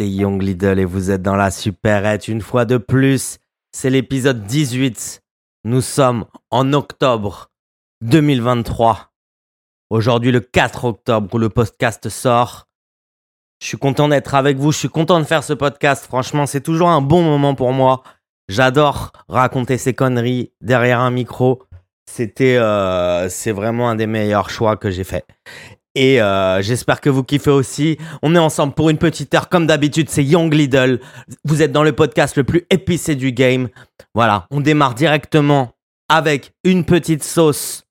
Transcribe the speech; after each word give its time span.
c'est 0.00 0.08
Young 0.08 0.40
Lidl 0.40 0.78
et 0.78 0.86
vous 0.86 1.10
êtes 1.10 1.20
dans 1.20 1.36
la 1.36 1.50
superette 1.50 2.26
une 2.26 2.40
fois 2.40 2.64
de 2.64 2.78
plus. 2.78 3.36
C'est 3.70 3.90
l'épisode 3.90 4.44
18. 4.44 5.20
Nous 5.64 5.82
sommes 5.82 6.24
en 6.50 6.72
octobre 6.72 7.50
2023. 8.00 9.12
Aujourd'hui 9.90 10.32
le 10.32 10.40
4 10.40 10.86
octobre 10.86 11.28
où 11.34 11.36
le 11.36 11.50
podcast 11.50 12.08
sort. 12.08 12.66
Je 13.60 13.66
suis 13.66 13.76
content 13.76 14.08
d'être 14.08 14.34
avec 14.34 14.56
vous, 14.56 14.72
je 14.72 14.78
suis 14.78 14.88
content 14.88 15.20
de 15.20 15.24
faire 15.24 15.44
ce 15.44 15.52
podcast. 15.52 16.06
Franchement, 16.06 16.46
c'est 16.46 16.62
toujours 16.62 16.88
un 16.88 17.02
bon 17.02 17.22
moment 17.22 17.54
pour 17.54 17.74
moi. 17.74 18.02
J'adore 18.48 19.12
raconter 19.28 19.76
ces 19.76 19.92
conneries 19.92 20.50
derrière 20.62 21.00
un 21.00 21.10
micro. 21.10 21.62
C'était, 22.10 22.56
euh, 22.56 23.28
c'est 23.28 23.52
vraiment 23.52 23.90
un 23.90 23.96
des 23.96 24.06
meilleurs 24.06 24.48
choix 24.48 24.78
que 24.78 24.90
j'ai 24.90 25.04
fait. 25.04 25.26
Et 25.94 26.22
euh, 26.22 26.62
j'espère 26.62 27.00
que 27.00 27.10
vous 27.10 27.24
kiffez 27.24 27.50
aussi. 27.50 27.98
On 28.22 28.34
est 28.34 28.38
ensemble 28.38 28.74
pour 28.74 28.90
une 28.90 28.98
petite 28.98 29.34
heure. 29.34 29.48
Comme 29.48 29.66
d'habitude, 29.66 30.08
c'est 30.08 30.24
Young 30.24 30.52
Lidl. 30.52 31.00
Vous 31.44 31.62
êtes 31.62 31.72
dans 31.72 31.82
le 31.82 31.92
podcast 31.92 32.36
le 32.36 32.44
plus 32.44 32.64
épicé 32.70 33.16
du 33.16 33.32
game. 33.32 33.68
Voilà, 34.14 34.46
on 34.50 34.60
démarre 34.60 34.94
directement 34.94 35.72
avec 36.08 36.52
une 36.64 36.84
petite 36.84 37.24
sauce 37.24 37.84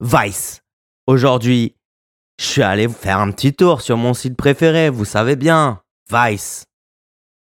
Vice. 0.00 0.62
Aujourd'hui, 1.06 1.76
je 2.40 2.46
suis 2.46 2.62
allé 2.62 2.88
faire 2.88 3.18
un 3.18 3.30
petit 3.32 3.52
tour 3.52 3.82
sur 3.82 3.98
mon 3.98 4.14
site 4.14 4.36
préféré. 4.36 4.88
Vous 4.88 5.04
savez 5.04 5.36
bien, 5.36 5.82
Vice. 6.10 6.64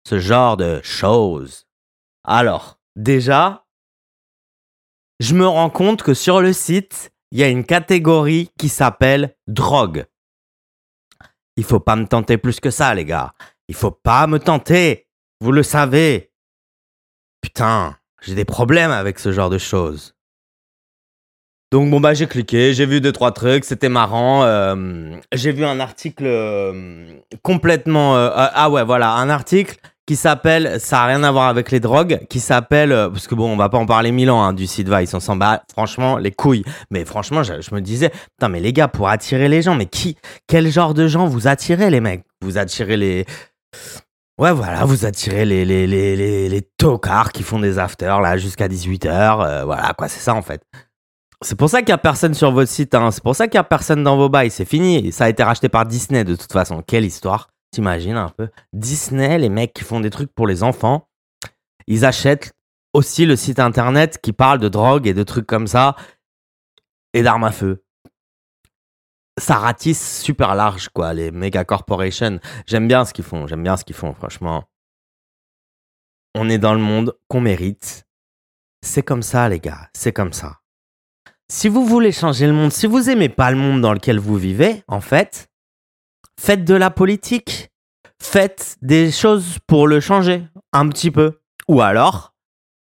Ce 0.06 0.18
genre 0.18 0.58
de 0.58 0.80
choses. 0.82 1.64
Alors, 2.22 2.78
déjà, 2.96 3.64
je 5.20 5.34
me 5.34 5.46
rends 5.46 5.70
compte 5.70 6.02
que 6.02 6.12
sur 6.12 6.42
le 6.42 6.52
site, 6.52 7.13
il 7.34 7.40
y 7.40 7.42
a 7.42 7.48
une 7.48 7.64
catégorie 7.64 8.48
qui 8.56 8.68
s'appelle 8.68 9.34
drogue. 9.48 10.06
Il 11.56 11.64
faut 11.64 11.80
pas 11.80 11.96
me 11.96 12.06
tenter 12.06 12.38
plus 12.38 12.60
que 12.60 12.70
ça, 12.70 12.94
les 12.94 13.04
gars. 13.04 13.34
Il 13.66 13.74
faut 13.74 13.90
pas 13.90 14.28
me 14.28 14.38
tenter. 14.38 15.08
Vous 15.40 15.50
le 15.50 15.64
savez. 15.64 16.32
Putain, 17.42 17.96
j'ai 18.22 18.36
des 18.36 18.44
problèmes 18.44 18.92
avec 18.92 19.18
ce 19.18 19.32
genre 19.32 19.50
de 19.50 19.58
choses. 19.58 20.14
Donc 21.72 21.90
bon 21.90 21.98
bah 21.98 22.14
j'ai 22.14 22.28
cliqué, 22.28 22.72
j'ai 22.72 22.86
vu 22.86 23.00
deux 23.00 23.10
trois 23.10 23.32
trucs, 23.32 23.64
c'était 23.64 23.88
marrant. 23.88 24.44
Euh, 24.44 25.16
j'ai 25.32 25.50
vu 25.50 25.64
un 25.64 25.80
article 25.80 26.26
euh, 26.26 27.18
complètement 27.42 28.16
euh, 28.16 28.30
ah 28.32 28.70
ouais 28.70 28.84
voilà 28.84 29.10
un 29.14 29.28
article 29.28 29.76
qui 30.06 30.16
s'appelle, 30.16 30.78
ça 30.80 31.02
a 31.02 31.06
rien 31.06 31.22
à 31.22 31.32
voir 31.32 31.48
avec 31.48 31.70
les 31.70 31.80
drogues, 31.80 32.20
qui 32.28 32.40
s'appelle, 32.40 32.92
euh, 32.92 33.08
parce 33.08 33.26
que 33.26 33.34
bon, 33.34 33.50
on 33.50 33.56
va 33.56 33.68
pas 33.68 33.78
en 33.78 33.86
parler 33.86 34.12
mille 34.12 34.30
ans 34.30 34.42
hein, 34.42 34.52
du 34.52 34.66
site 34.66 34.88
Vice, 34.88 35.14
on 35.14 35.20
s'en 35.20 35.36
bat 35.36 35.62
franchement 35.72 36.18
les 36.18 36.30
couilles. 36.30 36.64
Mais 36.90 37.04
franchement, 37.04 37.42
je, 37.42 37.74
me 37.74 37.80
disais, 37.80 38.10
putain, 38.10 38.48
mais 38.48 38.60
les 38.60 38.72
gars, 38.72 38.88
pour 38.88 39.08
attirer 39.08 39.48
les 39.48 39.62
gens, 39.62 39.74
mais 39.74 39.86
qui, 39.86 40.16
quel 40.46 40.70
genre 40.70 40.94
de 40.94 41.08
gens 41.08 41.26
vous 41.26 41.48
attirez 41.48 41.90
les 41.90 42.00
mecs? 42.00 42.24
Vous 42.42 42.58
attirez 42.58 42.96
les, 42.96 43.24
ouais 44.38 44.52
voilà, 44.52 44.84
vous 44.84 45.06
attirez 45.06 45.44
les 45.44 45.64
les 45.64 45.86
les 45.86 46.16
les, 46.16 46.48
les 46.48 46.62
tocards 46.76 47.32
qui 47.32 47.42
font 47.42 47.58
des 47.58 47.78
afters 47.78 48.20
là 48.20 48.36
jusqu'à 48.36 48.68
18 48.68 49.06
h 49.06 49.08
euh, 49.10 49.64
voilà 49.64 49.94
quoi, 49.96 50.08
c'est 50.08 50.20
ça 50.20 50.34
en 50.34 50.42
fait. 50.42 50.62
C'est 51.40 51.56
pour 51.56 51.68
ça 51.68 51.80
qu'il 51.80 51.90
y 51.90 51.92
a 51.92 51.98
personne 51.98 52.32
sur 52.34 52.52
votre 52.52 52.70
site, 52.70 52.94
hein. 52.94 53.10
c'est 53.10 53.22
pour 53.22 53.36
ça 53.36 53.48
qu'il 53.48 53.56
y 53.56 53.60
a 53.60 53.64
personne 53.64 54.02
dans 54.02 54.16
vos 54.16 54.28
bails, 54.28 54.50
c'est 54.50 54.64
fini. 54.64 55.12
Ça 55.12 55.24
a 55.24 55.28
été 55.28 55.42
racheté 55.42 55.68
par 55.68 55.84
Disney 55.84 56.24
de 56.24 56.36
toute 56.36 56.52
façon. 56.52 56.82
Quelle 56.86 57.04
histoire 57.04 57.48
T'imagines 57.74 58.16
un 58.16 58.28
peu 58.28 58.50
Disney, 58.72 59.36
les 59.36 59.48
mecs 59.48 59.74
qui 59.74 59.82
font 59.82 59.98
des 59.98 60.10
trucs 60.10 60.32
pour 60.32 60.46
les 60.46 60.62
enfants, 60.62 61.08
ils 61.88 62.04
achètent 62.04 62.52
aussi 62.92 63.26
le 63.26 63.34
site 63.34 63.58
internet 63.58 64.20
qui 64.22 64.32
parle 64.32 64.60
de 64.60 64.68
drogue 64.68 65.08
et 65.08 65.12
de 65.12 65.24
trucs 65.24 65.48
comme 65.48 65.66
ça 65.66 65.96
et 67.14 67.24
d'armes 67.24 67.42
à 67.42 67.50
feu. 67.50 67.84
Ça 69.40 69.56
ratisse 69.56 70.22
super 70.22 70.54
large, 70.54 70.88
quoi, 70.90 71.14
les 71.14 71.32
méga 71.32 71.64
corporations. 71.64 72.38
J'aime 72.68 72.86
bien 72.86 73.04
ce 73.04 73.12
qu'ils 73.12 73.24
font, 73.24 73.48
j'aime 73.48 73.64
bien 73.64 73.76
ce 73.76 73.84
qu'ils 73.84 73.96
font, 73.96 74.14
franchement. 74.14 74.68
On 76.36 76.48
est 76.48 76.58
dans 76.58 76.74
le 76.74 76.80
monde 76.80 77.18
qu'on 77.26 77.40
mérite. 77.40 78.06
C'est 78.82 79.02
comme 79.02 79.22
ça, 79.24 79.48
les 79.48 79.58
gars, 79.58 79.90
c'est 79.94 80.12
comme 80.12 80.32
ça. 80.32 80.60
Si 81.50 81.68
vous 81.68 81.84
voulez 81.84 82.12
changer 82.12 82.46
le 82.46 82.52
monde, 82.52 82.70
si 82.70 82.86
vous 82.86 83.10
aimez 83.10 83.30
pas 83.30 83.50
le 83.50 83.56
monde 83.56 83.80
dans 83.80 83.94
lequel 83.94 84.20
vous 84.20 84.36
vivez, 84.36 84.84
en 84.86 85.00
fait, 85.00 85.50
faites 86.40 86.64
de 86.64 86.74
la 86.74 86.90
politique, 86.90 87.70
faites 88.20 88.76
des 88.82 89.10
choses 89.10 89.58
pour 89.66 89.86
le 89.86 90.00
changer 90.00 90.44
un 90.72 90.88
petit 90.88 91.10
peu. 91.10 91.40
Ou 91.68 91.80
alors, 91.80 92.34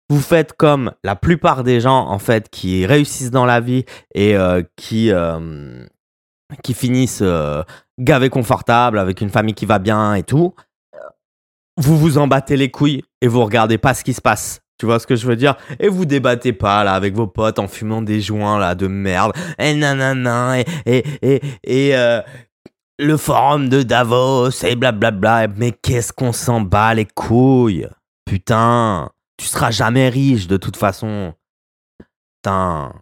vous 0.10 0.20
faites 0.20 0.54
comme 0.54 0.92
la 1.04 1.16
plupart 1.16 1.64
des 1.64 1.80
gens 1.80 2.08
en 2.08 2.20
fait 2.20 2.50
qui 2.50 2.86
réussissent 2.86 3.32
dans 3.32 3.46
la 3.46 3.60
vie 3.60 3.86
et 4.14 4.36
euh, 4.36 4.62
qui 4.76 5.12
euh, 5.12 5.86
qui 6.62 6.74
finissent 6.74 7.24
euh, 7.24 7.64
gavés 8.00 8.30
confortables 8.30 9.00
avec 9.00 9.22
une 9.22 9.30
famille 9.30 9.56
qui 9.56 9.66
va 9.66 9.80
bien 9.80 10.14
et 10.16 10.24
tout. 10.24 10.54
Vous 11.78 11.98
vous 11.98 12.20
en 12.20 12.28
battez 12.28 12.56
les 12.58 12.70
couilles 12.70 13.02
et 13.22 13.28
vous 13.28 13.44
regardez 13.44 13.80
pas 13.80 13.96
ce 13.96 14.04
qui 14.04 14.14
se 14.14 14.22
passe. 14.22 14.60
Tu 14.78 14.86
vois 14.86 15.00
ce 15.00 15.08
que 15.08 15.16
je 15.16 15.26
veux 15.26 15.36
dire? 15.36 15.56
Et 15.80 15.88
vous 15.88 16.06
débattez 16.06 16.54
pas 16.54 16.84
là 16.84 16.94
avec 16.94 17.16
vos 17.16 17.28
potes 17.28 17.58
en 17.58 17.68
fumant 17.68 18.02
des 18.02 18.22
joints 18.22 18.60
là 18.60 18.76
de 18.76 18.88
merde 18.88 19.34
et 19.58 19.74
nanana 19.74 20.60
et 20.60 20.66
et 20.86 21.04
et, 21.22 21.42
et 21.64 22.20
le 23.04 23.18
forum 23.18 23.70
de 23.70 23.84
Davos 23.84 24.50
et 24.64 24.76
blablabla. 24.76 25.48
Mais 25.50 25.72
qu'est-ce 25.72 26.14
qu'on 26.14 26.32
s'en 26.32 26.62
bat 26.62 26.94
les 26.94 27.06
couilles? 27.06 27.88
Putain, 28.26 29.10
tu 29.38 29.46
seras 29.46 29.72
jamais 29.72 30.10
riche 30.10 30.48
de 30.48 30.58
toute 30.58 30.78
façon. 30.78 31.34
Putain. 32.38 32.94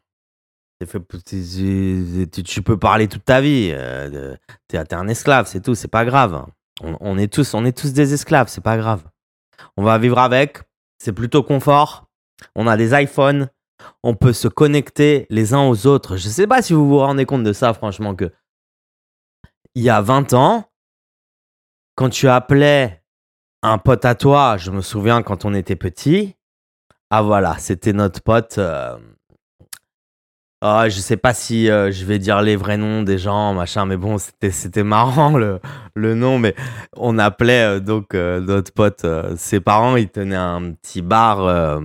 Tu 2.43 2.61
peux 2.63 2.77
parler 2.77 3.07
toute 3.07 3.23
ta 3.23 3.39
vie. 3.39 3.69
Euh, 3.71 4.35
t'es 4.67 4.93
un 4.93 5.07
esclave, 5.07 5.47
c'est 5.47 5.61
tout, 5.61 5.75
c'est 5.75 5.87
pas 5.87 6.05
grave. 6.05 6.43
On, 6.81 7.19
est 7.19 7.31
tous, 7.31 7.53
on 7.53 7.63
est 7.65 7.77
tous 7.77 7.93
des 7.93 8.13
esclaves, 8.15 8.47
c'est 8.47 8.63
pas 8.63 8.77
grave. 8.77 9.03
On 9.77 9.83
va 9.83 9.99
vivre 9.99 10.17
avec, 10.17 10.57
c'est 10.97 11.13
plutôt 11.13 11.43
confort. 11.43 12.07
On 12.55 12.65
a 12.65 12.77
des 12.77 12.99
iPhones, 12.99 13.49
on 14.01 14.15
peut 14.15 14.33
se 14.33 14.47
connecter 14.47 15.27
les 15.29 15.53
uns 15.53 15.67
aux 15.67 15.85
autres. 15.85 16.17
Je 16.17 16.27
sais 16.27 16.47
pas 16.47 16.63
si 16.63 16.73
vous 16.73 16.87
vous 16.87 16.97
rendez 16.97 17.25
compte 17.25 17.43
de 17.43 17.53
ça, 17.53 17.75
franchement, 17.75 18.15
que 18.15 18.31
il 19.75 19.83
y 19.83 19.89
a 19.89 20.01
20 20.01 20.33
ans, 20.33 20.65
quand 21.95 22.09
tu 22.09 22.27
appelais 22.27 23.03
un 23.63 23.77
pote 23.77 24.05
à 24.05 24.15
toi, 24.15 24.57
je 24.57 24.71
me 24.71 24.81
souviens 24.81 25.21
quand 25.21 25.45
on 25.45 25.53
était 25.53 25.75
petit, 25.75 26.35
ah 27.09 27.21
voilà, 27.21 27.57
c'était 27.59 27.93
notre 27.93 28.21
pote. 28.21 28.57
Euh... 28.57 28.97
Oh, 30.63 30.83
je 30.87 30.99
sais 30.99 31.17
pas 31.17 31.33
si 31.33 31.69
euh, 31.69 31.91
je 31.91 32.05
vais 32.05 32.19
dire 32.19 32.41
les 32.41 32.55
vrais 32.55 32.77
noms 32.77 33.01
des 33.01 33.17
gens, 33.17 33.53
machin, 33.53 33.85
mais 33.85 33.97
bon, 33.97 34.17
c'était, 34.17 34.83
marrant 34.83 35.37
le, 35.37 36.15
nom, 36.15 36.39
mais 36.39 36.55
on 36.95 37.17
appelait 37.17 37.77
euh, 37.77 37.79
donc 37.79 38.13
euh, 38.13 38.39
notre 38.39 38.71
pote, 38.71 39.05
ses 39.37 39.59
parents, 39.59 39.95
ils 39.95 40.09
tenaient 40.09 40.35
un 40.35 40.71
petit 40.73 41.01
bar, 41.01 41.79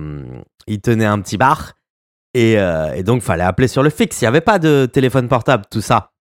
ils 0.67 0.79
tenaient 0.79 1.05
un 1.05 1.19
petit 1.21 1.37
bar, 1.37 1.73
et, 2.33 2.53
et 2.53 3.03
donc 3.03 3.21
fallait 3.21 3.43
appeler 3.43 3.67
sur 3.67 3.83
le 3.83 3.89
fixe, 3.89 4.21
il 4.21 4.25
n'y 4.25 4.29
avait 4.29 4.41
pas 4.41 4.59
de 4.59 4.87
téléphone 4.91 5.27
portable, 5.27 5.65
tout 5.69 5.81
ça. 5.81 6.11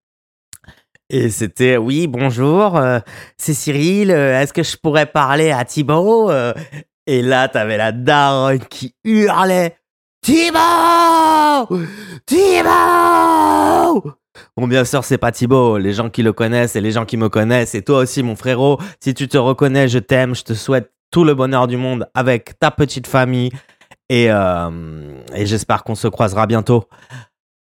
Et 1.08 1.30
c'était 1.30 1.76
oui, 1.76 2.08
bonjour, 2.08 2.76
euh, 2.76 2.98
c'est 3.36 3.54
Cyril, 3.54 4.10
euh, 4.10 4.40
est-ce 4.40 4.52
que 4.52 4.64
je 4.64 4.76
pourrais 4.76 5.06
parler 5.06 5.52
à 5.52 5.64
Thibaut 5.64 6.32
euh? 6.32 6.52
Et 7.06 7.22
là, 7.22 7.46
t'avais 7.46 7.76
la 7.76 7.92
daronne 7.92 8.58
qui 8.58 8.96
hurlait 9.04 9.76
Thibaut 10.20 11.68
Thibaut 12.26 14.02
Bon, 14.56 14.66
bien 14.66 14.84
sûr, 14.84 15.04
c'est 15.04 15.16
pas 15.16 15.30
Thibaut. 15.30 15.78
Les 15.78 15.92
gens 15.92 16.10
qui 16.10 16.24
le 16.24 16.32
connaissent 16.32 16.74
et 16.74 16.80
les 16.80 16.90
gens 16.90 17.04
qui 17.04 17.16
me 17.16 17.28
connaissent, 17.28 17.76
et 17.76 17.82
toi 17.82 17.98
aussi, 17.98 18.24
mon 18.24 18.34
frérot, 18.34 18.78
si 18.98 19.14
tu 19.14 19.28
te 19.28 19.38
reconnais, 19.38 19.86
je 19.86 20.00
t'aime, 20.00 20.34
je 20.34 20.42
te 20.42 20.54
souhaite 20.54 20.90
tout 21.12 21.22
le 21.22 21.34
bonheur 21.34 21.68
du 21.68 21.76
monde 21.76 22.08
avec 22.14 22.58
ta 22.58 22.72
petite 22.72 23.06
famille. 23.06 23.52
Et, 24.08 24.26
et 24.26 25.46
j'espère 25.46 25.84
qu'on 25.84 25.94
se 25.94 26.08
croisera 26.08 26.46
bientôt. 26.46 26.84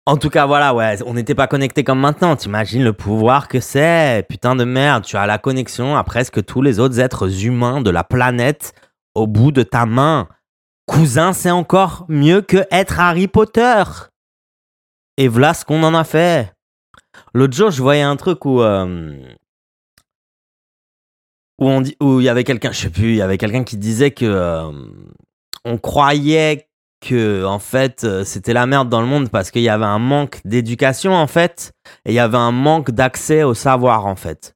En 0.08 0.18
tout 0.18 0.30
cas, 0.30 0.46
voilà, 0.46 0.76
ouais, 0.76 1.02
on 1.08 1.16
n'était 1.16 1.34
pas 1.34 1.48
connecté 1.48 1.84
comme 1.84 2.00
maintenant. 2.00 2.36
T'imagines 2.36 2.84
le 2.84 2.94
pouvoir 2.94 3.48
que 3.48 3.60
c'est 3.60 4.24
Putain 4.30 4.56
de 4.56 4.64
merde, 4.64 5.04
tu 5.04 5.18
as 5.18 5.26
la 5.26 5.40
connexion 5.40 5.96
à 5.96 6.04
presque 6.04 6.46
tous 6.46 6.62
les 6.62 6.80
autres 6.80 7.00
êtres 7.00 7.46
humains 7.46 7.82
de 7.82 7.90
la 7.90 8.04
planète 8.04 8.74
au 9.16 9.26
bout 9.26 9.52
de 9.52 9.64
ta 9.64 9.88
main. 9.88 10.28
Cousin, 10.86 11.34
c'est 11.34 11.50
encore 11.50 12.06
mieux 12.08 12.42
que 12.42 12.68
être 12.70 13.00
Harry 13.00 13.28
Potter. 13.28 13.84
Et 15.18 15.28
voilà 15.28 15.56
ce 15.56 15.66
qu'on 15.66 15.82
en 15.82 15.96
a 15.96 16.04
fait. 16.04 16.54
L'autre 17.34 17.56
jour, 17.56 17.72
je 17.72 17.82
voyais 17.82 18.04
un 18.04 18.16
truc 18.16 18.46
où 18.46 18.62
euh, 18.62 19.18
où 21.60 22.20
il 22.20 22.24
y 22.24 22.30
avait 22.30 22.44
quelqu'un, 22.44 22.72
je 22.72 22.82
sais 22.82 22.90
plus, 22.90 23.12
il 23.12 23.16
y 23.16 23.22
avait 23.22 23.40
quelqu'un 23.40 23.64
qui 23.64 23.78
disait 23.78 24.12
que 24.12 24.26
euh, 24.26 24.72
on 25.64 25.78
croyait 25.78 26.68
que 27.06 27.46
en 27.46 27.60
fait 27.60 28.04
euh, 28.04 28.24
c'était 28.24 28.54
la 28.54 28.66
merde 28.66 28.90
dans 28.90 29.02
le 29.02 29.08
monde 29.08 29.30
parce 29.30 29.52
qu'il 29.52 29.62
y 29.62 29.70
avait 29.70 29.86
un 29.86 30.00
manque 30.00 30.42
d'éducation 30.44 31.14
en 31.14 31.28
fait 31.28 31.74
et 32.06 32.12
il 32.12 32.16
y 32.16 32.20
avait 32.20 32.38
un 32.38 32.52
manque 32.52 32.92
d'accès 32.92 33.44
au 33.44 33.54
savoir 33.54 34.08
en 34.08 34.16
fait. 34.16 34.56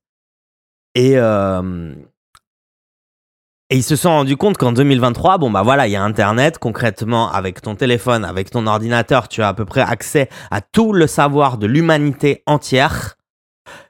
Et 0.96 1.13
euh, 1.16 1.94
et 3.69 3.78
ils 3.78 3.84
se 3.84 3.96
sont 3.96 4.10
rendus 4.10 4.36
compte 4.36 4.57
qu'en 4.57 4.72
2023, 4.72 5.38
bon 5.38 5.51
bah 5.51 5.62
voilà, 5.62 5.88
il 5.88 5.92
y 5.92 5.96
a 5.96 6.01
Internet, 6.01 6.57
concrètement, 6.57 7.31
avec 7.31 7.62
ton 7.62 7.75
téléphone, 7.75 8.25
avec 8.25 8.50
ton 8.50 8.66
ordinateur, 8.66 9.28
tu 9.28 9.44
as 9.44 9.50
à 9.50 9.54
peu 9.54 9.66
près 9.66 9.81
accès 9.81 10.28
à 10.50 10.62
tout 10.62 10.92
le 10.92 11.06
savoir 11.06 11.60
de 11.60 11.68
l'humanité 11.68 12.42
entière. 12.48 13.16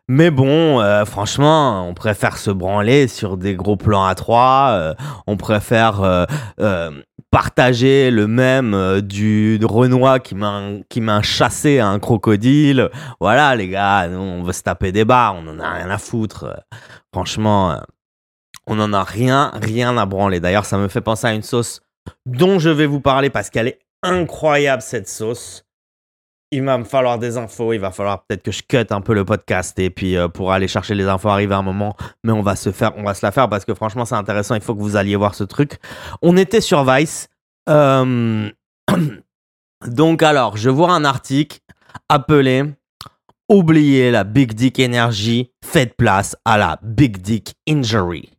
Mais 0.10 0.32
bon, 0.32 0.82
euh, 0.82 1.06
franchement, 1.06 1.88
on 1.88 1.94
préfère 1.94 2.38
se 2.38 2.52
branler 2.52 3.08
sur 3.08 3.38
des 3.38 3.56
gros 3.56 3.78
plans 3.78 4.04
à 4.04 4.16
trois. 4.16 4.96
on 5.28 5.38
préfère 5.38 6.26
partager 7.32 8.12
le 8.12 8.28
même 8.28 9.02
du 9.02 9.60
Renoir 9.64 10.22
qui 10.22 10.36
m'a 10.36 11.22
chassé 11.22 11.80
un 11.80 12.00
crocodile. 12.00 12.90
Voilà, 13.20 13.56
les 13.56 13.70
gars, 13.70 14.10
on 14.10 14.44
veut 14.44 14.54
se 14.54 14.64
taper 14.64 14.92
des 14.92 15.06
barres, 15.06 15.36
on 15.36 15.48
en 15.48 15.60
a 15.60 15.70
rien 15.70 15.90
à 15.90 15.98
foutre. 15.98 16.46
Euh, 16.46 16.76
franchement, 17.14 17.72
euh, 17.72 17.78
on 18.68 18.80
en 18.80 18.94
a 18.94 19.04
rien, 19.04 19.52
rien 19.62 19.98
à 19.98 20.06
branler. 20.06 20.40
D'ailleurs, 20.40 20.66
ça 20.66 20.78
me 20.78 20.88
fait 20.88 21.02
penser 21.02 21.28
à 21.28 21.34
une 21.34 21.44
sauce 21.44 21.82
dont 22.26 22.60
je 22.60 22.70
vais 22.70 22.86
vous 22.86 23.02
parler 23.02 23.30
parce 23.30 23.50
qu'elle 23.50 23.68
est 23.68 23.80
incroyable 24.04 24.82
cette 24.82 25.10
sauce. 25.10 25.66
Il 26.52 26.64
va 26.64 26.78
me 26.80 26.84
falloir 26.84 27.20
des 27.20 27.38
infos, 27.38 27.74
il 27.74 27.80
va 27.80 27.92
falloir 27.92 28.24
peut-être 28.24 28.42
que 28.42 28.52
je 28.52 28.64
cut 28.68 28.88
un 28.90 29.02
peu 29.02 29.14
le 29.14 29.24
podcast 29.24 29.78
et 29.78 29.92
puis 29.92 30.18
euh, 30.18 30.28
pour 30.28 30.52
aller 30.52 30.68
chercher 30.68 30.96
les 30.96 31.06
infos 31.06 31.30
arriver 31.30 31.54
un 31.54 31.62
moment, 31.62 31.96
mais 32.24 32.32
on 32.32 32.42
va 32.42 32.56
se 32.56 32.72
faire, 32.72 32.94
on 32.98 33.04
va 33.04 33.14
se 33.14 33.24
la 33.26 33.32
faire 33.32 33.50
parce 33.50 33.66
que 33.66 33.76
franchement 33.76 34.06
c'est 34.06 34.16
intéressant, 34.16 34.56
il 34.56 34.62
faut 34.62 34.74
que 34.74 34.82
vous 34.82 34.96
alliez 34.96 35.16
voir 35.16 35.36
ce 35.36 35.44
truc. 35.44 35.78
On 36.24 36.38
était 36.38 36.62
sur 36.62 36.84
Vice, 36.84 37.30
euh, 37.70 38.50
donc 39.88 40.24
alors 40.24 40.58
je 40.58 40.72
vois 40.72 40.92
un 40.92 41.06
article 41.06 41.60
appelé 42.10 42.64
Oubliez 43.50 44.12
la 44.12 44.26
Big 44.26 44.54
Dick 44.54 44.80
Energy, 44.80 45.52
faites 45.66 45.96
place 45.96 46.36
à 46.46 46.60
la 46.60 46.78
Big 46.84 47.18
Dick 47.18 47.56
Injury. 47.68 48.30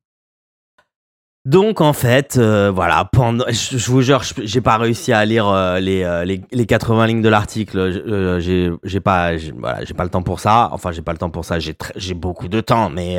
Donc 1.46 1.80
en 1.80 1.94
fait, 1.94 2.36
euh, 2.36 2.70
voilà, 2.70 3.08
pendant, 3.10 3.46
je, 3.48 3.90
vous 3.90 4.02
jure, 4.02 4.22
j'ai 4.42 4.60
pas 4.60 4.76
réussi 4.76 5.10
à 5.10 5.24
lire 5.24 5.48
euh, 5.48 5.80
les, 5.80 6.02
euh, 6.02 6.24
les, 6.24 6.42
les 6.52 6.66
80 6.66 7.06
lignes 7.06 7.22
de 7.22 7.30
l'article. 7.30 8.38
J'ai 8.40 8.70
j'ai 8.84 9.00
pas, 9.00 9.32
voilà, 9.58 9.82
j'ai 9.84 9.94
pas 9.94 10.04
le 10.04 10.10
temps 10.10 10.22
pour 10.22 10.38
ça. 10.38 10.68
Enfin, 10.72 10.92
j'ai 10.92 11.00
pas 11.00 11.12
le 11.12 11.18
temps 11.18 11.30
pour 11.30 11.46
ça. 11.46 11.58
J'ai 11.58 12.14
beaucoup 12.14 12.48
de 12.48 12.60
temps, 12.60 12.90
mais 12.90 13.18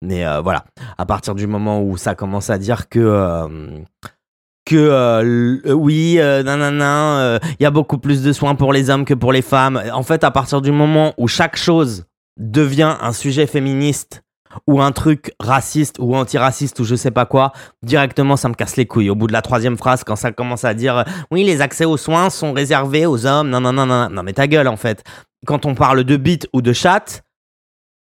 mais 0.00 0.24
voilà. 0.42 0.64
À 0.96 1.04
partir 1.04 1.34
du 1.34 1.46
moment 1.46 1.82
où 1.82 1.98
ça 1.98 2.14
commence 2.14 2.48
à 2.48 2.56
dire 2.56 2.88
que 2.88 3.78
que 4.68 4.76
euh, 4.76 5.72
oui, 5.72 6.16
euh, 6.18 6.42
nanana, 6.42 7.38
il 7.58 7.62
y 7.62 7.66
a 7.66 7.70
beaucoup 7.70 7.98
plus 7.98 8.22
de 8.22 8.32
soins 8.32 8.54
pour 8.54 8.72
les 8.72 8.90
hommes 8.90 9.06
que 9.06 9.14
pour 9.14 9.32
les 9.32 9.42
femmes. 9.42 9.82
En 9.92 10.02
fait, 10.02 10.24
à 10.24 10.30
partir 10.30 10.60
du 10.60 10.72
moment 10.72 11.14
où 11.16 11.26
chaque 11.26 11.56
chose 11.56 12.04
devient 12.38 12.96
un 13.00 13.12
sujet 13.12 13.46
féministe 13.46 14.22
ou 14.66 14.80
un 14.80 14.92
truc 14.92 15.32
raciste 15.40 15.96
ou 15.98 16.16
antiraciste 16.16 16.78
ou 16.80 16.84
je 16.84 16.94
sais 16.94 17.10
pas 17.10 17.26
quoi, 17.26 17.52
directement 17.82 18.36
ça 18.36 18.48
me 18.48 18.54
casse 18.54 18.76
les 18.76 18.86
couilles. 18.86 19.10
Au 19.10 19.14
bout 19.14 19.26
de 19.26 19.32
la 19.32 19.42
troisième 19.42 19.76
phrase, 19.76 20.04
quand 20.04 20.16
ça 20.16 20.32
commence 20.32 20.64
à 20.64 20.74
dire 20.74 20.98
euh, 20.98 21.04
oui, 21.30 21.44
les 21.44 21.60
accès 21.60 21.84
aux 21.84 21.96
soins 21.96 22.30
sont 22.30 22.52
réservés 22.52 23.06
aux 23.06 23.26
hommes, 23.26 23.50
non, 23.50 23.60
non, 23.60 23.72
non, 23.72 23.86
non, 23.86 24.08
non, 24.10 24.22
mais 24.22 24.32
ta 24.32 24.46
gueule 24.46 24.68
en 24.68 24.76
fait. 24.76 25.04
Quand 25.46 25.66
on 25.66 25.74
parle 25.74 26.04
de 26.04 26.16
bite 26.16 26.48
ou 26.52 26.62
de 26.62 26.72
chatte, 26.72 27.22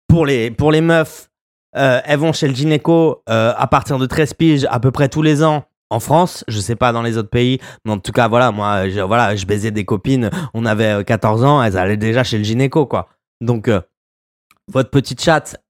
pour 0.07 0.25
les, 0.25 0.51
pour 0.51 0.71
les 0.71 0.81
meufs, 0.81 1.29
euh, 1.77 2.01
elles 2.03 2.19
vont 2.19 2.33
chez 2.33 2.47
le 2.47 2.53
gynéco 2.53 3.23
euh, 3.29 3.53
à 3.55 3.67
partir 3.67 3.97
de 3.97 4.05
13 4.05 4.33
piges 4.33 4.67
à 4.69 4.79
peu 4.79 4.91
près 4.91 5.07
tous 5.07 5.21
les 5.21 5.43
ans. 5.43 5.63
En 5.89 5.99
France, 5.99 6.43
je 6.47 6.59
sais 6.59 6.75
pas 6.75 6.93
dans 6.93 7.01
les 7.01 7.17
autres 7.17 7.29
pays, 7.29 7.59
mais 7.85 7.91
en 7.91 7.97
tout 7.97 8.11
cas, 8.11 8.27
voilà, 8.27 8.51
moi, 8.51 8.89
je, 8.89 9.01
voilà, 9.01 9.35
je 9.35 9.45
baisais 9.45 9.71
des 9.71 9.83
copines, 9.83 10.29
on 10.53 10.65
avait 10.65 10.99
euh, 10.99 11.03
14 11.03 11.43
ans, 11.43 11.63
elles 11.63 11.77
allaient 11.77 11.97
déjà 11.97 12.23
chez 12.23 12.37
le 12.37 12.43
gynéco, 12.43 12.85
quoi. 12.85 13.09
Donc, 13.41 13.69
votre 14.67 14.89
petite 14.89 15.21
chatte, 15.21 15.60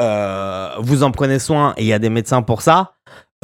euh, 0.00 0.70
vous 0.78 1.02
en 1.02 1.10
prenez 1.10 1.38
soin 1.38 1.74
et 1.76 1.82
il 1.82 1.86
y 1.86 1.92
a 1.92 1.98
des 1.98 2.10
médecins 2.10 2.42
pour 2.42 2.62
ça. 2.62 2.92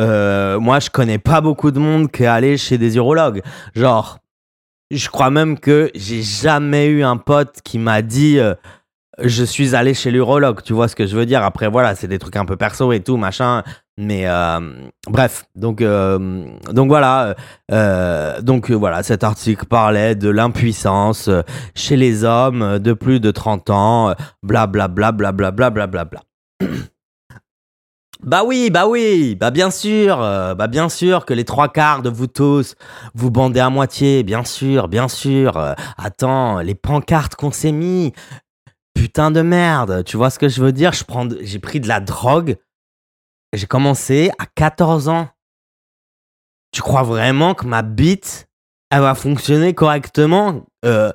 Euh, 0.01 0.59
moi, 0.61 0.81
je 0.81 0.91
connais 0.91 1.19
pas 1.19 1.41
beaucoup 1.41 1.71
de 1.71 1.79
monde 1.79 2.11
qui 2.11 2.25
est 2.25 2.27
allé 2.27 2.57
chez 2.57 2.79
des 2.79 2.97
urologues. 2.97 3.43
Genre, 3.75 4.19
je 4.91 5.09
crois 5.09 5.31
même 5.31 5.59
que 5.59 5.91
j'ai 5.95 6.23
jamais 6.23 6.87
eu 6.87 7.03
un 7.03 7.17
pote 7.17 7.61
qui 7.65 7.79
m'a 7.79 8.03
dit 8.03 8.39
euh, 8.39 8.55
je 9.21 9.45
suis 9.45 9.75
allé 9.75 9.95
chez 9.95 10.11
l'urologue. 10.11 10.63
Tu 10.63 10.73
vois 10.73 10.89
ce 10.89 10.97
que 10.97 11.07
je 11.07 11.17
veux 11.17 11.27
dire? 11.27 11.43
Après, 11.43 11.69
voilà, 11.69 11.95
c'est 11.95 12.09
des 12.09 12.19
trucs 12.19 12.37
un 12.37 12.45
peu 12.45 12.57
perso 12.57 12.93
et 12.93 13.01
tout, 13.01 13.17
machin. 13.17 13.63
Mais 13.97 14.27
bref, 15.07 15.45
donc 15.55 15.81
donc 15.81 16.89
voilà, 16.89 17.37
donc 18.43 18.73
voilà, 18.73 19.05
cet 19.05 19.23
article 19.23 19.67
parlait 19.67 20.17
de 20.17 20.29
l'impuissance 20.31 21.31
chez 21.77 21.97
les 21.97 22.25
hommes 22.25 22.81
de 22.81 22.93
plus 22.93 23.21
de 23.21 23.31
30 23.31 23.71
ans, 23.71 24.15
bla 24.43 24.67
bla 24.67 24.89
bla 24.89 25.13
bla 25.13 25.31
bla 25.31 25.53
bla 25.53 25.71
bla 25.71 25.87
bla 25.87 26.05
bla. 26.05 26.21
Bah 28.25 28.43
oui, 28.43 28.71
bah 28.71 28.87
oui, 28.87 29.35
bah 29.35 29.51
bien 29.51 29.71
sûr, 29.71 30.19
euh, 30.23 30.55
bah 30.55 30.67
bien 30.67 30.89
sûr 30.89 31.27
que 31.27 31.35
les 31.35 31.45
trois 31.45 31.69
quarts 31.69 32.01
de 32.01 32.09
vous 32.09 32.27
tous, 32.27 32.75
vous 33.15 33.31
bandez 33.31 33.61
à 33.61 33.69
moitié, 33.69 34.23
bien 34.23 34.45
sûr, 34.45 34.89
bien 34.89 35.09
sûr. 35.09 35.59
euh, 35.59 35.75
attends, 35.99 36.61
les 36.61 36.75
pancartes 36.75 37.35
qu'on 37.35 37.51
s'est 37.53 37.71
mis, 37.73 38.15
putain 38.95 39.31
de 39.31 39.43
merde, 39.43 40.05
tu 40.05 40.17
vois 40.17 40.31
ce 40.31 40.39
que 40.39 40.49
je 40.49 40.63
veux 40.63 40.73
dire? 40.73 40.93
J'ai 41.43 41.59
pris 41.59 41.81
de 41.81 41.89
la 41.89 42.01
drogue, 42.01 42.57
j'ai 43.53 43.67
commencé 43.67 44.31
à 44.39 44.47
14 44.47 45.09
ans. 45.11 45.29
Tu 46.73 46.81
crois 46.81 47.03
vraiment 47.03 47.55
que 47.55 47.67
ma 47.67 47.83
bite, 47.83 48.49
elle 48.91 49.03
va 49.03 49.15
fonctionner 49.15 49.75
correctement 49.75 50.65
euh, 50.87 51.13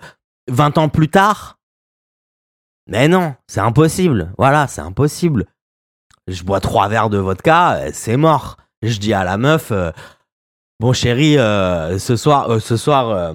20 0.47 0.77
ans 0.77 0.89
plus 0.89 1.09
tard? 1.09 1.57
Mais 2.85 3.07
non, 3.07 3.35
c'est 3.47 3.61
impossible. 3.61 4.31
Voilà, 4.37 4.67
c'est 4.67 4.81
impossible. 4.81 5.45
Je 6.29 6.43
bois 6.43 6.59
trois 6.59 6.87
verres 6.87 7.09
de 7.09 7.17
vodka, 7.17 7.75
euh, 7.75 7.89
c'est 7.93 8.17
mort. 8.17 8.57
Je 8.81 8.97
dis 8.99 9.13
à 9.13 9.23
la 9.23 9.37
meuf, 9.37 9.71
euh, 9.71 9.91
bon 10.79 10.93
chérie, 10.93 11.37
euh, 11.37 11.97
ce 11.97 12.15
soir, 12.15 12.49
euh, 12.49 12.59
ce 12.59 12.77
soir, 12.77 13.33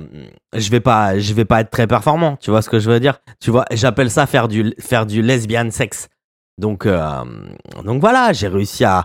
je 0.55 0.71
vais 0.71 0.81
pas, 0.81 1.19
je 1.19 1.35
vais 1.35 1.45
pas 1.45 1.61
être 1.61 1.71
très 1.71 1.87
performant. 1.87 2.37
Tu 2.37 2.51
vois 2.51 2.63
ce 2.63 2.71
que 2.71 2.79
je 2.79 2.91
veux 2.91 3.01
dire? 3.01 3.19
Tu 3.41 3.51
vois, 3.51 3.65
j'appelle 3.73 4.11
ça 4.11 4.27
faire 4.27 4.49
du, 4.49 4.75
faire 4.79 5.07
du 5.07 5.23
lesbian 5.23 5.71
sexe. 5.71 6.09
Donc, 6.57 6.87
donc 6.87 8.01
voilà, 8.01 8.33
j'ai 8.33 8.47
réussi 8.47 8.85
à 8.85 9.05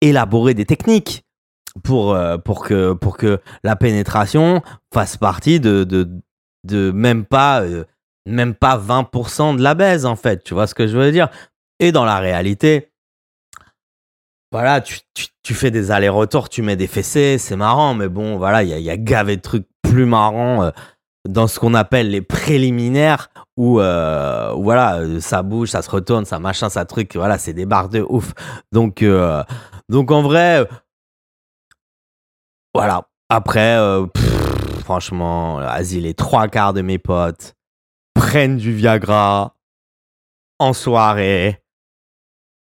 élaborer 0.00 0.54
des 0.54 0.66
techniques 0.66 1.24
pour, 1.84 2.18
pour 2.44 2.64
que, 2.64 2.94
pour 2.94 3.16
que 3.16 3.40
la 3.62 3.76
pénétration 3.76 4.60
fasse 4.92 5.16
partie 5.16 5.60
de, 5.60 5.84
de, 5.84 6.10
de 6.64 6.90
même 6.90 7.24
pas, 7.24 7.62
même 8.26 8.54
pas 8.54 8.76
20% 8.76 9.56
de 9.56 9.62
la 9.62 9.74
baise 9.74 10.04
en 10.04 10.16
fait. 10.16 10.42
Tu 10.42 10.52
vois 10.52 10.66
ce 10.66 10.74
que 10.74 10.88
je 10.88 10.98
veux 10.98 11.12
dire? 11.12 11.28
Et 11.78 11.92
dans 11.92 12.04
la 12.04 12.18
réalité 12.18 12.89
voilà, 14.52 14.80
tu, 14.80 14.98
tu, 15.14 15.26
tu 15.42 15.54
fais 15.54 15.70
des 15.70 15.90
allers-retours, 15.90 16.48
tu 16.48 16.62
mets 16.62 16.76
des 16.76 16.86
fessées, 16.86 17.38
c'est 17.38 17.56
marrant, 17.56 17.94
mais 17.94 18.08
bon, 18.08 18.36
voilà, 18.36 18.62
il 18.62 18.68
y 18.68 18.72
a, 18.72 18.78
y 18.78 18.90
a 18.90 18.96
gavé 18.96 19.36
de 19.36 19.42
trucs 19.42 19.66
plus 19.82 20.06
marrants 20.06 20.64
euh, 20.64 20.70
dans 21.28 21.46
ce 21.46 21.60
qu'on 21.60 21.74
appelle 21.74 22.10
les 22.10 22.22
préliminaires, 22.22 23.30
où, 23.56 23.80
euh, 23.80 24.52
voilà, 24.56 24.98
euh, 24.98 25.20
ça 25.20 25.42
bouge, 25.42 25.70
ça 25.70 25.82
se 25.82 25.90
retourne, 25.90 26.24
ça 26.24 26.38
machin, 26.38 26.68
ça 26.68 26.84
truc, 26.84 27.14
voilà, 27.14 27.38
c'est 27.38 27.52
des 27.52 27.66
barres 27.66 27.88
de 27.88 28.04
ouf. 28.08 28.32
Donc, 28.72 29.04
donc 29.88 30.10
en 30.10 30.22
vrai, 30.22 30.66
voilà. 32.74 33.06
Après, 33.32 33.78
franchement, 34.82 35.58
vas-y, 35.58 36.00
les 36.00 36.14
trois 36.14 36.48
quarts 36.48 36.72
de 36.72 36.82
mes 36.82 36.98
potes 36.98 37.54
prennent 38.14 38.56
du 38.56 38.72
Viagra 38.72 39.54
en 40.58 40.72
soirée 40.72 41.59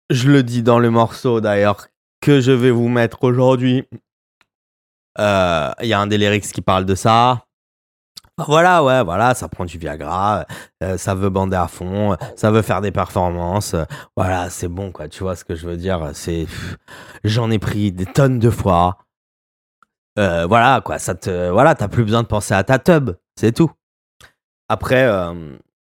je 0.10 0.30
le 0.30 0.44
dis 0.44 0.64
dans 0.64 0.80
le 0.80 0.90
morceau 0.90 1.42
d'ailleurs 1.42 1.88
que 2.22 2.42
je 2.42 2.52
vais 2.52 2.72
vous 2.72 2.90
mettre 2.90 3.24
aujourd'hui. 3.24 3.88
Euh, 5.20 5.72
Il 5.82 5.88
y 5.88 5.94
a 5.94 6.00
un 6.00 6.08
des 6.08 6.18
lyrics 6.18 6.52
qui 6.52 6.62
parle 6.62 6.86
de 6.86 6.96
ça. 6.96 7.46
Bah 8.38 8.46
Voilà, 8.48 8.84
ouais, 8.84 9.04
voilà, 9.04 9.36
ça 9.36 9.50
prend 9.50 9.66
du 9.66 9.78
Viagra, 9.78 10.46
euh, 10.82 10.98
ça 10.98 11.14
veut 11.14 11.30
bander 11.30 11.58
à 11.58 11.68
fond, 11.68 12.16
ça 12.36 12.52
veut 12.52 12.62
faire 12.62 12.80
des 12.82 12.92
performances. 12.92 13.76
voilà, 14.16 14.50
c'est 14.50 14.70
bon, 14.70 14.92
quoi. 14.92 15.10
Tu 15.10 15.24
vois 15.24 15.36
ce 15.36 15.44
que 15.44 15.56
je 15.56 15.68
veux 15.68 15.78
dire 15.78 16.12
C'est, 16.14 16.48
j'en 17.24 17.52
ai 17.52 17.60
pris 17.60 17.92
des 17.92 18.06
tonnes 18.06 18.40
de 18.40 18.50
fois. 18.50 18.98
Euh, 20.18 20.46
voilà, 20.48 20.82
quoi. 20.82 21.00
Ça 21.00 21.16
te, 21.16 21.50
voilà, 21.50 21.76
t'as 21.76 21.88
plus 21.90 22.04
besoin 22.04 22.24
de 22.24 22.28
penser 22.28 22.54
à 22.54 22.64
ta 22.64 22.80
tub, 22.80 23.12
c'est 23.36 23.52
tout. 23.54 23.72
Après, 24.70 25.06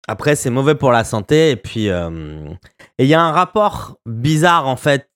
après, 0.07 0.35
c'est 0.35 0.49
mauvais 0.49 0.75
pour 0.75 0.91
la 0.91 1.03
santé. 1.03 1.51
Et 1.51 1.55
puis, 1.55 1.89
euh, 1.89 2.49
il 2.99 3.07
y 3.07 3.13
a 3.13 3.21
un 3.21 3.31
rapport 3.31 3.97
bizarre 4.05 4.67
en 4.67 4.75
fait 4.75 5.09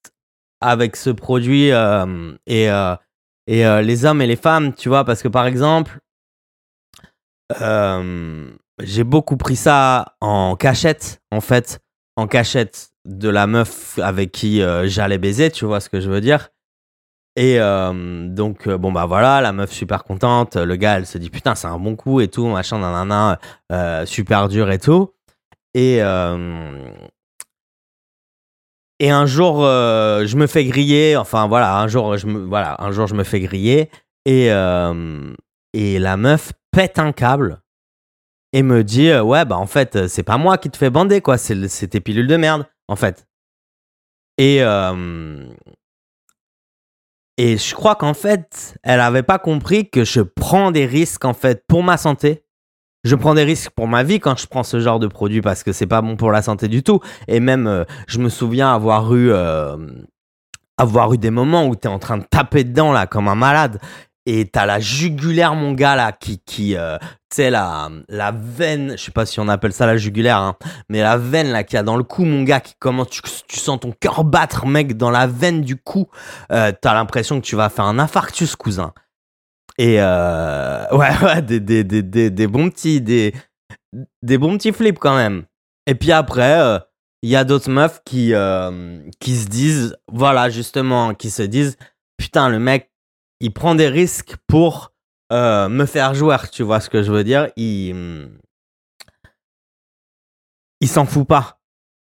avec 0.62 0.96
ce 0.96 1.10
produit 1.10 1.72
euh, 1.72 2.34
et, 2.48 2.70
euh, 2.70 2.96
et 3.48 3.64
les 3.82 4.06
hommes 4.06 4.22
et 4.22 4.28
les 4.28 4.36
femmes, 4.36 4.74
tu 4.74 4.90
vois, 4.90 5.06
parce 5.06 5.22
que 5.22 5.28
par 5.28 5.46
exemple, 5.48 6.00
j'ai 8.82 9.04
beaucoup 9.04 9.38
pris 9.38 9.56
ça 9.56 10.16
en 10.22 10.56
cachette, 10.56 11.22
en 11.32 11.42
fait, 11.42 11.80
en 12.16 12.28
cachette 12.28 12.92
de 13.06 13.30
la 13.30 13.48
meuf 13.48 13.98
avec 14.00 14.32
qui 14.32 14.62
j'allais 14.86 15.18
baiser, 15.18 15.50
tu 15.50 15.66
vois 15.66 15.80
ce 15.80 15.90
que 15.90 16.00
je 16.00 16.10
veux 16.10 16.22
dire? 16.22 16.50
Et 17.42 17.58
euh, 17.58 18.28
donc, 18.28 18.68
euh, 18.68 18.78
bon, 18.78 18.92
bah 18.92 19.06
voilà, 19.06 19.40
la 19.40 19.54
meuf 19.54 19.72
super 19.72 20.04
contente, 20.04 20.58
le 20.58 20.76
gars, 20.76 20.98
elle 20.98 21.06
se 21.06 21.18
dit 21.18 21.30
putain, 21.30 21.56
c'est 21.56 21.68
un 21.68 21.80
bon 21.80 21.96
coup 21.96 22.20
et 22.20 22.28
tout, 22.28 22.46
machin, 22.48 22.80
nanana, 22.80 23.40
euh, 23.72 24.06
super 24.06 24.50
dur 24.50 24.70
et 24.72 24.78
tout. 24.78 25.14
Et, 25.74 26.00
et 29.00 29.10
un 29.10 29.26
jour, 29.26 29.62
je 29.62 30.36
me 30.36 30.48
fais 30.48 30.66
griller. 30.66 31.16
Enfin, 31.16 31.48
voilà, 31.48 31.80
un 31.80 31.88
jour, 31.88 32.18
je 32.18 32.28
me, 32.28 32.40
voilà, 32.46 32.76
un 32.80 32.92
jour, 32.92 33.08
je 33.08 33.16
me 33.16 33.24
fais 33.24 33.40
griller. 33.40 33.90
Et, 34.26 34.48
et 34.48 36.00
la 36.00 36.18
meuf 36.18 36.52
pète 36.72 37.00
un 37.00 37.14
câble. 37.14 37.62
et 38.54 38.64
me 38.64 38.84
dit 38.84 39.14
ouais 39.14 39.46
bah 39.46 39.58
en 39.58 39.68
fait 39.68 40.08
c'est 40.08 40.24
pas 40.24 40.38
moi 40.38 40.58
qui 40.58 40.70
te 40.70 40.78
fais 40.78 40.90
bander 40.90 41.22
quoi, 41.22 41.38
c'est 41.38 41.88
tes 41.88 42.00
pilules 42.02 42.28
de 42.28 42.38
merde 42.38 42.66
en 42.88 42.96
fait. 42.96 43.28
Et 44.38 44.62
et 47.40 47.58
je 47.58 47.74
crois 47.74 47.96
qu'en 47.96 48.14
fait 48.14 48.76
elle 48.84 49.00
avait 49.00 49.24
pas 49.24 49.40
compris 49.40 49.90
que 49.90 50.04
je 50.04 50.20
prends 50.20 50.72
des 50.72 50.86
risques 50.86 51.24
en 51.24 51.34
fait 51.34 51.64
pour 51.70 51.84
ma 51.84 51.96
santé. 51.96 52.44
Je 53.06 53.16
prends 53.16 53.34
des 53.34 53.46
risques 53.46 53.72
pour 53.72 53.88
ma 53.88 54.04
vie 54.04 54.20
quand 54.20 54.38
je 54.38 54.46
prends 54.46 54.64
ce 54.64 54.82
genre 54.82 55.00
de 55.00 55.08
produit 55.08 55.40
parce 55.40 55.64
que 55.64 55.72
c'est 55.72 55.88
pas 55.88 56.02
bon 56.02 56.18
pour 56.18 56.34
la 56.34 56.42
santé 56.42 56.68
du 56.68 56.84
tout. 56.84 57.00
Et 57.30 57.40
même, 57.40 57.66
euh, 57.66 57.86
je 58.08 58.20
me 58.20 58.28
souviens 58.28 58.74
avoir 58.74 59.16
eu, 59.16 59.32
euh, 59.32 59.78
avoir 60.78 61.14
eu 61.14 61.18
des 61.18 61.32
moments 61.32 61.66
où 61.66 61.78
tu 61.78 61.88
es 61.88 61.90
en 61.90 61.98
train 61.98 62.18
de 62.18 62.26
taper 62.26 62.66
dedans 62.66 62.92
là 62.92 63.08
comme 63.08 63.30
un 63.30 63.36
malade 63.36 63.80
et 64.26 64.46
t'as 64.46 64.66
la 64.66 64.80
jugulaire 64.80 65.56
mon 65.56 65.72
gars 65.72 65.96
là 65.96 66.12
qui 66.12 66.40
qui 66.40 66.76
euh, 66.76 66.98
tu 67.30 67.36
sais 67.38 67.50
la 67.50 67.90
la 68.10 68.32
veine 68.32 68.92
je 68.98 69.04
sais 69.04 69.12
pas 69.12 69.26
si 69.26 69.40
on 69.40 69.48
appelle 69.48 69.74
ça 69.74 69.86
la 69.86 69.98
jugulaire 69.98 70.38
hein, 70.38 70.56
mais 70.90 71.02
la 71.02 71.18
veine 71.18 71.52
là 71.52 71.64
qu'il 71.64 71.76
y 71.76 71.80
a 71.80 71.84
dans 71.84 71.98
le 71.98 72.04
cou 72.04 72.26
mon 72.26 72.44
gars 72.44 72.60
qui 72.60 72.74
comment 72.80 73.06
tu, 73.06 73.22
sens 73.50 73.80
ton 73.80 73.92
cœur 73.92 74.24
battre 74.24 74.66
mec 74.66 74.98
dans 74.98 75.10
la 75.10 75.26
veine 75.26 75.62
du 75.62 75.78
cou 75.78 76.08
euh, 76.52 76.72
t'as 76.80 76.94
l'impression 76.94 77.40
que 77.40 77.46
tu 77.46 77.56
vas 77.56 77.70
faire 77.70 77.86
un 77.86 78.00
infarctus 78.00 78.56
cousin. 78.56 78.94
Et 79.78 79.96
euh, 80.00 80.86
ouais 80.92 81.18
ouais 81.24 81.42
des, 81.42 81.60
des, 81.60 81.84
des, 81.84 82.04
des, 82.04 82.30
des 82.30 82.48
bons 82.48 82.70
petits 82.70 83.02
des 83.02 83.34
des 84.22 84.38
bons 84.38 84.58
petits 84.58 84.74
flips 84.74 85.00
quand 85.00 85.16
même. 85.16 85.46
Et 85.88 85.96
puis 85.96 86.12
après 86.12 86.60
euh, 86.60 86.78
il 87.24 87.30
y 87.30 87.36
a 87.36 87.46
d'autres 87.46 87.70
meufs 87.70 88.02
qui 88.06 88.34
qui 89.20 89.36
se 89.36 89.48
disent 89.48 89.96
voilà 90.12 90.50
justement 90.50 91.14
qui 91.14 91.32
se 91.32 91.44
disent 91.44 91.78
putain 92.18 92.50
le 92.50 92.60
mec 92.60 92.89
il 93.40 93.54
prend 93.54 93.76
des 93.76 93.88
risques 93.88 94.36
pour 94.48 94.92
euh, 95.32 95.70
me 95.70 95.86
faire 95.86 96.14
jouer, 96.14 96.38
tu 96.52 96.64
vois 96.64 96.80
ce 96.80 96.90
que 96.90 97.04
je 97.04 97.12
veux 97.12 97.24
dire? 97.24 97.50
Il 97.56 98.30
il 100.82 100.88
s'en 100.88 101.06
fout 101.06 101.28
pas. 101.28 101.60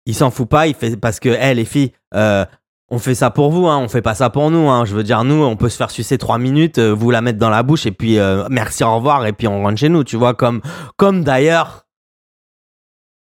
Il 0.06 0.16
s'en 0.16 0.32
fout 0.32 0.48
pas, 0.48 0.68
il 0.68 0.74
fait 0.74 0.96
parce 0.96 1.20
que 1.20 1.30
hey, 1.30 1.56
les 1.56 1.66
filles, 1.66 1.92
euh, 2.16 2.46
on 2.90 2.98
fait 2.98 3.16
ça 3.16 3.30
pour 3.30 3.52
vous, 3.52 3.68
hein, 3.68 3.78
on 3.78 3.88
fait 3.88 4.02
pas 4.02 4.16
ça 4.16 4.30
pour 4.30 4.50
nous. 4.50 4.70
Hein. 4.70 4.86
Je 4.86 4.96
veux 4.96 5.04
dire, 5.04 5.24
nous, 5.24 5.44
on 5.44 5.56
peut 5.56 5.70
se 5.70 5.78
faire 5.78 5.92
sucer 5.92 6.18
trois 6.18 6.38
minutes, 6.40 6.80
euh, 6.80 6.92
vous 6.94 7.12
la 7.12 7.22
mettre 7.22 7.40
dans 7.40 7.50
la 7.50 7.62
bouche 7.62 7.86
et 7.86 7.92
puis 7.92 8.18
merci, 8.50 8.84
au 8.84 8.96
revoir 8.96 9.26
et 9.26 9.34
puis 9.34 9.48
on 9.48 9.64
rentre 9.64 9.78
chez 9.78 9.90
nous, 9.90 10.04
tu 10.04 10.18
vois, 10.18 10.34
comme 10.34 10.62
comme 10.98 11.24
d'ailleurs 11.24 11.86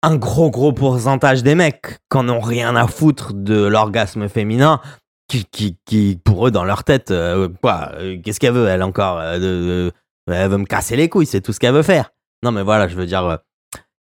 un 0.01 0.17
gros 0.17 0.51
gros 0.51 0.73
pourcentage 0.73 1.43
des 1.43 1.55
mecs 1.55 1.99
qui 2.11 2.17
n'ont 2.19 2.39
rien 2.39 2.75
à 2.75 2.87
foutre 2.87 3.33
de 3.33 3.65
l'orgasme 3.65 4.27
féminin 4.29 4.81
qui, 5.27 5.45
qui, 5.45 5.77
qui, 5.85 6.19
pour 6.23 6.47
eux, 6.47 6.51
dans 6.51 6.63
leur 6.63 6.83
tête, 6.83 7.11
euh, 7.11 7.49
quoi, 7.61 7.91
euh, 7.95 8.17
qu'est-ce 8.23 8.39
qu'elle 8.39 8.53
veut, 8.53 8.67
elle 8.67 8.83
encore 8.83 9.19
euh, 9.19 9.89
Elle 10.27 10.49
veut 10.49 10.57
me 10.57 10.65
casser 10.65 10.95
les 10.95 11.09
couilles, 11.09 11.25
c'est 11.25 11.41
tout 11.41 11.53
ce 11.53 11.59
qu'elle 11.59 11.73
veut 11.73 11.83
faire. 11.83 12.11
Non, 12.43 12.51
mais 12.51 12.63
voilà, 12.63 12.87
je 12.87 12.95
veux 12.95 13.05
dire, 13.05 13.39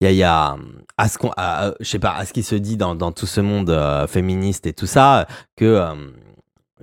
il 0.00 0.12
y 0.12 0.22
a, 0.22 0.56
à 0.96 1.08
ce 1.08 1.18
qu'on, 1.18 1.32
je 1.80 1.84
sais 1.88 1.98
pas, 1.98 2.14
à 2.14 2.24
ce 2.24 2.32
qui 2.32 2.42
se 2.42 2.54
dit 2.54 2.76
dans, 2.76 3.12
tout 3.12 3.26
ce 3.26 3.40
monde 3.40 3.76
féministe 4.08 4.66
et 4.66 4.72
tout 4.72 4.86
ça, 4.86 5.26
que, 5.56 5.92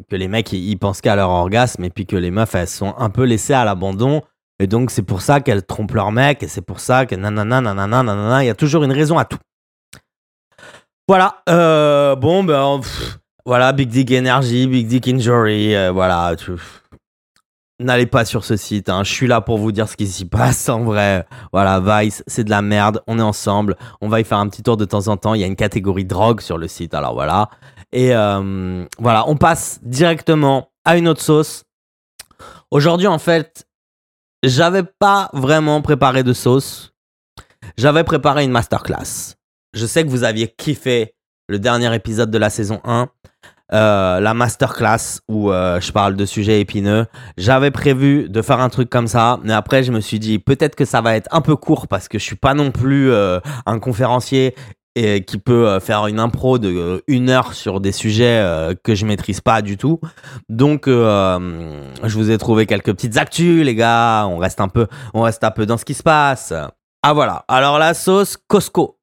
que 0.09 0.15
les 0.17 0.27
mecs, 0.27 0.51
ils 0.51 0.75
pensent 0.75 0.99
qu'à 0.99 1.15
leur 1.15 1.29
orgasme 1.29 1.83
et 1.85 1.89
puis 1.89 2.05
que 2.05 2.17
les 2.17 2.31
meufs, 2.31 2.55
elles 2.55 2.67
sont 2.67 2.93
un 2.97 3.09
peu 3.09 3.23
laissées 3.23 3.53
à 3.53 3.63
l'abandon. 3.63 4.21
Et 4.59 4.67
donc, 4.67 4.91
c'est 4.91 5.03
pour 5.03 5.21
ça 5.21 5.39
qu'elles 5.39 5.65
trompent 5.65 5.93
leur 5.93 6.11
mec 6.11 6.43
et 6.43 6.47
c'est 6.47 6.61
pour 6.61 6.81
ça 6.81 7.05
que 7.05 7.15
nanana, 7.15 7.61
nanana, 7.61 8.03
nanana, 8.03 8.43
il 8.43 8.47
y 8.47 8.49
a 8.49 8.55
toujours 8.55 8.83
une 8.83 8.93
raison 8.93 9.17
à 9.17 9.23
tout. 9.23 9.39
Voilà, 11.07 11.41
bon, 12.17 12.43
ben, 12.43 12.81
voilà, 13.45 13.71
Big 13.73 13.89
Dick 13.89 14.11
Energy, 14.11 14.67
Big 14.67 14.87
Dick 14.87 15.07
Injury, 15.07 15.75
euh, 15.75 15.91
voilà. 15.91 16.35
N'allez 17.79 18.05
pas 18.05 18.23
sur 18.25 18.45
ce 18.45 18.55
site, 18.55 18.89
hein. 18.89 19.03
je 19.03 19.11
suis 19.11 19.27
là 19.27 19.41
pour 19.41 19.57
vous 19.57 19.71
dire 19.71 19.89
ce 19.89 19.97
qui 19.97 20.07
s'y 20.07 20.25
passe 20.25 20.69
en 20.69 20.83
vrai. 20.83 21.27
Voilà, 21.51 21.79
Vice, 21.79 22.23
c'est 22.25 22.45
de 22.45 22.49
la 22.49 22.61
merde, 22.61 23.03
on 23.05 23.19
est 23.19 23.23
ensemble, 23.23 23.75
on 24.01 24.07
va 24.07 24.21
y 24.21 24.23
faire 24.23 24.37
un 24.37 24.47
petit 24.47 24.63
tour 24.63 24.77
de 24.77 24.85
temps 24.85 25.09
en 25.09 25.17
temps. 25.17 25.33
Il 25.33 25.41
y 25.41 25.43
a 25.43 25.47
une 25.47 25.57
catégorie 25.57 26.05
drogue 26.05 26.41
sur 26.41 26.57
le 26.57 26.67
site, 26.67 26.93
alors 26.93 27.13
voilà. 27.13 27.49
Et 27.91 28.15
euh, 28.15 28.85
voilà, 28.97 29.27
on 29.27 29.35
passe 29.35 29.79
directement 29.83 30.69
à 30.85 30.97
une 30.97 31.07
autre 31.07 31.21
sauce. 31.21 31.65
Aujourd'hui, 32.71 33.07
en 33.07 33.19
fait, 33.19 33.67
j'avais 34.41 34.83
pas 34.83 35.29
vraiment 35.33 35.81
préparé 35.81 36.23
de 36.23 36.33
sauce. 36.33 36.93
J'avais 37.77 38.03
préparé 38.03 38.43
une 38.43 38.51
masterclass. 38.51 39.35
Je 39.73 39.85
sais 39.85 40.03
que 40.03 40.09
vous 40.09 40.23
aviez 40.23 40.47
kiffé 40.47 41.15
le 41.47 41.59
dernier 41.59 41.93
épisode 41.93 42.31
de 42.31 42.37
la 42.37 42.49
saison 42.49 42.79
1, 42.83 43.07
euh, 43.73 44.19
la 44.19 44.33
masterclass 44.33 45.21
où 45.27 45.51
euh, 45.51 45.79
je 45.79 45.91
parle 45.91 46.15
de 46.15 46.25
sujets 46.25 46.61
épineux. 46.61 47.07
J'avais 47.37 47.71
prévu 47.71 48.29
de 48.29 48.41
faire 48.41 48.59
un 48.59 48.69
truc 48.69 48.89
comme 48.89 49.07
ça, 49.07 49.39
mais 49.43 49.53
après 49.53 49.83
je 49.83 49.91
me 49.91 50.01
suis 50.01 50.19
dit 50.19 50.39
peut-être 50.39 50.75
que 50.75 50.85
ça 50.85 51.01
va 51.01 51.15
être 51.15 51.27
un 51.31 51.41
peu 51.41 51.55
court 51.55 51.87
parce 51.87 52.07
que 52.07 52.19
je 52.19 52.23
suis 52.23 52.35
pas 52.35 52.53
non 52.53 52.71
plus 52.71 53.11
euh, 53.11 53.39
un 53.65 53.79
conférencier 53.79 54.55
et 54.95 55.25
qui 55.25 55.39
peut 55.39 55.67
euh, 55.67 55.79
faire 55.79 56.07
une 56.07 56.19
impro 56.19 56.57
de 56.59 57.03
une 57.07 57.29
heure 57.29 57.53
sur 57.53 57.81
des 57.81 57.91
sujets 57.91 58.75
que 58.83 58.93
je 58.93 59.05
maîtrise 59.05 59.41
pas 59.41 59.61
du 59.61 59.77
tout. 59.77 59.99
Donc 60.47 60.85
je 60.87 62.15
vous 62.15 62.29
ai 62.29 62.37
trouvé 62.37 62.67
quelques 62.67 62.93
petites 62.93 63.17
actus 63.17 63.65
les 63.65 63.75
gars, 63.75 64.27
on 64.29 64.37
reste 64.37 64.61
un 64.61 64.67
peu 64.67 64.87
on 65.13 65.21
reste 65.21 65.43
un 65.43 65.51
peu 65.51 65.65
dans 65.65 65.77
ce 65.77 65.85
qui 65.85 65.95
se 65.95 66.03
passe. 66.03 66.53
Ah 67.01 67.13
voilà, 67.13 67.45
alors 67.47 67.79
la 67.79 67.93
sauce 67.93 68.37
Costco. 68.47 68.99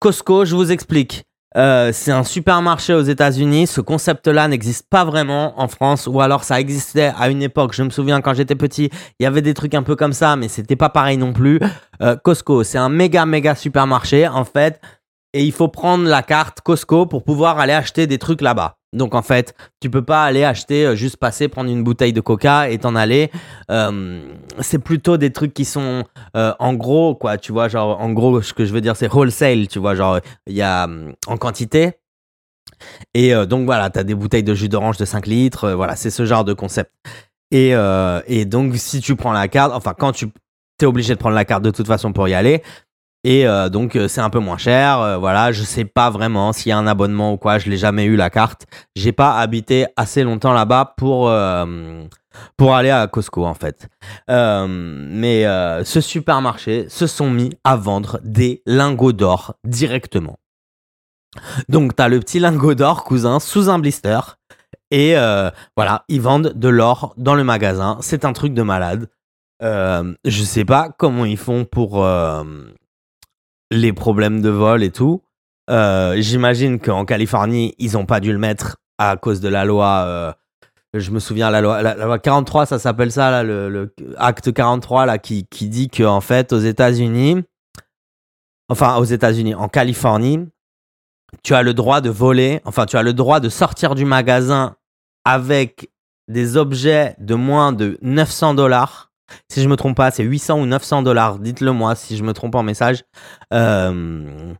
Costco, 0.00 0.44
je 0.44 0.56
vous 0.56 0.72
explique. 0.72 1.24
Euh, 1.56 1.90
c'est 1.92 2.12
un 2.12 2.24
supermarché 2.24 2.94
aux 2.94 3.02
États-Unis. 3.02 3.66
Ce 3.66 3.80
concept-là 3.80 4.48
n'existe 4.48 4.88
pas 4.88 5.04
vraiment 5.04 5.60
en 5.60 5.68
France, 5.68 6.06
ou 6.06 6.20
alors 6.20 6.44
ça 6.44 6.60
existait 6.60 7.12
à 7.18 7.28
une 7.28 7.42
époque. 7.42 7.74
Je 7.74 7.82
me 7.82 7.90
souviens 7.90 8.20
quand 8.20 8.34
j'étais 8.34 8.54
petit, 8.54 8.90
il 9.18 9.22
y 9.22 9.26
avait 9.26 9.42
des 9.42 9.54
trucs 9.54 9.74
un 9.74 9.82
peu 9.82 9.96
comme 9.96 10.12
ça, 10.12 10.36
mais 10.36 10.48
c'était 10.48 10.76
pas 10.76 10.88
pareil 10.88 11.16
non 11.16 11.32
plus. 11.32 11.60
Euh, 12.00 12.16
Costco, 12.16 12.64
c'est 12.64 12.78
un 12.78 12.88
méga 12.88 13.26
méga 13.26 13.54
supermarché 13.54 14.26
en 14.26 14.44
fait, 14.44 14.80
et 15.32 15.44
il 15.44 15.52
faut 15.52 15.68
prendre 15.68 16.04
la 16.04 16.22
carte 16.22 16.60
Costco 16.60 17.06
pour 17.06 17.22
pouvoir 17.22 17.58
aller 17.58 17.72
acheter 17.72 18.06
des 18.06 18.18
trucs 18.18 18.40
là-bas. 18.40 18.76
Donc 18.92 19.14
en 19.14 19.22
fait, 19.22 19.54
tu 19.80 19.88
peux 19.88 20.02
pas 20.02 20.24
aller 20.24 20.44
acheter 20.44 20.86
euh, 20.86 20.94
juste 20.94 21.16
passer 21.16 21.48
prendre 21.48 21.70
une 21.70 21.82
bouteille 21.82 22.12
de 22.12 22.20
Coca 22.20 22.68
et 22.68 22.78
t'en 22.78 22.94
aller. 22.94 23.30
Euh, 23.70 24.22
c'est 24.60 24.78
plutôt 24.78 25.16
des 25.16 25.32
trucs 25.32 25.54
qui 25.54 25.64
sont 25.64 26.04
euh, 26.36 26.52
en 26.58 26.74
gros 26.74 27.14
quoi, 27.14 27.38
tu 27.38 27.52
vois, 27.52 27.68
genre 27.68 28.00
en 28.00 28.10
gros 28.12 28.42
ce 28.42 28.52
que 28.52 28.66
je 28.66 28.72
veux 28.72 28.82
dire 28.82 28.96
c'est 28.96 29.12
wholesale, 29.12 29.68
tu 29.68 29.78
vois, 29.78 29.94
genre 29.94 30.20
il 30.46 30.54
y 30.54 30.62
a 30.62 30.88
en 31.26 31.36
quantité. 31.38 31.92
Et 33.14 33.32
donc 33.46 33.64
voilà, 33.64 33.90
tu 33.90 34.00
as 34.00 34.04
des 34.04 34.14
bouteilles 34.14 34.42
de 34.42 34.54
jus 34.54 34.68
d'orange 34.68 34.96
de 34.96 35.04
5 35.04 35.26
litres, 35.26 35.70
voilà, 35.70 35.94
c'est 35.94 36.10
ce 36.10 36.24
genre 36.24 36.44
de 36.44 36.52
concept. 36.52 36.90
Et, 37.52 37.74
et 38.26 38.44
donc 38.44 38.76
si 38.76 39.00
tu 39.00 39.14
prends 39.14 39.32
la 39.32 39.46
carte, 39.46 39.72
enfin 39.72 39.94
quand 39.96 40.12
tu 40.12 40.26
es 40.80 40.84
obligé 40.84 41.14
de 41.14 41.18
prendre 41.18 41.36
la 41.36 41.44
carte 41.44 41.62
de 41.62 41.70
toute 41.70 41.86
façon 41.86 42.12
pour 42.12 42.26
y 42.26 42.34
aller, 42.34 42.62
et 43.24 43.46
euh, 43.46 43.68
donc 43.68 43.94
euh, 43.94 44.08
c'est 44.08 44.20
un 44.20 44.30
peu 44.30 44.40
moins 44.40 44.58
cher, 44.58 45.00
euh, 45.00 45.16
voilà, 45.16 45.52
je 45.52 45.62
sais 45.62 45.84
pas 45.84 46.10
vraiment 46.10 46.52
s'il 46.52 46.70
y 46.70 46.72
a 46.72 46.78
un 46.78 46.88
abonnement 46.88 47.32
ou 47.32 47.36
quoi, 47.36 47.58
je 47.58 47.70
l'ai 47.70 47.76
jamais 47.76 48.04
eu 48.04 48.16
la 48.16 48.30
carte. 48.30 48.66
J'ai 48.96 49.12
pas 49.12 49.38
habité 49.38 49.86
assez 49.96 50.24
longtemps 50.24 50.52
là-bas 50.52 50.94
pour 50.96 51.32
pour 52.56 52.74
aller 52.74 52.90
à 52.90 53.06
Costco 53.06 53.44
en 53.44 53.54
fait. 53.54 53.88
Mais 54.28 55.44
ce 55.84 56.00
supermarché 56.00 56.88
se 56.88 57.06
sont 57.06 57.30
mis 57.30 57.50
à 57.62 57.76
vendre 57.76 58.20
des 58.24 58.62
lingots 58.66 59.12
d'or 59.12 59.54
directement. 59.64 60.38
Donc 61.68 61.94
t'as 61.96 62.08
le 62.08 62.20
petit 62.20 62.40
lingot 62.40 62.74
d'or 62.74 63.04
cousin 63.04 63.40
sous 63.40 63.70
un 63.70 63.78
blister 63.78 64.20
et 64.90 65.14
voilà, 65.76 66.04
ils 66.08 66.20
vendent 66.20 66.52
de 66.54 66.68
l'or 66.68 67.14
dans 67.16 67.34
le 67.34 67.44
magasin. 67.44 67.98
C'est 68.00 68.24
un 68.24 68.32
truc 68.32 68.52
de 68.52 68.62
malade. 68.62 69.08
Je 69.60 70.42
sais 70.44 70.64
pas 70.64 70.88
comment 70.98 71.24
ils 71.24 71.38
font 71.38 71.64
pour 71.64 72.04
les 73.72 73.92
problèmes 73.92 74.40
de 74.42 74.50
vol 74.50 74.82
et 74.82 74.90
tout. 74.90 75.22
Euh, 75.70 76.16
J'imagine 76.18 76.78
qu'en 76.78 77.04
Californie, 77.04 77.74
ils 77.78 77.96
ont 77.96 78.06
pas 78.06 78.20
dû 78.20 78.32
le 78.32 78.38
mettre 78.38 78.76
à 78.98 79.16
cause 79.16 79.40
de 79.40 79.48
la 79.48 79.64
loi. 79.64 80.04
euh, 80.06 80.32
je 80.94 81.10
me 81.10 81.18
souviens, 81.18 81.50
la 81.50 81.62
loi, 81.62 81.80
la, 81.82 81.94
la 81.94 82.04
loi 82.04 82.18
43, 82.18 82.66
ça 82.66 82.78
s'appelle 82.78 83.10
ça, 83.10 83.30
là, 83.30 83.42
le, 83.42 83.94
acte 84.18 84.52
43, 84.52 85.06
là, 85.06 85.18
qui, 85.18 85.46
qui 85.46 85.68
dit 85.68 85.88
qu'en 85.88 86.20
fait, 86.20 86.52
aux 86.52 86.58
États-Unis, 86.58 87.42
enfin, 88.68 88.96
aux 88.96 89.04
États-Unis, 89.04 89.54
en 89.54 89.68
Californie, 89.68 90.46
tu 91.42 91.54
as 91.54 91.62
le 91.62 91.72
droit 91.72 92.02
de 92.02 92.10
voler, 92.10 92.60
enfin, 92.66 92.84
tu 92.84 92.98
as 92.98 93.02
le 93.02 93.14
droit 93.14 93.40
de 93.40 93.48
sortir 93.48 93.94
du 93.94 94.04
magasin 94.04 94.76
avec 95.24 95.90
des 96.28 96.58
objets 96.58 97.16
de 97.18 97.34
moins 97.34 97.72
de 97.72 97.98
900 98.02 98.52
dollars. 98.54 99.11
Si 99.50 99.62
je 99.62 99.68
me 99.68 99.76
trompe 99.76 99.96
pas, 99.96 100.10
c'est 100.10 100.22
800 100.24 100.60
ou 100.60 100.66
900 100.66 101.02
dollars. 101.02 101.38
Dites-le 101.38 101.72
moi 101.72 101.94
si 101.94 102.16
je 102.16 102.22
me 102.22 102.32
trompe 102.32 102.54
en 102.54 102.62
message. 102.62 103.04
Euh, 103.52 104.52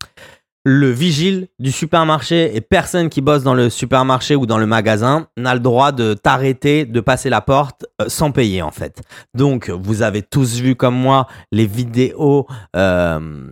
le 0.65 0.91
vigile 0.93 1.49
du 1.59 1.73
supermarché 1.73 2.55
et 2.55 2.61
personne 2.61 3.09
qui 3.09 3.21
bosse 3.21 3.43
dans 3.43 3.55
le 3.55 3.69
supermarché 3.69 4.37
ou 4.37 4.47
dans 4.47 4.59
le 4.59 4.67
magasin 4.67 5.27
n'a 5.37 5.55
le 5.55 5.61
droit 5.61 5.91
de 5.91 6.15
t'arrêter, 6.15 6.85
de 6.85 7.01
passer 7.01 7.31
la 7.31 7.41
porte 7.41 7.85
euh, 8.01 8.05
sans 8.09 8.31
payer 8.31 8.63
en 8.63 8.71
fait. 8.71 9.03
Donc 9.35 9.71
vous 9.71 10.03
avez 10.03 10.23
tous 10.23 10.61
vu 10.61 10.77
comme 10.77 10.95
moi 10.95 11.27
les 11.51 11.67
vidéos 11.67 12.47
euh, 12.77 13.49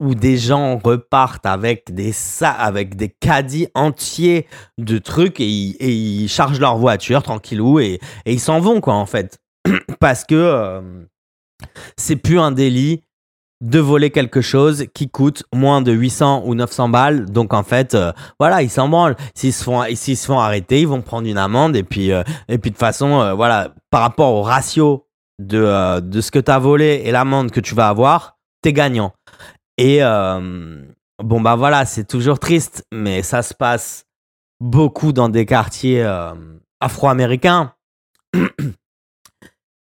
où 0.00 0.14
des 0.14 0.38
gens 0.38 0.78
repartent 0.82 1.44
avec 1.44 1.94
des 1.94 2.12
sa- 2.12 2.50
avec 2.50 2.96
des 2.96 3.10
caddies 3.10 3.68
entiers 3.74 4.46
de 4.78 4.96
trucs 4.96 5.38
et 5.38 5.46
ils, 5.46 5.76
et 5.80 5.92
ils 5.92 6.28
chargent 6.28 6.60
leur 6.60 6.78
voiture 6.78 7.22
tranquillou 7.22 7.78
et, 7.78 8.00
et 8.24 8.32
ils 8.32 8.40
s'en 8.40 8.58
vont 8.58 8.80
quoi 8.80 8.94
en 8.94 9.06
fait 9.06 9.38
parce 10.00 10.24
que 10.24 10.34
euh, 10.34 11.04
c'est 11.96 12.16
plus 12.16 12.38
un 12.38 12.52
délit 12.52 13.02
de 13.62 13.78
voler 13.78 14.10
quelque 14.10 14.40
chose 14.40 14.86
qui 14.92 15.08
coûte 15.08 15.44
moins 15.54 15.82
de 15.82 15.92
800 15.92 16.42
ou 16.44 16.54
900 16.54 16.88
balles. 16.88 17.26
Donc 17.26 17.54
en 17.54 17.62
fait, 17.62 17.94
euh, 17.94 18.12
voilà, 18.38 18.60
ils 18.62 18.70
s'en 18.70 18.88
branlent. 18.88 19.16
S'ils 19.34 19.52
se 19.52 19.62
font, 19.62 19.82
se 19.94 20.26
font 20.26 20.40
arrêter, 20.40 20.80
ils 20.80 20.88
vont 20.88 21.00
prendre 21.00 21.28
une 21.28 21.38
amende 21.38 21.76
et 21.76 21.84
puis 21.84 22.12
euh, 22.12 22.24
et 22.48 22.58
puis 22.58 22.72
de 22.72 22.76
façon, 22.76 23.20
euh, 23.20 23.34
voilà, 23.34 23.72
par 23.90 24.02
rapport 24.02 24.34
au 24.34 24.42
ratio 24.42 25.06
de 25.38 26.00
de 26.00 26.20
ce 26.20 26.30
que 26.30 26.40
tu 26.40 26.50
as 26.50 26.58
volé 26.58 27.02
et 27.04 27.12
l'amende 27.12 27.52
que 27.52 27.60
tu 27.60 27.74
vas 27.74 27.88
avoir, 27.88 28.36
t'es 28.62 28.72
gagnant. 28.72 29.12
Et 29.78 30.00
bon 30.00 31.40
bah 31.40 31.56
voilà, 31.56 31.86
c'est 31.86 32.04
toujours 32.04 32.38
triste, 32.38 32.84
mais 32.92 33.22
ça 33.22 33.42
se 33.42 33.54
passe 33.54 34.04
beaucoup 34.60 35.12
dans 35.12 35.28
des 35.28 35.46
quartiers 35.46 36.04
afro-américains. 36.80 37.72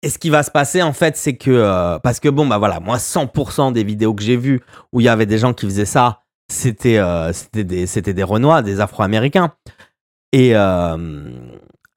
Et 0.03 0.09
ce 0.09 0.17
qui 0.17 0.29
va 0.29 0.43
se 0.43 0.51
passer 0.51 0.81
en 0.81 0.93
fait, 0.93 1.15
c'est 1.15 1.35
que 1.35 1.51
euh, 1.51 1.99
parce 1.99 2.19
que 2.19 2.29
bon 2.29 2.45
bah 2.47 2.57
voilà, 2.57 2.79
moi 2.79 2.97
100% 2.97 3.71
des 3.71 3.83
vidéos 3.83 4.13
que 4.15 4.23
j'ai 4.23 4.37
vues 4.37 4.61
où 4.91 4.99
il 4.99 5.03
y 5.03 5.09
avait 5.09 5.27
des 5.27 5.37
gens 5.37 5.53
qui 5.53 5.65
faisaient 5.65 5.85
ça, 5.85 6.21
c'était 6.51 6.97
euh, 6.97 7.31
des 7.53 7.85
des 7.85 8.23
Renois, 8.23 8.61
des 8.61 8.79
Afro-Américains. 8.79 9.53
Et 10.33 10.55
euh, 10.55 11.29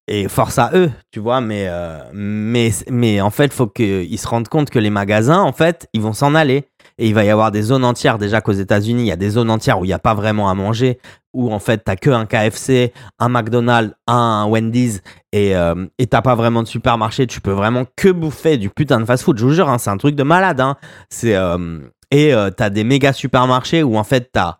et 0.06 0.28
force 0.28 0.58
à 0.58 0.70
eux, 0.74 0.90
tu 1.12 1.20
vois, 1.20 1.40
mais 1.40 1.66
mais 2.12 2.72
mais 2.90 3.22
en 3.22 3.30
fait, 3.30 3.54
faut 3.54 3.68
qu'ils 3.68 4.18
se 4.18 4.28
rendent 4.28 4.48
compte 4.48 4.68
que 4.68 4.78
les 4.78 4.90
magasins 4.90 5.40
en 5.40 5.52
fait, 5.52 5.88
ils 5.94 6.02
vont 6.02 6.12
s'en 6.12 6.34
aller 6.34 6.68
et 6.98 7.08
il 7.08 7.14
va 7.14 7.24
y 7.24 7.30
avoir 7.30 7.50
des 7.50 7.62
zones 7.62 7.84
entières 7.84 8.18
déjà 8.18 8.40
qu'aux 8.40 8.52
États-Unis, 8.52 9.02
il 9.02 9.08
y 9.08 9.12
a 9.12 9.16
des 9.16 9.30
zones 9.30 9.50
entières 9.50 9.80
où 9.80 9.84
il 9.84 9.88
n'y 9.88 9.94
a 9.94 9.98
pas 9.98 10.14
vraiment 10.14 10.48
à 10.48 10.54
manger 10.54 10.98
où 11.34 11.52
en 11.52 11.58
fait 11.58 11.78
t'as 11.84 11.96
que 11.96 12.10
un 12.10 12.24
KFC, 12.24 12.92
un 13.18 13.28
McDonald's, 13.28 13.94
un 14.06 14.46
Wendy's 14.46 15.02
et 15.32 15.54
euh, 15.56 15.86
t'as 16.08 16.22
pas 16.22 16.36
vraiment 16.36 16.62
de 16.62 16.68
supermarché, 16.68 17.26
tu 17.26 17.40
peux 17.40 17.50
vraiment 17.50 17.84
que 17.96 18.08
bouffer 18.08 18.56
du 18.56 18.70
putain 18.70 19.00
de 19.00 19.04
fast-food. 19.04 19.36
Je 19.36 19.44
vous 19.44 19.52
jure, 19.52 19.68
hein, 19.68 19.78
c'est 19.78 19.90
un 19.90 19.96
truc 19.96 20.14
de 20.14 20.22
malade. 20.22 20.60
Hein. 20.60 20.76
Euh, 21.24 21.80
et 22.10 22.32
euh, 22.32 22.50
t'as 22.50 22.70
des 22.70 22.84
méga 22.84 23.12
supermarchés 23.12 23.82
où 23.82 23.98
en 23.98 24.04
fait 24.04 24.30
t'as 24.32 24.58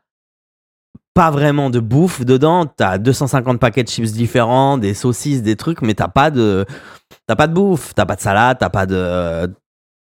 pas 1.14 1.30
vraiment 1.30 1.70
de 1.70 1.78
bouffe 1.78 2.24
dedans. 2.24 2.66
T'as 2.66 2.98
250 2.98 3.60
paquets 3.60 3.84
de 3.84 3.88
chips 3.88 4.12
différents, 4.12 4.76
des 4.76 4.94
saucisses, 4.94 5.42
des 5.42 5.54
trucs, 5.54 5.80
mais 5.80 5.94
t'as 5.94 6.08
pas 6.08 6.32
de 6.32 6.66
t'as 7.28 7.36
pas 7.36 7.46
de 7.46 7.54
bouffe, 7.54 7.94
t'as 7.94 8.04
pas 8.04 8.16
de 8.16 8.20
salade, 8.20 8.56
t'as 8.58 8.70
pas 8.70 8.86
de 8.86 9.48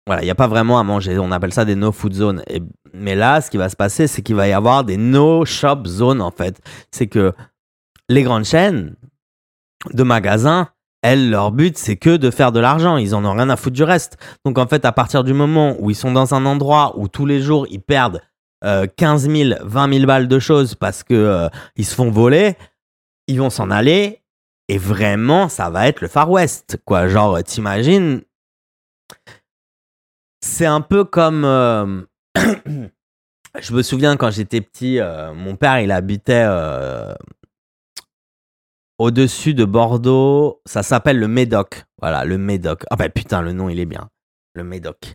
voilà, 0.07 0.23
il 0.23 0.25
n'y 0.25 0.31
a 0.31 0.37
pas 0.37 0.49
vraiment 0.49 0.79
à 0.79 0.83
manger. 0.83 1.19
On 1.19 1.31
appelle 1.31 1.53
ça 1.53 1.65
des 1.65 1.77
no 1.77 1.93
food 1.93 2.15
zones. 2.15 2.43
Mais 2.93 3.15
là, 3.15 3.41
ce 3.41 3.51
qui 3.51 3.57
va 3.57 3.69
se 3.69 3.77
passer, 3.77 4.07
c'est 4.07 4.23
qu'il 4.23 4.35
va 4.35 4.49
y 4.49 4.53
avoir 4.53 4.85
des 4.85 4.97
no 4.97 5.45
shop 5.45 5.85
zones, 5.87 6.21
en 6.21 6.31
fait. 6.31 6.61
C'est 6.91 7.07
que 7.07 7.33
les 8.09 8.23
grandes 8.23 8.45
chaînes 8.45 8.97
de 9.93 10.03
magasins, 10.03 10.69
elles, 11.03 11.31
leur 11.31 11.53
but, 11.53 11.79
c'est 11.79 11.97
que 11.97 12.17
de 12.17 12.31
faire 12.31 12.53
de 12.53 12.61
l'argent. 12.61 12.97
Ils 12.97 13.15
en 13.15 13.25
ont 13.25 13.33
rien 13.33 13.51
à 13.51 13.57
foutre 13.57 13.77
du 13.77 13.85
reste. 13.85 14.19
Donc, 14.45 14.59
en 14.59 14.67
fait, 14.67 14.85
à 14.85 14.93
partir 14.93 15.25
du 15.25 15.33
moment 15.33 15.77
où 15.79 15.91
ils 15.91 15.97
sont 15.97 16.13
dans 16.13 16.35
un 16.35 16.45
endroit 16.45 16.99
où 16.99 17.09
tous 17.09 17.27
les 17.27 17.41
jours, 17.41 17.67
ils 17.71 17.81
perdent 17.81 18.21
15 18.63 19.31
000, 19.31 19.55
20 19.63 19.93
000 19.93 20.07
balles 20.07 20.29
de 20.29 20.39
choses 20.39 20.75
parce 20.75 21.03
que 21.03 21.15
euh, 21.15 21.49
ils 21.77 21.87
se 21.87 21.95
font 21.95 22.11
voler, 22.11 22.57
ils 23.27 23.39
vont 23.39 23.49
s'en 23.49 23.71
aller. 23.71 24.23
Et 24.69 24.79
vraiment, 24.79 25.49
ça 25.49 25.71
va 25.71 25.89
être 25.89 26.01
le 26.01 26.09
Far 26.09 26.31
West. 26.31 26.79
Quoi. 26.85 27.09
Genre, 27.09 27.43
t'imagines 27.43 28.23
c'est 30.41 30.67
un 30.67 30.81
peu 30.81 31.05
comme. 31.05 31.45
Euh, 31.45 32.03
je 32.37 33.73
me 33.73 33.83
souviens 33.83 34.17
quand 34.17 34.31
j'étais 34.31 34.61
petit, 34.61 34.99
euh, 35.01 35.35
mon 35.35 35.57
père, 35.57 35.81
il 35.81 35.93
habitait 35.93 36.45
euh, 36.47 37.15
au-dessus 38.99 39.55
de 39.55 39.65
Bordeaux. 39.65 40.61
Ça 40.67 40.83
s'appelle 40.83 41.19
le 41.19 41.29
Médoc. 41.29 41.85
Voilà, 42.01 42.25
le 42.25 42.39
Médoc. 42.39 42.85
Ah 42.91 42.97
ben 42.97 43.11
putain, 43.11 43.43
le 43.43 43.53
nom, 43.53 43.69
il 43.69 43.81
est 43.81 43.87
bien. 43.87 44.09
Le 44.55 44.65
Médoc. 44.65 45.15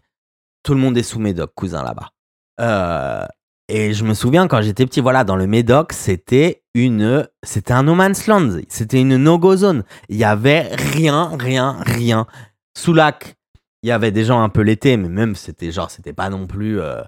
Tout 0.64 0.74
le 0.74 0.80
monde 0.80 0.98
est 0.98 1.04
sous 1.04 1.20
Médoc, 1.20 1.52
cousin, 1.56 1.84
là-bas. 1.84 3.30
et 3.68 3.94
je 3.94 4.04
me 4.04 4.14
souviens 4.14 4.48
quand 4.48 4.62
j'étais 4.62 4.86
petit, 4.86 5.02
voilà, 5.02 5.24
dans 5.24 5.36
le 5.36 5.46
Médoc, 5.46 5.94
c'était 5.94 6.64
une, 6.74 7.28
c'était 7.44 7.74
un 7.74 7.84
no 7.84 7.94
man's 7.94 8.28
land. 8.28 8.60
C'était 8.68 9.02
une 9.02 9.18
no-go 9.18 9.56
zone. 9.58 9.84
Il 10.10 10.18
y 10.18 10.24
avait 10.24 10.70
rien, 10.76 11.32
rien, 11.38 11.78
rien. 11.86 12.26
Sous 12.76 12.94
lac, 12.94 13.36
il 13.86 13.90
y 13.90 13.92
avait 13.92 14.12
des 14.12 14.26
gens 14.26 14.42
un 14.42 14.50
peu 14.50 14.62
l'été, 14.62 14.98
mais 14.98 15.10
même 15.10 15.36
c'était 15.36 15.72
genre, 15.72 15.92
c'était 15.92 16.12
pas 16.12 16.30
non 16.30 16.48
plus. 16.48 16.82
Euh, 16.82 17.04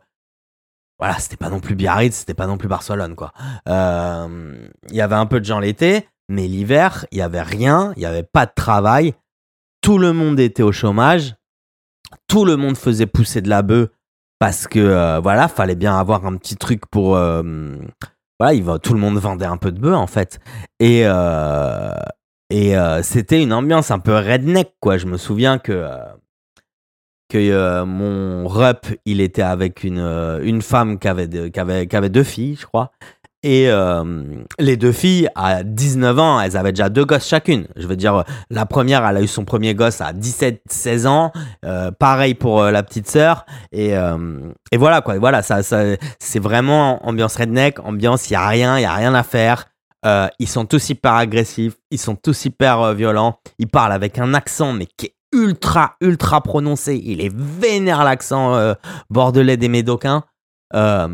voilà, 1.00 1.18
c'était 1.20 1.38
pas 1.38 1.50
non 1.50 1.60
plus 1.60 1.76
Biarritz, 1.76 2.16
c'était 2.16 2.34
pas 2.36 2.48
non 2.48 2.58
plus 2.58 2.68
Barcelone, 2.68 3.16
quoi. 3.16 3.32
Euh, 3.68 4.68
il 4.90 4.96
y 4.96 5.02
avait 5.02 5.16
un 5.16 5.26
peu 5.26 5.40
de 5.40 5.46
gens 5.46 5.60
l'été, 5.60 6.08
mais 6.30 6.48
l'hiver, 6.48 7.06
il 7.12 7.18
y 7.18 7.22
avait 7.22 7.42
rien, 7.42 7.94
il 7.96 8.04
y 8.04 8.06
avait 8.06 8.24
pas 8.24 8.46
de 8.46 8.52
travail. 8.56 9.14
Tout 9.82 9.98
le 9.98 10.14
monde 10.14 10.40
était 10.40 10.64
au 10.64 10.72
chômage. 10.72 11.36
Tout 12.28 12.46
le 12.46 12.58
monde 12.58 12.78
faisait 12.78 13.06
pousser 13.06 13.42
de 13.42 13.50
la 13.50 13.64
bœuf 13.64 13.90
parce 14.40 14.68
que, 14.68 14.80
euh, 14.80 15.20
voilà, 15.20 15.48
fallait 15.48 15.76
bien 15.76 15.98
avoir 15.98 16.26
un 16.26 16.38
petit 16.38 16.58
truc 16.58 16.86
pour. 16.88 17.12
voilà, 17.12 18.54
il 18.54 18.64
tout 18.84 18.94
le 18.94 19.00
monde 19.00 19.18
vendait 19.18 19.46
un 19.46 19.58
peu 19.58 19.72
de 19.72 19.80
bœuf, 19.80 19.96
en 19.96 20.08
fait. 20.08 20.40
Et. 20.80 21.06
et 22.52 22.76
c'était 23.02 23.42
une 23.42 23.54
ambiance 23.54 23.90
un 23.90 24.00
peu 24.00 24.16
redneck, 24.16 24.76
quoi. 24.80 24.98
Je 24.98 25.08
me 25.08 25.18
souviens 25.18 25.58
que 25.58 25.88
que 27.30 27.38
euh, 27.38 27.86
mon 27.86 28.48
rep, 28.48 28.88
il 29.06 29.22
était 29.22 29.42
avec 29.42 29.84
une, 29.84 30.00
euh, 30.00 30.40
une 30.44 30.62
femme 30.62 30.98
qui 31.00 31.08
avait, 31.08 31.28
deux 32.10 32.24
filles, 32.24 32.58
je 32.60 32.66
crois. 32.66 32.92
Et 33.44 33.70
euh, 33.70 34.24
les 34.60 34.78
deux 34.78 34.92
filles, 34.92 35.30
à 35.36 35.64
19 35.64 36.20
ans, 36.20 36.42
elles 36.42 36.58
avaient 36.58 36.72
déjà 36.72 36.90
deux 36.90 37.06
gosses 37.06 37.28
chacune. 37.28 37.68
Je 37.76 37.86
veux 37.86 37.96
dire, 37.96 38.24
la 38.50 38.66
première, 38.66 39.06
elle 39.06 39.18
a 39.18 39.22
eu 39.22 39.28
son 39.28 39.46
premier 39.46 39.76
gosse 39.76 40.02
à 40.02 40.12
17-16 40.12 41.08
ans. 41.08 41.32
pareil 42.00 42.34
pour 42.34 42.64
la 42.64 42.84
petite 42.84 43.08
sœur. 43.08 43.46
Et, 43.72 43.94
voilà, 44.76 45.02
quoi. 45.02 45.18
Voilà, 45.20 45.44
ça, 45.44 45.64
ça, 45.64 45.84
c'est 46.20 46.40
vraiment 46.40 47.06
ambiance 47.08 47.36
redneck, 47.36 47.80
ambiance, 47.80 48.30
il 48.30 48.34
n'y 48.34 48.38
a 48.38 48.48
rien, 48.48 48.78
il 48.78 48.82
n'y 48.82 48.86
a 48.86 48.96
rien 48.96 49.14
à 49.14 49.24
faire. 49.24 49.68
ils 50.40 50.50
sont 50.50 50.66
tous 50.66 50.90
hyper 50.90 51.14
agressifs, 51.14 51.76
ils 51.92 52.00
sont 52.00 52.16
tous 52.16 52.46
hyper 52.46 52.94
violents. 52.96 53.40
Ils 53.60 53.68
parlent 53.68 53.94
avec 53.94 54.18
un 54.18 54.34
accent, 54.34 54.74
mais 54.74 54.88
qui 54.98 55.06
est 55.06 55.17
ultra, 55.34 55.96
ultra 56.02 56.42
prononcé. 56.42 57.02
Il 57.04 57.22
est 57.22 57.34
vénère 57.34 58.04
l'accent 58.04 58.56
euh, 58.56 58.74
bordelais 59.10 59.58
des 59.58 59.70
Médocains. 59.70 60.24
Euh, 60.74 61.08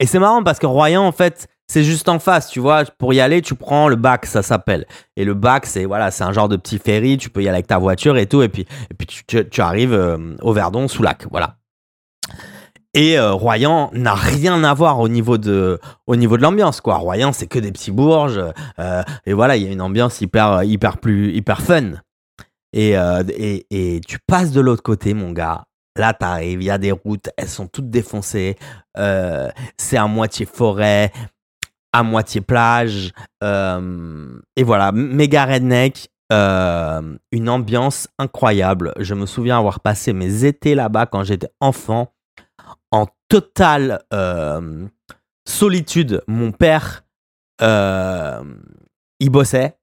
et 0.00 0.06
c'est 0.06 0.18
marrant 0.18 0.42
parce 0.42 0.58
que 0.58 0.66
Royan, 0.66 1.02
en 1.02 1.12
fait, 1.12 1.48
c'est 1.70 1.84
juste 1.84 2.08
en 2.08 2.18
face, 2.18 2.48
tu 2.48 2.60
vois. 2.60 2.84
Pour 2.98 3.12
y 3.12 3.20
aller, 3.20 3.42
tu 3.42 3.54
prends 3.54 3.88
le 3.88 3.96
bac, 3.96 4.26
ça 4.26 4.42
s'appelle. 4.42 4.86
Et 5.16 5.24
le 5.24 5.34
bac, 5.34 5.66
c'est 5.66 5.84
voilà, 5.84 6.10
c'est 6.10 6.24
un 6.24 6.32
genre 6.32 6.48
de 6.48 6.56
petit 6.56 6.78
ferry. 6.78 7.18
Tu 7.18 7.30
peux 7.30 7.42
y 7.42 7.48
aller 7.48 7.56
avec 7.56 7.66
ta 7.66 7.78
voiture 7.78 8.16
et 8.16 8.26
tout. 8.26 8.42
Et 8.42 8.48
puis, 8.48 8.66
et 8.90 8.94
puis 8.94 9.06
tu, 9.26 9.60
arrives 9.60 9.92
euh, 9.92 10.36
au 10.42 10.52
Verdon 10.52 10.88
sous 10.88 11.02
lac, 11.02 11.26
voilà. 11.30 11.56
Et 12.94 13.20
Royan 13.20 13.90
n'a 13.92 14.14
rien 14.14 14.64
à 14.64 14.72
voir 14.74 14.98
au 14.98 15.08
niveau 15.08 15.36
de, 15.36 15.78
au 16.06 16.16
niveau 16.16 16.36
de 16.36 16.42
l'ambiance, 16.42 16.80
quoi. 16.80 16.96
Royan, 16.96 17.32
c'est 17.32 17.46
que 17.46 17.58
des 17.58 17.70
petits 17.70 17.92
bourges. 17.92 18.42
et 19.26 19.32
voilà, 19.34 19.56
il 19.56 19.62
y 19.62 19.68
a 19.68 19.70
une 19.70 19.82
ambiance 19.82 20.20
hyper, 20.22 20.64
hyper 20.64 20.96
plus, 20.96 21.30
hyper 21.32 21.60
fun. 21.60 21.92
Euh, 22.76 23.24
et, 23.70 24.00
tu 24.06 24.18
passes 24.26 24.52
de 24.52 24.60
l'autre 24.60 24.82
côté, 24.82 25.14
mon 25.14 25.32
gars. 25.32 25.64
Là, 25.96 26.12
t'arrives, 26.12 26.62
il 26.62 26.66
y 26.66 26.70
a 26.70 26.78
des 26.78 26.92
routes, 26.92 27.28
elles 27.36 27.48
sont 27.48 27.66
toutes 27.66 27.90
défoncées. 27.90 28.56
Euh, 28.96 29.50
c'est 29.76 29.96
à 29.96 30.06
moitié 30.06 30.46
forêt, 30.46 31.10
à 31.92 32.02
moitié 32.02 32.40
plage. 32.40 33.12
Euh, 33.42 34.38
et 34.54 34.62
voilà, 34.62 34.92
méga 34.92 35.44
redneck. 35.44 36.08
une 36.30 37.48
ambiance 37.48 38.08
incroyable. 38.18 38.92
Je 38.98 39.14
me 39.14 39.26
souviens 39.26 39.58
avoir 39.58 39.80
passé 39.80 40.12
mes 40.12 40.44
étés 40.44 40.74
là-bas 40.74 41.06
quand 41.06 41.24
j'étais 41.24 41.50
enfant 41.60 42.12
en 42.92 43.06
totale 43.28 44.02
solitude. 45.46 46.22
Mon 46.28 46.52
père, 46.52 47.04
il 47.60 49.30
bossait. 49.30 49.77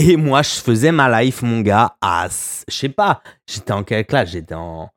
Et 0.00 0.16
moi, 0.16 0.42
je 0.42 0.50
faisais 0.50 0.92
ma 0.92 1.22
life, 1.22 1.42
mon 1.42 1.60
gars, 1.60 1.96
à, 2.00 2.28
je 2.68 2.72
sais 2.72 2.88
pas, 2.88 3.20
j'étais 3.48 3.72
en 3.72 3.82
quelle 3.82 4.06
classe? 4.06 4.30
J'étais 4.30 4.54
en, 4.54 4.88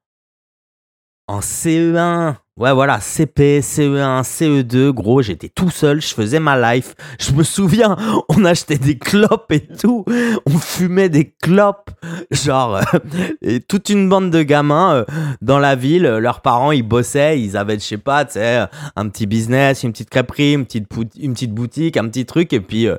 en 1.27 1.39
CE1, 1.39 2.35
Ouais, 2.57 2.73
voilà, 2.73 2.99
CP, 2.99 3.61
CE1, 3.61 4.23
CE2, 4.23 4.91
gros, 4.91 5.21
j'étais 5.21 5.47
tout 5.47 5.69
seul, 5.69 6.01
je 6.01 6.13
faisais 6.13 6.41
ma 6.41 6.75
life. 6.75 6.95
Je 7.17 7.31
me 7.31 7.43
souviens, 7.43 7.95
on 8.29 8.43
achetait 8.43 8.77
des 8.77 8.97
clopes 8.97 9.49
et 9.51 9.65
tout. 9.65 10.03
On 10.45 10.57
fumait 10.59 11.07
des 11.07 11.33
clopes. 11.41 11.91
Genre, 12.29 12.75
euh, 12.75 12.99
et 13.41 13.61
toute 13.61 13.87
une 13.87 14.09
bande 14.09 14.31
de 14.31 14.43
gamins 14.43 14.95
euh, 14.95 15.05
dans 15.41 15.59
la 15.59 15.75
ville, 15.75 16.03
leurs 16.03 16.41
parents, 16.41 16.73
ils 16.73 16.83
bossaient, 16.83 17.39
ils 17.41 17.55
avaient, 17.55 17.79
je 17.79 17.85
sais 17.85 17.97
pas, 17.97 18.25
tu 18.25 18.33
sais, 18.33 18.65
un 18.97 19.07
petit 19.07 19.27
business, 19.27 19.83
une 19.83 19.93
petite 19.93 20.09
crêperie, 20.09 20.53
une 20.53 20.65
petite, 20.65 20.87
une 21.17 21.33
petite 21.33 21.53
boutique, 21.53 21.95
un 21.95 22.09
petit 22.09 22.25
truc. 22.25 22.51
Et 22.51 22.59
puis, 22.59 22.85
euh, 22.85 22.97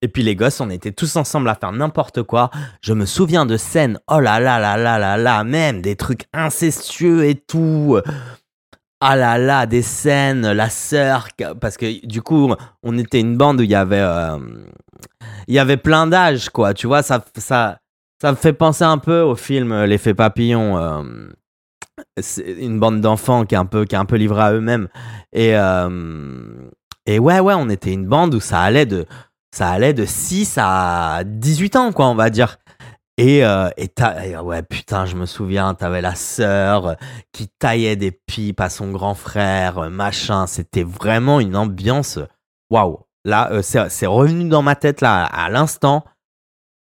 et 0.00 0.08
puis 0.08 0.22
les 0.22 0.34
gosses, 0.34 0.62
on 0.62 0.70
était 0.70 0.92
tous 0.92 1.14
ensemble 1.16 1.50
à 1.50 1.54
faire 1.54 1.72
n'importe 1.72 2.22
quoi. 2.22 2.50
Je 2.80 2.94
me 2.94 3.04
souviens 3.04 3.44
de 3.44 3.58
scènes, 3.58 3.98
oh 4.08 4.18
là 4.18 4.40
là 4.40 4.58
là 4.58 4.78
là 4.78 4.98
là 4.98 5.18
là, 5.18 5.44
même 5.44 5.82
des 5.82 5.94
trucs 5.94 6.24
incestueux 6.32 7.26
et 7.26 7.34
tout 7.34 8.00
ah 9.06 9.16
là 9.16 9.36
là, 9.36 9.66
des 9.66 9.82
scènes, 9.82 10.50
la 10.50 10.70
sœur, 10.70 11.28
parce 11.60 11.76
que 11.76 12.06
du 12.06 12.22
coup, 12.22 12.54
on 12.82 12.96
était 12.96 13.20
une 13.20 13.36
bande 13.36 13.60
où 13.60 13.62
il 13.62 13.70
y 13.70 13.74
avait, 13.74 14.00
euh, 14.00 15.76
plein 15.76 16.06
d'âges, 16.06 16.48
quoi. 16.48 16.72
Tu 16.72 16.86
vois, 16.86 17.02
ça, 17.02 17.22
ça, 17.36 17.78
me 18.24 18.34
fait 18.34 18.54
penser 18.54 18.84
un 18.84 18.96
peu 18.96 19.20
au 19.20 19.36
film 19.36 19.84
L'effet 19.84 20.14
papillon. 20.14 20.78
Euh, 20.78 21.02
une 22.58 22.80
bande 22.80 23.02
d'enfants 23.02 23.44
qui 23.44 23.54
est 23.54 23.58
un 23.58 23.66
peu 23.66 23.84
qui 23.84 23.96
livrée 24.12 24.42
à 24.42 24.52
eux-mêmes 24.52 24.88
et 25.32 25.56
euh, 25.56 26.70
et 27.06 27.20
ouais 27.20 27.38
ouais 27.38 27.54
on 27.56 27.68
était 27.68 27.92
une 27.92 28.06
bande 28.06 28.34
où 28.34 28.40
ça 28.40 28.60
allait 28.60 28.86
de 28.86 29.06
ça 29.52 29.70
allait 29.70 29.94
de 29.94 30.04
6 30.04 30.58
à 30.60 31.22
18 31.24 31.76
ans 31.76 31.92
quoi 31.92 32.08
on 32.08 32.16
va 32.16 32.30
dire 32.30 32.56
et, 33.16 33.44
euh, 33.44 33.68
et, 33.76 34.36
ouais 34.36 34.62
putain 34.62 35.06
je 35.06 35.16
me 35.16 35.26
souviens 35.26 35.74
t'avais 35.74 36.00
la 36.00 36.14
sœur 36.14 36.96
qui 37.32 37.48
taillait 37.48 37.96
des 37.96 38.10
pipes 38.10 38.60
à 38.60 38.68
son 38.68 38.90
grand 38.90 39.14
frère 39.14 39.90
machin 39.90 40.46
c'était 40.46 40.82
vraiment 40.82 41.40
une 41.40 41.56
ambiance 41.56 42.18
waouh 42.70 43.00
là 43.24 43.50
euh, 43.52 43.62
c'est 43.62 44.06
revenu 44.06 44.48
dans 44.48 44.62
ma 44.62 44.74
tête 44.74 45.00
là 45.00 45.24
à 45.24 45.48
l'instant 45.48 46.04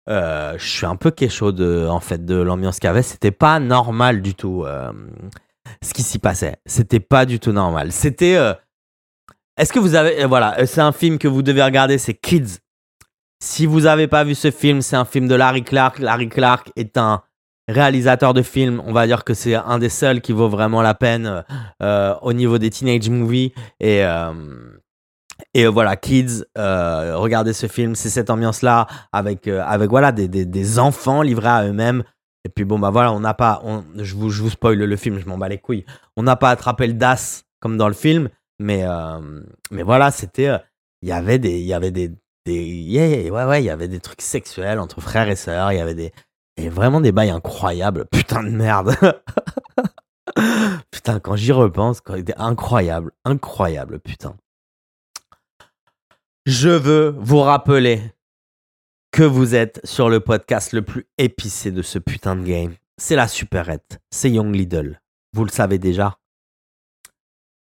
euh, 0.09 0.59
je 0.59 0.67
suis 0.67 0.87
un 0.87 0.97
peu 0.97 1.13
chaud 1.29 1.53
de, 1.53 1.87
en 1.89 2.01
fait, 2.01 2.25
de 2.25 2.35
l'ambiance 2.35 2.79
qu'il 2.79 2.89
y 2.89 2.91
avait. 2.91 3.03
C'était 3.03 3.31
pas 3.31 3.61
normal 3.61 4.23
du 4.23 4.35
tout 4.35 4.65
euh, 4.65 4.93
ce 5.83 5.95
qui 5.95 6.03
s'y 6.03 6.19
passait. 6.19 6.57
C'était 6.67 7.01
pas 7.01 7.27
du 7.27 7.39
tout 7.39 7.53
normal. 7.53 7.93
C'était. 7.93 8.37
Euh, 8.37 8.55
est-ce 9.57 9.73
que 9.73 9.79
vous 9.79 9.95
avez. 9.95 10.25
Voilà, 10.27 10.67
c'est 10.67 10.81
un 10.81 10.93
film 10.93 11.19
que 11.19 11.29
vous 11.29 11.43
devez 11.43 11.63
regarder, 11.63 11.99
c'est 11.99 12.15
Kids. 12.15 12.59
Si 13.43 13.67
vous 13.67 13.87
avez 13.87 14.07
pas 14.07 14.23
vu 14.23 14.37
ce 14.37 14.53
film, 14.53 14.83
c'est 14.83 14.95
un 14.95 15.05
film 15.05 15.27
de 15.27 15.35
Larry 15.35 15.65
Clark. 15.65 15.99
Larry 15.99 16.29
Clark 16.29 16.71
est 16.77 16.97
un 16.97 17.23
réalisateur 17.67 18.35
de 18.35 18.43
films. 18.43 18.81
On 18.87 18.93
va 18.93 19.07
dire 19.09 19.25
que 19.25 19.35
c'est 19.35 19.57
un 19.57 19.81
des 19.81 19.89
seuls 19.89 20.21
qui 20.21 20.31
vaut 20.31 20.49
vraiment 20.49 20.81
la 20.81 20.95
peine 20.95 21.45
au 21.81 22.33
niveau 22.33 22.59
des 22.59 22.71
teenage 22.71 23.11
movies. 23.11 23.51
Et 23.81 24.05
et 25.55 25.67
euh, 25.67 25.71
voilà, 25.71 25.97
kids, 25.97 26.45
euh, 26.57 27.17
regardez 27.17 27.53
ce 27.53 27.67
film, 27.67 27.95
c'est 27.95 28.11
cette 28.11 28.31
ambiance-là 28.31 28.87
avec, 29.13 29.49
euh, 29.49 29.63
avec 29.67 29.91
voilà, 29.91 30.13
des, 30.13 30.29
des, 30.29 30.79
enfants 30.79 31.23
livrés 31.23 31.49
à 31.49 31.65
eux-mêmes. 31.67 32.05
Et 32.45 32.49
puis 32.49 32.65
bon, 32.65 32.79
bah 32.79 32.91
voilà, 32.91 33.13
on 33.13 33.21
n'a 33.21 33.35
pas, 33.35 33.63
je, 33.97 34.15
vous, 34.15 34.31
je 34.31 34.43
vous 34.43 34.51
spoil 34.51 34.79
le 34.79 34.97
film, 34.97 35.19
je 35.19 35.27
m'en 35.27 35.39
bats 35.39 35.49
les 35.49 35.59
couilles. 35.59 35.85
On 36.17 36.23
n'a 36.23 36.37
pas 36.37 36.51
attrapé 36.51 36.87
le 36.87 36.95
DAS 36.95 37.45
comme 37.61 37.77
dans 37.77 37.89
le 37.89 37.95
film, 37.95 38.29
mais, 38.59 38.85
mais 39.71 39.85
voilà, 39.85 40.11
c'était, 40.11 40.51
il 41.03 41.09
y 41.09 41.13
avait 41.13 41.39
des, 41.39 41.61
il 41.61 41.67
y 41.67 41.73
avait 41.75 41.93
des, 41.93 42.11
des 42.45 43.31
ouais, 43.31 43.45
ouais, 43.45 43.63
il 43.63 43.67
y 43.67 43.71
avait 43.71 43.89
des 43.89 44.01
trucs 44.01 44.23
sexuels 44.23 44.79
entre 44.79 45.01
frères 45.01 45.29
et 45.29 45.37
sœurs, 45.37 45.73
il 45.73 45.79
y 45.79 45.81
avait 45.81 45.95
des, 45.95 46.13
et 46.57 46.69
vraiment 46.69 47.01
des 47.01 47.13
bails 47.13 47.31
incroyables. 47.31 48.07
Putain 48.07 48.43
de 48.45 48.51
merde. 48.51 48.95
putain, 50.91 51.21
quand 51.21 51.37
j'y 51.37 51.53
repense, 51.53 52.01
quand 52.01 52.17
incroyable, 52.37 53.13
incroyable, 53.25 54.01
putain. 54.01 54.37
Je 56.47 56.71
veux 56.71 57.15
vous 57.19 57.41
rappeler 57.41 58.03
que 59.13 59.23
vous 59.23 59.55
êtes 59.55 59.81
sur 59.85 60.09
le 60.09 60.21
podcast 60.21 60.73
le 60.73 60.83
plus 60.83 61.07
épicé 61.19 61.71
de 61.71 61.83
ce 61.83 61.99
putain 61.99 62.37
de 62.37 62.43
game. 62.43 62.75
C'est 62.99 63.17
la 63.17 63.29
superette. 63.29 64.01
C'est 64.11 64.31
Young 64.31 64.55
Lidl. 64.55 65.01
Vous 65.35 65.45
le 65.45 65.51
savez 65.51 65.79
déjà. 65.79 66.19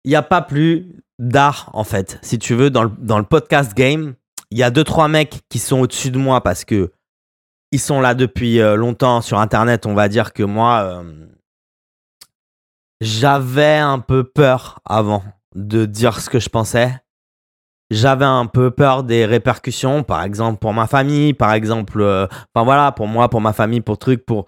Il 0.03 0.09
n'y 0.09 0.15
a 0.15 0.23
pas 0.23 0.41
plus 0.41 1.03
d'art, 1.19 1.69
en 1.73 1.83
fait. 1.83 2.19
Si 2.21 2.39
tu 2.39 2.55
veux, 2.55 2.69
dans 2.69 2.83
le, 2.83 2.91
dans 2.97 3.19
le 3.19 3.25
podcast 3.25 3.73
game, 3.73 4.15
il 4.53 4.57
y 4.59 4.63
a 4.63 4.69
deux, 4.69 4.83
trois 4.83 5.07
mecs 5.07 5.41
qui 5.49 5.57
sont 5.57 5.79
au-dessus 5.79 6.11
de 6.11 6.19
moi 6.19 6.41
parce 6.41 6.63
que 6.63 6.91
ils 7.71 7.79
sont 7.79 7.99
là 7.99 8.13
depuis 8.13 8.61
euh, 8.61 8.75
longtemps 8.75 9.21
sur 9.21 9.39
Internet. 9.39 9.87
On 9.87 9.95
va 9.95 10.07
dire 10.07 10.31
que 10.31 10.43
moi, 10.43 10.83
euh, 10.83 11.25
j'avais 13.01 13.77
un 13.77 13.97
peu 13.97 14.23
peur 14.23 14.79
avant 14.85 15.23
de 15.55 15.85
dire 15.85 16.19
ce 16.19 16.29
que 16.29 16.39
je 16.39 16.49
pensais 16.49 17.03
j'avais 17.89 18.25
un 18.25 18.45
peu 18.47 18.71
peur 18.71 19.03
des 19.03 19.25
répercussions, 19.25 20.03
par 20.03 20.23
exemple 20.23 20.57
pour 20.59 20.73
ma 20.73 20.87
famille, 20.87 21.33
par 21.33 21.53
exemple, 21.53 22.01
euh, 22.01 22.25
enfin 22.53 22.65
voilà, 22.65 22.91
pour 22.91 23.07
moi, 23.07 23.29
pour 23.29 23.39
ma 23.39 23.53
famille, 23.53 23.81
pour 23.81 23.97
truc, 23.97 24.25
pour 24.25 24.47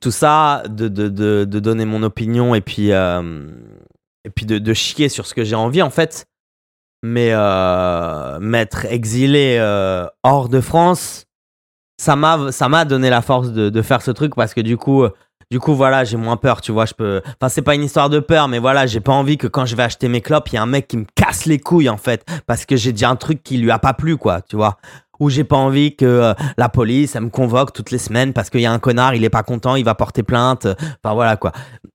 tout 0.00 0.10
ça, 0.10 0.62
de, 0.68 1.44
donner 1.44 1.84
mon 1.84 2.02
opinion 2.02 2.54
et 2.54 2.60
puis, 2.62 2.88
de 2.88 4.74
chier 4.74 5.08
sur 5.08 5.26
ce 5.26 5.34
que 5.34 5.44
j'ai 5.44 5.56
envie 5.56 5.82
en 5.82 5.90
fait. 5.90 6.26
Mais 7.02 7.30
euh, 7.32 8.38
m'être 8.40 8.84
exilé 8.84 9.58
hors 10.22 10.48
de 10.48 10.60
France, 10.60 11.26
ça 11.98 12.16
m'a, 12.16 12.52
ça 12.52 12.68
m'a 12.68 12.84
donné 12.84 13.10
la 13.10 13.22
force 13.22 13.52
de, 13.52 13.70
de 13.70 13.82
faire 13.82 14.02
ce 14.02 14.10
truc 14.10 14.34
parce 14.34 14.54
que 14.54 14.60
du 14.60 14.76
coup, 14.76 15.06
du 15.50 15.58
coup, 15.58 15.74
voilà, 15.74 16.04
j'ai 16.04 16.16
moins 16.16 16.36
peur, 16.36 16.60
tu 16.60 16.70
vois. 16.70 16.86
Je 16.86 16.94
peux. 16.94 17.22
Enfin, 17.26 17.48
c'est 17.48 17.62
pas 17.62 17.74
une 17.74 17.82
histoire 17.82 18.08
de 18.08 18.20
peur, 18.20 18.46
mais 18.46 18.60
voilà, 18.60 18.86
j'ai 18.86 19.00
pas 19.00 19.12
envie 19.12 19.36
que 19.36 19.48
quand 19.48 19.66
je 19.66 19.74
vais 19.74 19.82
acheter 19.82 20.08
mes 20.08 20.20
clopes, 20.20 20.48
il 20.50 20.54
y 20.54 20.58
a 20.58 20.62
un 20.62 20.66
mec 20.66 20.86
qui 20.86 20.96
me 20.96 21.06
casse 21.16 21.46
les 21.46 21.58
couilles, 21.58 21.88
en 21.88 21.96
fait, 21.96 22.24
parce 22.46 22.64
que 22.64 22.76
j'ai 22.76 22.92
dit 22.92 23.04
un 23.04 23.16
truc 23.16 23.42
qui 23.42 23.56
lui 23.58 23.72
a 23.72 23.80
pas 23.80 23.92
plu, 23.92 24.16
quoi, 24.16 24.42
tu 24.42 24.54
vois. 24.54 24.78
Ou 25.20 25.30
j'ai 25.30 25.44
pas 25.44 25.56
envie 25.56 25.94
que 25.94 26.04
euh, 26.04 26.34
la 26.56 26.68
police, 26.68 27.14
elle 27.14 27.24
me 27.24 27.30
convoque 27.30 27.72
toutes 27.72 27.90
les 27.90 27.98
semaines 27.98 28.32
parce 28.32 28.50
qu'il 28.50 28.60
y 28.60 28.66
a 28.66 28.72
un 28.72 28.78
connard, 28.78 29.14
il 29.14 29.22
est 29.22 29.30
pas 29.30 29.42
content, 29.42 29.76
il 29.76 29.84
va 29.84 29.94
porter 29.94 30.22
plainte. 30.22 30.66
Enfin, 30.66 31.14
voilà, 31.14 31.36
quoi. 31.36 31.52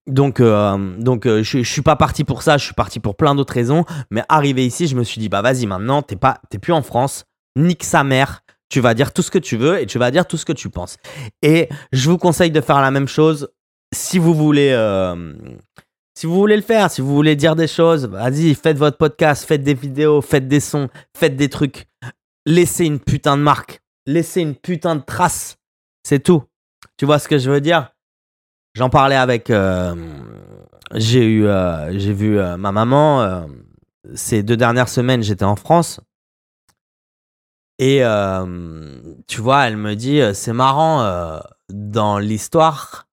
Donc, 0.07 0.39
euh, 0.39 0.77
donc, 0.99 1.25
euh, 1.25 1.43
je, 1.43 1.63
je 1.63 1.69
suis 1.69 1.81
pas 1.81 1.95
parti 1.95 2.23
pour 2.23 2.43
ça, 2.43 2.57
je 2.57 2.63
suis 2.63 2.75
parti 2.75 2.99
pour 2.99 3.15
plein 3.15 3.35
d'autres 3.35 3.53
raisons. 3.53 3.83
Mais 4.11 4.23
arrivé 4.29 4.65
ici, 4.65 4.87
je 4.87 4.95
me 4.95 5.03
suis 5.03 5.19
dit, 5.19 5.27
bah, 5.27 5.41
vas-y, 5.41 5.65
maintenant, 5.65 6.01
t'es 6.01 6.15
pas, 6.15 6.39
t'es 6.49 6.59
plus 6.59 6.73
en 6.73 6.81
France, 6.81 7.25
nique 7.57 7.83
sa 7.83 8.03
mère 8.03 8.41
tu 8.69 8.79
vas 8.81 8.93
dire 8.93 9.13
tout 9.13 9.21
ce 9.21 9.31
que 9.31 9.37
tu 9.37 9.57
veux 9.57 9.79
et 9.79 9.85
tu 9.85 9.99
vas 9.99 10.11
dire 10.11 10.25
tout 10.25 10.37
ce 10.37 10.45
que 10.45 10.51
tu 10.51 10.69
penses. 10.69 10.97
Et 11.41 11.69
je 11.91 12.09
vous 12.09 12.17
conseille 12.17 12.51
de 12.51 12.61
faire 12.61 12.81
la 12.81 12.91
même 12.91 13.07
chose 13.07 13.49
si 13.93 14.19
vous 14.19 14.33
voulez. 14.33 14.71
Euh, 14.73 15.33
si 16.17 16.27
vous 16.27 16.35
voulez 16.35 16.55
le 16.55 16.61
faire, 16.61 16.89
si 16.89 17.01
vous 17.01 17.13
voulez 17.13 17.35
dire 17.35 17.55
des 17.55 17.67
choses, 17.67 18.05
vas-y, 18.05 18.55
faites 18.55 18.77
votre 18.77 18.97
podcast, 18.97 19.45
faites 19.45 19.63
des 19.63 19.73
vidéos, 19.73 20.21
faites 20.21 20.47
des 20.47 20.61
sons, 20.61 20.87
faites 21.15 21.35
des 21.35 21.49
trucs. 21.49 21.87
Laissez 22.45 22.85
une 22.85 22.99
putain 22.99 23.37
de 23.37 23.41
marque. 23.41 23.81
Laissez 24.05 24.41
une 24.41 24.55
putain 24.55 24.95
de 24.95 25.01
trace. 25.01 25.57
C'est 26.03 26.19
tout. 26.19 26.43
Tu 26.97 27.05
vois 27.05 27.19
ce 27.19 27.27
que 27.27 27.37
je 27.37 27.49
veux 27.49 27.61
dire? 27.61 27.91
J'en 28.75 28.89
parlais 28.89 29.15
avec. 29.15 29.49
Euh, 29.49 29.95
j'ai 30.93 31.25
eu, 31.25 31.45
euh, 31.45 31.97
j'ai 31.97 32.13
vu 32.13 32.37
ma 32.37 32.71
maman. 32.71 33.47
ces 34.13 34.43
deux 34.43 34.57
dernières 34.57 34.89
semaines, 34.89 35.23
j'étais 35.23 35.45
en 35.45 35.55
France. 35.55 35.99
Et 37.77 38.03
euh, 38.03 39.15
tu 39.27 39.41
vois, 39.41 39.67
elle 39.67 39.77
me 39.77 39.95
dit, 39.95 40.21
euh, 40.21 40.33
c'est 40.33 40.53
marrant, 40.53 41.01
euh, 41.01 41.39
dans 41.69 42.19
l'histoire, 42.19 43.07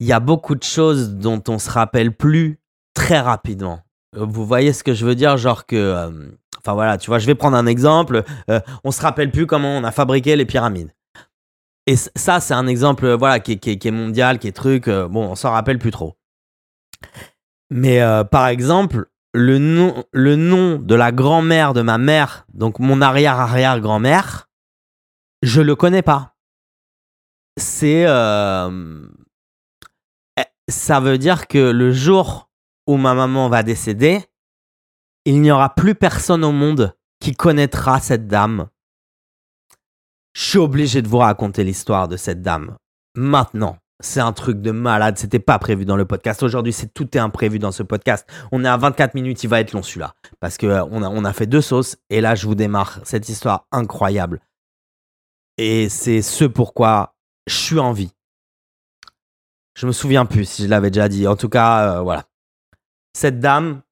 il 0.00 0.06
y 0.06 0.12
a 0.12 0.20
beaucoup 0.20 0.54
de 0.54 0.62
choses 0.62 1.14
dont 1.14 1.42
on 1.48 1.58
se 1.58 1.70
rappelle 1.70 2.14
plus 2.14 2.60
très 2.94 3.20
rapidement. 3.20 3.80
Vous 4.16 4.46
voyez 4.46 4.72
ce 4.72 4.84
que 4.84 4.94
je 4.94 5.06
veux 5.06 5.14
dire? 5.14 5.36
Genre 5.36 5.66
que... 5.66 6.38
Enfin 6.68 6.74
voilà, 6.74 6.98
tu 6.98 7.08
vois, 7.08 7.18
je 7.18 7.24
vais 7.24 7.34
prendre 7.34 7.56
un 7.56 7.64
exemple. 7.64 8.24
on 8.84 8.90
se 8.90 9.00
rappelle 9.00 9.30
plus 9.30 9.46
comment 9.46 9.78
on 9.78 9.84
a 9.84 9.90
fabriqué 9.90 10.36
les 10.36 10.44
pyramides. 10.44 10.92
Et 11.86 11.96
ça, 11.96 12.40
c'est 12.40 12.52
un 12.52 12.66
exemple 12.66 13.10
voilà, 13.14 13.40
qui, 13.40 13.52
est 13.52 13.90
mondial, 13.90 14.38
qui 14.38 14.48
est 14.48 14.52
truc. 14.52 14.86
bon, 14.86 15.30
on 15.30 15.34
s'en 15.34 15.52
rappelle 15.52 15.78
plus 15.78 15.92
trop. 15.92 16.18
Mais 17.70 18.02
par 18.30 18.48
exemple, 18.48 19.06
le 19.32 19.58
nom, 19.58 20.04
le 20.12 20.36
nom 20.36 20.78
de 20.78 20.94
la 20.94 21.10
grand-mère 21.10 21.72
de 21.72 21.80
ma 21.80 21.96
mère, 21.96 22.44
donc 22.52 22.80
mon 22.80 23.00
arrière-arrière-grand-mère, 23.00 24.48
je 25.42 25.60
le 25.60 25.76
connais 25.76 26.02
pas. 26.02 26.34
C'est. 27.56 28.04
Euh, 28.06 29.06
eh, 30.38 30.44
ça 30.68 31.00
veut 31.00 31.18
dire 31.18 31.46
que 31.46 31.70
le 31.70 31.92
jour 31.92 32.50
où 32.86 32.96
ma 32.96 33.14
maman 33.14 33.48
va 33.48 33.62
décéder, 33.62 34.24
il 35.28 35.42
n'y 35.42 35.50
aura 35.50 35.74
plus 35.74 35.94
personne 35.94 36.42
au 36.42 36.52
monde 36.52 36.96
qui 37.20 37.32
connaîtra 37.32 38.00
cette 38.00 38.28
dame. 38.28 38.68
Je 40.32 40.42
suis 40.42 40.58
obligé 40.58 41.02
de 41.02 41.08
vous 41.08 41.18
raconter 41.18 41.64
l'histoire 41.64 42.08
de 42.08 42.16
cette 42.16 42.40
dame. 42.40 42.78
Maintenant. 43.14 43.76
C'est 44.00 44.20
un 44.20 44.32
truc 44.32 44.62
de 44.62 44.70
malade. 44.70 45.18
C'était 45.18 45.40
pas 45.40 45.58
prévu 45.58 45.84
dans 45.84 45.96
le 45.96 46.06
podcast. 46.06 46.42
Aujourd'hui, 46.42 46.72
c'est 46.72 46.94
tout 46.94 47.14
est 47.14 47.20
imprévu 47.20 47.58
dans 47.58 47.72
ce 47.72 47.82
podcast. 47.82 48.26
On 48.52 48.64
est 48.64 48.68
à 48.68 48.76
24 48.78 49.14
minutes. 49.14 49.42
Il 49.42 49.48
va 49.48 49.60
être 49.60 49.72
long 49.72 49.82
celui-là. 49.82 50.14
Parce 50.40 50.56
que 50.56 50.66
euh, 50.66 50.84
on, 50.92 51.02
a, 51.02 51.08
on 51.10 51.24
a 51.24 51.32
fait 51.34 51.46
deux 51.46 51.60
sauces. 51.60 51.96
Et 52.08 52.22
là, 52.22 52.34
je 52.34 52.46
vous 52.46 52.54
démarre 52.54 53.00
cette 53.04 53.28
histoire 53.28 53.66
incroyable. 53.70 54.40
Et 55.58 55.90
c'est 55.90 56.22
ce 56.22 56.44
pourquoi 56.44 57.16
je 57.48 57.54
suis 57.54 57.78
en 57.80 57.92
vie. 57.92 58.12
Je 59.74 59.86
me 59.86 59.92
souviens 59.92 60.24
plus 60.24 60.48
si 60.48 60.62
je 60.62 60.68
l'avais 60.68 60.90
déjà 60.90 61.08
dit. 61.08 61.26
En 61.26 61.36
tout 61.36 61.50
cas, 61.50 61.98
euh, 61.98 62.00
voilà. 62.00 62.24
Cette 63.12 63.40
dame, 63.40 63.82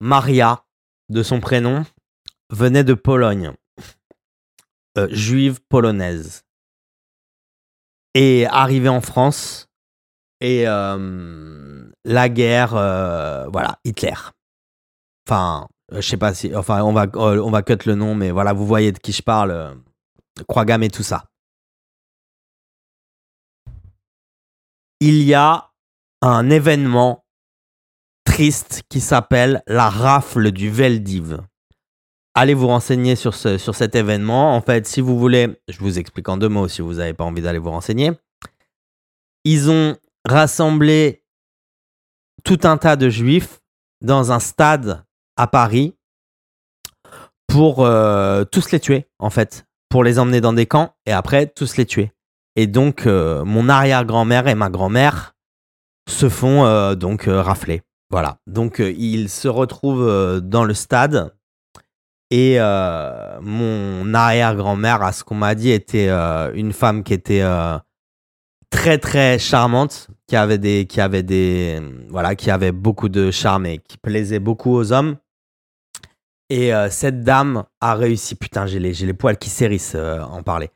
Maria, 0.00 0.64
de 1.08 1.22
son 1.22 1.40
prénom, 1.40 1.84
venait 2.50 2.84
de 2.84 2.94
Pologne. 2.94 3.52
Euh, 4.96 5.08
juive 5.10 5.60
polonaise 5.68 6.44
et 8.14 8.46
arrivé 8.46 8.88
en 8.88 9.00
France 9.00 9.68
et 10.40 10.68
euh, 10.68 11.90
la 12.04 12.28
guerre, 12.28 12.76
euh, 12.76 13.48
voilà, 13.48 13.80
Hitler. 13.84 14.14
Enfin, 15.26 15.66
je 15.90 16.00
sais 16.00 16.16
pas 16.16 16.32
si, 16.32 16.54
enfin, 16.54 16.84
on 16.84 16.92
va, 16.92 17.06
on 17.16 17.50
va 17.50 17.62
cut 17.62 17.78
le 17.86 17.96
nom, 17.96 18.14
mais 18.14 18.30
voilà, 18.30 18.52
vous 18.52 18.66
voyez 18.66 18.92
de 18.92 18.98
qui 19.00 19.10
je 19.10 19.22
parle, 19.22 19.82
Croix-Gamme 20.46 20.84
et 20.84 20.90
tout 20.90 21.02
ça. 21.02 21.24
Il 25.00 25.22
y 25.22 25.34
a 25.34 25.72
un 26.22 26.50
événement 26.50 27.23
triste 28.34 28.82
qui 28.88 29.00
s'appelle 29.00 29.62
la 29.68 29.88
rafle 29.88 30.50
du 30.50 30.68
Veldiv 30.68 31.38
allez 32.34 32.54
vous 32.54 32.66
renseigner 32.66 33.14
sur, 33.14 33.32
ce, 33.32 33.58
sur 33.58 33.76
cet 33.76 33.94
événement. 33.94 34.56
En 34.56 34.60
fait, 34.60 34.88
si 34.88 35.00
vous 35.00 35.16
voulez, 35.16 35.60
je 35.68 35.78
vous 35.78 36.00
explique 36.00 36.28
en 36.28 36.36
deux 36.36 36.48
mots 36.48 36.66
si 36.66 36.82
vous 36.82 36.94
n'avez 36.94 37.14
pas 37.14 37.22
envie 37.22 37.42
d'aller 37.42 37.60
vous 37.60 37.70
renseigner. 37.70 38.10
Ils 39.44 39.70
ont 39.70 39.96
rassembler 40.28 41.22
tout 42.42 42.58
un 42.64 42.76
tas 42.76 42.96
de 42.96 43.08
juifs 43.08 43.60
dans 44.00 44.32
un 44.32 44.40
stade 44.40 45.04
à 45.36 45.46
Paris 45.46 45.94
pour 47.46 47.86
euh, 47.86 48.42
tous 48.42 48.72
les 48.72 48.80
tuer, 48.80 49.06
en 49.20 49.30
fait, 49.30 49.64
pour 49.88 50.02
les 50.02 50.18
emmener 50.18 50.40
dans 50.40 50.52
des 50.52 50.66
camps 50.66 50.96
et 51.06 51.12
après 51.12 51.46
tous 51.46 51.76
les 51.76 51.86
tuer. 51.86 52.10
Et 52.56 52.66
donc, 52.66 53.06
euh, 53.06 53.44
mon 53.44 53.68
arrière-grand-mère 53.68 54.48
et 54.48 54.56
ma 54.56 54.70
grand-mère 54.70 55.36
se 56.08 56.28
font 56.28 56.64
euh, 56.64 56.96
donc 56.96 57.26
rafler. 57.28 57.82
Voilà. 58.10 58.38
Donc, 58.46 58.78
ils 58.78 59.28
se 59.28 59.48
retrouvent 59.48 60.40
dans 60.40 60.64
le 60.64 60.74
stade 60.74 61.34
et 62.30 62.58
mon 62.58 64.14
arrière-grand-mère, 64.14 65.02
à 65.02 65.12
ce 65.12 65.24
qu'on 65.24 65.34
m'a 65.34 65.54
dit, 65.54 65.70
était 65.70 66.10
une 66.10 66.72
femme 66.72 67.02
qui 67.02 67.14
était 67.14 67.42
très 68.74 68.98
très 68.98 69.38
charmante, 69.38 70.08
qui 70.26 70.36
avait 70.36 70.58
des, 70.58 70.86
qui 70.86 71.00
avait 71.00 71.22
des, 71.22 71.80
voilà, 72.08 72.34
qui 72.34 72.50
avait 72.50 72.72
beaucoup 72.72 73.08
de 73.08 73.30
charme 73.30 73.66
et 73.66 73.78
qui 73.78 73.96
plaisait 73.96 74.40
beaucoup 74.40 74.72
aux 74.72 74.92
hommes. 74.92 75.16
Et 76.50 76.74
euh, 76.74 76.90
cette 76.90 77.22
dame 77.22 77.64
a 77.80 77.94
réussi, 77.94 78.34
putain, 78.34 78.66
j'ai 78.66 78.78
les, 78.78 79.14
poils 79.14 79.38
qui 79.38 79.48
s'hérissent 79.48 79.94
euh, 79.94 80.20
en 80.20 80.42
parler. 80.42 80.70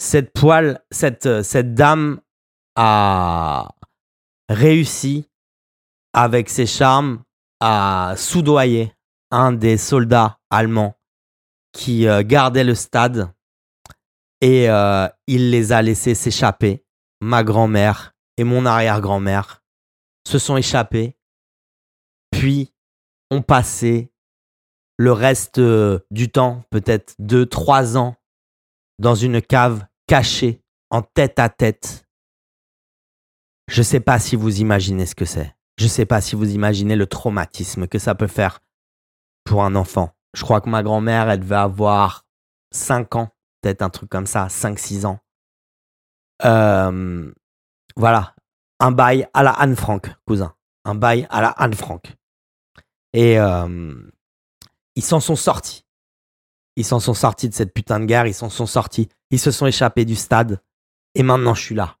Cette 0.00 0.32
euh, 0.44 1.42
cette 1.42 1.74
dame 1.74 2.20
a 2.76 3.68
réussi 4.48 5.28
avec 6.14 6.48
ses 6.48 6.66
charmes 6.66 7.22
à 7.60 8.14
soudoyer 8.16 8.94
un 9.30 9.52
des 9.52 9.76
soldats 9.76 10.38
allemands 10.50 10.96
qui 11.72 12.06
gardait 12.24 12.64
le 12.64 12.74
stade 12.74 13.32
et 14.40 14.66
il 15.26 15.50
les 15.50 15.72
a 15.72 15.82
laissés 15.82 16.14
s'échapper 16.14 16.84
ma 17.20 17.42
grand-mère 17.42 18.14
et 18.36 18.44
mon 18.44 18.66
arrière-grand-mère 18.66 19.62
se 20.26 20.38
sont 20.38 20.56
échappés, 20.56 21.16
puis 22.30 22.74
ont 23.30 23.42
passé 23.42 24.12
le 24.96 25.12
reste 25.12 25.58
euh, 25.58 26.00
du 26.10 26.30
temps, 26.30 26.62
peut-être 26.70 27.14
deux, 27.18 27.46
trois 27.46 27.96
ans, 27.96 28.16
dans 28.98 29.14
une 29.14 29.42
cave 29.42 29.86
cachée, 30.06 30.62
en 30.90 31.02
tête 31.02 31.38
à 31.38 31.48
tête. 31.48 32.06
Je 33.68 33.80
ne 33.80 33.84
sais 33.84 34.00
pas 34.00 34.18
si 34.18 34.36
vous 34.36 34.60
imaginez 34.60 35.06
ce 35.06 35.14
que 35.14 35.24
c'est. 35.24 35.54
Je 35.76 35.84
ne 35.84 35.88
sais 35.88 36.06
pas 36.06 36.20
si 36.20 36.36
vous 36.36 36.52
imaginez 36.52 36.96
le 36.96 37.06
traumatisme 37.06 37.86
que 37.86 37.98
ça 37.98 38.14
peut 38.14 38.26
faire 38.26 38.60
pour 39.44 39.64
un 39.64 39.74
enfant. 39.74 40.10
Je 40.34 40.42
crois 40.42 40.60
que 40.60 40.68
ma 40.68 40.82
grand-mère, 40.82 41.28
elle 41.28 41.40
devait 41.40 41.54
avoir 41.54 42.26
5 42.72 43.16
ans, 43.16 43.28
peut-être 43.60 43.82
un 43.82 43.90
truc 43.90 44.08
comme 44.08 44.26
ça, 44.26 44.46
5-6 44.48 45.06
ans. 45.06 45.20
Euh, 46.44 47.32
voilà, 47.96 48.34
un 48.80 48.92
bail 48.92 49.28
à 49.34 49.42
la 49.42 49.52
Anne 49.52 49.76
Frank, 49.76 50.10
cousin. 50.26 50.54
Un 50.84 50.94
bail 50.94 51.26
à 51.30 51.40
la 51.40 51.48
Anne 51.50 51.74
Frank. 51.74 52.14
Et 53.12 53.38
euh, 53.38 53.94
ils 54.96 55.04
s'en 55.04 55.20
sont 55.20 55.36
sortis. 55.36 55.84
Ils 56.76 56.84
s'en 56.84 57.00
sont 57.00 57.14
sortis 57.14 57.48
de 57.48 57.54
cette 57.54 57.72
putain 57.72 58.00
de 58.00 58.04
guerre, 58.04 58.26
ils 58.26 58.34
s'en 58.34 58.50
sont 58.50 58.66
sortis. 58.66 59.08
Ils 59.30 59.38
se 59.38 59.50
sont 59.50 59.66
échappés 59.66 60.04
du 60.04 60.16
stade. 60.16 60.60
Et 61.14 61.22
maintenant, 61.22 61.54
je 61.54 61.62
suis 61.62 61.74
là. 61.74 61.96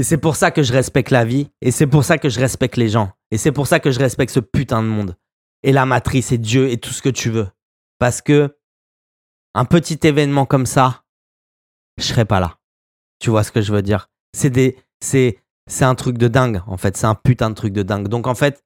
Et 0.00 0.02
c'est 0.02 0.16
pour 0.16 0.34
ça 0.34 0.50
que 0.50 0.62
je 0.62 0.72
respecte 0.72 1.10
la 1.10 1.26
vie. 1.26 1.50
Et 1.60 1.70
c'est 1.70 1.86
pour 1.86 2.04
ça 2.04 2.16
que 2.16 2.30
je 2.30 2.40
respecte 2.40 2.78
les 2.78 2.88
gens. 2.88 3.12
Et 3.30 3.36
c'est 3.36 3.52
pour 3.52 3.66
ça 3.66 3.80
que 3.80 3.90
je 3.90 3.98
respecte 3.98 4.32
ce 4.32 4.40
putain 4.40 4.82
de 4.82 4.88
monde. 4.88 5.14
Et 5.62 5.72
la 5.72 5.84
matrice 5.84 6.32
et 6.32 6.38
Dieu 6.38 6.70
et 6.70 6.78
tout 6.78 6.88
ce 6.88 7.02
que 7.02 7.10
tu 7.10 7.28
veux. 7.28 7.50
Parce 7.98 8.22
que 8.22 8.56
un 9.54 9.66
petit 9.66 9.98
événement 10.04 10.46
comme 10.46 10.64
ça, 10.64 11.04
je 11.98 12.04
serais 12.04 12.24
pas 12.24 12.40
là. 12.40 12.56
Tu 13.18 13.28
vois 13.28 13.44
ce 13.44 13.52
que 13.52 13.60
je 13.60 13.74
veux 13.74 13.82
dire? 13.82 14.08
C'est 14.32 14.48
des, 14.48 14.78
c'est, 15.04 15.42
c'est 15.66 15.84
un 15.84 15.94
truc 15.94 16.16
de 16.16 16.28
dingue 16.28 16.62
en 16.66 16.78
fait. 16.78 16.96
C'est 16.96 17.06
un 17.06 17.14
putain 17.14 17.50
de 17.50 17.54
truc 17.54 17.74
de 17.74 17.82
dingue. 17.82 18.08
Donc 18.08 18.26
en 18.26 18.34
fait, 18.34 18.64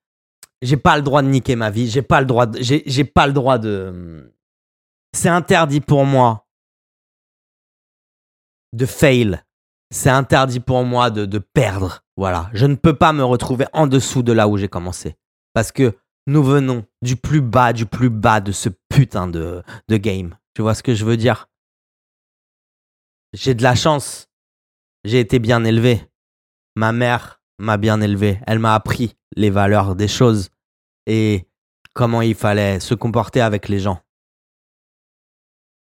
j'ai 0.62 0.77
pas 0.77 0.97
le 0.97 1.03
droit 1.03 1.23
de 1.23 1.27
niquer 1.27 1.57
ma 1.57 1.70
vie. 1.70 1.90
J'ai 1.90 2.03
pas 2.03 2.20
le 2.20 2.27
droit. 2.29 2.47
J'ai, 2.61 2.85
j'ai 2.87 3.05
pas 3.05 3.27
le 3.27 3.33
droit 3.33 3.59
de. 3.59 4.33
C'est 5.12 5.31
interdit 5.31 5.81
pour 5.81 6.07
moi 6.07 6.47
de 8.73 8.87
fail. 8.87 9.42
C'est 9.90 10.11
interdit 10.11 10.61
pour 10.61 10.85
moi 10.85 11.11
de, 11.11 11.25
de 11.25 11.38
perdre. 11.38 12.05
Voilà. 12.16 12.51
Je 12.53 12.66
ne 12.66 12.75
peux 12.75 12.94
pas 12.94 13.12
me 13.12 13.25
retrouver 13.25 13.66
en 13.73 13.87
dessous 13.87 14.23
de 14.23 14.33
là 14.33 14.49
où 14.49 14.57
j'ai 14.57 14.68
commencé. 14.68 15.16
Parce 15.53 15.73
que 15.73 15.97
nous 16.27 16.42
venons 16.42 16.85
du 17.03 17.16
plus 17.16 17.40
bas, 17.40 17.73
du 17.73 17.87
plus 17.87 18.11
bas 18.11 18.40
de 18.40 18.51
ce 18.51 18.68
putain 18.88 19.29
de, 19.29 19.62
de 19.88 19.97
game. 19.97 20.37
Tu 20.55 20.62
vois 20.62 20.75
ce 20.75 20.83
que 20.83 20.94
je 20.94 21.05
veux 21.05 21.16
dire? 21.16 21.49
J'ai 23.35 23.55
de 23.55 23.62
la 23.62 23.75
chance 23.75 24.29
j'ai 25.05 25.20
été 25.20 25.38
bien 25.38 25.64
élevé. 25.64 26.01
Ma 26.77 26.92
mère 26.92 27.40
m'a 27.59 27.77
bien 27.77 28.01
élevé. 28.01 28.40
Elle 28.47 28.59
m'a 28.59 28.75
appris 28.75 29.16
les 29.37 29.51
valeurs 29.51 29.94
des 29.94 30.09
choses 30.09 30.49
et 31.07 31.47
comment 31.92 32.23
il 32.23 32.35
fallait 32.35 32.81
se 32.81 32.94
comporter 32.94 33.40
avec 33.40 33.68
les 33.68 33.79
gens. 33.79 34.01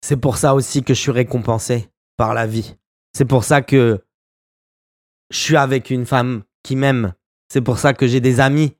C'est 0.03 0.17
pour 0.17 0.39
ça 0.39 0.55
aussi 0.55 0.83
que 0.83 0.95
je 0.95 1.01
suis 1.01 1.11
récompensé 1.11 1.91
par 2.17 2.33
la 2.33 2.47
vie. 2.47 2.77
C'est 3.13 3.25
pour 3.25 3.45
ça 3.45 3.63
que 3.63 4.03
je 5.31 5.39
suis 5.39 5.57
avec 5.57 5.91
une 5.91 6.07
femme 6.07 6.43
qui 6.63 6.77
m'aime. 6.77 7.15
C'est 7.49 7.61
pour 7.61 7.79
ça 7.79 7.95
que 7.95 8.07
j'ai 8.07 8.21
des 8.21 8.41
amis 8.41 8.77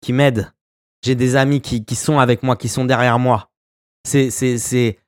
qui 0.00 0.12
m'aident. 0.12 0.52
J'ai 1.02 1.14
des 1.14 1.36
amis 1.36 1.60
qui, 1.60 1.94
sont 1.94 2.18
avec 2.18 2.42
moi, 2.42 2.56
qui 2.56 2.68
sont 2.68 2.84
derrière 2.84 3.18
moi. 3.18 3.50
C'est, 4.04 4.98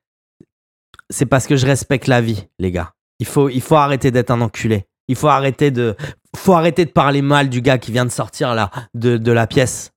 parce 1.29 1.47
que 1.47 1.55
je 1.55 1.65
respecte 1.65 2.07
la 2.07 2.21
vie, 2.21 2.47
les 2.59 2.71
gars. 2.71 2.93
Il 3.19 3.25
faut, 3.25 3.49
il 3.49 3.63
arrêter 3.71 4.11
d'être 4.11 4.29
un 4.29 4.41
enculé. 4.41 4.85
Il 5.07 5.15
faut 5.15 5.27
arrêter 5.27 5.71
de, 5.71 5.95
faut 6.35 6.53
arrêter 6.53 6.85
de 6.85 6.91
parler 6.91 7.21
mal 7.21 7.49
du 7.49 7.61
gars 7.61 7.77
qui 7.77 7.91
vient 7.91 8.05
de 8.05 8.11
sortir 8.11 8.53
là 8.53 8.69
de, 8.93 9.31
la 9.31 9.47
pièce. 9.47 9.91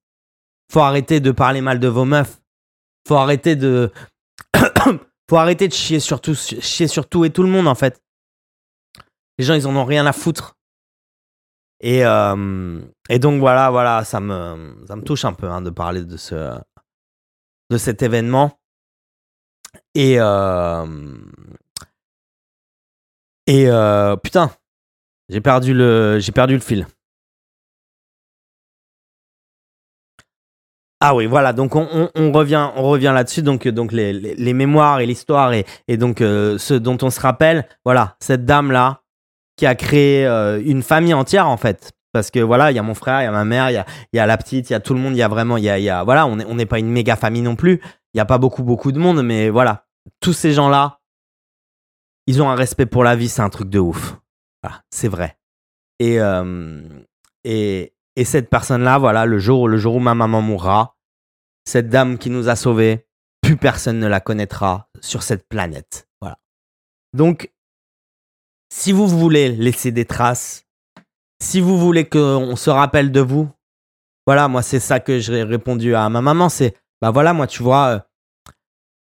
Faut 0.73 0.81
arrêter 0.81 1.20
de 1.20 1.33
parler 1.33 1.61
mal 1.61 1.81
de 1.81 1.88
vos 1.88 2.05
meufs. 2.05 2.40
Faut 3.07 3.16
arrêter 3.16 3.57
de, 3.57 3.92
faut 5.29 5.37
arrêter 5.37 5.68
de 5.68 5.73
chier 5.75 6.01
sur 6.01 6.20
tout, 6.20 6.35
chier 6.35 6.87
sur 6.87 7.09
tout 7.09 7.25
et 7.25 7.31
tout 7.31 7.42
le 7.42 7.49
monde 7.49 7.68
en 7.68 7.75
fait. 7.75 8.01
Les 9.40 9.46
gens 9.46 9.55
ils 9.55 9.66
en 9.66 9.74
ont 9.74 9.87
rien 9.87 10.05
à 10.05 10.12
foutre. 10.12 10.59
Et, 11.81 12.05
euh, 12.05 12.79
et 13.09 13.18
donc 13.18 13.40
voilà, 13.40 13.70
voilà, 13.70 14.05
ça 14.05 14.20
me, 14.20 14.85
ça 14.87 14.96
me 14.96 15.03
touche 15.03 15.24
un 15.24 15.33
peu 15.33 15.48
hein, 15.48 15.62
de 15.62 15.70
parler 15.70 16.05
de 16.05 16.18
ce, 16.18 16.59
de 17.70 17.79
cet 17.79 18.03
événement. 18.03 18.61
Et 19.94 20.20
euh, 20.20 20.85
et 23.46 23.70
euh, 23.70 24.14
putain, 24.16 24.50
j'ai 25.31 25.40
perdu 25.40 25.72
le, 25.72 26.18
j'ai 26.18 26.33
perdu 26.33 26.53
le 26.53 26.61
fil. 26.61 26.87
Ah 31.00 31.14
oui, 31.14 31.24
voilà. 31.24 31.55
Donc 31.55 31.76
on, 31.76 32.11
revient, 32.31 32.70
on 32.76 32.90
revient 32.90 33.12
là-dessus. 33.14 33.40
Donc, 33.40 33.66
donc 33.66 33.92
les, 33.92 34.12
les, 34.12 34.53
mémoires 34.53 35.00
et 35.00 35.07
l'histoire 35.07 35.55
et, 35.55 35.64
et 35.88 35.96
donc 35.96 36.18
ce 36.18 36.74
dont 36.74 36.98
on 37.00 37.09
se 37.09 37.20
rappelle. 37.20 37.66
Voilà, 37.87 38.18
cette 38.20 38.44
dame 38.44 38.70
là 38.70 39.00
qui 39.61 39.66
a 39.66 39.75
créé 39.75 40.27
euh, 40.27 40.62
une 40.64 40.83
famille 40.83 41.12
entière 41.12 41.46
en 41.46 41.59
fait. 41.59 41.92
Parce 42.12 42.31
que 42.31 42.40
voilà, 42.40 42.73
il 42.73 42.75
y 42.75 42.79
a 42.79 42.83
mon 42.83 42.94
frère, 42.94 43.20
il 43.20 43.25
y 43.25 43.29
a 43.29 43.31
ma 43.31 43.44
mère, 43.44 43.68
il 43.70 43.75
y 43.75 43.77
a, 43.77 43.85
y 44.14 44.18
a, 44.18 44.25
la 44.25 44.38
petite, 44.38 44.70
il 44.70 44.73
y 44.73 44.77
a 44.77 44.81
tout 44.81 44.94
le 44.94 45.01
monde. 45.01 45.14
Il 45.14 45.18
y 45.18 45.23
a 45.23 45.29
vraiment, 45.29 45.59
il 45.59 45.64
y 45.64 45.90
a, 45.90 46.03
voilà, 46.03 46.27
on 46.27 46.37
n'est 46.37 46.46
on 46.46 46.57
pas 46.66 46.79
une 46.79 46.88
méga 46.88 47.14
famille 47.14 47.42
non 47.42 47.57
plus. 47.57 47.79
Il 47.85 48.16
n'y 48.16 48.20
a 48.23 48.25
pas 48.25 48.38
beaucoup 48.38 48.62
beaucoup 48.62 48.90
de 48.90 48.99
monde, 48.99 49.23
mais 49.23 49.51
voilà, 49.51 49.85
tous 50.18 50.33
ces 50.33 50.53
gens 50.53 50.70
là 50.70 51.01
ils 52.27 52.40
ont 52.40 52.49
un 52.49 52.55
respect 52.55 52.87
pour 52.87 53.05
la 53.05 53.16
vie, 53.16 53.29
c'est 53.29 53.42
un 53.42 53.51
truc 53.51 53.68
de 53.68 53.79
ouf. 53.79 54.16
c'est 54.90 55.09
vrai. 55.09 55.37
Et, 55.99 56.20
euh, 56.20 56.81
et, 57.44 57.92
et, 58.16 58.25
cette 58.25 58.49
personne-là, 58.49 58.99
voilà, 58.99 59.27
le 59.27 59.38
jour, 59.38 59.68
le 59.68 59.77
jour 59.77 59.96
où 59.96 59.99
ma 59.99 60.14
maman 60.14 60.40
mourra, 60.40 60.96
cette 61.66 61.88
dame 61.88 62.18
qui 62.18 62.31
nous 62.31 62.49
a 62.49 62.57
sauvés, 62.57 63.07
plus 63.42 63.57
personne 63.57 63.99
ne 63.99 64.07
la 64.07 64.20
connaîtra 64.20 64.88
sur 65.01 65.23
cette 65.23 65.49
planète. 65.49 66.09
Voilà. 66.20 66.38
Donc, 67.12 67.53
si 68.73 68.93
vous 68.93 69.07
voulez 69.07 69.51
laisser 69.51 69.93
des 69.93 70.05
traces, 70.05 70.67
si 71.43 71.61
vous 71.61 71.79
voulez 71.79 72.09
qu'on 72.09 72.57
se 72.57 72.71
rappelle 72.71 73.13
de 73.13 73.21
vous, 73.21 73.49
voilà, 74.27 74.49
moi, 74.49 74.63
c'est 74.63 74.81
ça 74.81 75.01
que 75.01 75.19
j'ai 75.19 75.43
répondu 75.43 75.95
à 75.95 76.09
ma 76.09 76.21
maman, 76.21 76.49
c'est, 76.49 76.77
bah 77.01 77.11
voilà, 77.11 77.33
moi, 77.33 77.47
tu 77.47 77.63
vois, 77.63 77.87
euh, 77.87 77.99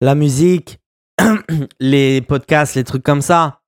la 0.01 0.15
musique, 0.15 0.79
les 1.79 2.21
podcasts, 2.21 2.75
les 2.75 2.83
trucs 2.83 3.03
comme 3.03 3.21
ça, 3.21 3.61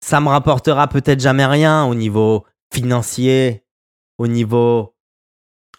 ça 0.00 0.20
me 0.20 0.28
rapportera 0.28 0.88
peut-être 0.88 1.20
jamais 1.20 1.46
rien 1.46 1.84
au 1.84 1.94
niveau 1.94 2.46
financier, 2.72 3.64
au 4.18 4.26
niveau 4.26 4.94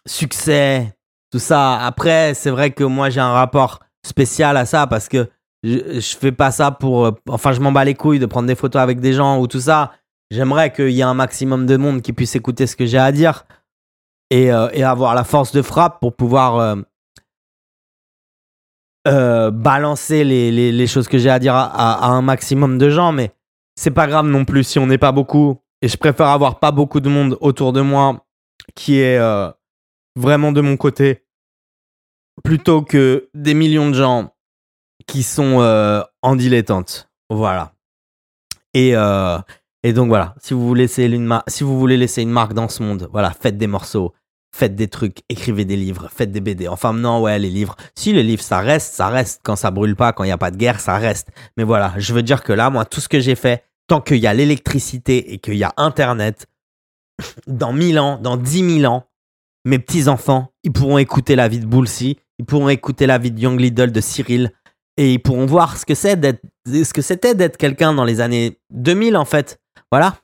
succès, 0.06 0.96
tout 1.32 1.40
ça. 1.40 1.86
Après, 1.86 2.34
c'est 2.34 2.50
vrai 2.50 2.72
que 2.72 2.84
moi 2.84 3.10
j'ai 3.10 3.22
un 3.22 3.32
rapport 3.32 3.80
spécial 4.06 4.58
à 4.58 4.66
ça 4.66 4.88
parce 4.88 5.08
que 5.08 5.30
je, 5.64 6.18
fais 6.20 6.32
pas 6.32 6.52
ça 6.52 6.72
pour. 6.72 7.06
Euh, 7.06 7.12
enfin, 7.28 7.52
je 7.52 7.60
m'en 7.60 7.72
bats 7.72 7.84
les 7.84 7.96
couilles 7.96 8.20
de 8.20 8.26
prendre 8.26 8.48
des 8.48 8.56
photos 8.56 8.82
avec 8.82 9.00
des 9.00 9.14
gens 9.14 9.40
ou 9.40 9.48
tout 9.48 9.60
ça. 9.60 9.94
J'aimerais 10.32 10.72
qu'il 10.72 10.92
y 10.92 11.00
ait 11.00 11.04
un 11.04 11.14
maximum 11.14 11.66
de 11.66 11.76
monde 11.76 12.02
qui 12.02 12.14
puisse 12.14 12.36
écouter 12.36 12.68
ce 12.68 12.76
que 12.76 12.86
j'ai 12.86 13.00
à 13.00 13.12
dire 13.12 13.46
et, 14.30 14.52
euh, 14.52 14.68
avoir 14.88 15.16
la 15.16 15.24
force 15.24 15.52
de 15.52 15.62
frappe 15.62 16.00
pour 16.00 16.16
pouvoir 16.16 16.84
euh, 19.08 19.52
balancer 19.52 20.24
les, 20.24 20.88
choses 20.88 21.08
que 21.08 21.18
j'ai 21.18 21.32
à 21.32 21.40
dire 21.40 21.56
à, 21.56 21.66
à, 21.66 22.08
un 22.10 22.22
maximum 22.22 22.78
de 22.78 22.90
gens, 22.92 23.12
mais 23.12 23.32
c'est 23.76 23.92
pas 23.92 24.06
grave 24.06 24.28
non 24.28 24.46
plus 24.46 24.64
si 24.64 24.78
on 24.78 24.86
n'est 24.86 25.00
pas 25.00 25.12
beaucoup. 25.12 25.58
Et 25.82 25.88
je 25.88 25.98
préfère 25.98 26.28
avoir 26.28 26.60
pas 26.60 26.72
beaucoup 26.72 27.00
de 27.00 27.10
monde 27.10 27.38
autour 27.42 27.74
de 27.74 27.82
moi 27.82 28.24
qui 28.76 29.00
est 29.00 29.20
vraiment 30.16 30.52
de 30.52 30.62
mon 30.62 30.78
côté 30.78 31.24
plutôt 32.44 32.84
que 32.84 33.30
des 33.34 33.54
millions 33.56 33.90
de 33.90 33.96
gens 33.96 34.32
qui 35.10 35.24
sont 35.24 35.60
euh, 35.60 36.02
en 36.22 36.36
dilettante. 36.36 37.10
Voilà. 37.30 37.74
Et, 38.74 38.96
euh, 38.96 39.40
et 39.84 39.94
donc 39.94 40.10
voilà, 40.10 40.36
si 40.40 40.54
vous, 40.54 40.74
laisser 40.74 41.06
une 41.06 41.42
si 41.48 41.64
vous 41.64 41.80
voulez 41.80 41.98
laisser 41.98 42.22
une 42.22 42.30
marque 42.30 42.54
dans 42.54 42.70
ce 42.70 42.84
monde, 42.84 43.10
voilà, 43.12 43.32
faites 43.32 43.58
des 43.58 43.68
morceaux, 43.68 44.14
faites 44.56 44.76
des 44.76 44.88
trucs, 44.88 45.24
écrivez 45.28 45.66
des 45.66 45.76
livres, 45.76 46.10
faites 46.14 46.32
des 46.32 46.42
BD. 46.42 46.68
Enfin, 46.68 46.94
non, 46.94 47.22
ouais, 47.22 47.40
les 47.40 47.50
livres. 47.50 47.76
Si 47.96 48.14
les 48.14 48.24
livres, 48.24 48.44
ça 48.44 48.60
reste, 48.60 48.94
ça 48.94 49.10
reste. 49.10 49.42
Quand 49.44 49.56
ça 49.56 49.72
brûle 49.72 49.96
pas, 49.96 50.14
quand 50.14 50.24
il 50.24 50.28
n'y 50.28 50.34
a 50.34 50.38
pas 50.38 50.52
de 50.52 50.58
guerre, 50.58 50.80
ça 50.80 50.98
reste. 50.98 51.30
Mais 51.58 51.64
voilà, 51.64 51.94
je 51.98 52.14
veux 52.14 52.24
dire 52.24 52.44
que 52.44 52.54
là, 52.54 52.70
moi, 52.70 52.86
tout 52.86 53.02
ce 53.02 53.10
que 53.10 53.20
j'ai 53.20 53.36
fait, 53.36 53.64
tant 53.88 54.02
qu'il 54.02 54.18
y 54.18 54.28
a 54.28 54.34
l'électricité 54.34 55.34
et 55.34 55.40
qu'il 55.40 55.56
y 55.56 55.64
a 55.64 55.74
Internet, 55.78 56.48
dans 57.48 57.74
1000 57.74 58.00
ans, 58.00 58.20
dans 58.22 58.38
10 58.38 58.82
000 58.82 58.94
ans, 58.94 59.06
mes 59.66 59.80
petits-enfants, 59.80 60.52
ils 60.64 60.72
pourront 60.72 61.00
écouter 61.00 61.36
la 61.36 61.48
vie 61.48 61.60
de 61.60 61.66
Boulsi, 61.66 62.18
ils 62.38 62.46
pourront 62.46 62.70
écouter 62.70 63.08
la 63.08 63.18
vie 63.18 63.32
de 63.32 63.40
Young 63.40 63.60
Lidl, 63.60 63.92
de 63.92 64.02
Cyril, 64.02 64.52
et 65.00 65.14
ils 65.14 65.20
pourront 65.20 65.46
voir 65.46 65.78
ce 65.78 65.86
que 65.86 65.96
c'est 65.96 66.18
d'être, 66.18 66.42
c'était 67.00 67.34
d'être 67.34 67.56
quelqu'un 67.56 67.94
dans 67.94 68.04
les 68.04 68.20
années 68.20 68.60
2000, 68.72 69.16
en 69.16 69.24
fait. 69.24 69.58
Voilà. 69.94 70.18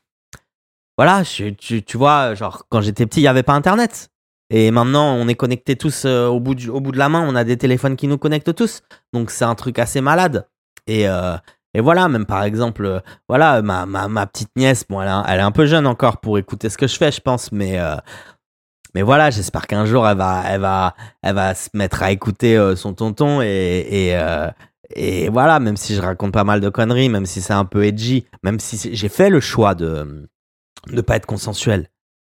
Voilà, 0.97 1.23
tu, 1.23 1.55
tu, 1.55 1.97
vois, 1.97 2.35
genre, 2.35 2.65
quand 2.67 2.81
j'étais 2.81 3.05
petit, 3.05 3.21
il 3.21 3.23
n'y 3.23 3.29
avait 3.29 3.41
pas 3.41 3.53
Internet. 3.53 4.09
Et 4.49 4.71
maintenant, 4.71 5.13
on 5.13 5.29
est 5.29 5.35
connectés 5.35 5.77
tous 5.77 6.03
euh, 6.03 6.27
au, 6.27 6.41
bout 6.41 6.55
de 6.55 6.97
la 6.97 7.07
main. 7.07 7.25
On 7.25 7.35
a 7.35 7.45
des 7.45 7.55
téléphones 7.55 7.95
qui 7.95 8.09
nous 8.09 8.17
connectent 8.17 8.53
tous. 8.53 8.81
Donc, 9.13 9.31
c'est 9.31 9.45
un 9.45 9.55
truc 9.55 9.79
assez 9.79 10.01
malade. 10.01 10.45
Et, 10.87 11.07
euh, 11.07 11.37
et 11.73 11.79
voilà, 11.79 12.09
même 12.09 12.25
par 12.25 12.43
exemple, 12.43 12.85
euh, 12.85 12.99
voilà, 13.29 13.61
ma, 13.61 14.27
petite 14.27 14.51
nièce, 14.57 14.83
bon, 14.89 15.01
elle, 15.01 15.23
elle, 15.25 15.39
est 15.39 15.43
un 15.43 15.51
peu 15.51 15.65
jeune 15.67 15.87
encore 15.87 16.19
pour 16.19 16.37
écouter 16.37 16.67
ce 16.69 16.77
que 16.77 16.87
je 16.87 16.97
fais, 16.97 17.13
je 17.13 17.21
pense. 17.21 17.53
Mais, 17.53 17.79
mais 18.95 19.03
voilà, 19.03 19.29
j'espère 19.29 19.67
qu'un 19.67 19.85
jour, 19.85 20.07
elle 20.07 20.17
va, 20.17 20.43
elle, 20.47 20.61
va, 20.61 20.95
elle 21.21 21.35
va 21.35 21.53
se 21.53 21.69
mettre 21.75 22.01
à 22.01 22.09
écouter 22.09 22.73
son 22.75 22.95
tonton. 22.95 23.41
Et, 23.43 24.09
et, 24.09 24.19
et 24.95 25.29
voilà, 25.29 25.59
même 25.59 25.77
si 25.77 25.93
je 25.93 26.01
raconte 26.01 26.31
pas 26.31 26.43
mal 26.43 26.61
de 26.61 26.69
conneries, 26.69 27.09
même 27.09 27.27
si 27.27 27.41
c'est 27.41 27.53
un 27.53 27.65
peu 27.65 27.85
edgy, 27.85 28.25
même 28.41 28.59
si 28.59 28.95
j'ai 28.95 29.09
fait 29.09 29.29
le 29.29 29.39
choix 29.39 29.75
de 29.75 30.27
ne 30.87 31.01
pas 31.01 31.17
être 31.17 31.27
consensuel 31.27 31.89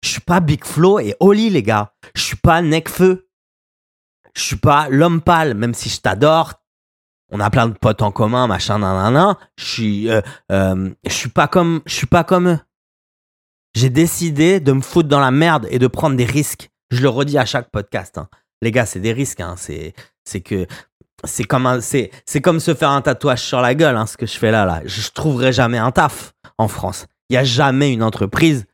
je 0.03 0.09
suis 0.09 0.21
pas 0.21 0.39
Big 0.39 0.63
Flo 0.63 0.99
et 0.99 1.15
Oli, 1.19 1.49
les 1.49 1.63
gars. 1.63 1.93
Je 2.15 2.21
suis 2.21 2.37
pas 2.37 2.61
Necfeu. 2.61 3.29
Je 4.35 4.41
suis 4.41 4.55
pas 4.55 4.87
l'homme 4.89 5.21
pâle, 5.21 5.55
même 5.55 5.73
si 5.73 5.89
je 5.89 5.99
t'adore. 5.99 6.53
On 7.29 7.39
a 7.39 7.49
plein 7.49 7.67
de 7.67 7.73
potes 7.73 8.01
en 8.01 8.11
commun, 8.11 8.47
machin, 8.47 8.79
nanana. 8.79 9.37
Je 9.57 9.65
suis, 9.65 10.09
euh, 10.09 10.21
euh, 10.51 10.89
je 11.05 11.13
suis 11.13 11.29
pas 11.29 11.47
comme, 11.47 11.81
je 11.85 11.93
suis 11.93 12.07
pas 12.07 12.23
comme 12.23 12.49
eux. 12.49 12.59
J'ai 13.77 13.91
décidé 13.91 14.59
de 14.59 14.71
me 14.71 14.81
foutre 14.81 15.07
dans 15.07 15.19
la 15.19 15.29
merde 15.29 15.67
et 15.69 15.77
de 15.77 15.85
prendre 15.85 16.15
des 16.15 16.25
risques. 16.25 16.71
Je 16.89 17.03
le 17.03 17.09
redis 17.09 17.37
à 17.37 17.45
chaque 17.45 17.69
podcast. 17.69 18.17
Hein. 18.17 18.27
Les 18.63 18.71
gars, 18.71 18.87
c'est 18.87 18.99
des 18.99 19.13
risques. 19.13 19.39
Hein. 19.39 19.53
C'est, 19.55 19.93
que 20.41 20.65
c'est 21.23 21.43
comme 21.43 22.59
se 22.59 22.73
faire 22.73 22.89
un 22.89 23.03
tatouage 23.03 23.43
sur 23.43 23.61
la 23.61 23.75
gueule. 23.75 23.95
Hein, 23.95 24.07
ce 24.07 24.17
que 24.17 24.25
je 24.25 24.35
fais 24.35 24.49
là, 24.49 24.65
là. 24.65 24.81
Je 24.83 25.07
trouverai 25.11 25.53
jamais 25.53 25.77
un 25.77 25.91
taf 25.91 26.33
en 26.57 26.67
France. 26.67 27.05
Il 27.29 27.35
y 27.35 27.37
a 27.37 27.43
jamais 27.43 27.93
une 27.93 28.01
entreprise 28.01 28.65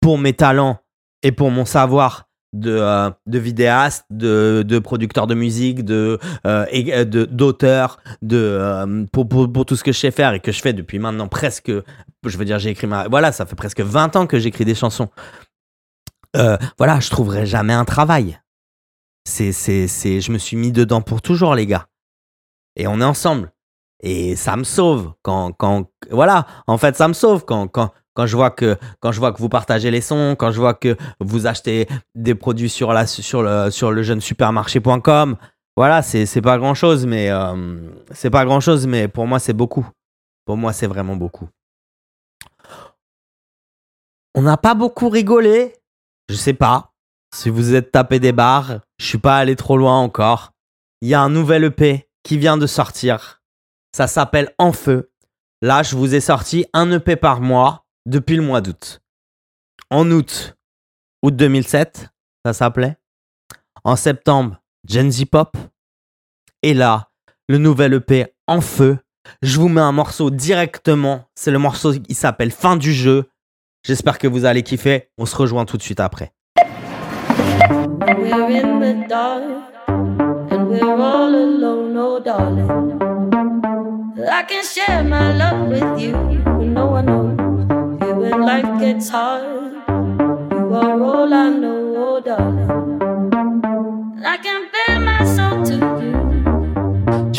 pour 0.00 0.18
mes 0.18 0.34
talents 0.34 0.78
et 1.24 1.32
pour 1.32 1.50
mon 1.50 1.64
savoir 1.64 2.28
de, 2.54 2.78
euh, 2.78 3.10
de 3.26 3.38
vidéaste, 3.38 4.06
de, 4.10 4.64
de, 4.66 4.78
producteur 4.78 5.26
de 5.26 5.34
musique, 5.34 5.84
de 5.84 6.18
euh, 6.46 6.64
euh, 6.72 7.04
d'auteur, 7.04 7.98
de, 8.22 9.06
pour, 9.12 9.28
pour, 9.28 9.66
tout 9.66 9.76
ce 9.76 9.84
que 9.84 9.92
je 9.92 9.98
sais 9.98 10.10
faire 10.10 10.32
et 10.32 10.40
que 10.40 10.52
je 10.52 10.62
fais 10.62 10.72
depuis 10.72 10.98
maintenant 10.98 11.28
presque, 11.28 11.70
je 12.24 12.38
veux 12.38 12.44
dire, 12.44 12.58
j'ai 12.58 12.70
écrit 12.70 12.86
ma, 12.86 13.08
voilà, 13.08 13.32
ça 13.32 13.44
fait 13.44 13.56
presque 13.56 13.80
20 13.80 14.16
ans 14.16 14.26
que 14.26 14.38
j'écris 14.38 14.64
des 14.64 14.74
chansons. 14.74 15.10
voilà, 16.78 17.00
je 17.00 17.10
trouverai 17.10 17.44
jamais 17.44 17.74
un 17.74 17.84
travail. 17.84 18.40
C'est, 19.26 19.52
c'est, 19.52 19.88
c'est, 19.88 20.20
je 20.20 20.32
me 20.32 20.38
suis 20.38 20.56
mis 20.56 20.70
dedans 20.70 21.02
pour 21.02 21.22
toujours, 21.22 21.54
les 21.54 21.66
gars. 21.66 21.88
Et 22.76 22.86
on 22.86 23.00
est 23.00 23.04
ensemble. 23.04 23.52
Et 24.02 24.36
ça 24.36 24.56
me 24.56 24.64
sauve 24.64 25.14
quand, 25.22 25.52
quand, 25.52 25.90
voilà, 26.10 26.46
en 26.66 26.76
fait, 26.76 26.94
ça 26.94 27.08
me 27.08 27.14
sauve 27.14 27.44
quand, 27.44 27.68
quand, 27.68 27.92
quand 28.14 28.26
je 28.26 28.36
vois 28.36 28.50
que 28.50 28.76
quand 29.00 29.12
je 29.12 29.18
vois 29.18 29.32
que 29.32 29.38
vous 29.38 29.48
partagez 29.48 29.90
les 29.90 30.00
sons, 30.00 30.36
quand 30.38 30.50
je 30.52 30.58
vois 30.60 30.74
que 30.74 30.96
vous 31.20 31.46
achetez 31.46 31.88
des 32.14 32.34
produits 32.34 32.68
sur 32.70 32.92
la 32.92 33.06
sur 33.06 33.42
le 33.42 33.70
sur 33.70 33.90
le 33.90 34.02
jeune 34.02 34.20
supermarché.com, 34.20 35.36
voilà, 35.76 36.02
c'est 36.02 36.24
c'est 36.24 36.40
pas 36.40 36.58
grand 36.58 36.74
chose, 36.74 37.06
mais 37.06 37.30
euh, 37.30 37.76
c'est 38.12 38.30
pas 38.30 38.44
grand 38.44 38.60
chose, 38.60 38.86
mais 38.86 39.08
pour 39.08 39.26
moi 39.26 39.38
c'est 39.38 39.52
beaucoup. 39.52 39.86
Pour 40.46 40.56
moi 40.56 40.72
c'est 40.72 40.86
vraiment 40.86 41.16
beaucoup. 41.16 41.48
On 44.36 44.42
n'a 44.42 44.56
pas 44.56 44.74
beaucoup 44.74 45.08
rigolé, 45.08 45.74
je 46.28 46.34
sais 46.34 46.54
pas. 46.54 46.92
Si 47.34 47.50
vous 47.50 47.74
êtes 47.74 47.90
tapé 47.90 48.20
des 48.20 48.32
barres, 48.32 48.80
je 48.98 49.06
suis 49.06 49.18
pas 49.18 49.38
allé 49.38 49.56
trop 49.56 49.76
loin 49.76 49.98
encore. 49.98 50.52
Il 51.00 51.08
y 51.08 51.14
a 51.14 51.20
un 51.20 51.28
nouvel 51.28 51.64
EP 51.64 52.08
qui 52.22 52.38
vient 52.38 52.56
de 52.56 52.66
sortir. 52.66 53.42
Ça 53.92 54.06
s'appelle 54.06 54.54
En 54.58 54.72
Feu. 54.72 55.10
Là, 55.62 55.82
je 55.82 55.96
vous 55.96 56.14
ai 56.14 56.20
sorti 56.20 56.66
un 56.72 56.90
EP 56.92 57.16
par 57.16 57.40
mois 57.40 57.83
depuis 58.06 58.36
le 58.36 58.42
mois 58.42 58.60
d'août. 58.60 59.00
En 59.90 60.10
août, 60.10 60.56
août 61.22 61.34
2007, 61.34 62.08
ça 62.44 62.52
s'appelait. 62.52 62.96
En 63.84 63.96
septembre, 63.96 64.60
Gen 64.88 65.10
Z 65.10 65.26
Pop. 65.26 65.56
Et 66.62 66.74
là, 66.74 67.10
le 67.48 67.58
nouvel 67.58 67.94
EP 67.94 68.26
en 68.46 68.60
feu. 68.60 68.98
Je 69.42 69.58
vous 69.58 69.68
mets 69.68 69.80
un 69.80 69.92
morceau 69.92 70.30
directement. 70.30 71.24
C'est 71.34 71.50
le 71.50 71.58
morceau 71.58 71.92
qui 71.92 72.14
s'appelle 72.14 72.50
Fin 72.50 72.76
du 72.76 72.92
jeu. 72.92 73.30
J'espère 73.82 74.18
que 74.18 74.26
vous 74.26 74.44
allez 74.44 74.62
kiffer. 74.62 75.10
On 75.18 75.26
se 75.26 75.36
rejoint 75.36 75.64
tout 75.64 75.76
de 75.76 75.82
suite 75.82 76.00
après. 76.00 76.32
Life 88.38 88.80
gets 88.80 89.08
hard. 89.10 89.72
You 89.88 90.74
are 90.74 91.02
all 91.02 91.34
I 91.34 91.50
know, 91.50 91.96
oh 91.96 92.20
darling. 92.20 93.33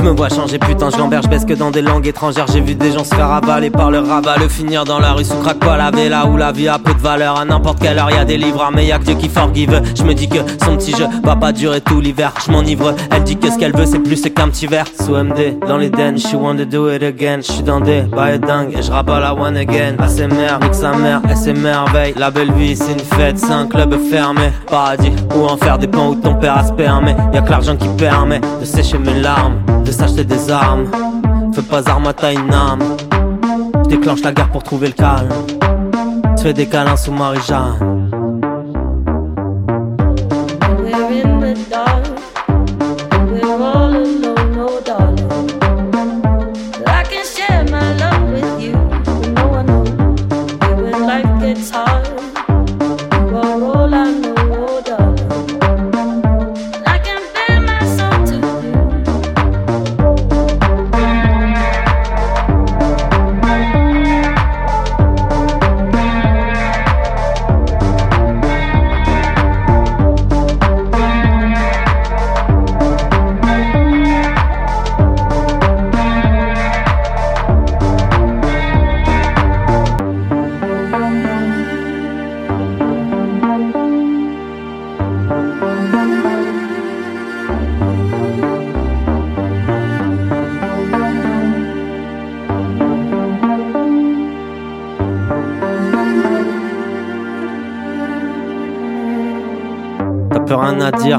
Me 0.05 0.11
vois 0.11 0.29
changer, 0.29 0.59
putain, 0.59 0.89
je 0.91 0.97
gamberge, 0.97 1.27
baisse 1.27 1.45
que 1.45 1.53
dans 1.53 1.71
des 1.71 1.81
langues 1.81 2.05
étrangères. 2.05 2.45
J'ai 2.51 2.61
vu 2.61 2.75
des 2.75 2.91
gens 2.91 3.03
se 3.03 3.15
faire 3.15 3.31
avaler 3.31 3.71
par 3.71 3.89
le 3.89 3.99
rabat, 3.99 4.37
le 4.37 4.47
finir 4.47 4.83
dans 4.83 4.99
la 4.99 5.13
rue 5.13 5.25
sous 5.25 5.37
crack 5.37 5.57
pas 5.57 5.77
la 5.77 5.89
là 6.09 6.27
où 6.27 6.37
la 6.37 6.51
vie 6.51 6.67
a 6.67 6.77
peu 6.77 6.93
de 6.93 6.99
valeur. 6.99 7.39
À 7.39 7.45
n'importe 7.45 7.79
quelle 7.79 7.97
heure, 7.97 8.11
y 8.11 8.17
a 8.17 8.25
des 8.25 8.37
livres, 8.37 8.69
mais 8.73 8.85
y'a 8.85 8.99
que 8.99 9.05
Dieu 9.05 9.15
qui 9.15 9.29
forgive. 9.29 9.81
Je 9.95 10.03
me 10.03 10.13
dis 10.13 10.29
que 10.29 10.37
son 10.63 10.77
petit 10.77 10.95
jeu 10.95 11.07
va 11.23 11.35
pas 11.35 11.51
durer 11.51 11.81
tout 11.81 11.99
l'hiver. 11.99 12.33
Je 12.45 12.51
m'enivre, 12.51 12.93
elle 13.09 13.23
dit 13.23 13.37
que 13.37 13.49
ce 13.49 13.57
qu'elle 13.57 13.75
veut, 13.75 13.87
c'est 13.87 13.99
plus 13.99 14.21
qu'un 14.21 14.49
petit 14.49 14.67
verre. 14.67 14.85
Sous 14.99 15.15
MD, 15.15 15.57
dans 15.67 15.77
les 15.77 15.89
den, 15.89 16.19
she 16.19 16.35
want 16.35 16.57
to 16.57 16.65
do 16.65 16.89
it 16.91 17.01
again. 17.01 17.37
Je 17.37 17.51
suis 17.51 17.63
dans 17.63 17.79
des 17.79 18.01
bails 18.01 18.39
dingues 18.39 18.77
et 18.77 18.83
je 18.83 18.91
rabats 18.91 19.33
one 19.33 19.57
again. 19.57 19.95
ASMR, 19.97 20.59
nique 20.61 20.75
sa 20.75 20.91
mère, 20.93 21.21
elle 21.27 21.37
s'émerveille. 21.37 22.13
La 22.15 22.29
belle 22.29 22.51
vie, 22.51 22.75
c'est 22.75 22.93
une 22.93 22.99
fête, 22.99 23.39
c'est 23.39 23.51
un 23.51 23.65
club 23.65 23.95
fermé. 24.11 24.51
Paradis, 24.69 25.11
où 25.35 25.45
en 25.45 25.57
faire 25.57 25.79
des 25.79 25.87
pans 25.87 26.09
où 26.09 26.15
ton 26.15 26.35
père 26.35 26.57
a 26.57 26.63
spermé. 26.63 27.15
Y'a 27.33 27.41
que 27.41 27.49
l'argent 27.49 27.75
qui 27.75 27.87
permet 27.97 28.39
de 28.59 28.65
sécher 28.65 28.99
mes 28.99 29.19
larmes 29.19 29.74
de 29.85 29.91
s'acheter 29.91 30.23
des 30.23 30.51
armes. 30.51 30.85
Fais 31.53 31.61
pas 31.61 31.87
arme 31.89 32.07
à 32.07 32.13
ta 32.13 32.33
une 32.33 32.53
âme. 32.53 32.79
déclenche 33.87 34.23
la 34.23 34.31
guerre 34.31 34.49
pour 34.49 34.63
trouver 34.63 34.87
le 34.87 34.93
calme. 34.93 35.29
Tu 36.37 36.43
fais 36.43 36.53
des 36.53 36.65
câlins 36.65 36.97
sous 36.97 37.11
Marie-Jeanne. 37.11 38.05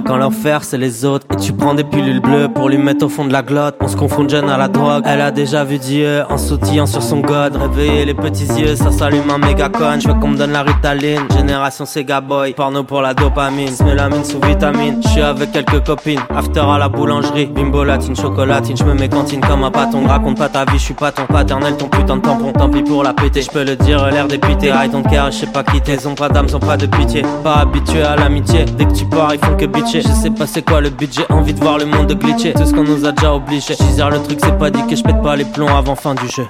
Quand 0.07 0.17
l'enfer 0.17 0.65
c'est 0.65 0.79
les 0.79 1.05
autres. 1.05 1.27
Et 1.33 1.37
tu 1.37 1.53
prends 1.53 1.75
des 1.75 1.85
pilules 1.85 2.21
bleues 2.21 2.49
pour 2.49 2.69
lui 2.69 2.79
mettre 2.79 3.05
au 3.05 3.09
fond 3.09 3.25
de 3.25 3.33
la 3.33 3.43
glotte. 3.43 3.77
On 3.81 3.89
se 3.89 3.97
confond 3.97 4.29
jeune 4.29 4.49
à 4.49 4.57
la 4.57 4.69
drogue. 4.69 5.03
Elle 5.07 5.21
a 5.21 5.31
déjà 5.31 5.65
vu 5.65 5.79
Dieu 5.79 6.23
en 6.31 6.39
sautillant 6.39 6.87
sur 6.87 7.03
son 7.03 7.21
god. 7.21 7.57
Réveiller 7.57 8.05
les 8.05 8.15
petits 8.15 8.47
yeux, 8.47 8.77
ça 8.77 8.91
s'allume 8.93 9.31
un 9.31 9.39
méga 9.39 9.69
con. 9.69 9.99
Je 10.01 10.09
veux 10.09 10.15
qu'on 10.15 10.29
me 10.29 10.37
donne 10.37 10.53
la 10.53 10.63
ritaline. 10.63 11.23
Génération 11.37 11.85
Sega 11.85 12.21
Boy. 12.21 12.55
Porno 12.55 12.85
pour 12.85 13.03
la 13.03 13.15
dopamine. 13.15 13.69
Smélamine 13.69 14.25
sous 14.25 14.41
vitamine. 14.41 15.01
Je 15.03 15.09
suis 15.09 15.23
avec 15.23 15.53
quelques 15.53 15.85
copines. 15.85 16.21
After 16.35 16.61
à 16.61 16.79
la 16.79 16.89
boulangerie. 16.89 17.47
Bimbo 17.47 17.85
latine, 17.85 18.17
chocolatine. 18.17 18.77
Je 18.77 18.85
me 18.85 18.95
mets 18.95 19.09
cantine 19.09 19.41
comme 19.41 19.65
un 19.65 19.71
paton. 19.71 20.07
Raconte 20.07 20.39
pas 20.39 20.49
ta 20.49 20.65
vie, 20.65 20.79
je 20.79 20.85
suis 20.85 20.95
pas 20.95 21.11
ton 21.11 21.27
paternel, 21.27 21.77
ton 21.77 21.89
putain 21.89 22.17
de 22.17 22.23
tampon. 22.23 22.53
Tant 22.53 22.69
pis 22.69 22.83
pour 22.83 23.03
la 23.03 23.13
péter. 23.13 23.43
Je 23.43 23.51
peux 23.51 23.65
le 23.65 23.77
dire, 23.77 24.07
l'air 24.07 24.29
dépité. 24.29 24.69
I 24.69 24.89
don't 24.89 25.03
care, 25.03 25.31
je 25.31 25.39
sais 25.39 25.47
pas 25.47 25.65
quitter. 25.65 25.95
Ils 25.95 26.09
ont 26.09 26.15
pas 26.15 26.29
d'âme, 26.29 26.49
sont 26.49 26.61
pas 26.61 26.77
de 26.77 26.87
pitié. 26.87 27.23
Pas 27.43 27.57
habitué 27.57 28.03
à 28.03 28.17
l'amitié. 28.17 28.65
Dès 28.65 28.85
que 28.85 28.93
tu 28.93 29.05
pars, 29.07 29.35
ils 29.35 29.45
font 29.45 29.57
que 29.57 29.67
bitcher. 29.67 29.96
Je 30.01 30.13
sais 30.13 30.31
pas 30.31 30.47
c'est 30.47 30.63
quoi 30.63 30.81
le 30.81 30.91
budget. 30.91 31.25
Envie 31.31 31.55
de 31.55 31.61
voir 31.61 31.79
le 31.79 31.87
monde 31.87 32.13
glitcher. 32.13 32.53
Tout 32.53 32.67
ce 32.67 32.73
qu'on 32.73 32.85
nous 32.85 33.05
a 33.07 33.13
déjà 33.13 33.35
obligé. 33.35 33.75
J'isère 33.81 34.11
le 34.11 34.23
truc, 34.23 34.39
c'est 34.43 34.59
pas 34.59 34.71
dit 34.71 34.87
que 34.87 34.95
je 34.95 35.03
pète 35.03 35.23
pas 35.23 35.37
les 35.37 35.45
plombs 35.45 35.75
avant 35.75 35.97
fin 35.97 36.15
du 36.15 36.29
jeu. 36.29 36.47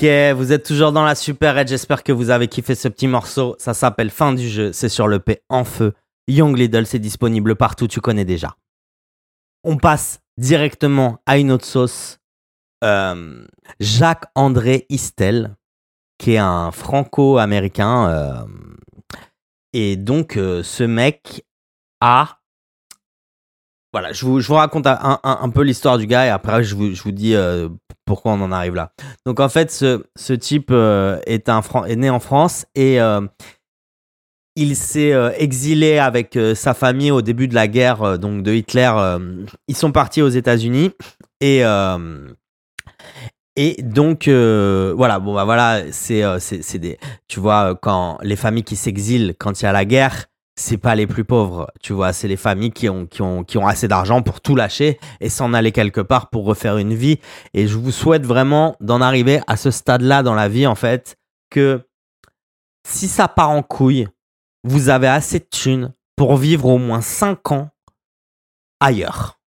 Ok, 0.00 0.08
vous 0.34 0.50
êtes 0.50 0.64
toujours 0.64 0.92
dans 0.92 1.04
la 1.04 1.14
super 1.14 1.58
edge. 1.58 1.68
J'espère 1.68 2.02
que 2.02 2.10
vous 2.10 2.30
avez 2.30 2.48
kiffé 2.48 2.74
ce 2.74 2.88
petit 2.88 3.06
morceau. 3.06 3.54
Ça 3.58 3.74
s'appelle 3.74 4.08
Fin 4.08 4.32
du 4.32 4.48
jeu. 4.48 4.72
C'est 4.72 4.88
sur 4.88 5.06
le 5.06 5.18
P 5.18 5.42
en 5.50 5.62
feu. 5.62 5.92
Young 6.26 6.56
Lidl, 6.56 6.86
c'est 6.86 6.98
disponible 6.98 7.54
partout. 7.54 7.86
Tu 7.86 8.00
connais 8.00 8.24
déjà. 8.24 8.56
On 9.62 9.76
passe 9.76 10.22
directement 10.38 11.18
à 11.26 11.36
une 11.36 11.52
autre 11.52 11.66
sauce. 11.66 12.18
Euh, 12.82 13.46
Jacques-André 13.78 14.86
Istel, 14.88 15.54
qui 16.16 16.32
est 16.32 16.38
un 16.38 16.70
franco-américain. 16.70 18.08
Euh, 18.08 18.46
et 19.74 19.96
donc, 19.98 20.38
euh, 20.38 20.62
ce 20.62 20.82
mec 20.82 21.44
a 22.00 22.39
voilà, 23.92 24.12
je 24.12 24.24
vous, 24.24 24.40
je 24.40 24.46
vous 24.46 24.54
raconte 24.54 24.86
un, 24.86 25.18
un, 25.22 25.48
peu 25.50 25.62
l'histoire 25.62 25.98
du 25.98 26.06
gars 26.06 26.26
et 26.26 26.28
après 26.28 26.62
je 26.62 26.76
vous, 26.76 26.94
je 26.94 27.02
vous 27.02 27.10
dis 27.10 27.34
pourquoi 28.10 28.32
on 28.32 28.40
en 28.40 28.50
arrive 28.50 28.74
là. 28.74 28.92
Donc 29.24 29.38
en 29.38 29.48
fait, 29.48 29.70
ce, 29.70 30.02
ce 30.16 30.32
type 30.32 30.70
euh, 30.72 31.20
est, 31.26 31.48
un, 31.48 31.62
est 31.86 31.94
né 31.94 32.10
en 32.10 32.18
France 32.18 32.66
et 32.74 33.00
euh, 33.00 33.20
il 34.56 34.74
s'est 34.74 35.12
euh, 35.12 35.30
exilé 35.38 35.98
avec 35.98 36.36
sa 36.56 36.74
famille 36.74 37.12
au 37.12 37.22
début 37.22 37.46
de 37.46 37.54
la 37.54 37.68
guerre 37.68 38.18
donc 38.18 38.42
de 38.42 38.52
Hitler. 38.52 38.92
ils 39.68 39.76
sont 39.76 39.92
partis 39.92 40.22
aux 40.22 40.28
États-Unis 40.28 40.90
et 41.40 41.62
et 43.56 43.82
donc 43.82 44.28
voilà 44.28 45.20
bon 45.20 45.34
bah 45.34 45.44
voilà 45.44 45.92
c'est 45.92 46.24
c'est 46.40 46.78
des 46.78 46.98
tu 47.28 47.38
vois 47.38 47.78
quand 47.80 48.18
les 48.22 48.36
familles 48.36 48.64
qui 48.64 48.76
s'exilent 48.76 49.34
quand 49.38 49.60
il 49.60 49.64
y 49.64 49.68
a 49.68 49.72
la 49.72 49.84
guerre 49.84 50.26
c'est 50.60 50.76
pas 50.76 50.94
les 50.94 51.06
plus 51.06 51.24
pauvres, 51.24 51.72
tu 51.80 51.94
vois, 51.94 52.12
c'est 52.12 52.28
les 52.28 52.36
familles 52.36 52.70
qui 52.70 52.88
ont, 52.90 53.06
qui 53.06 53.22
ont, 53.22 53.44
qui 53.44 53.56
ont 53.56 53.66
assez 53.66 53.88
d'argent 53.88 54.20
pour 54.20 54.42
tout 54.42 54.54
lâcher 54.54 55.00
et 55.20 55.30
s'en 55.30 55.54
aller 55.54 55.72
quelque 55.72 56.02
part 56.02 56.28
pour 56.28 56.44
refaire 56.44 56.76
une 56.76 56.92
vie. 56.92 57.18
Et 57.54 57.66
je 57.66 57.78
vous 57.78 57.90
souhaite 57.90 58.26
vraiment 58.26 58.76
d'en 58.78 59.00
arriver 59.00 59.40
à 59.46 59.56
ce 59.56 59.70
stade-là 59.70 60.22
dans 60.22 60.34
la 60.34 60.48
vie, 60.48 60.66
en 60.66 60.74
fait, 60.74 61.16
que 61.48 61.80
si 62.86 63.08
ça 63.08 63.26
part 63.26 63.48
en 63.48 63.62
couille, 63.62 64.06
vous 64.62 64.90
avez 64.90 65.08
assez 65.08 65.38
de 65.38 65.46
thunes 65.50 65.94
pour 66.14 66.36
vivre 66.36 66.66
au 66.66 66.78
moins 66.78 67.00
5 67.00 67.52
ans 67.52 67.70
ailleurs. 68.80 69.40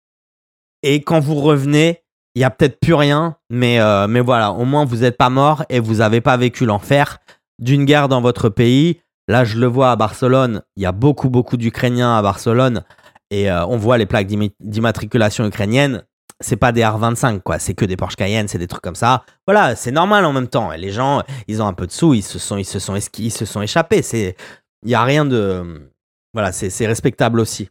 Et 0.82 1.03
quand 1.03 1.20
vous 1.20 1.36
revenez, 1.36 2.01
il 2.34 2.41
y 2.41 2.43
a 2.43 2.49
peut-être 2.49 2.80
plus 2.80 2.95
rien, 2.95 3.38
mais, 3.51 3.80
euh, 3.80 4.07
mais 4.07 4.20
voilà, 4.20 4.51
au 4.51 4.66
moins 4.66 4.84
vous 4.84 4.97
n'êtes 4.97 5.18
pas 5.18 5.30
mort 5.30 5.64
et 5.70 5.80
vous 5.80 5.95
n'avez 5.95 6.22
pas 6.22 6.38
vécu 6.38 6.66
l'enfer 6.66 7.20
d'une 7.59 7.86
guerre 7.86 8.09
dans 8.09 8.22
votre 8.22 8.49
pays 8.49 9.03
Là, 9.28 9.43
je 9.43 9.57
le 9.57 9.67
vois 9.67 9.91
à 9.91 9.95
Barcelone. 9.95 10.61
Il 10.76 10.84
y 10.84 10.86
a 10.86 10.91
beaucoup, 10.91 11.30
beaucoup 11.30 11.57
d'Ukrainiens 11.57 12.17
à 12.17 12.21
Barcelone. 12.21 12.84
Et 13.32 13.49
euh, 13.49 13.65
on 13.65 13.78
voit 13.78 13.97
les 13.97 14.05
plaques 14.05 14.28
d'immatriculation 14.59 15.45
ukrainiennes. 15.45 16.03
C'est 16.39 16.57
pas 16.57 16.71
des 16.71 16.82
R25, 16.82 17.41
quoi. 17.41 17.57
C'est 17.57 17.74
que 17.74 17.86
des 17.86 17.95
Porsche 17.95 18.15
Cayenne, 18.17 18.47
c'est 18.47 18.57
des 18.57 18.67
trucs 18.67 18.82
comme 18.82 18.95
ça. 18.95 19.24
Voilà, 19.47 19.76
c'est 19.76 19.91
normal 19.91 20.26
en 20.26 20.34
même 20.34 20.49
temps. 20.49 20.74
Et 20.74 20.78
les 20.78 20.91
gens, 20.91 21.24
ils 21.47 21.61
ont 21.61 21.67
un 21.67 21.74
peu 21.74 21.88
de 21.88 21.91
sous, 21.91 22.13
ils 22.13 22.21
se 22.21 22.38
sont, 22.38 22.57
ils 22.57 22.65
se 22.65 22.80
sont, 22.80 22.95
ils 22.95 23.32
se 23.32 23.45
sont 23.45 23.61
échappés. 23.61 24.01
Il 24.84 24.89
y 24.89 24.95
a 24.95 25.03
rien 25.03 25.24
de, 25.24 25.89
voilà, 26.34 26.51
c'est 26.51 26.88
respectable 26.88 27.39
aussi. 27.39 27.69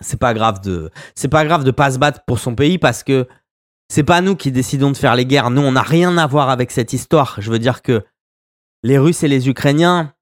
C'est 0.00 0.18
pas 0.18 0.34
grave 0.34 0.60
de, 0.60 0.90
c'est 1.14 1.28
pas 1.28 1.44
grave 1.44 1.64
de 1.64 1.70
pas 1.70 1.90
se 1.90 1.98
battre 1.98 2.20
pour 2.26 2.38
son 2.38 2.54
pays 2.54 2.78
parce 2.78 3.02
que 3.02 3.26
c'est 3.88 4.04
pas 4.04 4.20
nous 4.20 4.36
qui 4.36 4.52
décidons 4.52 4.90
de 4.90 4.96
faire 4.96 5.16
les 5.16 5.26
guerres. 5.26 5.50
Nous, 5.50 5.60
on 5.60 5.72
n'a 5.72 5.82
rien 5.82 6.16
à 6.18 6.26
voir 6.26 6.50
avec 6.50 6.70
cette 6.70 6.92
histoire. 6.92 7.36
Je 7.38 7.50
veux 7.50 7.58
dire 7.58 7.82
que 7.82 8.04
les 8.82 8.98
Russes 8.98 9.22
et 9.22 9.28
les 9.28 9.48
Ukrainiens, 9.48 10.14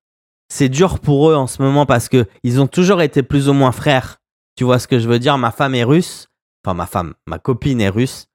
c'est 0.51 0.69
dur 0.69 0.99
pour 0.99 1.31
eux 1.31 1.35
en 1.35 1.47
ce 1.47 1.63
moment 1.63 1.87
parce 1.87 2.09
que 2.09 2.27
ils 2.43 2.61
ont 2.61 2.67
toujours 2.67 3.01
été 3.01 3.23
plus 3.23 3.49
ou 3.49 3.55
moins 3.55 3.73
frères. 3.73 4.19
Tu 4.57 4.65
vois 4.65 4.79
ce 4.79 4.87
que 4.87 4.99
je 4.99 5.09
veux 5.09 5.19
dire? 5.19 5.39
Ma 5.39 5.53
femme 5.53 5.75
est 5.75 5.85
russe, 5.85 6.29
enfin 6.65 6.75
ma 6.75 6.87
femme, 6.87 7.15
ma 7.27 7.39
copine 7.39 7.81
est 7.81 7.89
russe, 7.89 8.27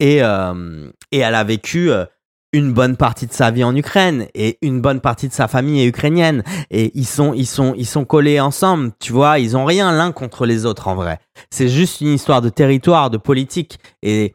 et, 0.00 0.22
euh, 0.22 0.90
et 1.12 1.18
elle 1.18 1.34
a 1.34 1.44
vécu 1.44 1.90
euh, 1.90 2.06
une 2.52 2.72
bonne 2.72 2.96
partie 2.96 3.26
de 3.26 3.32
sa 3.32 3.50
vie 3.50 3.64
en 3.64 3.74
Ukraine 3.74 4.28
et 4.34 4.58
une 4.62 4.80
bonne 4.80 5.00
partie 5.00 5.28
de 5.28 5.32
sa 5.32 5.48
famille 5.48 5.82
est 5.82 5.86
ukrainienne 5.86 6.42
et 6.70 6.92
ils 6.94 7.06
sont 7.06 7.34
ils 7.34 7.46
sont 7.46 7.74
ils 7.76 7.86
sont 7.86 8.04
collés 8.04 8.40
ensemble, 8.40 8.92
tu 9.00 9.12
vois, 9.12 9.38
ils 9.40 9.56
ont 9.56 9.64
rien 9.64 9.92
l'un 9.92 10.12
contre 10.12 10.46
les 10.46 10.64
autres 10.64 10.88
en 10.88 10.94
vrai. 10.94 11.18
C'est 11.50 11.68
juste 11.68 12.00
une 12.00 12.14
histoire 12.14 12.40
de 12.40 12.48
territoire, 12.48 13.10
de 13.10 13.18
politique 13.18 13.78
et 14.02 14.34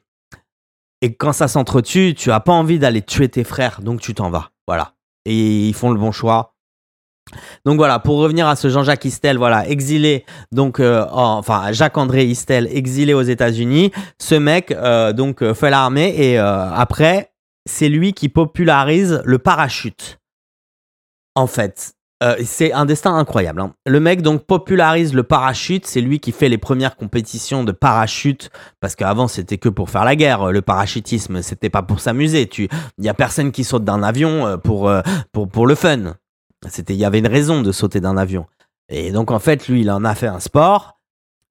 et 1.01 1.15
quand 1.15 1.33
ça 1.33 1.47
s'entretue, 1.47 2.13
tu 2.15 2.31
as 2.31 2.39
pas 2.39 2.51
envie 2.51 2.77
d'aller 2.77 3.01
tuer 3.01 3.27
tes 3.27 3.43
frères, 3.43 3.81
donc 3.81 4.01
tu 4.01 4.13
t'en 4.13 4.29
vas. 4.29 4.51
Voilà. 4.67 4.93
Et 5.25 5.67
ils 5.67 5.73
font 5.73 5.89
le 5.89 5.99
bon 5.99 6.11
choix. 6.11 6.53
Donc 7.65 7.77
voilà, 7.77 7.99
pour 7.99 8.17
revenir 8.17 8.47
à 8.47 8.55
ce 8.55 8.69
Jean-Jacques 8.69 9.05
Istel, 9.05 9.37
voilà, 9.37 9.67
exilé, 9.67 10.25
donc, 10.51 10.79
euh, 10.79 11.05
enfin, 11.11 11.71
Jacques-André 11.71 12.25
Istel, 12.25 12.67
exilé 12.71 13.13
aux 13.13 13.21
États-Unis. 13.21 13.91
Ce 14.19 14.35
mec, 14.35 14.71
euh, 14.71 15.13
donc, 15.13 15.41
euh, 15.41 15.53
fait 15.53 15.69
l'armée 15.69 16.13
et 16.17 16.37
après, 16.37 17.31
c'est 17.69 17.89
lui 17.89 18.13
qui 18.13 18.29
popularise 18.29 19.21
le 19.25 19.37
parachute. 19.37 20.19
En 21.35 21.47
fait, 21.47 21.93
c'est 22.43 22.71
un 22.73 22.85
destin 22.85 23.15
incroyable. 23.15 23.61
Hein. 23.61 23.73
Le 23.85 23.99
mec, 23.99 24.21
donc, 24.21 24.45
popularise 24.45 25.13
le 25.13 25.23
parachute. 25.23 25.87
C'est 25.87 26.01
lui 26.01 26.19
qui 26.19 26.31
fait 26.31 26.49
les 26.49 26.57
premières 26.57 26.95
compétitions 26.95 27.63
de 27.63 27.71
parachute. 27.71 28.51
Parce 28.79 28.95
qu'avant, 28.95 29.27
c'était 29.27 29.57
que 29.57 29.69
pour 29.69 29.89
faire 29.89 30.03
la 30.03 30.15
guerre. 30.15 30.51
Le 30.51 30.61
parachutisme, 30.61 31.41
c'était 31.41 31.69
pas 31.69 31.81
pour 31.81 31.99
s'amuser. 31.99 32.49
Il 32.57 33.05
y 33.05 33.09
a 33.09 33.13
personne 33.13 33.51
qui 33.51 33.63
saute 33.63 33.83
d'un 33.83 34.03
avion 34.03 34.59
pour, 34.63 34.91
pour, 35.31 35.47
pour 35.47 35.65
le 35.65 35.75
fun. 35.75 36.15
C'était, 36.69 36.93
il 36.93 36.99
y 36.99 37.05
avait 37.05 37.19
une 37.19 37.27
raison 37.27 37.61
de 37.61 37.71
sauter 37.71 37.99
d'un 37.99 38.17
avion. 38.17 38.45
Et 38.89 39.11
donc, 39.11 39.31
en 39.31 39.39
fait, 39.39 39.67
lui, 39.67 39.81
il 39.81 39.91
en 39.91 40.03
a 40.03 40.15
fait 40.15 40.27
un 40.27 40.39
sport. 40.39 40.99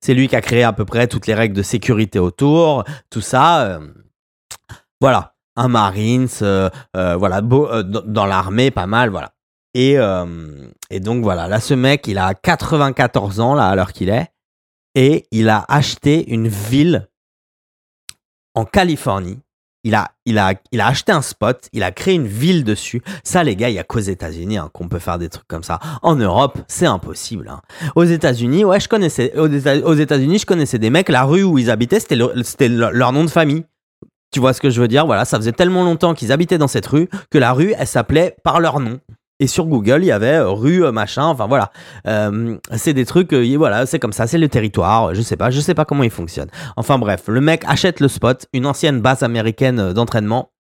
C'est 0.00 0.14
lui 0.14 0.28
qui 0.28 0.36
a 0.36 0.40
créé 0.40 0.62
à 0.62 0.72
peu 0.72 0.84
près 0.84 1.08
toutes 1.08 1.26
les 1.26 1.34
règles 1.34 1.54
de 1.54 1.62
sécurité 1.62 2.18
autour, 2.18 2.84
tout 3.11 3.20
ça. 3.20 3.64
Euh, 3.66 3.88
voilà, 5.00 5.34
un 5.56 5.68
Marines, 5.68 6.28
euh, 6.42 6.70
euh, 6.96 7.16
voilà, 7.16 7.40
dans 7.42 8.26
l'armée, 8.26 8.70
pas 8.70 8.86
mal, 8.86 9.11
voilà. 9.11 9.32
Et, 9.74 9.96
et 10.90 10.98
donc 10.98 11.22
voilà, 11.22 11.46
là, 11.46 11.61
ce 11.61 11.74
mec, 11.74 12.08
il 12.08 12.18
a 12.18 12.34
94 12.34 13.38
ans, 13.38 13.54
là, 13.54 13.68
à 13.68 13.76
l'heure 13.76 13.92
qu'il 13.92 14.08
est, 14.08 14.26
et 14.96 15.26
il 15.30 15.48
a 15.48 15.64
acheté 15.68 16.28
une 16.32 16.48
ville 16.48 17.08
en 18.56 18.64
Californie 18.64 19.38
il 19.84 19.94
a, 19.94 20.10
il, 20.26 20.38
a, 20.38 20.54
il 20.72 20.80
a 20.80 20.86
acheté 20.86 21.12
un 21.12 21.22
spot, 21.22 21.68
il 21.72 21.82
a 21.82 21.90
créé 21.90 22.14
une 22.14 22.26
ville 22.26 22.64
dessus. 22.64 23.02
Ça, 23.24 23.42
les 23.44 23.56
gars, 23.56 23.70
il 23.70 23.72
n'y 23.72 23.78
a 23.78 23.84
qu'aux 23.84 23.98
États-Unis 23.98 24.58
hein, 24.58 24.70
qu'on 24.72 24.88
peut 24.88 24.98
faire 24.98 25.18
des 25.18 25.28
trucs 25.28 25.48
comme 25.48 25.62
ça. 25.62 25.78
En 26.02 26.16
Europe, 26.16 26.58
c'est 26.68 26.86
impossible. 26.86 27.48
Hein. 27.48 27.60
Aux 27.94 28.04
États-Unis, 28.04 28.64
ouais, 28.64 28.80
je 28.80 28.88
connaissais. 28.88 29.32
Aux 29.36 29.94
États-Unis, 29.94 30.38
je 30.38 30.46
connaissais 30.46 30.78
des 30.78 30.90
mecs. 30.90 31.08
La 31.08 31.24
rue 31.24 31.42
où 31.42 31.58
ils 31.58 31.70
habitaient, 31.70 32.00
c'était, 32.00 32.16
leur 32.68 33.12
nom 33.12 33.24
de 33.24 33.30
famille. 33.30 33.64
Tu 34.32 34.38
vois 34.38 34.52
ce 34.52 34.60
que 34.60 34.70
je 34.70 34.80
veux 34.80 34.88
dire? 34.88 35.06
Voilà, 35.06 35.24
ça 35.24 35.38
faisait 35.38 35.52
tellement 35.52 35.82
longtemps 35.82 36.14
qu'ils 36.14 36.30
habitaient 36.30 36.58
dans 36.58 36.68
cette 36.68 36.86
rue 36.86 37.08
que 37.30 37.38
la 37.38 37.52
rue, 37.52 37.74
elle 37.76 37.86
s'appelait 37.86 38.36
par 38.44 38.60
leur 38.60 38.78
nom. 38.78 39.00
Et 39.41 39.49
sur 39.49 39.66
Google, 39.66 40.01
il 40.03 40.07
y 40.07 40.12
avait 40.12 40.38
rue 40.41 40.88
machin, 40.93 41.24
enfin 41.24 41.49
voilà. 41.49 41.72
c'est 42.76 42.95
des 42.95 43.07
trucs, 43.07 43.32
voilà, 43.32 43.86
c'est 43.86 43.99
comme 43.99 44.12
ça, 44.12 44.26
c'est 44.28 44.38
le 44.38 44.49
territoire, 44.49 45.14
je 45.14 45.22
sais 45.22 45.36
pas, 45.36 45.51
je 45.51 45.61
sais 45.61 45.74
pas 45.74 45.84
comment 45.84 46.05
il 46.05 46.11
fonctionne. 46.11 46.49
Enfin 46.76 46.99
bref, 46.99 47.24
le 47.26 47.41
mec 47.41 47.64
achète 47.66 48.01
le 48.01 48.09
spot, 48.09 48.47
une 48.53 48.66
ancienne 48.66 49.01
base 49.01 49.22
américaine 49.22 49.93
d'entraînement, 49.93 50.53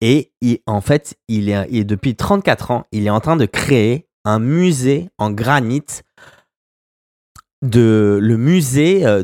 et 0.00 0.32
en 0.66 0.82
fait, 0.82 1.16
il 1.28 1.48
est, 1.48 1.66
il 1.70 1.86
depuis 1.86 2.14
34 2.14 2.70
ans, 2.70 2.84
il 2.92 3.06
est 3.06 3.10
en 3.10 3.20
train 3.20 3.36
de 3.36 3.46
créer 3.46 4.06
un 4.24 4.38
musée 4.38 5.08
en 5.18 5.30
granit 5.30 5.84
de 7.62 8.18
le 8.20 8.36
musée 8.36 9.06
euh, 9.06 9.22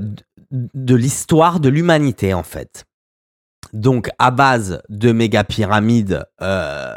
de 0.50 0.94
l'histoire 0.94 1.60
de 1.60 1.68
l'humanité 1.68 2.34
en 2.34 2.42
fait. 2.42 2.86
Donc 3.72 4.08
à 4.18 4.30
base 4.30 4.82
de 4.88 5.12
méga 5.12 5.44
pyramides 5.44 6.24
euh, 6.40 6.96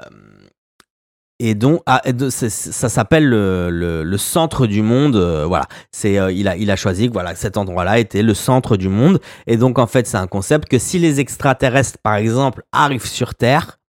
et 1.45 1.55
donc 1.55 1.81
ah, 1.85 2.01
ça, 2.29 2.89
s'appelle 2.89 3.27
le, 3.27 4.17
centre 4.17 4.65
du 4.65 4.81
monde. 4.81 5.17
Euh, 5.17 5.45
voilà, 5.45 5.65
a 6.05 6.31
il 6.31 6.71
a 6.71 6.75
choisi 6.77 7.09
que 7.09 7.13
voilà 7.13 7.35
cet 7.35 7.57
endroit-là 7.57 7.99
était 7.99 8.23
le 8.23 8.33
centre 8.33 8.77
du 8.77 8.87
monde 8.87 9.19
et 9.45 9.57
donc 9.57 9.77
en 9.77 9.85
fait 9.85 10.07
c'est 10.07 10.17
un 10.17 10.27
concept 10.27 10.69
que 10.69 10.79
si 10.79 10.99
les 10.99 11.19
extraterrestres 11.19 11.97
par 12.01 12.15
exemple 12.15 12.63
arrivent 12.71 13.05
sur 13.05 13.35
Terre, 13.35 13.79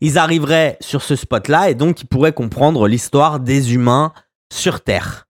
ils 0.00 0.16
arriveraient 0.16 0.78
sur 0.80 1.02
ce 1.02 1.14
spot-là 1.14 1.68
et 1.68 1.74
donc 1.74 2.00
ils 2.00 2.06
pourraient 2.06 2.32
comprendre 2.32 2.88
l'histoire 2.88 3.38
des 3.38 3.74
humains 3.74 4.14
sur 4.50 4.80
Terre. 4.80 5.26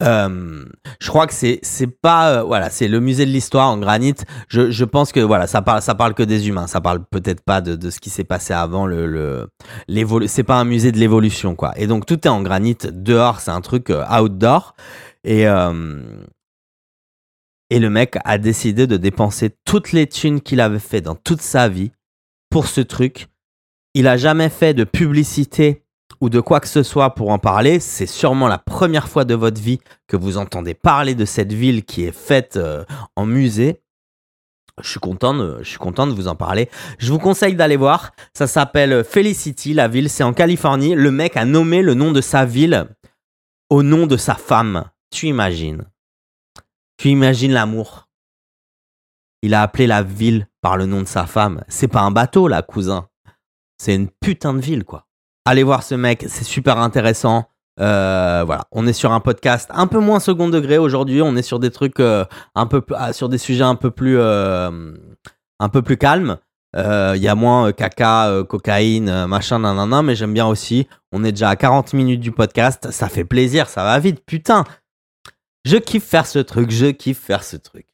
Euh, 0.00 0.64
je 1.00 1.08
crois 1.08 1.26
que 1.26 1.34
c'est 1.34 1.58
c'est 1.62 1.88
pas 1.88 2.30
euh, 2.30 2.42
voilà 2.44 2.70
c'est 2.70 2.86
le 2.86 3.00
musée 3.00 3.26
de 3.26 3.30
l'histoire 3.30 3.68
en 3.68 3.78
granit. 3.78 4.14
Je, 4.48 4.70
je 4.70 4.84
pense 4.84 5.10
que 5.10 5.18
voilà 5.18 5.48
ça 5.48 5.60
parle 5.60 5.82
ça 5.82 5.94
parle 5.96 6.14
que 6.14 6.22
des 6.22 6.48
humains. 6.48 6.68
Ça 6.68 6.80
parle 6.80 7.04
peut-être 7.04 7.42
pas 7.42 7.60
de, 7.60 7.74
de 7.74 7.90
ce 7.90 7.98
qui 7.98 8.08
s'est 8.10 8.24
passé 8.24 8.52
avant 8.52 8.86
le 8.86 9.06
le 9.06 10.26
C'est 10.28 10.44
pas 10.44 10.56
un 10.56 10.64
musée 10.64 10.92
de 10.92 10.98
l'évolution 10.98 11.56
quoi. 11.56 11.72
Et 11.76 11.88
donc 11.88 12.06
tout 12.06 12.20
est 12.26 12.30
en 12.30 12.42
granit 12.42 12.76
dehors. 12.92 13.40
C'est 13.40 13.50
un 13.50 13.60
truc 13.60 13.90
euh, 13.90 14.04
outdoor 14.08 14.74
et 15.24 15.46
et 17.70 17.78
le 17.80 17.90
mec 17.90 18.16
a 18.24 18.38
décidé 18.38 18.86
de 18.86 18.96
dépenser 18.96 19.50
toutes 19.64 19.92
les 19.92 20.06
thunes 20.06 20.40
qu'il 20.40 20.60
avait 20.60 20.78
fait 20.78 21.00
dans 21.00 21.14
toute 21.16 21.42
sa 21.42 21.68
vie 21.68 21.92
pour 22.50 22.66
ce 22.66 22.80
truc. 22.80 23.28
Il 23.94 24.06
a 24.06 24.16
jamais 24.16 24.48
fait 24.48 24.74
de 24.74 24.84
publicité 24.84 25.82
ou 26.20 26.28
de 26.28 26.40
quoi 26.40 26.60
que 26.60 26.68
ce 26.68 26.82
soit 26.82 27.14
pour 27.14 27.30
en 27.30 27.38
parler. 27.38 27.80
C'est 27.80 28.06
sûrement 28.06 28.48
la 28.48 28.58
première 28.58 29.08
fois 29.08 29.24
de 29.24 29.34
votre 29.34 29.60
vie 29.60 29.80
que 30.06 30.16
vous 30.16 30.36
entendez 30.36 30.74
parler 30.74 31.14
de 31.14 31.24
cette 31.24 31.52
ville 31.52 31.84
qui 31.84 32.04
est 32.04 32.16
faite 32.16 32.56
euh, 32.56 32.84
en 33.16 33.26
musée. 33.26 33.82
Je 34.80 34.90
suis 34.90 35.00
content 35.00 35.34
de, 35.34 35.58
je 35.60 35.68
suis 35.68 35.78
content 35.78 36.06
de 36.06 36.12
vous 36.12 36.28
en 36.28 36.36
parler. 36.36 36.70
Je 36.98 37.12
vous 37.12 37.18
conseille 37.18 37.54
d'aller 37.54 37.76
voir. 37.76 38.12
Ça 38.32 38.46
s'appelle 38.46 39.04
Felicity, 39.04 39.74
la 39.74 39.88
ville. 39.88 40.08
C'est 40.08 40.22
en 40.22 40.32
Californie. 40.32 40.94
Le 40.94 41.10
mec 41.10 41.36
a 41.36 41.44
nommé 41.44 41.82
le 41.82 41.94
nom 41.94 42.12
de 42.12 42.20
sa 42.20 42.44
ville 42.44 42.86
au 43.70 43.82
nom 43.82 44.06
de 44.06 44.16
sa 44.16 44.34
femme. 44.34 44.84
Tu 45.10 45.26
imagines. 45.26 45.84
Tu 46.96 47.08
imagines 47.08 47.52
l'amour. 47.52 48.08
Il 49.42 49.54
a 49.54 49.62
appelé 49.62 49.86
la 49.86 50.02
ville 50.02 50.48
par 50.60 50.76
le 50.76 50.86
nom 50.86 51.00
de 51.00 51.08
sa 51.08 51.26
femme. 51.26 51.64
C'est 51.68 51.88
pas 51.88 52.02
un 52.02 52.10
bateau, 52.10 52.48
là, 52.48 52.62
cousin. 52.62 53.08
C'est 53.78 53.94
une 53.94 54.08
putain 54.08 54.54
de 54.54 54.60
ville, 54.60 54.84
quoi. 54.84 55.07
Allez 55.50 55.62
voir 55.62 55.82
ce 55.82 55.94
mec, 55.94 56.26
c'est 56.28 56.44
super 56.44 56.76
intéressant. 56.76 57.48
Euh, 57.80 58.42
voilà, 58.44 58.66
on 58.70 58.86
est 58.86 58.92
sur 58.92 59.12
un 59.12 59.20
podcast 59.20 59.70
un 59.72 59.86
peu 59.86 59.98
moins 59.98 60.20
second 60.20 60.50
degré 60.50 60.76
aujourd'hui. 60.76 61.22
On 61.22 61.36
est 61.36 61.42
sur 61.42 61.58
des 61.58 61.70
trucs 61.70 62.00
euh, 62.00 62.26
un 62.54 62.66
peu 62.66 62.84
ah, 62.94 63.14
sur 63.14 63.30
des 63.30 63.38
sujets 63.38 63.64
plus 63.96 64.18
euh, 64.18 64.92
un 65.58 65.68
peu 65.70 65.80
plus 65.80 65.96
calmes. 65.96 66.36
Il 66.76 67.16
y 67.22 67.28
a 67.28 67.34
moins 67.34 67.72
caca, 67.72 68.42
cocaïne, 68.46 69.24
machin, 69.24 69.60
nanana, 69.60 70.02
mais 70.02 70.16
j'aime 70.16 70.34
bien 70.34 70.46
aussi. 70.46 70.86
On 71.12 71.24
est 71.24 71.32
déjà 71.32 71.48
à 71.48 71.56
40 71.56 71.94
minutes 71.94 72.20
du 72.20 72.30
podcast. 72.30 72.90
Ça 72.90 73.08
fait 73.08 73.24
plaisir, 73.24 73.70
ça 73.70 73.84
va 73.84 73.98
vite, 73.98 74.22
putain. 74.26 74.64
Je 75.64 75.78
kiffe 75.78 76.04
faire 76.04 76.26
ce 76.26 76.40
truc, 76.40 76.70
je 76.70 76.88
kiffe 76.88 77.20
faire 77.20 77.42
ce 77.42 77.56
truc. 77.56 77.86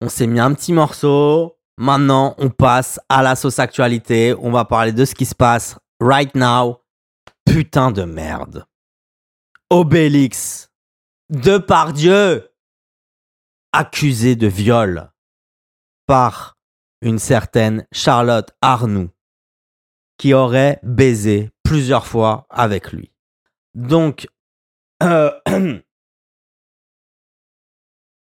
On 0.00 0.08
s'est 0.08 0.28
mis 0.28 0.38
un 0.38 0.54
petit 0.54 0.72
morceau. 0.72 1.56
Maintenant, 1.80 2.34
on 2.36 2.50
passe 2.50 3.00
à 3.08 3.22
la 3.22 3.34
sauce 3.34 3.58
actualité. 3.58 4.34
On 4.38 4.50
va 4.50 4.66
parler 4.66 4.92
de 4.92 5.06
ce 5.06 5.14
qui 5.14 5.24
se 5.24 5.34
passe 5.34 5.78
right 5.98 6.34
now. 6.34 6.82
Putain 7.46 7.90
de 7.90 8.02
merde. 8.02 8.66
Obélix, 9.70 10.70
de 11.30 11.56
par 11.56 11.94
Dieu, 11.94 12.50
accusé 13.72 14.36
de 14.36 14.46
viol 14.46 15.10
par 16.04 16.58
une 17.00 17.18
certaine 17.18 17.86
Charlotte 17.92 18.50
Arnoux, 18.60 19.08
qui 20.18 20.34
aurait 20.34 20.80
baisé 20.82 21.50
plusieurs 21.62 22.06
fois 22.06 22.46
avec 22.50 22.92
lui. 22.92 23.10
Donc, 23.74 24.28
euh, 25.02 25.30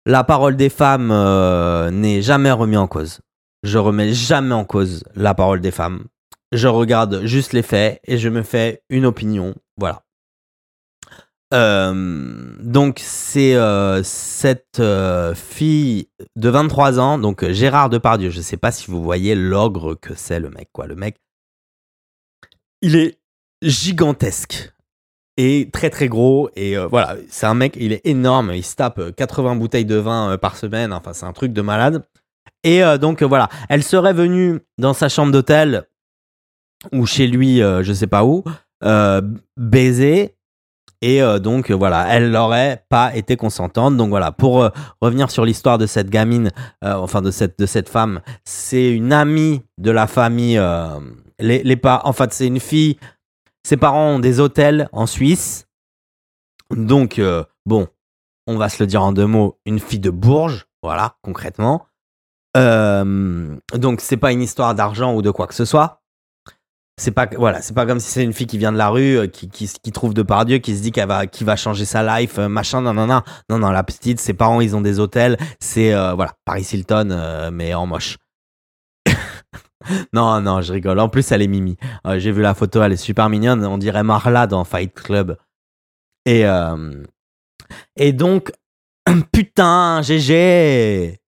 la 0.07 0.23
parole 0.23 0.55
des 0.55 0.69
femmes 0.71 1.11
euh, 1.11 1.91
n'est 1.91 2.23
jamais 2.23 2.51
remise 2.51 2.79
en 2.79 2.87
cause. 2.87 3.21
Je 3.63 3.77
remets 3.77 4.13
jamais 4.13 4.53
en 4.53 4.65
cause 4.65 5.03
la 5.15 5.33
parole 5.33 5.61
des 5.61 5.71
femmes. 5.71 6.05
Je 6.51 6.67
regarde 6.67 7.25
juste 7.25 7.53
les 7.53 7.63
faits 7.63 7.99
et 8.03 8.17
je 8.17 8.29
me 8.29 8.43
fais 8.43 8.83
une 8.89 9.05
opinion. 9.05 9.55
Voilà. 9.77 10.03
Euh, 11.53 12.55
donc 12.59 12.99
c'est 12.99 13.55
euh, 13.55 14.01
cette 14.03 14.79
euh, 14.79 15.35
fille 15.35 16.09
de 16.35 16.49
23 16.49 16.99
ans, 16.99 17.17
donc 17.19 17.47
Gérard 17.49 17.89
Depardieu. 17.89 18.31
Je 18.31 18.37
ne 18.37 18.43
sais 18.43 18.57
pas 18.57 18.71
si 18.71 18.89
vous 18.89 19.03
voyez 19.03 19.35
l'ogre 19.35 19.93
que 19.93 20.15
c'est 20.15 20.39
le 20.39 20.49
mec, 20.49 20.69
quoi. 20.73 20.87
Le 20.87 20.95
mec, 20.95 21.15
il 22.81 22.95
est 22.95 23.19
gigantesque 23.61 24.73
et 25.37 25.69
très 25.71 25.89
très 25.89 26.09
gros 26.09 26.49
et 26.55 26.77
voilà, 26.77 27.15
c'est 27.29 27.45
un 27.45 27.53
mec, 27.53 27.77
il 27.79 27.93
est 27.93 28.05
énorme. 28.05 28.51
Il 28.53 28.63
se 28.63 28.75
tape 28.75 29.15
80 29.15 29.55
bouteilles 29.55 29.85
de 29.85 29.95
vin 29.95 30.37
par 30.37 30.57
semaine. 30.57 30.91
Enfin, 30.91 31.13
c'est 31.13 31.25
un 31.25 31.33
truc 31.33 31.53
de 31.53 31.61
malade. 31.61 32.03
Et 32.63 32.83
euh, 32.83 32.97
donc 32.97 33.21
voilà, 33.23 33.49
elle 33.69 33.83
serait 33.83 34.13
venue 34.13 34.61
dans 34.77 34.93
sa 34.93 35.09
chambre 35.09 35.31
d'hôtel 35.31 35.83
ou 36.91 37.05
chez 37.05 37.27
lui, 37.27 37.61
euh, 37.61 37.83
je 37.83 37.93
sais 37.93 38.07
pas 38.07 38.25
où, 38.25 38.43
euh, 38.83 39.21
baiser. 39.57 40.35
Et 41.05 41.19
donc 41.41 41.69
voilà, 41.69 42.07
elle 42.15 42.31
n'aurait 42.31 42.85
pas 42.87 43.13
été 43.13 43.35
consentante. 43.35 43.97
Donc 43.97 44.07
voilà, 44.07 44.31
pour 44.31 44.69
revenir 45.01 45.31
sur 45.31 45.43
l'histoire 45.43 45.77
de 45.77 45.85
cette 45.85 46.09
gamine, 46.09 46.49
enfin 46.81 47.21
de 47.21 47.29
cette, 47.29 47.59
de 47.59 47.65
cette 47.65 47.89
femme, 47.89 48.21
c'est 48.45 48.89
une 48.89 49.11
amie 49.11 49.63
de 49.77 49.91
la 49.91 50.07
famille. 50.07 50.57
les, 51.39 51.61
les 51.61 51.81
en 51.83 52.13
fait, 52.13 52.31
c'est 52.31 52.47
une 52.47 52.61
fille. 52.61 52.95
Ses 53.67 53.75
parents 53.75 54.11
ont 54.11 54.19
des 54.19 54.39
hôtels 54.39 54.87
en 54.93 55.05
Suisse. 55.05 55.67
Donc 56.73 57.19
bon, 57.65 57.89
on 58.47 58.55
va 58.55 58.69
se 58.69 58.81
le 58.81 58.87
dire 58.87 59.03
en 59.03 59.11
deux 59.11 59.27
mots, 59.27 59.59
une 59.65 59.79
fille 59.79 59.99
de 59.99 60.09
Bourges, 60.09 60.67
voilà, 60.81 61.17
concrètement. 61.21 61.85
Euh, 62.55 63.55
donc 63.73 64.01
c'est 64.01 64.17
pas 64.17 64.31
une 64.31 64.41
histoire 64.41 64.75
d'argent 64.75 65.15
ou 65.15 65.21
de 65.21 65.31
quoi 65.31 65.47
que 65.47 65.55
ce 65.55 65.65
soit. 65.65 66.01
C'est 67.01 67.11
pas 67.11 67.27
voilà, 67.37 67.61
c'est 67.63 67.73
pas 67.73 67.87
comme 67.87 67.99
si 67.99 68.11
c'est 68.11 68.23
une 68.23 68.33
fille 68.33 68.45
qui 68.45 68.59
vient 68.59 68.71
de 68.71 68.77
la 68.77 68.89
rue, 68.89 69.17
euh, 69.17 69.27
qui, 69.27 69.91
trouve 69.91 70.13
de 70.13 70.21
par 70.21 70.45
Dieu, 70.45 70.59
qui 70.59 70.77
se 70.77 70.81
dit 70.83 70.91
qu'elle 70.91 71.07
va, 71.07 71.25
qui 71.25 71.43
va 71.43 71.55
changer 71.55 71.85
sa 71.85 72.19
life, 72.19 72.37
euh, 72.37 72.47
machin, 72.47 72.81
non 72.81 72.93
non 72.93 73.07
non 73.07 73.23
non 73.49 73.57
non 73.57 73.71
la 73.71 73.83
petite, 73.83 74.19
ses 74.19 74.35
parents 74.35 74.61
ils 74.61 74.75
ont 74.75 74.81
des 74.81 74.99
hôtels, 74.99 75.37
c'est 75.59 75.91
voilà 75.91 76.33
Paris 76.45 76.67
Hilton 76.71 77.49
mais 77.51 77.73
en 77.73 77.87
moche. 77.87 78.17
non 80.13 80.39
non, 80.39 80.61
je 80.61 80.73
rigole. 80.73 80.99
En 80.99 81.09
plus 81.09 81.31
elle 81.31 81.41
est 81.41 81.47
mimi. 81.47 81.77
J'ai 82.17 82.31
vu 82.31 82.43
la 82.43 82.53
photo, 82.53 82.83
elle 82.83 82.93
est 82.93 82.97
super 82.97 83.27
mignonne, 83.27 83.65
on 83.65 83.79
dirait 83.79 84.03
Marla 84.03 84.45
dans 84.45 84.63
Fight 84.63 84.93
Club. 84.93 85.37
Et 86.27 86.45
et 87.95 88.13
donc 88.13 88.51
putain 89.31 90.03
GG 90.03 91.22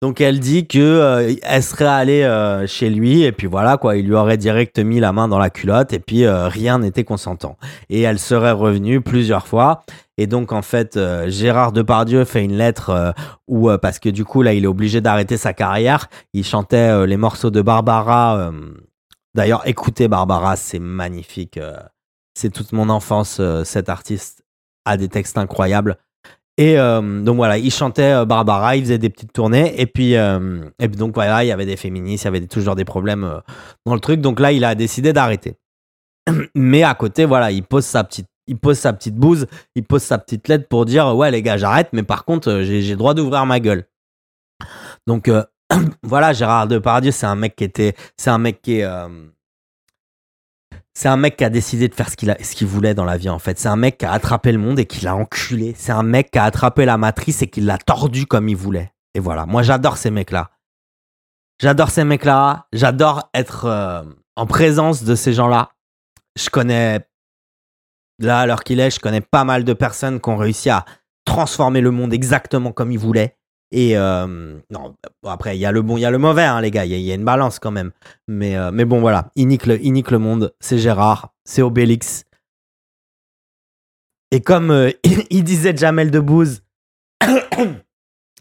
donc 0.00 0.20
elle 0.20 0.38
dit 0.38 0.68
que 0.68 0.78
euh, 0.78 1.34
elle 1.42 1.62
serait 1.62 1.84
allée 1.84 2.22
euh, 2.22 2.68
chez 2.68 2.88
lui 2.88 3.22
et 3.24 3.32
puis 3.32 3.48
voilà 3.48 3.78
quoi, 3.78 3.96
il 3.96 4.06
lui 4.06 4.14
aurait 4.14 4.36
direct 4.36 4.78
mis 4.78 5.00
la 5.00 5.12
main 5.12 5.26
dans 5.26 5.38
la 5.38 5.50
culotte 5.50 5.92
et 5.92 5.98
puis 5.98 6.24
euh, 6.24 6.46
rien 6.46 6.78
n'était 6.78 7.02
consentant. 7.02 7.56
Et 7.90 8.02
elle 8.02 8.20
serait 8.20 8.52
revenue 8.52 9.00
plusieurs 9.00 9.48
fois. 9.48 9.82
Et 10.16 10.28
donc 10.28 10.52
en 10.52 10.62
fait, 10.62 10.98
Gérard 11.28 11.72
Depardieu 11.72 12.24
fait 12.24 12.44
une 12.44 12.56
lettre 12.56 13.14
où 13.46 13.70
parce 13.80 14.00
que 14.00 14.08
du 14.08 14.24
coup 14.24 14.42
là, 14.42 14.52
il 14.52 14.64
est 14.64 14.68
obligé 14.68 15.00
d'arrêter 15.00 15.36
sa 15.36 15.52
carrière. 15.52 16.08
Il 16.32 16.44
chantait 16.44 17.06
les 17.06 17.16
morceaux 17.16 17.50
de 17.50 17.62
Barbara. 17.62 18.50
D'ailleurs, 19.36 19.62
écoutez 19.64 20.08
Barbara, 20.08 20.56
c'est 20.56 20.80
magnifique. 20.80 21.60
c'est 22.34 22.50
toute 22.50 22.72
mon 22.72 22.88
enfance. 22.88 23.40
cet 23.62 23.88
artiste 23.88 24.42
a 24.84 24.96
des 24.96 25.08
textes 25.08 25.38
incroyables. 25.38 25.98
Et 26.58 26.76
euh, 26.76 27.22
donc 27.22 27.36
voilà, 27.36 27.56
il 27.56 27.70
chantait 27.70 28.12
euh, 28.12 28.24
Barbara, 28.24 28.74
il 28.74 28.82
faisait 28.82 28.98
des 28.98 29.10
petites 29.10 29.32
tournées. 29.32 29.80
Et 29.80 29.86
puis, 29.86 30.16
euh, 30.16 30.60
et 30.80 30.88
donc 30.88 31.14
voilà, 31.14 31.44
il 31.44 31.46
y 31.46 31.52
avait 31.52 31.66
des 31.66 31.76
féministes, 31.76 32.24
il 32.24 32.26
y 32.26 32.28
avait 32.28 32.46
toujours 32.48 32.74
des 32.74 32.84
problèmes 32.84 33.40
dans 33.86 33.94
le 33.94 34.00
truc. 34.00 34.20
Donc 34.20 34.40
là, 34.40 34.50
il 34.50 34.64
a 34.64 34.74
décidé 34.74 35.12
d'arrêter. 35.12 35.56
Mais 36.56 36.82
à 36.82 36.94
côté, 36.94 37.24
voilà, 37.24 37.52
il 37.52 37.62
pose 37.62 37.84
sa 37.84 38.02
petite, 38.02 38.26
il 38.48 38.58
pose 38.58 38.76
sa 38.76 38.92
petite 38.92 39.14
bouse, 39.14 39.46
il 39.76 39.84
pose 39.84 40.02
sa 40.02 40.18
petite 40.18 40.48
lettre 40.48 40.66
pour 40.68 40.84
dire 40.84 41.14
ouais 41.14 41.30
les 41.30 41.42
gars, 41.42 41.56
j'arrête. 41.56 41.90
Mais 41.92 42.02
par 42.02 42.24
contre, 42.24 42.62
j'ai 42.62 42.90
le 42.90 42.96
droit 42.96 43.14
d'ouvrir 43.14 43.46
ma 43.46 43.60
gueule. 43.60 43.84
Donc 45.06 45.30
voilà, 46.02 46.32
Gérard 46.32 46.66
Depardieu, 46.66 47.12
c'est 47.12 47.26
un 47.26 47.36
mec 47.36 47.54
qui 47.54 47.62
était, 47.62 47.94
c'est 48.16 48.30
un 48.30 48.38
mec 48.38 48.60
qui 48.62 48.80
est 48.80 48.88
C'est 50.98 51.06
un 51.06 51.16
mec 51.16 51.36
qui 51.36 51.44
a 51.44 51.48
décidé 51.48 51.86
de 51.86 51.94
faire 51.94 52.10
ce 52.10 52.16
qu'il 52.16 52.66
voulait 52.66 52.92
dans 52.92 53.04
la 53.04 53.16
vie 53.16 53.28
en 53.28 53.38
fait. 53.38 53.56
C'est 53.56 53.68
un 53.68 53.76
mec 53.76 53.98
qui 53.98 54.04
a 54.04 54.10
attrapé 54.10 54.50
le 54.50 54.58
monde 54.58 54.80
et 54.80 54.84
qui 54.84 55.04
l'a 55.04 55.14
enculé. 55.14 55.72
C'est 55.78 55.92
un 55.92 56.02
mec 56.02 56.32
qui 56.32 56.40
a 56.40 56.42
attrapé 56.42 56.84
la 56.86 56.98
matrice 56.98 57.40
et 57.40 57.46
qui 57.46 57.60
l'a 57.60 57.78
tordu 57.78 58.26
comme 58.26 58.48
il 58.48 58.56
voulait. 58.56 58.92
Et 59.14 59.20
voilà, 59.20 59.46
moi 59.46 59.62
j'adore 59.62 59.96
ces 59.96 60.10
mecs-là. 60.10 60.50
J'adore 61.62 61.90
ces 61.90 62.02
mecs-là. 62.02 62.66
J'adore 62.72 63.30
être 63.32 63.66
euh, 63.66 64.02
en 64.34 64.46
présence 64.46 65.04
de 65.04 65.14
ces 65.14 65.32
gens-là. 65.32 65.70
Je 66.36 66.50
connais, 66.50 67.06
là 68.18 68.40
à 68.40 68.46
l'heure 68.46 68.64
qu'il 68.64 68.80
est, 68.80 68.90
je 68.90 68.98
connais 68.98 69.20
pas 69.20 69.44
mal 69.44 69.62
de 69.62 69.74
personnes 69.74 70.20
qui 70.20 70.28
ont 70.30 70.36
réussi 70.36 70.68
à 70.68 70.84
transformer 71.24 71.80
le 71.80 71.92
monde 71.92 72.12
exactement 72.12 72.72
comme 72.72 72.90
ils 72.90 72.98
voulaient. 72.98 73.37
Et 73.70 73.98
euh, 73.98 74.58
après, 75.24 75.56
il 75.56 75.60
y 75.60 75.66
a 75.66 75.72
le 75.72 75.82
bon, 75.82 75.98
il 75.98 76.00
y 76.00 76.04
a 76.06 76.10
le 76.10 76.18
mauvais, 76.18 76.44
hein, 76.44 76.60
les 76.60 76.70
gars. 76.70 76.84
Il 76.86 76.92
y, 76.92 77.12
a 77.12 77.14
une 77.14 77.24
balance 77.24 77.58
quand 77.58 77.70
même. 77.70 77.90
Mais, 78.26 78.56
euh, 78.56 78.70
bon, 78.70 79.00
voilà. 79.00 79.30
Il 79.36 79.48
nique 79.48 79.66
le, 79.66 79.78
il 79.82 79.92
nique 79.92 80.10
le 80.10 80.18
monde. 80.18 80.54
C'est 80.60 80.78
Gérard. 80.78 81.34
C'est 81.44 81.62
Obélix. 81.62 82.24
Et 84.30 84.40
comme 84.40 84.70
euh, 84.70 84.90
il 85.30 85.44
disait 85.44 85.76
Jamel 85.76 86.10
Debbouze, 86.10 86.62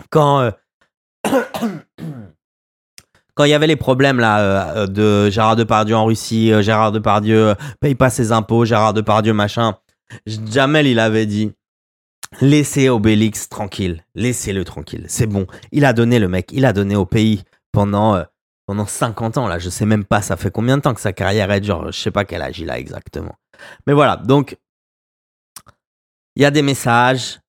quand 0.10 0.52
quand 3.36 3.44
il 3.44 3.50
y 3.50 3.54
avait 3.54 3.68
les 3.68 3.76
problèmes 3.76 4.20
là 4.20 4.88
de 4.88 5.30
Gérard 5.30 5.56
Depardieu 5.56 5.96
en 5.96 6.06
Russie, 6.06 6.52
Gérard 6.62 6.92
Depardieu 6.92 7.54
paye 7.80 7.96
pas 7.96 8.10
ses 8.10 8.32
impôts, 8.32 8.66
Gérard 8.66 8.94
Depardieu 8.94 9.34
machin, 9.34 9.78
Jamel 10.26 10.88
il 10.88 11.00
avait 11.00 11.26
dit 11.26 11.54
Laissez 12.42 12.90
Obélix 12.90 13.50
tranquille. 13.50 14.04
Laissez-le 14.16 14.64
tranquille. 14.64 15.06
C'est 15.08 15.28
bon. 15.28 15.48
Il 15.72 15.86
a 15.86 15.94
donné 15.94 16.20
le 16.20 16.28
mec. 16.28 16.52
Il 16.52 16.66
a 16.66 16.74
donné 16.74 16.96
au 16.96 17.06
pays 17.06 17.44
pendant, 17.72 18.16
euh, 18.16 18.24
pendant 18.66 18.86
50 18.86 19.38
ans. 19.38 19.48
Là, 19.48 19.60
je 19.60 19.70
sais 19.70 19.86
même 19.86 20.06
pas. 20.06 20.22
Ça 20.22 20.38
fait 20.38 20.52
combien 20.52 20.78
de 20.78 20.82
temps 20.82 20.94
que 20.94 21.02
sa 21.02 21.14
carrière 21.14 21.52
est 21.52 21.62
dure? 21.62 21.92
Je 21.92 22.00
sais 22.00 22.12
pas 22.12 22.26
quel 22.26 22.42
âge 22.42 22.60
il 22.60 22.70
a 22.70 22.78
exactement. 22.78 23.36
Mais 23.86 23.94
voilà. 23.94 24.18
Donc, 24.18 24.58
il 26.36 26.42
y 26.42 26.46
a 26.46 26.52
des 26.52 26.62
messages. 26.62 27.40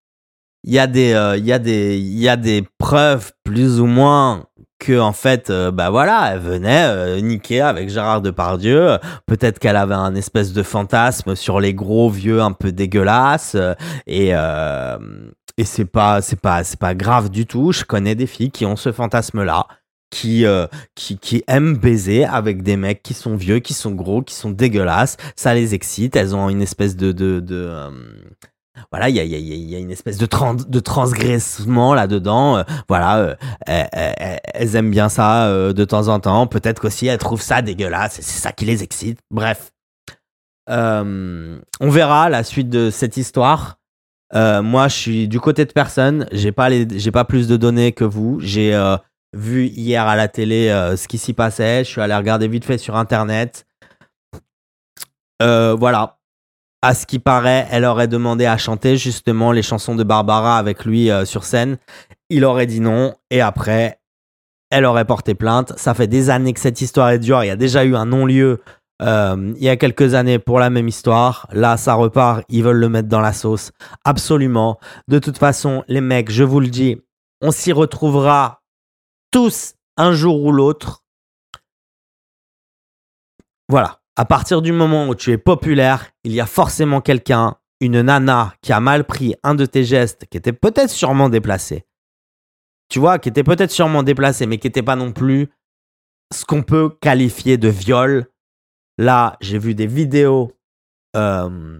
Il 0.64 0.72
y, 0.72 0.79
a 0.79 0.87
des, 0.87 1.12
euh, 1.12 1.37
y 1.37 1.53
a 1.53 1.59
des, 1.59 1.99
il 1.99 2.18
y 2.18 2.29
a 2.29 2.37
des 2.37 2.66
preuves 2.79 3.33
plus 3.45 3.81
ou 3.81 3.87
moins 3.87 4.47
que 4.79 4.99
en 4.99 5.12
fait, 5.12 5.51
euh, 5.51 5.70
bah 5.70 5.91
voilà, 5.91 6.33
elle 6.33 6.41
venait 6.41 6.85
euh, 6.85 7.20
niquer 7.20 7.61
avec 7.61 7.91
Gérard 7.91 8.22
Depardieu. 8.22 8.99
Peut-être 9.26 9.59
qu'elle 9.59 9.76
avait 9.76 9.95
un 9.95 10.14
espèce 10.14 10.53
de 10.53 10.62
fantasme 10.62 11.35
sur 11.35 11.61
les 11.61 11.74
gros 11.74 12.11
vieux 12.11 12.41
un 12.41 12.53
peu 12.53 12.72
dégueulasses 12.72 13.57
euh, 13.57 13.74
et 14.07 14.33
et 15.57 15.64
c'est 15.64 15.85
pas 15.85 16.22
c'est 16.22 16.41
pas 16.41 16.62
c'est 16.62 16.79
pas 16.79 16.95
grave 16.95 17.31
du 17.31 17.47
tout. 17.47 17.72
Je 17.72 17.85
connais 17.85 18.14
des 18.14 18.26
filles 18.26 18.51
qui 18.51 18.64
ont 18.66 18.76
ce 18.76 18.93
fantasme 18.93 19.43
là. 19.43 19.66
Qui, 20.11 20.47
qui, 20.95 21.18
qui 21.18 21.45
aiment 21.49 21.76
baiser 21.76 22.24
avec 22.24 22.62
des 22.62 22.79
mecs 22.79 23.03
qui 23.03 23.12
sont 23.12 23.37
vieux, 23.37 23.59
qui 23.59 23.74
sont 23.74 23.91
gros, 23.91 24.22
qui 24.22 24.35
sont 24.35 24.49
dégueulasses. 24.49 25.18
Ça 25.37 25.53
les 25.53 25.74
excite. 25.74 26.16
Elles 26.16 26.35
ont 26.35 26.49
une 26.49 26.62
espèce 26.62 26.97
de, 26.97 27.12
de 27.12 27.43
voilà, 28.91 29.09
il 29.09 29.16
y 29.16 29.74
a, 29.74 29.79
une 29.79 29.91
espèce 29.91 30.18
de, 30.18 30.26
de 30.68 30.81
transgressement 30.81 31.95
là-dedans. 31.95 32.59
Euh, 32.59 32.62
voilà, 32.89 33.18
euh, 33.18 33.35
elles, 33.66 34.76
aiment 34.76 34.91
bien 34.91 35.09
ça 35.09 35.47
euh, 35.47 35.72
de 35.72 35.85
temps 35.85 36.09
en 36.09 36.20
temps. 36.20 36.47
Peut-être 36.47 36.81
qu'aussi 36.81 37.07
elles 37.07 37.18
trouvent 37.18 37.43
ça 37.43 37.62
dégueulasse. 37.62 38.14
C'est 38.20 38.41
ça 38.41 38.53
qui 38.53 38.64
les 38.64 38.83
excite. 38.83 39.20
Bref, 39.31 39.72
on 40.68 41.61
verra 41.81 42.29
la 42.29 42.45
suite 42.45 42.68
de 42.68 42.91
cette 42.91 43.16
histoire. 43.16 43.79
moi, 44.35 44.89
je 44.89 44.95
suis 44.95 45.29
du 45.29 45.41
côté 45.41 45.64
de 45.64 45.72
personne. 45.72 46.26
J'ai 46.33 46.53
pas 46.53 46.68
j'ai 46.70 47.11
pas 47.12 47.24
plus 47.24 47.49
de 47.49 47.57
données 47.57 47.93
que 47.93 48.05
vous. 48.05 48.39
J'ai 48.41 48.79
vu 49.35 49.66
hier 49.66 50.07
à 50.07 50.16
la 50.16 50.29
télé 50.29 50.68
ce 50.97 51.09
qui 51.09 51.18
s'y 51.18 51.33
passait. 51.33 51.85
Je 51.85 51.91
suis 51.91 52.01
allé 52.01 52.14
regarder 52.14 52.49
vite 52.49 52.64
fait 52.64 52.79
sur 52.79 52.97
internet. 52.97 53.66
voilà, 55.41 56.17
à 56.83 56.95
ce 56.95 57.07
qui 57.07 57.18
paraît, 57.18 57.66
elle 57.70 57.85
aurait 57.85 58.09
demandé 58.09 58.47
à 58.47 58.57
chanter 58.57 58.97
justement 58.97 59.53
les 59.53 59.62
chansons 59.62 59.95
de 59.95 60.05
Barbara 60.05 60.59
avec 60.59 60.85
lui 60.85 61.11
euh, 61.11 61.24
sur 61.24 61.45
scène. 61.45 61.79
Il 62.31 62.45
aurait 62.45 62.66
dit 62.66 62.81
non. 62.81 63.14
Et 63.31 63.41
après, 63.41 64.01
elle 64.70 64.85
aurait 64.85 65.05
porté 65.05 65.35
plainte. 65.35 65.72
Ça 65.76 65.95
fait 65.95 66.07
des 66.07 66.31
années 66.31 66.53
que 66.53 66.61
cette 66.61 66.81
histoire 66.81 67.11
est 67.11 67.18
dure. 67.18 67.43
Il 67.43 67.49
y 67.49 67.51
a 67.51 67.57
déjà 67.57 67.85
eu 67.85 67.97
un 67.97 68.07
non-lieu 68.07 68.61
euh, 69.01 69.55
il 69.57 69.62
y 69.62 69.68
a 69.68 69.76
quelques 69.76 70.14
années 70.14 70.39
pour 70.39 70.59
la 70.59 70.70
même 70.70 70.89
histoire. 70.89 71.47
Là, 71.53 71.76
ça 71.76 71.95
repart. 71.95 72.45
Ils 72.49 72.62
veulent 72.62 72.79
le 72.79 72.89
mettre 72.89 73.09
dans 73.09 73.20
la 73.20 73.33
sauce. 73.33 73.72
Absolument. 74.05 74.79
De 75.07 75.18
toute 75.18 75.39
façon, 75.39 75.85
les 75.89 76.01
mecs, 76.01 76.31
je 76.31 76.45
vous 76.45 76.61
le 76.61 76.68
dis, 76.68 77.01
on 77.41 77.51
s'y 77.51 77.72
retrouvera 77.72 78.62
tous 79.31 79.74
un 79.97 80.12
jour 80.12 80.43
ou 80.43 80.53
l'autre. 80.53 81.05
Voilà. 83.68 83.97
À 84.18 84.24
partir 84.24 84.62
du 84.62 84.72
moment 84.72 85.06
où 85.06 85.14
tu 85.14 85.30
es 85.30 85.38
populaire, 85.38 86.10
il 86.24 86.32
y 86.32 86.40
a 86.40 86.46
forcément 86.46 87.00
quelqu'un, 87.00 87.54
une 87.80 88.00
nana, 88.00 88.52
qui 88.62 88.72
a 88.72 88.80
mal 88.80 89.04
pris 89.04 89.36
un 89.44 89.54
de 89.54 89.64
tes 89.64 89.84
gestes, 89.84 90.26
qui 90.28 90.36
était 90.36 90.52
peut-être 90.52 90.90
sûrement 90.90 91.28
déplacé. 91.28 91.86
Tu 92.88 92.98
vois, 92.98 93.20
qui 93.20 93.28
était 93.28 93.44
peut-être 93.44 93.70
sûrement 93.70 94.02
déplacé, 94.02 94.46
mais 94.46 94.58
qui 94.58 94.66
n'était 94.66 94.82
pas 94.82 94.96
non 94.96 95.12
plus 95.12 95.50
ce 96.34 96.44
qu'on 96.44 96.64
peut 96.64 96.90
qualifier 97.00 97.58
de 97.58 97.68
viol. 97.68 98.26
Là, 98.98 99.36
j'ai 99.40 99.56
vu 99.56 99.76
des 99.76 99.86
vidéos 99.86 100.50
euh, 101.14 101.78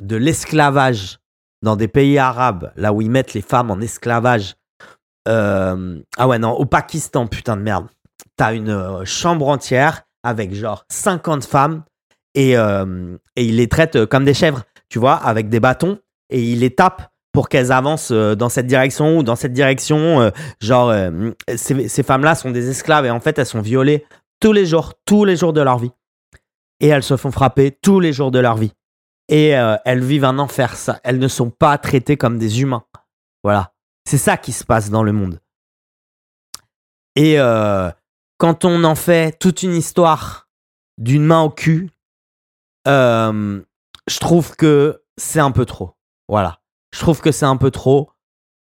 de 0.00 0.14
l'esclavage 0.14 1.18
dans 1.60 1.74
des 1.74 1.88
pays 1.88 2.18
arabes, 2.18 2.72
là 2.76 2.92
où 2.92 3.02
ils 3.02 3.10
mettent 3.10 3.34
les 3.34 3.42
femmes 3.42 3.72
en 3.72 3.80
esclavage. 3.80 4.54
Euh, 5.26 6.00
ah 6.16 6.28
ouais, 6.28 6.38
non, 6.38 6.52
au 6.52 6.66
Pakistan, 6.66 7.26
putain 7.26 7.56
de 7.56 7.62
merde. 7.62 7.88
T'as 8.36 8.54
une 8.54 8.70
euh, 8.70 9.04
chambre 9.04 9.48
entière 9.48 10.04
avec 10.22 10.54
genre 10.54 10.84
50 10.88 11.44
femmes 11.44 11.82
et, 12.34 12.56
euh, 12.56 13.16
et 13.36 13.44
il 13.44 13.56
les 13.56 13.68
traite 13.68 13.96
euh, 13.96 14.06
comme 14.06 14.24
des 14.24 14.34
chèvres, 14.34 14.62
tu 14.88 14.98
vois, 14.98 15.14
avec 15.14 15.48
des 15.48 15.60
bâtons 15.60 15.98
et 16.30 16.42
il 16.42 16.60
les 16.60 16.70
tape 16.70 17.10
pour 17.32 17.48
qu'elles 17.48 17.72
avancent 17.72 18.12
euh, 18.12 18.34
dans 18.34 18.48
cette 18.48 18.66
direction 18.66 19.18
ou 19.18 19.22
dans 19.22 19.36
cette 19.36 19.52
direction. 19.52 20.30
Genre, 20.60 20.94
ces, 21.56 21.88
ces 21.88 22.02
femmes-là 22.02 22.34
sont 22.34 22.50
des 22.50 22.70
esclaves 22.70 23.06
et 23.06 23.10
en 23.10 23.20
fait, 23.20 23.38
elles 23.38 23.46
sont 23.46 23.60
violées 23.60 24.06
tous 24.40 24.52
les 24.52 24.66
jours, 24.66 24.94
tous 25.04 25.24
les 25.24 25.36
jours 25.36 25.52
de 25.52 25.60
leur 25.60 25.78
vie. 25.78 25.92
Et 26.80 26.88
elles 26.88 27.02
se 27.02 27.16
font 27.16 27.30
frapper 27.30 27.72
tous 27.82 28.00
les 28.00 28.12
jours 28.12 28.30
de 28.30 28.38
leur 28.38 28.56
vie. 28.56 28.72
Et 29.28 29.50
elles 29.50 30.02
vivent 30.02 30.24
un 30.24 30.38
enfer. 30.38 30.74
Ça. 30.76 30.98
Elles 31.04 31.18
ne 31.18 31.28
sont 31.28 31.50
pas 31.50 31.76
traitées 31.78 32.16
comme 32.16 32.38
des 32.38 32.62
humains. 32.62 32.84
Voilà. 33.44 33.72
C'est 34.08 34.18
ça 34.18 34.36
qui 34.36 34.50
se 34.50 34.64
passe 34.64 34.90
dans 34.90 35.02
le 35.02 35.12
monde. 35.12 35.40
Et 37.14 37.36
quand 38.40 38.64
on 38.64 38.84
en 38.84 38.94
fait 38.94 39.38
toute 39.38 39.62
une 39.62 39.74
histoire 39.74 40.48
d'une 40.96 41.26
main 41.26 41.42
au 41.42 41.50
cul, 41.50 41.90
euh, 42.88 43.60
je 44.08 44.18
trouve 44.18 44.56
que 44.56 45.02
c'est 45.18 45.40
un 45.40 45.50
peu 45.50 45.66
trop. 45.66 45.92
Voilà. 46.26 46.60
Je 46.94 47.00
trouve 47.00 47.20
que 47.20 47.32
c'est 47.32 47.44
un 47.44 47.58
peu 47.58 47.70
trop. 47.70 48.10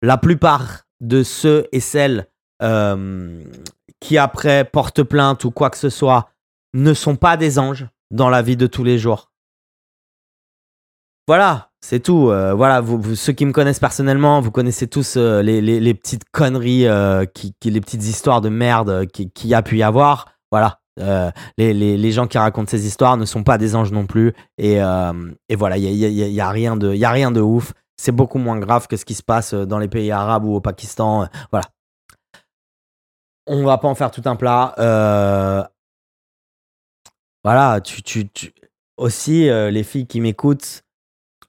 La 0.02 0.18
plupart 0.18 0.88
de 1.00 1.22
ceux 1.22 1.68
et 1.72 1.80
celles 1.80 2.28
euh, 2.64 3.44
qui 4.00 4.18
après 4.18 4.66
portent 4.66 5.04
plainte 5.04 5.46
ou 5.46 5.52
quoi 5.52 5.70
que 5.70 5.78
ce 5.78 5.90
soit 5.90 6.32
ne 6.74 6.96
sont 6.96 7.16
pas 7.16 7.38
des 7.38 7.60
anges 7.60 7.88
dans 8.10 8.30
la 8.30 8.42
vie 8.42 8.58
de 8.58 8.66
tous 8.66 8.84
les 8.84 8.98
jours. 8.98 9.32
Voilà, 11.28 11.72
c'est 11.82 12.00
tout. 12.00 12.30
Euh, 12.30 12.54
voilà, 12.54 12.82
ceux 13.16 13.34
qui 13.34 13.46
me 13.46 13.52
connaissent 13.52 13.82
personnellement, 13.82 14.40
vous 14.40 14.52
connaissez 14.52 14.88
tous 14.88 15.18
euh, 15.18 15.42
les, 15.42 15.94
petites 15.94 16.24
conneries, 16.32 16.88
euh, 16.88 17.26
qui, 17.26 17.54
les 17.66 17.82
petites 17.82 18.06
histores 18.06 18.40
de 18.40 18.48
merde 18.48 19.08
qu'il 19.08 19.30
qui 19.32 19.54
a 19.54 19.62
pu 19.62 19.78
y 19.78 19.84
avoir. 19.84 20.32
Voilà. 20.52 20.80
Les, 21.58 22.12
gens 22.12 22.28
qui 22.28 22.38
racontent 22.38 22.70
ces 22.70 22.88
histoires 22.88 23.18
ne 23.18 23.26
sont 23.26 23.44
pas 23.44 23.58
des 23.58 23.76
anges 23.76 23.92
non 23.92 24.06
plus. 24.06 24.34
Et, 24.58 24.80
voilà, 24.80 25.78
il 25.78 25.94
n'y 25.94 26.42
a, 26.42 26.50
rien 26.50 26.78
de, 26.78 26.94
y 26.94 27.06
a 27.06 27.12
rien 27.12 27.32
de 27.32 27.42
ouf. 27.42 27.74
C'est 27.98 28.14
beaucoup 28.14 28.38
moins 28.38 28.60
grave 28.60 28.88
que 28.88 28.96
ce 28.96 29.06
qui 29.06 29.14
se 29.14 29.24
passe 29.24 29.54
dans 29.54 29.80
les 29.80 29.88
pays 29.90 30.12
arabes 30.12 30.46
ou 30.46 30.56
au 30.56 30.62
Pakistan. 30.62 31.28
voilà. 31.52 31.66
On 33.48 33.64
va 33.64 33.78
pas 33.78 33.88
en 33.88 33.96
faire 33.96 34.12
tout 34.12 34.24
un 34.26 34.38
plat. 34.38 34.74
voilà, 37.44 37.82
tu, 37.82 38.02
tu, 38.02 38.30
tu... 38.30 38.54
aussi, 38.96 39.50
les 39.50 39.84
filles 39.84 40.08
qui 40.08 40.22
m'écoutent, 40.22 40.84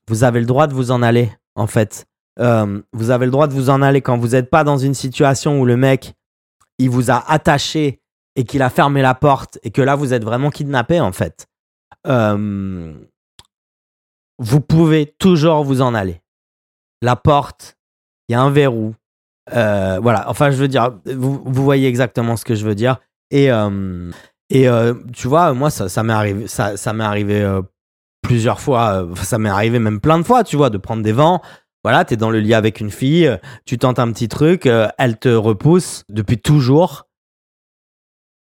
vous 0.08 0.24
avez 0.24 0.40
le 0.40 0.46
droit 0.46 0.66
de 0.66 0.74
vous 0.74 0.90
en 0.90 1.02
aller, 1.02 1.30
en 1.54 1.66
fait. 1.66 2.06
Euh, 2.40 2.80
vous 2.92 3.10
avez 3.10 3.26
le 3.26 3.32
droit 3.32 3.46
de 3.46 3.52
vous 3.52 3.70
en 3.70 3.82
aller 3.82 4.00
quand 4.00 4.16
vous 4.16 4.28
n'êtes 4.28 4.48
pas 4.50 4.64
dans 4.64 4.78
une 4.78 4.94
situation 4.94 5.60
où 5.60 5.64
le 5.64 5.76
mec, 5.76 6.14
il 6.78 6.90
vous 6.90 7.10
a 7.10 7.30
attaché 7.30 8.00
et 8.36 8.44
qu'il 8.44 8.62
a 8.62 8.70
fermé 8.70 9.02
la 9.02 9.14
porte 9.14 9.58
et 9.62 9.70
que 9.70 9.82
là, 9.82 9.96
vous 9.96 10.14
êtes 10.14 10.24
vraiment 10.24 10.50
kidnappé, 10.50 11.00
en 11.00 11.12
fait. 11.12 11.46
Euh, 12.06 12.94
vous 14.38 14.60
pouvez 14.60 15.14
toujours 15.18 15.64
vous 15.64 15.82
en 15.82 15.94
aller. 15.94 16.22
La 17.02 17.16
porte, 17.16 17.76
il 18.28 18.32
y 18.32 18.34
a 18.34 18.40
un 18.40 18.50
verrou. 18.50 18.94
Euh, 19.52 19.98
voilà, 20.00 20.28
enfin, 20.30 20.50
je 20.50 20.56
veux 20.56 20.68
dire, 20.68 20.98
vous, 21.06 21.42
voyez 21.52 21.88
exactement 21.88 22.36
ce 22.36 22.44
que 22.44 22.54
je 22.54 22.64
veux 22.64 22.74
dire. 22.74 22.98
Et, 23.30 23.48
et 24.50 24.68
tu 25.12 25.28
vois, 25.28 25.52
moi, 25.54 25.70
ça, 25.70 26.02
m'est 26.02 26.12
arrivé, 26.12 26.46
ça, 26.46 26.76
ça 26.76 26.92
m'est 26.92 27.04
arrivé 27.04 27.60
plusieurs 28.22 28.60
fois, 28.60 29.02
euh, 29.04 29.14
ça 29.16 29.38
m'est 29.38 29.48
arrivé 29.48 29.78
même 29.78 30.00
plein 30.00 30.18
de 30.18 30.24
fois, 30.24 30.44
tu 30.44 30.56
vois, 30.56 30.70
de 30.70 30.78
prendre 30.78 31.02
des 31.02 31.12
vents. 31.12 31.40
Voilà, 31.84 32.04
t'es 32.04 32.16
dans 32.16 32.30
le 32.30 32.40
lit 32.40 32.54
avec 32.54 32.80
une 32.80 32.90
fille, 32.90 33.26
euh, 33.26 33.36
tu 33.64 33.78
tentes 33.78 33.98
un 33.98 34.10
petit 34.12 34.28
truc, 34.28 34.66
euh, 34.66 34.88
elle 34.98 35.18
te 35.18 35.28
repousse 35.28 36.04
depuis 36.08 36.38
toujours. 36.38 37.04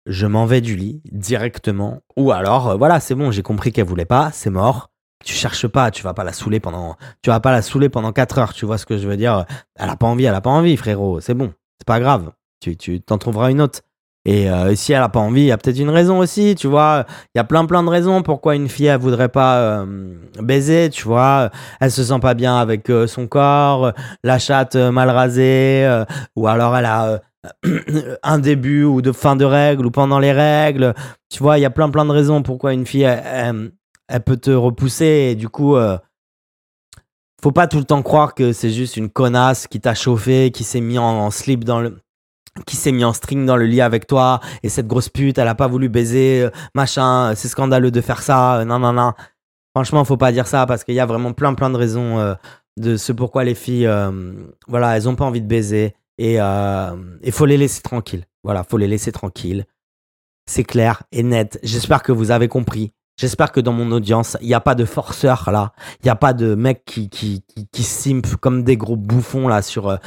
je 0.08 0.28
m'en 0.28 0.46
vais 0.46 0.62
du 0.62 0.76
lit 0.76 1.02
directement. 1.12 2.02
Ou 2.16 2.32
alors, 2.32 2.78
voilà, 2.78 3.00
c'est 3.00 3.16
bon, 3.16 3.32
j'ai 3.32 3.42
compris 3.42 3.72
qu'elle 3.72 3.86
voulait 3.86 4.06
pas, 4.06 4.30
c'est 4.32 4.52
mort. 4.52 4.92
Tu 5.24 5.34
cherches 5.34 5.68
pas, 5.68 5.90
tu 5.90 6.04
vas 6.04 6.14
pas 6.14 6.24
la 6.24 6.34
saouler 6.34 6.60
pendant, 6.60 6.96
tu 7.24 7.32
vas 7.32 7.40
pas 7.40 7.52
la 7.52 7.64
saouler 7.64 7.90
pendant 7.90 8.12
4 8.12 8.38
heures, 8.38 8.54
tu 8.54 8.66
vois 8.66 8.78
ce 8.78 8.86
que 8.86 8.98
je 8.98 9.08
veux 9.08 9.18
dire? 9.18 9.46
Elle 9.76 9.90
a 9.90 9.96
pas 9.96 10.06
envie, 10.08 10.26
elle 10.26 10.36
a 10.36 10.42
pas 10.42 10.52
envie, 10.52 10.78
frérot, 10.78 11.22
c'est 11.22 11.34
bon, 11.34 11.54
c'est 11.80 11.88
pas 11.88 12.00
grave. 12.00 12.32
Tu, 12.60 12.78
tu 12.78 13.02
t'en 13.02 13.18
trouveras 13.18 13.50
une 13.50 13.62
autre. 13.62 13.82
Et 14.26 14.50
euh, 14.50 14.76
si 14.76 14.92
elle 14.92 15.04
a 15.04 15.10
pas 15.10 15.20
envie, 15.20 15.42
il 15.42 15.48
y 15.48 15.52
a 15.52 15.58
peut-être 15.58 15.78
une 15.78 15.92
raison 15.92 16.18
aussi, 16.18 16.56
tu 16.56 16.68
vois. 16.68 17.06
Il 17.36 17.38
y 17.38 17.40
a 17.40 17.44
plein 17.44 17.66
plein 17.66 17.84
de 17.84 17.90
raisons 17.90 18.24
pourquoi 18.24 18.56
une 18.56 18.68
fille 18.68 18.88
elle 18.88 19.00
voudrait 19.00 19.30
pas 19.30 19.58
euh, 19.60 20.16
baiser, 20.40 20.90
tu 20.90 21.04
vois. 21.04 21.52
Elle 21.80 21.92
se 21.92 22.04
sent 22.04 22.20
pas 22.20 22.34
bien 22.34 22.58
avec 22.58 22.90
euh, 22.90 23.06
son 23.06 23.28
corps, 23.28 23.94
la 24.24 24.40
chatte 24.40 24.76
mal 24.76 25.12
rasée, 25.12 25.88
ou 26.36 26.48
alors 26.48 26.76
elle 26.76 26.86
a 26.86 27.22
un 28.24 28.40
début 28.40 28.84
ou 28.84 29.04
de 29.04 29.12
fin 29.12 29.36
de 29.36 29.46
règles 29.46 29.86
ou 29.86 29.92
pendant 29.92 30.18
les 30.18 30.32
règles. 30.32 30.96
Tu 31.30 31.44
vois, 31.44 31.60
il 31.60 31.62
y 31.62 31.66
a 31.66 31.70
plein 31.70 31.90
plein 31.92 32.06
de 32.06 32.12
raisons 32.12 32.42
pourquoi 32.42 32.74
une 32.74 32.88
fille 32.88 33.04
elle, 33.04 33.72
peut 34.26 34.38
te 34.38 34.52
repousser 34.52 35.30
et 35.32 35.36
du 35.36 35.50
coup 35.50 35.76
faut 37.44 37.52
pas 37.52 37.68
tout 37.68 37.78
le 37.78 37.84
temps 37.84 38.02
croire 38.02 38.34
que 38.34 38.54
c'est 38.54 38.72
juste 38.72 38.98
une 38.98 39.10
connasse 39.10 39.68
qui 39.68 39.80
t'a 39.80 39.94
chauffé, 39.94 40.50
qui 40.50 40.64
s'est 40.64 40.82
mis 40.82 40.98
en 40.98 41.30
slip 41.30 41.64
dans 41.64 41.80
le 41.80 42.00
qui 42.66 42.76
s'est 42.76 42.92
mis 42.92 43.04
en 43.04 43.14
string 43.14 43.46
dans 43.46 43.58
le 43.58 43.66
lit 43.66 43.82
avec 43.82 44.08
toi 44.08 44.40
et 44.64 44.70
cette 44.70 44.88
grosse 44.88 45.10
pute 45.10 45.38
elle 45.38 45.48
a 45.48 45.56
pas 45.56 45.68
voulu 45.68 45.90
baiser 45.90 46.44
euh, 46.44 46.50
machin 46.74 47.36
c'est 47.36 47.50
scandaleux 47.50 47.92
de 47.92 48.02
faire 48.02 48.22
ça 48.22 48.60
euh, 48.60 48.66
non 48.66 48.80
non 48.80 48.94
non 48.94 49.14
franchement 49.76 50.06
faut 50.06 50.18
pas 50.18 50.32
dire 50.32 50.48
ça 50.48 50.66
parce 50.66 50.84
qu'il 50.84 50.96
y 50.96 51.00
a 51.00 51.06
vraiment 51.06 51.34
plein 51.34 51.54
plein 51.54 51.70
de 51.70 51.76
raisons 51.76 52.20
euh, 52.20 52.34
de 52.78 52.96
ce 52.96 53.12
pourquoi 53.12 53.44
les 53.44 53.56
filles 53.56 53.90
voilà 54.68 54.98
elles 54.98 55.08
ont 55.08 55.16
pas 55.16 55.26
envie 55.26 55.42
de 55.42 55.48
baiser 55.48 55.96
et 56.18 56.36
il 56.36 57.32
faut 57.32 57.46
les 57.46 57.56
laisser 57.58 57.82
tranquilles. 57.82 58.26
Voilà 58.44 58.66
faut 58.66 58.78
les 58.78 58.88
laisser 58.88 59.14
tranquilles. 59.14 59.66
C'est 60.46 60.66
clair 60.66 61.04
et 61.14 61.24
net. 61.24 61.58
J'espère 61.64 62.04
que 62.04 62.12
vous 62.12 62.32
avez 62.32 62.50
compris. 62.50 62.92
J'espère 63.18 63.54
que 63.54 63.62
dans 63.62 63.72
mon 63.72 63.94
audience, 63.94 64.36
il 64.42 64.48
n'y 64.48 64.54
a 64.54 64.60
pas 64.60 64.76
de 64.76 64.84
forceurs 64.84 65.50
là. 65.52 65.72
Il 66.02 66.08
n'y 66.08 66.10
a 66.10 66.18
pas 66.18 66.34
de 66.34 66.54
mecs 66.54 66.84
qui, 66.84 67.10
qui, 67.10 67.44
qui, 67.48 67.66
qui 67.68 67.84
simpent 67.84 68.36
comme 68.36 68.64
des 68.64 68.76
gros 68.76 68.98
bouffons 68.98 69.48
là 69.48 69.62
sur, 69.62 69.98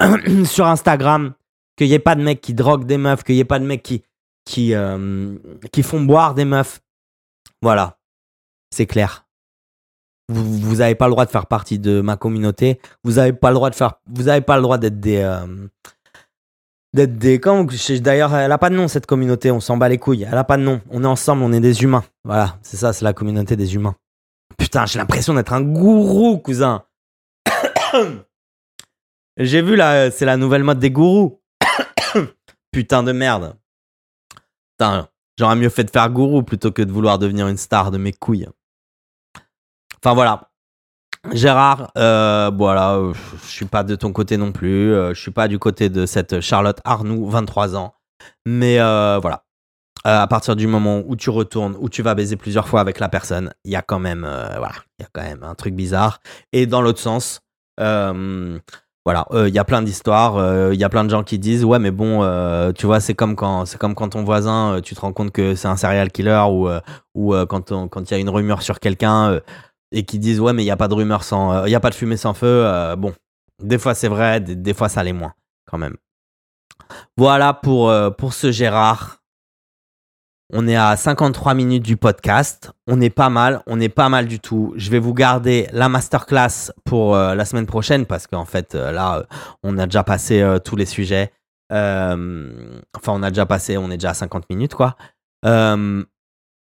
sur 0.46 0.66
Instagram 0.66 1.34
qu'il 1.76 1.88
n'y 1.88 1.94
ait 1.94 1.98
pas 1.98 2.14
de 2.14 2.22
mecs 2.22 2.40
qui 2.40 2.54
droguent 2.54 2.86
des 2.86 2.98
meufs, 2.98 3.22
qu'il 3.22 3.34
n'y 3.34 3.40
ait 3.40 3.44
pas 3.44 3.58
de 3.58 3.66
mecs 3.66 3.82
qui, 3.82 4.02
qui, 4.44 4.74
euh, 4.74 5.36
qui 5.72 5.82
font 5.82 6.00
boire 6.00 6.34
des 6.34 6.44
meufs. 6.44 6.80
Voilà, 7.62 7.98
c'est 8.70 8.86
clair. 8.86 9.26
Vous 10.28 10.76
n'avez 10.76 10.96
pas 10.96 11.06
le 11.06 11.12
droit 11.12 11.24
de 11.24 11.30
faire 11.30 11.46
partie 11.46 11.78
de 11.78 12.00
ma 12.00 12.16
communauté. 12.16 12.80
Vous 13.04 13.12
n'avez 13.12 13.32
pas 13.32 13.50
le 13.50 13.54
droit 13.54 13.70
de 13.70 13.76
faire. 13.76 13.94
Vous 14.06 14.24
n'avez 14.24 14.40
pas 14.40 14.56
le 14.56 14.62
droit 14.62 14.76
d'être 14.76 14.98
des. 14.98 15.18
Euh, 15.18 15.46
d'être 16.92 17.16
des. 17.16 17.38
D'ailleurs, 18.00 18.34
elle 18.34 18.48
n'a 18.48 18.58
pas 18.58 18.70
de 18.70 18.74
nom 18.74 18.88
cette 18.88 19.06
communauté. 19.06 19.52
On 19.52 19.60
s'en 19.60 19.76
bat 19.76 19.88
les 19.88 19.98
couilles. 19.98 20.24
Elle 20.24 20.34
n'a 20.34 20.42
pas 20.42 20.56
de 20.56 20.62
nom. 20.62 20.80
On 20.90 21.04
est 21.04 21.06
ensemble. 21.06 21.42
On 21.44 21.52
est 21.52 21.60
des 21.60 21.84
humains. 21.84 22.02
Voilà, 22.24 22.58
c'est 22.62 22.76
ça. 22.76 22.92
C'est 22.92 23.04
la 23.04 23.12
communauté 23.12 23.54
des 23.54 23.76
humains. 23.76 23.94
Putain, 24.58 24.84
j'ai 24.86 24.98
l'impression 24.98 25.34
d'être 25.34 25.52
un 25.52 25.62
gourou, 25.62 26.38
cousin. 26.38 26.84
J'ai 29.38 29.60
vu 29.60 29.76
là, 29.76 30.10
c'est 30.10 30.24
la 30.24 30.38
nouvelle 30.38 30.62
mode 30.64 30.78
des 30.78 30.90
gourous. 30.90 31.42
Putain 32.76 33.02
de 33.02 33.12
merde. 33.12 33.56
J'aurais 35.38 35.56
mieux 35.56 35.70
fait 35.70 35.84
de 35.84 35.90
faire 35.90 36.10
gourou 36.10 36.42
plutôt 36.42 36.72
que 36.72 36.82
de 36.82 36.92
vouloir 36.92 37.18
devenir 37.18 37.48
une 37.48 37.56
star 37.56 37.90
de 37.90 37.96
mes 37.96 38.12
couilles. 38.12 38.50
Enfin 40.04 40.12
voilà. 40.12 40.50
Gérard, 41.32 41.90
euh, 41.96 42.50
voilà, 42.54 43.00
je 43.14 43.48
suis 43.48 43.64
pas 43.64 43.82
de 43.82 43.96
ton 43.96 44.12
côté 44.12 44.36
non 44.36 44.52
plus. 44.52 44.92
Euh, 44.92 45.14
je 45.14 45.20
suis 45.22 45.30
pas 45.30 45.48
du 45.48 45.58
côté 45.58 45.88
de 45.88 46.04
cette 46.04 46.42
Charlotte 46.42 46.78
Arnoux, 46.84 47.26
23 47.26 47.76
ans. 47.76 47.94
Mais 48.44 48.78
euh, 48.78 49.20
voilà. 49.22 49.46
à 50.04 50.26
partir 50.26 50.54
du 50.54 50.66
moment 50.66 51.02
où 51.06 51.16
tu 51.16 51.30
retournes, 51.30 51.78
où 51.80 51.88
tu 51.88 52.02
vas 52.02 52.14
baiser 52.14 52.36
plusieurs 52.36 52.68
fois 52.68 52.82
avec 52.82 53.00
la 53.00 53.08
personne, 53.08 53.54
il 53.64 53.70
y 53.70 53.76
a 53.76 53.80
quand 53.80 54.00
même, 54.00 54.28
il 54.28 55.02
y 55.02 55.06
a 55.06 55.08
quand 55.14 55.22
même 55.22 55.42
un 55.44 55.54
truc 55.54 55.74
bizarre. 55.74 56.20
Et 56.52 56.66
dans 56.66 56.82
l'autre 56.82 57.00
sens, 57.00 57.40
voilà, 59.06 59.24
il 59.30 59.36
euh, 59.36 59.48
y 59.48 59.58
a 59.60 59.64
plein 59.64 59.82
d'histoires, 59.82 60.34
il 60.34 60.40
euh, 60.40 60.74
y 60.74 60.82
a 60.82 60.88
plein 60.88 61.04
de 61.04 61.10
gens 61.10 61.22
qui 61.22 61.38
disent 61.38 61.64
ouais 61.64 61.78
mais 61.78 61.92
bon, 61.92 62.24
euh, 62.24 62.72
tu 62.72 62.86
vois 62.86 62.98
c'est 62.98 63.14
comme 63.14 63.36
quand 63.36 63.64
c'est 63.64 63.78
comme 63.78 63.94
quand 63.94 64.08
ton 64.08 64.24
voisin, 64.24 64.80
tu 64.82 64.96
te 64.96 65.00
rends 65.00 65.12
compte 65.12 65.30
que 65.30 65.54
c'est 65.54 65.68
un 65.68 65.76
serial 65.76 66.10
killer 66.10 66.42
ou 66.50 66.68
ou 67.14 67.32
quand 67.46 67.88
quand 67.88 68.10
il 68.10 68.14
y 68.14 68.16
a 68.16 68.18
une 68.18 68.28
rumeur 68.28 68.62
sur 68.62 68.80
quelqu'un 68.80 69.40
et 69.92 70.02
qui 70.02 70.18
disent 70.18 70.40
ouais 70.40 70.52
mais 70.52 70.64
il 70.64 70.66
y 70.66 70.72
a 70.72 70.76
pas 70.76 70.88
de 70.88 70.94
rumeur 70.94 71.22
sans, 71.22 71.66
il 71.66 71.70
y 71.70 71.76
a 71.76 71.80
pas 71.80 71.90
de 71.90 71.94
fumée 71.94 72.16
sans 72.16 72.34
feu. 72.34 72.66
bon, 72.98 73.14
des 73.62 73.78
fois 73.78 73.94
c'est 73.94 74.08
vrai, 74.08 74.40
des, 74.40 74.56
des, 74.56 74.74
fois 74.74 74.88
ça 74.88 75.04
l'est 75.04 75.12
moins 75.12 75.34
quand 75.70 75.78
même. 75.78 75.94
Voilà 77.16 77.54
pour 77.54 77.94
pour 78.18 78.32
ce 78.32 78.50
Gérard. 78.50 79.22
On 80.52 80.68
est 80.68 80.76
à 80.76 80.96
53 80.96 81.54
minutes 81.54 81.82
du 81.82 81.96
podcast. 81.96 82.70
On 82.86 83.00
est 83.00 83.10
pas 83.10 83.30
mal. 83.30 83.62
On 83.66 83.80
est 83.80 83.88
pas 83.88 84.08
mal 84.08 84.26
du 84.26 84.38
tout. 84.38 84.72
Je 84.76 84.90
vais 84.90 85.00
vous 85.00 85.12
garder 85.12 85.68
la 85.72 85.88
masterclass 85.88 86.70
pour 86.84 87.16
euh, 87.16 87.34
la 87.34 87.44
semaine 87.44 87.66
prochaine 87.66 88.06
parce 88.06 88.28
qu'en 88.28 88.44
fait, 88.44 88.76
euh, 88.76 88.92
là, 88.92 89.18
euh, 89.18 89.24
on 89.64 89.76
a 89.76 89.86
déjà 89.86 90.04
passé 90.04 90.44
tous 90.64 90.76
les 90.76 90.86
sujets. 90.86 91.32
enfin, 91.70 92.78
on 93.08 93.22
a 93.24 93.30
déjà 93.30 93.44
passé, 93.44 93.76
on 93.76 93.90
est 93.90 93.96
déjà 93.96 94.10
à 94.10 94.14
50 94.14 94.48
minutes, 94.48 94.74
quoi. 94.74 94.96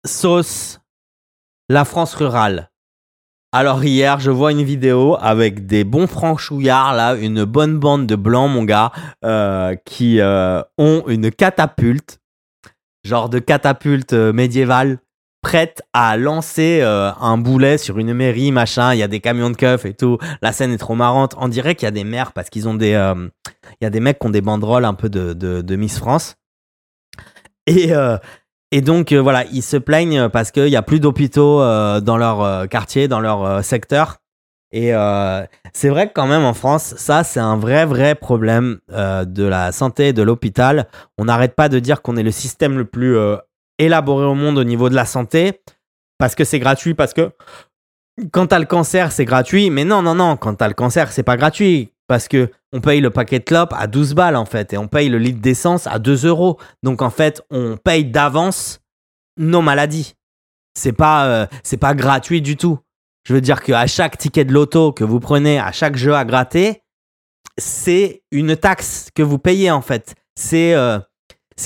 sauce, 0.05 0.81
la 1.69 1.85
France 1.85 2.13
rurale. 2.15 2.71
Alors 3.53 3.83
hier, 3.83 4.19
je 4.19 4.31
vois 4.31 4.51
une 4.51 4.63
vidéo 4.63 5.17
avec 5.19 5.65
des 5.65 5.83
bons 5.83 6.07
franchouillards, 6.07 6.93
là, 6.93 7.15
une 7.15 7.43
bonne 7.45 7.79
bande 7.79 8.07
de 8.07 8.15
blancs, 8.15 8.49
mon 8.49 8.63
gars, 8.65 8.91
qui 9.85 10.19
ont 10.21 11.03
une 11.07 11.31
catapulte 11.31 12.20
genre 13.03 13.29
de 13.29 13.39
catapulte 13.39 14.13
euh, 14.13 14.33
médiévale 14.33 14.99
prête 15.41 15.81
à 15.93 16.17
lancer 16.17 16.81
euh, 16.81 17.11
un 17.19 17.37
boulet 17.37 17.79
sur 17.79 17.97
une 17.97 18.13
mairie, 18.13 18.51
machin. 18.51 18.93
Il 18.93 18.99
y 18.99 19.03
a 19.03 19.07
des 19.07 19.19
camions 19.19 19.49
de 19.49 19.55
keufs 19.55 19.85
et 19.85 19.95
tout. 19.95 20.19
La 20.41 20.51
scène 20.51 20.71
est 20.71 20.77
trop 20.77 20.93
marrante. 20.93 21.33
On 21.37 21.47
dirait 21.47 21.73
qu'il 21.73 21.85
y 21.85 21.87
a 21.87 21.91
des 21.91 22.03
maires 22.03 22.31
parce 22.31 22.51
qu'ils 22.51 22.67
ont 22.67 22.75
des, 22.75 22.93
euh, 22.93 23.27
il 23.79 23.83
y 23.83 23.87
a 23.87 23.89
des 23.89 23.99
mecs 23.99 24.19
qui 24.19 24.27
ont 24.27 24.31
des 24.31 24.41
banderoles 24.41 24.85
un 24.85 24.93
peu 24.93 25.09
de, 25.09 25.75
Miss 25.75 25.97
France. 25.97 26.35
Et, 27.65 27.91
et 28.71 28.81
donc 28.81 29.13
voilà, 29.13 29.45
ils 29.45 29.61
se 29.61 29.77
plaignent 29.77 30.29
parce 30.29 30.51
qu'il 30.51 30.67
y 30.67 30.75
a 30.75 30.81
plus 30.81 30.99
d'hôpitaux 30.99 31.59
dans 31.59 32.17
leur 32.17 32.67
quartier, 32.69 33.07
dans 33.07 33.19
leur 33.19 33.63
secteur. 33.63 34.20
Et 34.71 34.93
euh, 34.93 35.45
c'est 35.73 35.89
vrai 35.89 36.07
que 36.07 36.13
quand 36.13 36.27
même 36.27 36.43
en 36.43 36.53
France, 36.53 36.93
ça 36.97 37.23
c'est 37.23 37.39
un 37.39 37.57
vrai 37.57 37.85
vrai 37.85 38.15
problème 38.15 38.79
euh, 38.91 39.25
de 39.25 39.43
la 39.43 39.71
santé 39.71 40.13
de 40.13 40.23
l'hôpital. 40.23 40.87
On 41.17 41.25
n'arrête 41.25 41.55
pas 41.55 41.67
de 41.67 41.79
dire 41.79 42.01
qu'on 42.01 42.15
est 42.15 42.23
le 42.23 42.31
système 42.31 42.77
le 42.77 42.85
plus 42.85 43.17
euh, 43.17 43.37
élaboré 43.79 44.25
au 44.25 44.33
monde 44.35 44.57
au 44.57 44.63
niveau 44.63 44.89
de 44.89 44.95
la 44.95 45.05
santé 45.05 45.61
parce 46.17 46.35
que 46.35 46.43
c'est 46.43 46.59
gratuit, 46.59 46.93
parce 46.93 47.13
que 47.13 47.31
quand 48.31 48.47
t'as 48.47 48.59
le 48.59 48.65
cancer 48.65 49.11
c'est 49.11 49.25
gratuit, 49.25 49.69
mais 49.69 49.83
non 49.83 50.01
non 50.01 50.15
non, 50.15 50.37
quand 50.37 50.55
t'as 50.55 50.69
le 50.69 50.73
cancer 50.73 51.11
c'est 51.11 51.23
pas 51.23 51.35
gratuit 51.35 51.91
parce 52.07 52.29
que 52.29 52.49
on 52.71 52.79
paye 52.79 53.01
le 53.01 53.09
paquet 53.09 53.39
de 53.39 53.43
clopes 53.43 53.73
à 53.77 53.87
12 53.87 54.13
balles 54.13 54.37
en 54.37 54.45
fait 54.45 54.71
et 54.71 54.77
on 54.77 54.87
paye 54.87 55.09
le 55.09 55.17
litre 55.17 55.41
d'essence 55.41 55.85
à 55.87 55.99
2 55.99 56.25
euros. 56.27 56.57
Donc 56.81 57.01
en 57.01 57.09
fait 57.09 57.41
on 57.51 57.75
paye 57.75 58.05
d'avance 58.05 58.79
nos 59.37 59.61
maladies. 59.61 60.15
C'est 60.77 60.93
pas 60.93 61.49
c'est 61.63 61.75
pas 61.75 61.93
gratuit 61.93 62.41
du 62.41 62.55
tout. 62.55 62.79
Je 63.23 63.33
veux 63.33 63.41
dire 63.41 63.61
qu'à 63.61 63.85
chaque 63.87 64.17
ticket 64.17 64.45
de 64.45 64.53
loto 64.53 64.91
que 64.91 65.03
vous 65.03 65.19
prenez, 65.19 65.59
à 65.59 65.71
chaque 65.71 65.95
jeu 65.95 66.15
à 66.15 66.25
gratter, 66.25 66.81
c'est 67.57 68.23
une 68.31 68.55
taxe 68.55 69.09
que 69.13 69.23
vous 69.23 69.37
payez 69.37 69.71
en 69.71 69.81
fait. 69.81 70.15
C'est 70.35 70.73
euh, 70.73 70.99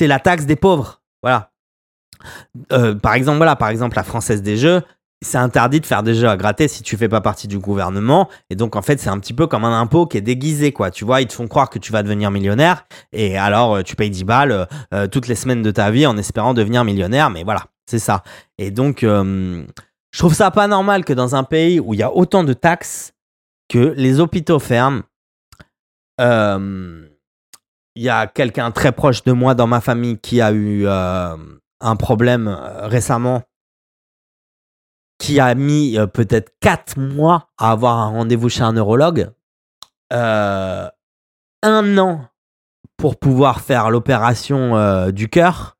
la 0.01 0.19
taxe 0.19 0.45
des 0.45 0.55
pauvres. 0.55 1.01
Voilà. 1.23 1.51
Euh, 2.71 2.95
par 2.95 3.13
exemple, 3.13 3.37
voilà, 3.37 3.55
par 3.55 3.69
exemple, 3.69 3.95
la 3.95 4.03
Française 4.03 4.41
des 4.41 4.57
Jeux, 4.57 4.81
c'est 5.21 5.37
interdit 5.37 5.79
de 5.79 5.85
faire 5.85 6.03
des 6.03 6.13
jeux 6.13 6.27
à 6.27 6.37
gratter 6.37 6.67
si 6.67 6.83
tu 6.83 6.97
fais 6.97 7.07
pas 7.07 7.21
partie 7.21 7.47
du 7.47 7.57
gouvernement. 7.57 8.29
Et 8.49 8.55
donc, 8.55 8.75
en 8.75 8.81
fait, 8.81 8.99
c'est 8.99 9.09
un 9.09 9.19
petit 9.19 9.33
peu 9.33 9.47
comme 9.47 9.63
un 9.63 9.79
impôt 9.79 10.05
qui 10.05 10.17
est 10.17 10.21
déguisé, 10.21 10.71
quoi. 10.71 10.91
Tu 10.91 11.05
vois, 11.05 11.21
ils 11.21 11.27
te 11.27 11.33
font 11.33 11.47
croire 11.47 11.69
que 11.69 11.79
tu 11.79 11.91
vas 11.91 12.03
devenir 12.03 12.31
millionnaire. 12.31 12.85
Et 13.13 13.37
alors, 13.37 13.75
euh, 13.75 13.81
tu 13.81 13.95
payes 13.95 14.09
10 14.09 14.23
balles 14.23 14.67
toutes 15.11 15.27
les 15.27 15.35
semaines 15.35 15.61
de 15.61 15.71
ta 15.71 15.89
vie 15.89 16.05
en 16.05 16.17
espérant 16.17 16.53
devenir 16.53 16.83
millionnaire. 16.83 17.29
Mais 17.29 17.43
voilà, 17.43 17.65
c'est 17.85 17.99
ça. 17.99 18.23
Et 18.57 18.71
donc, 18.71 19.05
je 20.15 20.19
trouve 20.19 20.33
ça 20.33 20.49
pas 20.49 20.67
normal 20.69 21.03
que 21.03 21.11
dans 21.11 21.35
un 21.35 21.43
pays 21.43 21.77
où 21.77 21.93
il 21.93 21.99
y 21.99 22.03
a 22.03 22.09
autant 22.09 22.45
de 22.45 22.53
taxes, 22.53 23.13
que 23.67 23.93
les 23.97 24.21
hôpitaux 24.21 24.59
ferment. 24.59 25.03
Euh, 26.21 27.05
il 27.95 28.03
y 28.03 28.07
a 28.07 28.25
quelqu'un 28.25 28.71
très 28.71 28.93
proche 28.93 29.25
de 29.25 29.33
moi 29.33 29.55
dans 29.55 29.67
ma 29.67 29.81
famille 29.81 30.17
qui 30.17 30.39
a 30.39 30.53
eu 30.53 30.87
euh, 30.87 31.35
un 31.81 31.95
problème 31.97 32.47
euh, 32.47 32.87
récemment, 32.87 33.43
qui 35.17 35.41
a 35.41 35.53
mis 35.53 35.97
peut-être 36.13 36.53
4 36.61 36.97
mois 36.97 37.49
à 37.57 37.71
avoir 37.71 37.97
un 37.97 38.07
rendez-vous 38.07 38.47
chez 38.47 38.63
un 38.63 38.71
neurologue. 38.71 39.33
un 40.11 40.91
an 41.97 42.25
pour 42.95 43.19
pouvoir 43.19 43.59
faire 43.59 43.89
l'opération 43.89 45.11
du 45.11 45.27
cœur. 45.27 45.77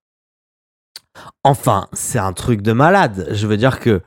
Enfin, 1.45 1.87
c'est 1.93 2.19
un 2.19 2.33
truc 2.33 2.61
de 2.61 2.73
malade. 2.73 3.29
Je 3.31 3.47
veux 3.47 3.55
dire 3.55 3.79
que 3.79 4.01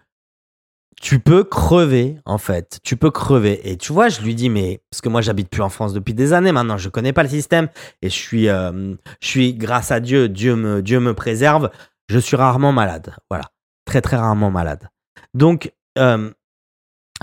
tu 1.00 1.20
peux 1.20 1.44
crever, 1.44 2.16
en 2.24 2.38
fait. 2.38 2.80
Tu 2.82 2.96
peux 2.96 3.10
crever. 3.10 3.70
Et 3.70 3.76
tu 3.76 3.92
vois, 3.92 4.08
je 4.08 4.20
lui 4.20 4.34
dis, 4.34 4.50
mais, 4.50 4.80
parce 4.90 5.00
que 5.00 5.08
moi, 5.08 5.20
j'habite 5.20 5.48
plus 5.48 5.62
en 5.62 5.68
France 5.68 5.92
depuis 5.92 6.14
des 6.14 6.32
années 6.32 6.52
maintenant, 6.52 6.76
je 6.76 6.88
connais 6.88 7.12
pas 7.12 7.22
le 7.22 7.28
système. 7.28 7.68
Et 8.02 8.08
je 8.08 8.14
suis, 8.14 8.48
euh, 8.48 8.94
je 9.20 9.26
suis, 9.26 9.54
grâce 9.54 9.92
à 9.92 10.00
Dieu, 10.00 10.28
Dieu 10.28 10.56
me, 10.56 11.12
préserve. 11.12 11.70
Je 12.08 12.18
suis 12.18 12.36
rarement 12.36 12.72
malade. 12.72 13.14
Voilà. 13.30 13.44
Très, 13.84 14.00
très 14.00 14.16
rarement 14.16 14.50
malade. 14.50 14.88
Donc, 15.34 15.72
euh, 15.98 16.30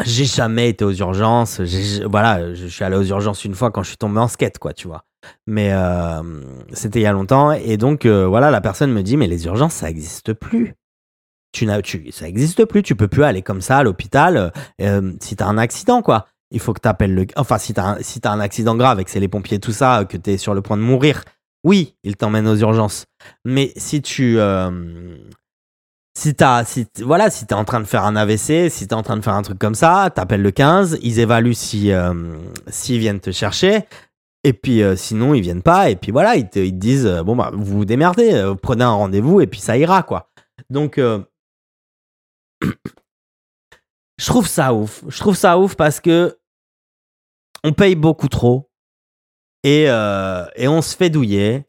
j'ai 0.04 0.26
jamais 0.26 0.70
été 0.70 0.86
aux 0.86 0.94
urgences. 0.94 1.60
Voilà, 2.06 2.54
je 2.54 2.68
suis 2.68 2.84
allé 2.84 2.96
aux 2.96 3.04
urgences 3.04 3.44
une 3.44 3.56
fois 3.56 3.72
quand 3.72 3.84
je 3.84 3.90
suis 3.90 3.98
tombé 3.98 4.20
en 4.20 4.28
skate, 4.28 4.58
quoi, 4.58 4.74
tu 4.74 4.88
vois. 4.88 5.04
Mais 5.48 5.74
euh, 5.74 6.22
c'était 6.72 7.00
il 7.00 7.04
y 7.04 7.08
a 7.08 7.12
longtemps. 7.12 7.52
Et 7.52 7.76
donc, 7.76 8.06
voilà, 8.06 8.52
la 8.52 8.62
personne 8.62 8.94
me 8.94 9.04
dit, 9.04 9.18
mais 9.18 9.28
les 9.28 9.46
urgences, 9.48 9.74
ça 9.74 9.88
n'existe 9.88 10.34
plus 10.34 10.76
tu 11.56 12.12
ça 12.12 12.26
n'existe 12.26 12.66
plus. 12.66 12.84
Tu 12.84 12.96
peux 12.96 13.08
plus 13.08 13.24
aller 13.24 13.42
comme 13.42 13.62
ça 13.62 13.78
à 13.78 13.84
l'hôpital 13.84 14.38
euh, 14.38 14.50
euh, 14.82 15.14
si 15.22 15.36
tu 15.36 15.44
as 15.44 15.48
un 15.48 15.58
accident, 15.58 16.02
quoi. 16.02 16.28
Il 16.52 16.60
faut 16.60 16.74
que 16.74 16.82
tu 16.82 16.88
appelles 16.88 17.14
le. 17.14 17.26
Enfin, 17.36 17.58
si 17.58 17.74
tu 17.74 17.80
as, 17.80 17.98
si 18.02 18.20
un 18.24 18.40
accident 18.40 18.76
grave 18.76 19.00
et 19.00 19.04
que 19.04 19.10
c'est 19.10 19.20
les 19.20 19.28
pompiers, 19.28 19.60
tout 19.60 19.72
ça, 19.72 20.06
que 20.06 20.18
tu 20.18 20.32
es 20.32 20.38
sur 20.38 20.54
le 20.54 20.62
point 20.62 20.78
de 20.78 20.82
mourir, 20.82 21.24
oui, 21.64 21.96
ils 22.04 22.16
t'emmènent 22.16 22.48
aux 22.48 22.56
urgences. 22.56 23.06
Mais 23.46 23.72
si 23.78 24.02
tu. 24.02 24.38
Euh, 24.38 25.18
si 26.18 26.34
t'as, 26.34 26.64
si, 26.64 26.88
voilà, 27.02 27.30
si 27.30 27.46
t'es 27.46 27.56
en 27.56 27.66
train 27.66 27.82
de 27.82 27.86
faire 27.86 28.06
un 28.06 28.16
AVC, 28.16 28.70
si 28.70 28.88
t'es 28.88 28.94
en 28.94 29.04
train 29.04 29.18
de 29.18 29.22
faire 29.22 29.34
un 29.34 29.42
truc 29.42 29.60
comme 29.60 29.76
ça, 29.76 30.10
t'appelles 30.14 30.44
le 30.44 30.52
15, 30.52 31.00
ils 31.02 31.20
évaluent 31.20 31.54
si, 31.54 31.92
s'ils 32.68 33.00
viennent 33.00 33.20
te 33.20 33.32
chercher. 33.32 33.82
Et 34.46 34.54
puis 34.54 34.82
sinon, 34.96 35.34
ils 35.34 35.42
viennent 35.42 35.62
pas. 35.62 35.90
Et 35.90 35.98
puis 35.98 36.14
voilà, 36.14 36.38
ils 36.38 36.48
te, 36.48 36.60
ils 36.60 36.78
disent, 36.78 37.22
bon, 37.26 37.36
bah, 37.36 37.52
vous 37.54 37.80
vous 37.80 37.86
démerdez, 37.86 38.54
prenez 38.62 38.86
un 38.86 38.92
rendez-vous 38.92 39.42
et 39.42 39.48
puis 39.48 39.60
ça 39.60 39.78
ira, 39.78 40.04
quoi. 40.04 40.30
Donc, 40.70 41.02
je 44.18 44.26
trouve 44.26 44.48
ça 44.48 44.74
ouf. 44.74 45.04
Je 45.08 45.20
trouve 45.20 45.36
ça 45.36 45.58
ouf 45.58 45.76
parce 45.76 46.00
que 46.00 46.38
on 47.64 47.74
paye 47.74 47.96
beaucoup 47.96 48.28
trop 48.28 48.70
et, 49.64 49.86
euh, 49.88 50.46
et 50.56 50.68
on 50.68 50.82
se 50.82 50.96
fait 50.96 51.10
douiller. 51.10 51.66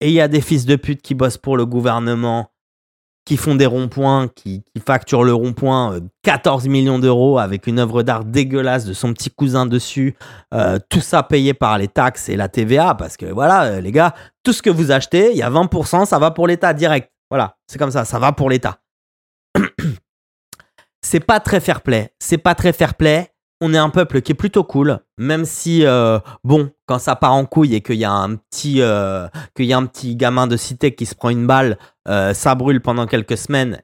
Et 0.00 0.08
il 0.08 0.12
y 0.12 0.20
a 0.20 0.28
des 0.28 0.40
fils 0.40 0.64
de 0.64 0.76
pute 0.76 1.02
qui 1.02 1.14
bossent 1.14 1.38
pour 1.38 1.56
le 1.56 1.66
gouvernement, 1.66 2.50
qui 3.24 3.36
font 3.36 3.54
des 3.54 3.66
ronds-points, 3.66 4.28
qui, 4.34 4.64
facturent 4.84 5.22
le 5.22 5.34
rond-point 5.34 6.00
14 6.22 6.66
euh, 6.66 6.70
millions 6.70 6.98
d'euros 6.98 7.38
avec 7.38 7.66
une 7.66 7.78
œuvre 7.78 8.02
d'art 8.02 8.24
dégueulasse 8.24 8.86
de 8.86 8.94
son 8.94 9.12
petit 9.12 9.30
cousin 9.30 9.66
dessus. 9.66 10.16
Euh, 10.54 10.78
tout 10.88 11.00
ça 11.00 11.22
payé 11.22 11.54
par 11.54 11.78
les 11.78 11.86
taxes 11.86 12.28
et 12.28 12.36
la 12.36 12.48
TVA 12.48 12.94
parce 12.94 13.16
que 13.16 13.26
voilà, 13.26 13.80
les 13.80 13.92
gars, 13.92 14.14
tout 14.42 14.52
ce 14.52 14.62
que 14.62 14.70
vous 14.70 14.90
achetez, 14.90 15.30
il 15.30 15.36
y 15.36 15.42
a 15.42 15.50
20%, 15.50 16.06
ça 16.06 16.18
va 16.18 16.30
pour 16.32 16.48
l'État 16.48 16.72
direct. 16.72 17.12
Voilà, 17.30 17.56
c'est 17.68 17.78
comme 17.78 17.92
ça, 17.92 18.04
ça 18.04 18.18
va 18.18 18.32
pour 18.32 18.50
l'État. 18.50 18.80
C'est 21.02 21.20
pas 21.20 21.40
très 21.40 21.60
fair 21.60 21.82
play. 21.82 22.12
C'est 22.18 22.38
pas 22.38 22.54
très 22.54 22.72
fair 22.72 22.94
play. 22.94 23.32
On 23.62 23.74
est 23.74 23.78
un 23.78 23.90
peuple 23.90 24.22
qui 24.22 24.32
est 24.32 24.34
plutôt 24.34 24.64
cool, 24.64 25.00
même 25.18 25.44
si 25.44 25.84
euh, 25.84 26.18
bon, 26.44 26.70
quand 26.86 26.98
ça 26.98 27.14
part 27.14 27.34
en 27.34 27.44
couille 27.44 27.74
et 27.74 27.82
qu'il 27.82 27.96
y 27.96 28.06
a 28.06 28.12
un 28.12 28.36
petit, 28.36 28.80
euh, 28.80 29.28
y 29.58 29.72
a 29.72 29.76
un 29.76 29.84
petit 29.84 30.16
gamin 30.16 30.46
de 30.46 30.56
cité 30.56 30.94
qui 30.94 31.04
se 31.04 31.14
prend 31.14 31.28
une 31.28 31.46
balle, 31.46 31.76
euh, 32.08 32.32
ça 32.32 32.54
brûle 32.54 32.80
pendant 32.80 33.06
quelques 33.06 33.36
semaines, 33.36 33.82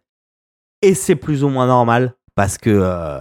et 0.80 0.94
c'est 0.94 1.14
plus 1.14 1.44
ou 1.44 1.50
moins 1.50 1.66
normal 1.66 2.14
parce 2.34 2.56
que 2.56 3.20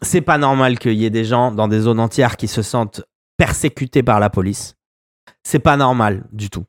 c'est 0.00 0.22
pas 0.22 0.38
normal 0.38 0.78
qu'il 0.78 0.94
y 0.94 1.04
ait 1.04 1.10
des 1.10 1.26
gens 1.26 1.52
dans 1.52 1.68
des 1.68 1.80
zones 1.80 2.00
entières 2.00 2.38
qui 2.38 2.48
se 2.48 2.62
sentent 2.62 3.02
persécutés 3.36 4.02
par 4.02 4.20
la 4.20 4.30
police. 4.30 4.76
C'est 5.42 5.58
pas 5.58 5.76
normal 5.76 6.24
du 6.32 6.48
tout. 6.48 6.64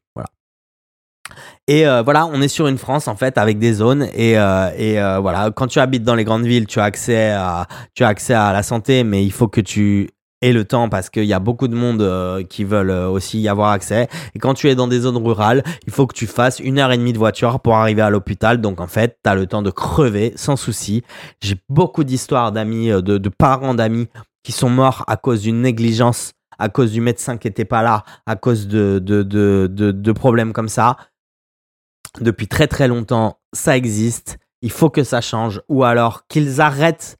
Et 1.67 1.87
euh, 1.87 2.01
voilà, 2.01 2.25
on 2.25 2.41
est 2.41 2.49
sur 2.49 2.67
une 2.67 2.77
France 2.77 3.07
en 3.07 3.15
fait 3.15 3.37
avec 3.37 3.57
des 3.57 3.73
zones 3.73 4.07
et, 4.13 4.37
euh, 4.37 4.69
et 4.77 4.99
euh, 4.99 5.19
voilà, 5.19 5.49
quand 5.51 5.67
tu 5.67 5.79
habites 5.79 6.03
dans 6.03 6.15
les 6.15 6.25
grandes 6.25 6.45
villes, 6.45 6.67
tu 6.67 6.79
as 6.79 6.83
accès 6.83 7.31
à 7.31 7.67
tu 7.95 8.03
as 8.03 8.09
accès 8.09 8.33
à 8.33 8.51
la 8.51 8.63
santé, 8.63 9.05
mais 9.05 9.23
il 9.23 9.31
faut 9.31 9.47
que 9.47 9.61
tu 9.61 10.09
aies 10.41 10.51
le 10.51 10.65
temps 10.65 10.89
parce 10.89 11.09
qu'il 11.09 11.23
y 11.23 11.31
a 11.31 11.39
beaucoup 11.39 11.69
de 11.69 11.75
monde 11.75 12.45
qui 12.49 12.65
veulent 12.65 12.91
aussi 12.91 13.39
y 13.39 13.47
avoir 13.47 13.69
accès. 13.69 14.09
Et 14.35 14.39
quand 14.39 14.53
tu 14.55 14.69
es 14.69 14.75
dans 14.75 14.89
des 14.89 14.99
zones 14.99 15.15
rurales, 15.15 15.63
il 15.87 15.93
faut 15.93 16.05
que 16.05 16.13
tu 16.13 16.27
fasses 16.27 16.59
une 16.59 16.79
heure 16.79 16.91
et 16.91 16.97
demie 16.97 17.13
de 17.13 17.17
voiture 17.17 17.61
pour 17.61 17.75
arriver 17.75 18.01
à 18.01 18.09
l'hôpital. 18.09 18.59
Donc 18.59 18.81
en 18.81 18.87
fait, 18.87 19.17
tu 19.23 19.29
as 19.29 19.35
le 19.35 19.47
temps 19.47 19.61
de 19.61 19.71
crever 19.71 20.33
sans 20.35 20.57
souci. 20.57 21.01
J'ai 21.41 21.55
beaucoup 21.69 22.03
d'histoires 22.03 22.51
d'amis, 22.51 22.89
de, 22.89 23.29
parents 23.29 23.73
d'amis 23.73 24.09
qui 24.43 24.51
sont 24.51 24.69
morts 24.69 25.05
à 25.07 25.15
cause 25.15 25.43
d'une 25.43 25.61
négligence, 25.61 26.33
à 26.59 26.67
cause 26.67 26.91
du 26.91 26.99
médecin 26.99 27.37
qui 27.37 27.47
n'était 27.47 27.63
pas 27.63 27.81
là, 27.81 28.03
à 28.25 28.35
cause 28.35 28.67
de, 28.67 28.99
de, 28.99 29.23
de 29.65 30.11
problèmes 30.11 30.51
comme 30.51 30.67
ça 30.67 30.97
depuis 32.21 32.47
très 32.47 32.67
très 32.67 32.87
longtemps, 32.87 33.39
ça 33.53 33.77
existe, 33.77 34.37
il 34.61 34.71
faut 34.71 34.89
que 34.89 35.03
ça 35.03 35.21
change, 35.21 35.61
ou 35.69 35.83
alors 35.83 36.27
qu'ils 36.27 36.61
arrêtent 36.61 37.17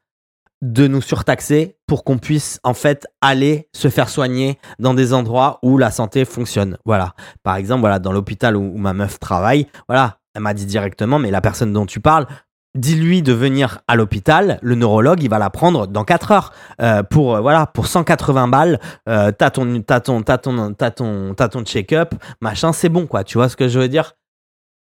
de 0.63 0.87
nous 0.87 1.01
surtaxer 1.01 1.75
pour 1.87 2.05
qu'on 2.05 2.17
puisse 2.17 2.59
en 2.63 2.73
fait 2.73 3.05
aller 3.19 3.67
se 3.73 3.89
faire 3.89 4.07
soigner 4.07 4.59
dans 4.79 4.93
des 4.93 5.13
endroits 5.13 5.59
où 5.61 5.77
la 5.77 5.91
santé 5.91 6.23
fonctionne. 6.23 6.77
Voilà. 6.85 7.15
Par 7.43 7.57
exemple, 7.57 7.81
voilà, 7.81 7.99
dans 7.99 8.13
l'hôpital 8.13 8.55
où, 8.55 8.77
ma 8.77 8.93
meuf 8.93 9.19
travaille, 9.19 9.67
voilà, 9.89 10.19
elle 10.33 10.41
m'a 10.41 10.53
dit 10.53 10.65
directement, 10.65 11.19
mais 11.19 11.31
la 11.31 11.41
personne 11.41 11.73
dont 11.73 11.85
tu 11.85 11.99
parles, 11.99 12.27
dis-lui 12.75 13.21
de 13.21 13.33
venir 13.33 13.79
à 13.89 13.97
l'hôpital, 13.97 14.57
le 14.61 14.75
neurologue, 14.75 15.21
il 15.21 15.29
va 15.29 15.37
la 15.37 15.49
prendre 15.49 15.85
dans 15.85 16.05
4 16.05 16.31
heures. 16.31 16.53
Euh, 16.81 17.03
pour, 17.03 17.35
euh, 17.35 17.41
voilà, 17.41 17.67
pour 17.67 17.87
180 17.87 18.47
balles, 18.47 18.79
euh, 19.09 19.31
t'as 19.31 19.49
ton, 19.49 19.81
ton, 19.81 20.23
ton, 20.23 21.33
ton 21.35 21.63
check-up, 21.65 22.15
machin, 22.41 22.71
c'est 22.71 22.89
bon, 22.89 23.05
quoi. 23.05 23.25
Tu 23.25 23.37
vois 23.37 23.49
ce 23.49 23.57
que 23.57 23.67
je 23.67 23.79
veux 23.79 23.89
dire? 23.89 24.13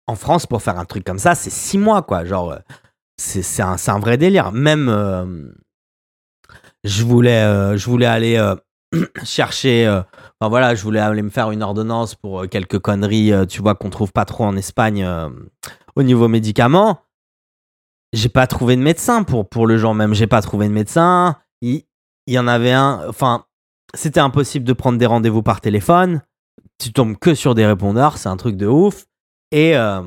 En 0.06 0.14
France, 0.14 0.46
pour 0.46 0.62
faire 0.62 0.78
un 0.78 0.84
truc 0.84 1.04
comme 1.04 1.18
ça, 1.18 1.34
c'est 1.34 1.50
six 1.50 1.78
mois, 1.78 2.02
quoi. 2.02 2.24
Genre, 2.24 2.52
euh, 2.52 2.58
c'est 3.16 3.62
un, 3.62 3.76
un, 3.86 3.98
vrai 3.98 4.16
délire. 4.16 4.52
Même, 4.52 4.88
euh, 4.88 5.52
je, 6.84 7.04
voulais, 7.04 7.42
euh, 7.42 7.76
je 7.76 7.88
voulais 7.88 8.06
aller 8.06 8.54
chercher. 9.24 9.88
enfin, 9.88 10.48
voilà, 10.48 10.74
je 10.74 10.82
voulais 10.82 11.00
aller 11.00 11.22
me 11.22 11.30
faire 11.30 11.50
une 11.50 11.62
ordonnance 11.62 12.14
pour 12.14 12.48
quelques 12.48 12.78
conneries, 12.78 13.32
tu 13.48 13.62
vois, 13.62 13.74
qu'on 13.74 13.90
trouve 13.90 14.12
pas 14.12 14.24
trop 14.24 14.44
en 14.44 14.56
Espagne 14.56 15.06
au 15.96 16.02
niveau 16.02 16.28
médicaments. 16.28 17.00
J'ai 18.12 18.28
pas 18.28 18.46
trouvé 18.46 18.76
de 18.76 18.82
médecin 18.82 19.22
pour, 19.22 19.48
pour 19.48 19.66
le 19.66 19.78
jour 19.78 19.94
même. 19.94 20.12
J'ai 20.12 20.26
pas 20.26 20.42
trouvé 20.42 20.68
de 20.68 20.72
médecin. 20.72 21.38
Il, 21.62 21.84
il 22.26 22.34
y 22.34 22.38
en 22.38 22.46
avait 22.46 22.72
un. 22.72 23.08
Enfin, 23.08 23.46
c'était 23.94 24.20
impossible 24.20 24.66
de 24.66 24.72
prendre 24.72 24.98
des 24.98 25.06
rendez-vous 25.06 25.42
par 25.42 25.60
téléphone. 25.60 26.22
Tu 26.78 26.92
tombes 26.92 27.16
que 27.16 27.34
sur 27.34 27.54
des 27.54 27.64
répondeurs. 27.64 28.18
C'est 28.18 28.28
un 28.28 28.36
truc 28.36 28.56
de 28.56 28.66
ouf. 28.66 29.06
Et, 29.52 29.76
euh, 29.76 30.02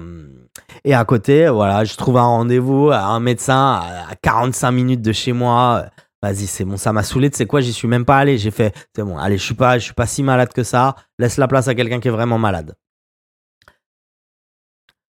et 0.84 0.94
à 0.96 1.06
côté, 1.06 1.48
voilà, 1.50 1.84
je 1.86 1.96
trouve 1.96 2.18
un 2.18 2.24
rendez-vous 2.24 2.90
à 2.90 3.02
un 3.04 3.20
médecin 3.20 3.80
à 4.10 4.16
45 4.16 4.72
minutes 4.72 5.02
de 5.02 5.14
chez 5.14 5.34
moi. 5.34 5.86
Vas-y, 6.22 6.48
c'est 6.48 6.66
bon, 6.66 6.78
ça 6.78 6.92
m'a 6.92 7.04
saoulé. 7.04 7.30
Tu 7.30 7.38
sais 7.38 7.46
quoi, 7.46 7.62
j'y 7.62 7.72
suis 7.72 7.88
même 7.88 8.06
pas 8.06 8.18
allé. 8.18 8.40
J'ai 8.40 8.50
fait, 8.50 8.76
c'est 8.96 9.04
bon, 9.04 9.18
allez, 9.18 9.38
je 9.38 9.44
suis 9.44 9.54
pas, 9.54 9.78
je 9.78 9.84
suis 9.84 9.94
pas 9.94 10.08
si 10.08 10.24
malade 10.24 10.52
que 10.52 10.64
ça. 10.64 10.96
Laisse 11.20 11.38
la 11.38 11.48
place 11.48 11.68
à 11.68 11.76
quelqu'un 11.76 12.00
qui 12.00 12.08
est 12.08 12.12
vraiment 12.12 12.40
malade. 12.40 12.76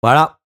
Voilà, 0.02 0.40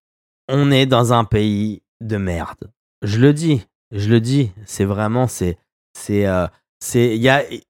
on 0.48 0.70
est 0.70 0.86
dans 0.86 1.14
un 1.14 1.24
pays 1.24 1.82
de 2.02 2.18
merde. 2.18 2.70
Je 3.02 3.18
le 3.18 3.32
dis, 3.32 3.66
je 3.92 4.10
le 4.10 4.20
dis. 4.20 4.52
C'est 4.66 4.84
vraiment, 4.84 5.26
c'est, 5.26 5.58
c'est, 5.94 6.26
euh, 6.26 6.46
c'est 6.82 7.20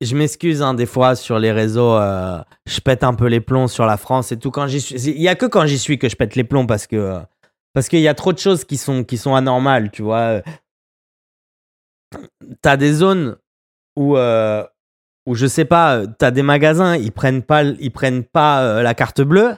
je 0.01 0.17
m'excuse 0.17 0.63
hein, 0.63 0.75
des 0.75 0.87
fois 0.87 1.17
sur 1.17 1.39
les 1.39 1.51
réseaux 1.51 1.95
euh, 1.95 2.41
je 2.67 2.81
pète 2.81 3.03
un 3.03 3.15
peu 3.15 3.27
les 3.27 3.41
plombs 3.41 3.69
sur 3.69 3.85
la 3.85 3.97
France 3.97 4.31
et 4.33 4.39
tout. 4.39 4.51
Quand 4.51 4.69
j'y 4.69 4.81
suis 4.81 4.95
il 4.95 5.21
y 5.21 5.29
a 5.29 5.35
que 5.35 5.47
quand 5.47 5.67
j'y 5.67 5.79
suis 5.79 5.99
que 5.99 6.09
je 6.09 6.17
pète 6.17 6.37
les 6.37 6.45
plombs 6.45 6.67
parce 6.67 6.87
que 6.87 6.97
euh, 6.97 7.83
qu'il 7.89 8.01
y 8.01 8.09
a 8.09 8.15
trop 8.15 8.33
de 8.33 8.39
choses 8.39 8.65
qui 8.65 8.77
sont 8.77 9.03
qui 9.05 9.19
sont 9.19 9.35
anormales 9.35 9.91
tu 9.91 10.03
vois. 10.03 10.43
T'as 12.63 12.77
des 12.77 12.93
zones 12.93 13.37
où 13.97 14.17
euh, 14.17 14.65
où 15.27 15.35
je 15.35 15.47
sais 15.47 15.65
pas 15.65 16.07
t'as 16.07 16.31
des 16.31 16.43
magasins 16.43 16.97
ils 16.97 17.13
prennent 17.13 17.43
pas 17.43 17.65
ils 17.65 17.93
prennent 17.93 18.25
pas 18.25 18.83
la 18.83 18.95
carte 18.95 19.23
bleue. 19.23 19.57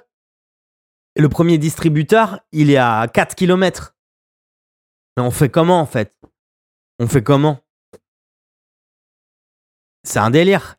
Le 1.15 1.29
premier 1.29 1.59
distributeur 1.59 2.41
il 2.53 2.71
est 2.71 2.79
à 2.79 3.07
4 3.13 3.35
km 3.35 3.95
mais 5.17 5.23
on 5.23 5.31
fait 5.31 5.51
comment 5.51 5.81
en 5.81 5.87
fait? 5.87 6.15
On 6.99 7.07
fait 7.07 7.23
comment? 7.23 7.62
C'est 10.05 10.19
un 10.19 10.31
délire. 10.31 10.77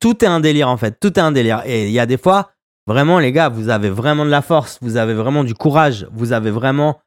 Tout 0.00 0.24
est 0.24 0.28
un 0.28 0.40
délire 0.40 0.68
en 0.68 0.76
fait. 0.76 0.98
Tout 1.00 1.18
est 1.18 1.22
un 1.22 1.32
délire. 1.32 1.62
Et 1.66 1.86
il 1.86 1.92
y 1.92 2.00
a 2.00 2.06
des 2.06 2.18
fois, 2.18 2.52
vraiment, 2.86 3.18
les 3.18 3.32
gars, 3.32 3.48
vous 3.48 3.68
avez 3.68 3.90
vraiment 3.90 4.24
de 4.24 4.30
la 4.30 4.42
force, 4.42 4.78
vous 4.82 4.96
avez 4.96 5.14
vraiment 5.14 5.44
du 5.44 5.54
courage, 5.54 6.06
vous 6.12 6.32
avez 6.32 6.50
vraiment. 6.50 7.00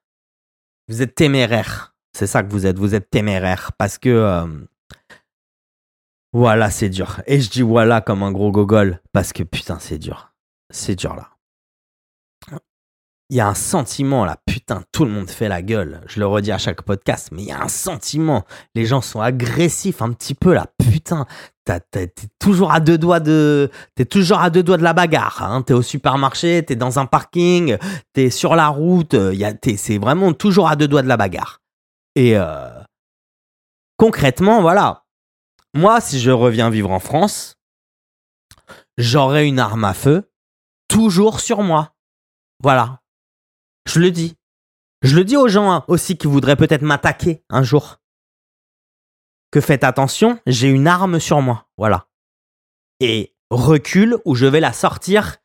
Vous 0.87 1.01
êtes 1.01 1.15
téméraire. 1.15 1.95
C'est 2.13 2.27
ça 2.27 2.41
que 2.41 2.49
vous 2.51 2.65
êtes. 2.65 2.77
Vous 2.77 2.95
êtes 2.95 3.09
téméraire. 3.09 3.71
Parce 3.77 3.97
que. 3.97 4.09
Euh, 4.09 4.47
voilà, 6.31 6.69
c'est 6.69 6.89
dur. 6.89 7.21
Et 7.25 7.41
je 7.41 7.49
dis 7.49 7.63
voilà 7.63 8.01
comme 8.01 8.23
un 8.23 8.31
gros 8.31 8.51
gogol. 8.51 9.01
Parce 9.11 9.33
que 9.33 9.43
putain, 9.43 9.79
c'est 9.79 9.97
dur. 9.97 10.33
C'est 10.71 10.95
dur 10.95 11.15
là 11.15 11.29
il 13.29 13.37
y 13.37 13.39
a 13.41 13.47
un 13.47 13.53
sentiment 13.53 14.25
là, 14.25 14.37
putain, 14.47 14.83
tout 14.91 15.05
le 15.05 15.11
monde 15.11 15.29
fait 15.29 15.47
la 15.47 15.61
gueule. 15.61 16.01
Je 16.07 16.19
le 16.19 16.25
redis 16.25 16.51
à 16.51 16.57
chaque 16.57 16.81
podcast, 16.81 17.29
mais 17.31 17.43
il 17.43 17.47
y 17.47 17.51
a 17.51 17.61
un 17.61 17.67
sentiment. 17.67 18.43
Les 18.73 18.85
gens 18.85 19.01
sont 19.01 19.21
agressifs 19.21 20.01
un 20.01 20.11
petit 20.13 20.33
peu 20.33 20.53
là, 20.53 20.65
putain. 20.79 21.27
T'es 21.91 22.11
toujours 22.39 22.71
à 22.71 22.79
deux 22.79 22.97
doigts 22.97 23.19
de, 23.19 23.69
t'es 23.93 24.05
toujours 24.05 24.39
à 24.39 24.49
deux 24.49 24.63
doigts 24.63 24.77
de 24.77 24.83
la 24.83 24.93
bagarre. 24.93 25.43
Hein. 25.43 25.61
T'es 25.61 25.75
au 25.75 25.83
supermarché, 25.83 26.65
t'es 26.65 26.75
dans 26.75 26.97
un 26.97 27.05
parking, 27.05 27.77
t'es 28.13 28.31
sur 28.31 28.55
la 28.55 28.69
route. 28.69 29.13
Y 29.13 29.45
a, 29.45 29.53
c'est 29.77 29.99
vraiment 29.99 30.33
toujours 30.33 30.67
à 30.67 30.75
deux 30.75 30.87
doigts 30.87 31.03
de 31.03 31.07
la 31.07 31.17
bagarre. 31.17 31.61
Et 32.15 32.35
euh, 32.35 32.69
concrètement, 33.97 34.61
voilà. 34.61 35.03
Moi, 35.75 36.01
si 36.01 36.19
je 36.19 36.31
reviens 36.31 36.71
vivre 36.71 36.89
en 36.89 36.99
France, 36.99 37.57
j'aurai 38.97 39.45
une 39.45 39.59
arme 39.59 39.85
à 39.85 39.93
feu 39.93 40.31
toujours 40.87 41.39
sur 41.39 41.61
moi. 41.61 41.93
Voilà. 42.63 42.98
Je 43.89 43.99
le 43.99 44.11
dis. 44.11 44.37
Je 45.01 45.15
le 45.15 45.23
dis 45.23 45.35
aux 45.35 45.47
gens 45.47 45.71
hein, 45.71 45.83
aussi 45.87 46.15
qui 46.15 46.27
voudraient 46.27 46.55
peut-être 46.55 46.83
m'attaquer 46.83 47.43
un 47.49 47.63
jour. 47.63 47.97
Que 49.51 49.61
faites 49.61 49.83
attention, 49.83 50.39
j'ai 50.45 50.69
une 50.69 50.87
arme 50.87 51.19
sur 51.19 51.41
moi. 51.41 51.67
Voilà. 51.75 52.07
Et 52.99 53.35
recule 53.49 54.19
où 54.25 54.35
je 54.35 54.45
vais 54.45 54.59
la 54.59 54.73
sortir. 54.73 55.37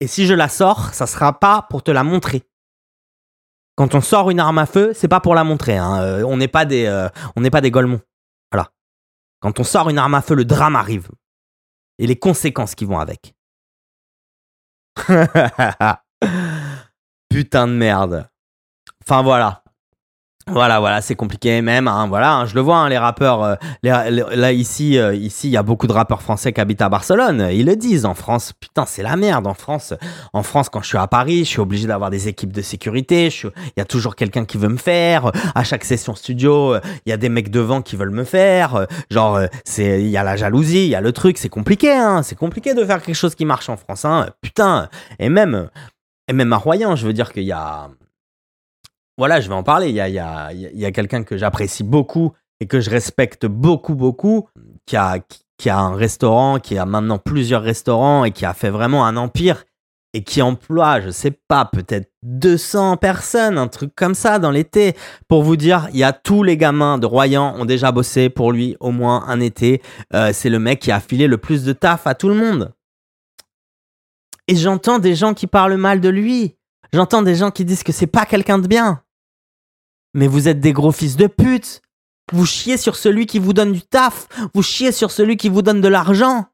Et 0.00 0.06
si 0.06 0.26
je 0.26 0.34
la 0.34 0.50
sors, 0.50 0.92
ça 0.92 1.06
sera 1.06 1.40
pas 1.40 1.62
pour 1.70 1.82
te 1.82 1.90
la 1.90 2.04
montrer. 2.04 2.42
Quand 3.76 3.94
on 3.94 4.02
sort 4.02 4.28
une 4.28 4.40
arme 4.40 4.58
à 4.58 4.66
feu, 4.66 4.92
c'est 4.94 5.08
pas 5.08 5.20
pour 5.20 5.34
la 5.34 5.44
montrer. 5.44 5.78
Hein. 5.78 6.02
Euh, 6.02 6.22
on 6.24 6.36
n'est 6.36 6.48
pas 6.48 6.66
des, 6.66 6.84
euh, 6.84 7.08
on 7.34 7.40
n'est 7.40 7.50
pas 7.50 7.62
des 7.62 7.70
Golemons. 7.70 8.02
Voilà. 8.52 8.72
Quand 9.40 9.58
on 9.58 9.64
sort 9.64 9.88
une 9.88 9.96
arme 9.96 10.14
à 10.14 10.20
feu, 10.20 10.34
le 10.34 10.44
drame 10.44 10.76
arrive 10.76 11.08
et 11.98 12.06
les 12.06 12.18
conséquences 12.18 12.74
qui 12.74 12.84
vont 12.84 12.98
avec. 12.98 13.34
Putain 17.28 17.68
de 17.68 17.72
merde. 17.72 18.28
Enfin 19.04 19.22
voilà. 19.22 19.62
Voilà, 20.48 20.78
voilà, 20.78 21.00
c'est 21.00 21.16
compliqué 21.16 21.60
même. 21.60 21.88
Hein, 21.88 22.06
voilà, 22.06 22.34
hein, 22.36 22.46
je 22.46 22.54
le 22.54 22.60
vois, 22.60 22.76
hein, 22.76 22.88
les 22.88 22.98
rappeurs. 22.98 23.42
Euh, 23.42 23.54
là 23.82 24.52
ici, 24.52 24.96
euh, 24.96 25.12
ici, 25.12 25.48
il 25.48 25.50
y 25.50 25.56
a 25.56 25.64
beaucoup 25.64 25.88
de 25.88 25.92
rappeurs 25.92 26.22
français 26.22 26.52
qui 26.52 26.60
habitent 26.60 26.82
à 26.82 26.88
Barcelone. 26.88 27.48
Ils 27.50 27.66
le 27.66 27.74
disent 27.74 28.04
en 28.04 28.14
France. 28.14 28.52
Putain, 28.60 28.86
c'est 28.86 29.02
la 29.02 29.16
merde 29.16 29.48
en 29.48 29.54
France. 29.54 29.92
En 30.32 30.44
France, 30.44 30.68
quand 30.68 30.82
je 30.82 30.86
suis 30.86 30.98
à 30.98 31.08
Paris, 31.08 31.40
je 31.40 31.50
suis 31.50 31.58
obligé 31.58 31.88
d'avoir 31.88 32.10
des 32.10 32.28
équipes 32.28 32.52
de 32.52 32.62
sécurité. 32.62 33.28
Il 33.42 33.72
y 33.76 33.80
a 33.80 33.84
toujours 33.84 34.14
quelqu'un 34.14 34.44
qui 34.44 34.56
veut 34.56 34.68
me 34.68 34.76
faire. 34.76 35.32
À 35.56 35.64
chaque 35.64 35.82
session 35.82 36.14
studio, 36.14 36.74
euh, 36.74 36.80
il 37.06 37.10
y 37.10 37.12
a 37.12 37.16
des 37.16 37.28
mecs 37.28 37.50
devant 37.50 37.82
qui 37.82 37.96
veulent 37.96 38.10
me 38.10 38.22
faire. 38.22 38.86
Genre, 39.10 39.40
c'est, 39.64 40.00
il 40.00 40.10
y 40.10 40.16
a 40.16 40.22
la 40.22 40.36
jalousie, 40.36 40.84
il 40.84 40.90
y 40.90 40.94
a 40.94 41.00
le 41.00 41.10
truc. 41.10 41.38
C'est 41.38 41.48
compliqué. 41.48 41.90
Hein, 41.90 42.22
c'est 42.22 42.36
compliqué 42.36 42.72
de 42.72 42.84
faire 42.84 43.02
quelque 43.02 43.16
chose 43.16 43.34
qui 43.34 43.46
marche 43.46 43.68
en 43.68 43.76
France. 43.76 44.04
Hein, 44.04 44.28
putain. 44.42 44.90
Et 45.18 45.28
même, 45.28 45.70
et 46.28 46.32
même 46.32 46.52
à 46.52 46.56
Royan, 46.56 46.96
je 46.96 47.06
veux 47.06 47.12
dire 47.12 47.32
qu'il 47.32 47.44
y 47.44 47.52
a 47.52 47.90
voilà, 49.18 49.40
je 49.40 49.48
vais 49.48 49.54
en 49.54 49.62
parler. 49.62 49.88
Il 49.88 49.94
y 49.94 50.00
a, 50.00 50.08
y 50.08 50.84
a, 50.84 50.92
quelqu'un 50.92 51.22
que 51.22 51.36
j'apprécie 51.36 51.84
beaucoup 51.84 52.32
et 52.60 52.66
que 52.66 52.80
je 52.80 52.90
respecte 52.90 53.46
beaucoup, 53.46 53.94
beaucoup, 53.94 54.48
qui 54.84 54.96
a, 54.96 55.18
qui 55.56 55.70
a 55.70 55.78
un 55.78 55.94
restaurant, 55.94 56.58
qui 56.58 56.76
a 56.76 56.84
maintenant 56.84 57.18
plusieurs 57.18 57.62
restaurants 57.62 58.24
et 58.24 58.30
qui 58.30 58.44
a 58.44 58.52
fait 58.52 58.70
vraiment 58.70 59.06
un 59.06 59.16
empire 59.16 59.64
et 60.12 60.22
qui 60.22 60.40
emploie, 60.40 61.00
je 61.00 61.10
sais 61.10 61.32
pas, 61.48 61.66
peut-être 61.66 62.10
200 62.22 62.96
personnes, 62.96 63.58
un 63.58 63.68
truc 63.68 63.94
comme 63.94 64.14
ça 64.14 64.38
dans 64.38 64.50
l'été. 64.50 64.94
Pour 65.28 65.42
vous 65.42 65.56
dire, 65.56 65.88
il 65.92 65.98
y 65.98 66.04
a 66.04 66.12
tous 66.12 66.42
les 66.42 66.56
gamins 66.56 66.96
de 66.96 67.04
Royan 67.06 67.54
ont 67.58 67.66
déjà 67.66 67.92
bossé 67.92 68.30
pour 68.30 68.52
lui 68.52 68.76
au 68.80 68.92
moins 68.92 69.24
un 69.28 69.40
été. 69.40 69.82
Euh, 70.14 70.30
c'est 70.32 70.48
le 70.48 70.58
mec 70.58 70.80
qui 70.80 70.90
a 70.90 71.00
filé 71.00 71.26
le 71.26 71.36
plus 71.36 71.64
de 71.64 71.72
taf 71.72 72.06
à 72.06 72.14
tout 72.14 72.28
le 72.28 72.34
monde. 72.34 72.72
Et 74.48 74.56
j'entends 74.56 74.98
des 74.98 75.14
gens 75.14 75.34
qui 75.34 75.46
parlent 75.46 75.76
mal 75.76 76.00
de 76.00 76.08
lui. 76.08 76.56
J'entends 76.92 77.22
des 77.22 77.34
gens 77.34 77.50
qui 77.50 77.64
disent 77.64 77.82
que 77.82 77.92
c'est 77.92 78.06
pas 78.06 78.26
quelqu'un 78.26 78.58
de 78.58 78.68
bien. 78.68 79.02
Mais 80.14 80.28
vous 80.28 80.48
êtes 80.48 80.60
des 80.60 80.72
gros 80.72 80.92
fils 80.92 81.16
de 81.16 81.26
pute. 81.26 81.82
Vous 82.32 82.46
chiez 82.46 82.76
sur 82.76 82.96
celui 82.96 83.26
qui 83.26 83.38
vous 83.38 83.52
donne 83.52 83.72
du 83.72 83.82
taf. 83.82 84.28
Vous 84.54 84.62
chiez 84.62 84.92
sur 84.92 85.10
celui 85.10 85.36
qui 85.36 85.48
vous 85.48 85.62
donne 85.62 85.80
de 85.80 85.88
l'argent. 85.88 86.46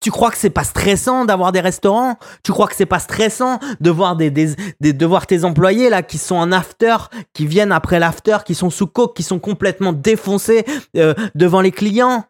Tu 0.00 0.10
crois 0.10 0.30
que 0.30 0.36
c'est 0.36 0.50
pas 0.50 0.64
stressant 0.64 1.24
d'avoir 1.24 1.52
des 1.52 1.60
restaurants? 1.60 2.18
Tu 2.42 2.52
crois 2.52 2.68
que 2.68 2.76
c'est 2.76 2.86
pas 2.86 2.98
stressant 2.98 3.58
de 3.80 3.90
voir 3.90 4.14
des, 4.14 4.30
de 4.30 5.06
voir 5.06 5.26
tes 5.26 5.44
employés 5.44 5.90
là 5.90 6.02
qui 6.02 6.18
sont 6.18 6.36
en 6.36 6.52
after, 6.52 6.96
qui 7.32 7.46
viennent 7.46 7.72
après 7.72 7.98
l'after, 7.98 8.38
qui 8.44 8.54
sont 8.54 8.70
sous 8.70 8.86
coke, 8.86 9.16
qui 9.16 9.22
sont 9.22 9.38
complètement 9.38 9.92
défoncés 9.92 10.64
euh, 10.96 11.14
devant 11.34 11.60
les 11.60 11.72
clients? 11.72 12.24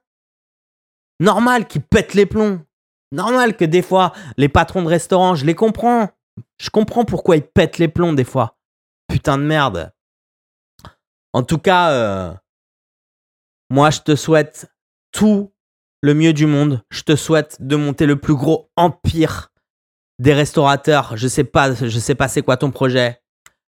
Normal 1.18 1.66
qu'ils 1.66 1.82
pètent 1.82 2.14
les 2.14 2.26
plombs. 2.26 2.60
Normal 3.12 3.56
que 3.56 3.64
des 3.64 3.82
fois 3.82 4.12
les 4.36 4.48
patrons 4.48 4.82
de 4.82 4.88
restaurants, 4.88 5.34
je 5.34 5.46
les 5.46 5.54
comprends. 5.54 6.10
Je 6.58 6.70
comprends 6.70 7.04
pourquoi 7.04 7.36
ils 7.36 7.46
pètent 7.46 7.78
les 7.78 7.88
plombs 7.88 8.12
des 8.12 8.24
fois. 8.24 8.58
Putain 9.08 9.38
de 9.38 9.44
merde. 9.44 9.92
En 11.32 11.42
tout 11.42 11.58
cas, 11.58 11.90
euh, 11.90 12.32
moi, 13.70 13.90
je 13.90 14.00
te 14.00 14.16
souhaite 14.16 14.70
tout 15.12 15.52
le 16.02 16.14
mieux 16.14 16.32
du 16.32 16.46
monde. 16.46 16.82
Je 16.90 17.02
te 17.02 17.16
souhaite 17.16 17.56
de 17.60 17.76
monter 17.76 18.06
le 18.06 18.16
plus 18.16 18.34
gros 18.34 18.70
empire 18.76 19.52
des 20.18 20.32
restaurateurs. 20.32 21.16
Je 21.16 21.28
sais 21.28 21.44
pas, 21.44 21.74
je 21.74 21.98
sais 21.98 22.14
pas 22.14 22.28
c'est 22.28 22.42
quoi 22.42 22.56
ton 22.56 22.70
projet, 22.70 23.20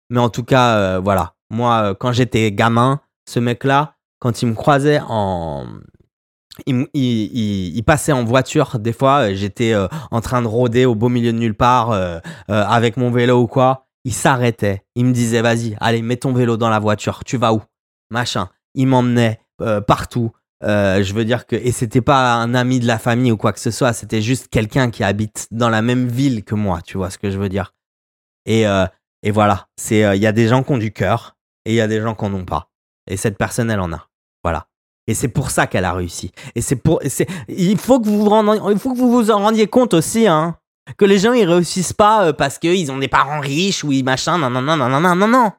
mais 0.09 0.19
en 0.19 0.29
tout 0.29 0.43
cas, 0.43 0.77
euh, 0.77 0.99
voilà. 0.99 1.35
Moi, 1.49 1.81
euh, 1.81 1.93
quand 1.93 2.11
j'étais 2.11 2.51
gamin, 2.51 3.01
ce 3.27 3.39
mec-là, 3.39 3.95
quand 4.19 4.41
il 4.41 4.47
me 4.49 4.55
croisait 4.55 4.99
en, 5.07 5.65
il, 6.65 7.83
passait 7.85 8.11
en 8.11 8.23
voiture 8.23 8.79
des 8.79 8.93
fois. 8.93 9.33
J'étais 9.33 9.73
en 10.11 10.21
train 10.21 10.41
de 10.41 10.47
rôder 10.47 10.85
au 10.85 10.95
beau 10.95 11.09
milieu 11.09 11.31
de 11.31 11.37
nulle 11.37 11.55
part 11.55 11.91
avec 12.47 12.97
mon 12.97 13.11
vélo 13.11 13.41
ou 13.41 13.47
quoi 13.47 13.87
il 14.07 14.13
s'arrêtait. 14.13 14.85
Il 14.95 15.03
me 15.03 15.11
disait, 15.11 15.41
vas-y, 15.41 15.75
allez, 15.81 16.01
mets 16.01 16.15
ton 16.15 16.31
vélo 16.31 16.55
dans 16.55 16.69
la 16.69 16.79
voiture. 16.79 17.25
Tu 17.25 17.35
vas 17.35 17.53
où? 17.53 17.61
Machin. 18.09 18.49
Il 18.73 18.87
m'emmenait 18.87 19.41
euh, 19.61 19.81
partout. 19.81 20.31
Euh, 20.63 21.03
je 21.03 21.13
veux 21.13 21.25
dire 21.25 21.45
que 21.45 21.57
et 21.57 21.73
c'était 21.73 21.99
pas 21.99 22.35
un 22.35 22.53
ami 22.53 22.79
de 22.79 22.87
la 22.87 22.99
famille 22.99 23.33
ou 23.33 23.37
quoi 23.37 23.51
que 23.51 23.59
ce 23.59 23.69
soit. 23.69 23.91
C'était 23.91 24.21
juste 24.21 24.47
quelqu'un 24.47 24.91
qui 24.91 25.03
habite 25.03 25.49
dans 25.51 25.67
la 25.67 25.81
même 25.81 26.07
ville 26.07 26.45
que 26.45 26.55
moi. 26.55 26.81
Tu 26.81 26.95
vois 26.95 27.09
ce 27.09 27.17
que 27.17 27.29
je 27.29 27.37
veux 27.37 27.49
dire? 27.49 27.73
Et 28.45 28.65
euh, 28.65 28.85
et 29.23 29.31
voilà. 29.31 29.67
C'est 29.75 30.15
il 30.15 30.21
y 30.21 30.27
a 30.27 30.31
des 30.31 30.47
gens 30.47 30.63
qui 30.63 30.71
ont 30.71 30.77
du 30.77 30.93
cœur 30.93 31.35
et 31.65 31.73
il 31.73 31.75
y 31.75 31.81
a 31.81 31.87
des 31.89 31.99
gens 31.99 32.15
qui 32.15 32.23
en 32.23 32.33
ont 32.33 32.45
pas. 32.45 32.71
Et 33.09 33.17
cette 33.17 33.37
personne, 33.37 33.69
elle 33.69 33.81
en 33.81 33.91
a. 33.91 34.07
Voilà. 34.41 34.67
Et 35.07 35.13
c'est 35.13 35.29
pour 35.29 35.51
ça 35.51 35.67
qu'elle 35.67 35.85
a 35.85 35.93
réussi. 35.93 36.31
Et 36.55 36.61
c'est 36.61 36.75
pour, 36.75 37.01
il 37.47 37.77
faut 37.77 37.99
que 37.99 38.07
vous 38.07 38.23
vous 38.23 38.29
rendiez, 38.29 39.31
en 39.31 39.39
rendiez 39.39 39.67
compte 39.67 39.93
aussi, 39.93 40.27
hein. 40.27 40.57
Que 40.97 41.05
les 41.05 41.19
gens 41.19 41.33
ils 41.33 41.45
réussissent 41.45 41.93
pas 41.93 42.27
euh, 42.27 42.33
parce 42.33 42.59
qu'ils 42.59 42.91
ont 42.91 42.97
des 42.97 43.09
parents 43.09 43.41
riches 43.41 43.83
ou 43.83 43.91
machin, 44.03 44.37
non, 44.37 44.49
non, 44.49 44.61
non, 44.61 44.77
non, 44.77 44.89
non, 44.89 45.15
non, 45.15 45.27
non. 45.27 45.51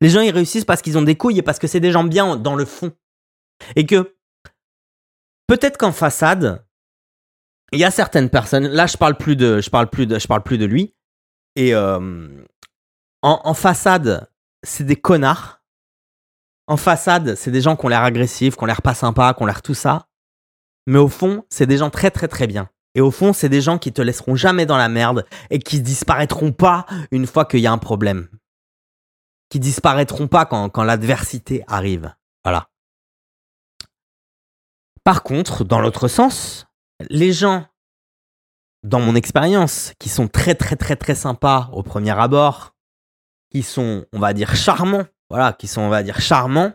Les 0.00 0.08
gens 0.08 0.20
ils 0.20 0.32
réussissent 0.32 0.64
parce 0.64 0.82
qu'ils 0.82 0.98
ont 0.98 1.02
des 1.02 1.14
couilles 1.14 1.38
et 1.38 1.42
parce 1.42 1.60
que 1.60 1.68
c'est 1.68 1.78
des 1.78 1.92
gens 1.92 2.02
bien 2.02 2.36
dans 2.36 2.56
le 2.56 2.64
fond. 2.64 2.90
Et 3.76 3.86
que 3.86 4.16
peut-être 5.46 5.78
qu'en 5.78 5.92
façade, 5.92 6.64
il 7.70 7.78
y 7.78 7.84
a 7.84 7.92
certaines 7.92 8.28
personnes. 8.28 8.66
Là, 8.66 8.86
je 8.86 8.96
parle 8.96 9.16
plus 9.16 9.36
de, 9.36 9.60
je 9.60 9.70
parle 9.70 9.88
plus 9.88 10.06
de, 10.06 10.18
je 10.18 10.26
parle 10.26 10.42
plus 10.42 10.58
de 10.58 10.64
lui. 10.64 10.94
Et 11.54 11.74
euh, 11.74 12.28
en, 13.22 13.40
en 13.44 13.54
façade, 13.54 14.28
c'est 14.64 14.84
des 14.84 14.96
connards. 14.96 15.61
En 16.66 16.76
façade, 16.76 17.34
c'est 17.34 17.50
des 17.50 17.60
gens 17.60 17.76
qui 17.76 17.86
ont 17.86 17.88
l'air 17.88 18.02
agressifs, 18.02 18.56
qui 18.56 18.62
ont 18.62 18.66
l'air 18.66 18.82
pas 18.82 18.94
sympas, 18.94 19.34
qui 19.34 19.42
ont 19.42 19.46
l'air 19.46 19.62
tout 19.62 19.74
ça. 19.74 20.06
Mais 20.86 20.98
au 20.98 21.08
fond, 21.08 21.44
c'est 21.48 21.66
des 21.66 21.78
gens 21.78 21.90
très 21.90 22.10
très 22.10 22.28
très 22.28 22.46
bien. 22.46 22.68
Et 22.94 23.00
au 23.00 23.10
fond, 23.10 23.32
c'est 23.32 23.48
des 23.48 23.60
gens 23.60 23.78
qui 23.78 23.92
te 23.92 24.02
laisseront 24.02 24.36
jamais 24.36 24.66
dans 24.66 24.76
la 24.76 24.88
merde 24.88 25.26
et 25.50 25.58
qui 25.58 25.80
disparaîtront 25.80 26.52
pas 26.52 26.86
une 27.10 27.26
fois 27.26 27.44
qu'il 27.44 27.60
y 27.60 27.66
a 27.66 27.72
un 27.72 27.78
problème. 27.78 28.28
Qui 29.48 29.60
disparaîtront 29.60 30.28
pas 30.28 30.44
quand, 30.44 30.68
quand 30.68 30.84
l'adversité 30.84 31.64
arrive. 31.66 32.14
Voilà. 32.44 32.68
Par 35.04 35.22
contre, 35.22 35.64
dans 35.64 35.80
l'autre 35.80 36.06
sens, 36.06 36.66
les 37.08 37.32
gens, 37.32 37.66
dans 38.82 39.00
mon 39.00 39.14
expérience, 39.14 39.94
qui 39.98 40.08
sont 40.08 40.28
très 40.28 40.54
très 40.54 40.76
très 40.76 40.96
très 40.96 41.14
sympas 41.14 41.70
au 41.72 41.82
premier 41.82 42.18
abord, 42.18 42.74
qui 43.50 43.62
sont, 43.62 44.06
on 44.12 44.18
va 44.18 44.32
dire, 44.32 44.54
charmants, 44.54 45.06
voilà, 45.32 45.54
qui 45.54 45.66
sont, 45.66 45.80
on 45.80 45.88
va 45.88 46.02
dire, 46.02 46.20
charmants, 46.20 46.72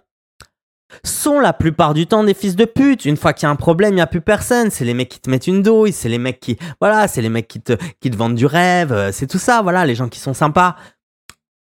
sont 1.03 1.39
la 1.39 1.53
plupart 1.53 1.93
du 1.93 2.07
temps 2.07 2.23
des 2.23 2.33
fils 2.33 2.55
de 2.55 2.65
pute. 2.65 3.05
Une 3.05 3.15
fois 3.15 3.33
qu'il 3.33 3.45
y 3.45 3.45
a 3.45 3.51
un 3.51 3.55
problème, 3.55 3.91
il 3.91 3.97
n'y 3.97 4.01
a 4.01 4.07
plus 4.07 4.19
personne. 4.19 4.71
C'est 4.71 4.83
les 4.83 4.95
mecs 4.95 5.09
qui 5.09 5.19
te 5.19 5.29
mettent 5.29 5.45
une 5.45 5.61
douille, 5.61 5.93
c'est 5.93 6.09
les 6.09 6.17
mecs 6.17 6.39
qui, 6.39 6.57
voilà, 6.81 7.07
c'est 7.07 7.21
les 7.21 7.29
mecs 7.29 7.47
qui 7.47 7.61
te, 7.61 7.73
qui 8.01 8.09
te 8.09 8.17
vendent 8.17 8.33
du 8.33 8.47
rêve, 8.47 8.91
euh, 8.91 9.11
c'est 9.11 9.27
tout 9.27 9.37
ça, 9.37 9.61
voilà, 9.61 9.85
les 9.85 9.93
gens 9.93 10.09
qui 10.09 10.19
sont 10.19 10.33
sympas. 10.33 10.75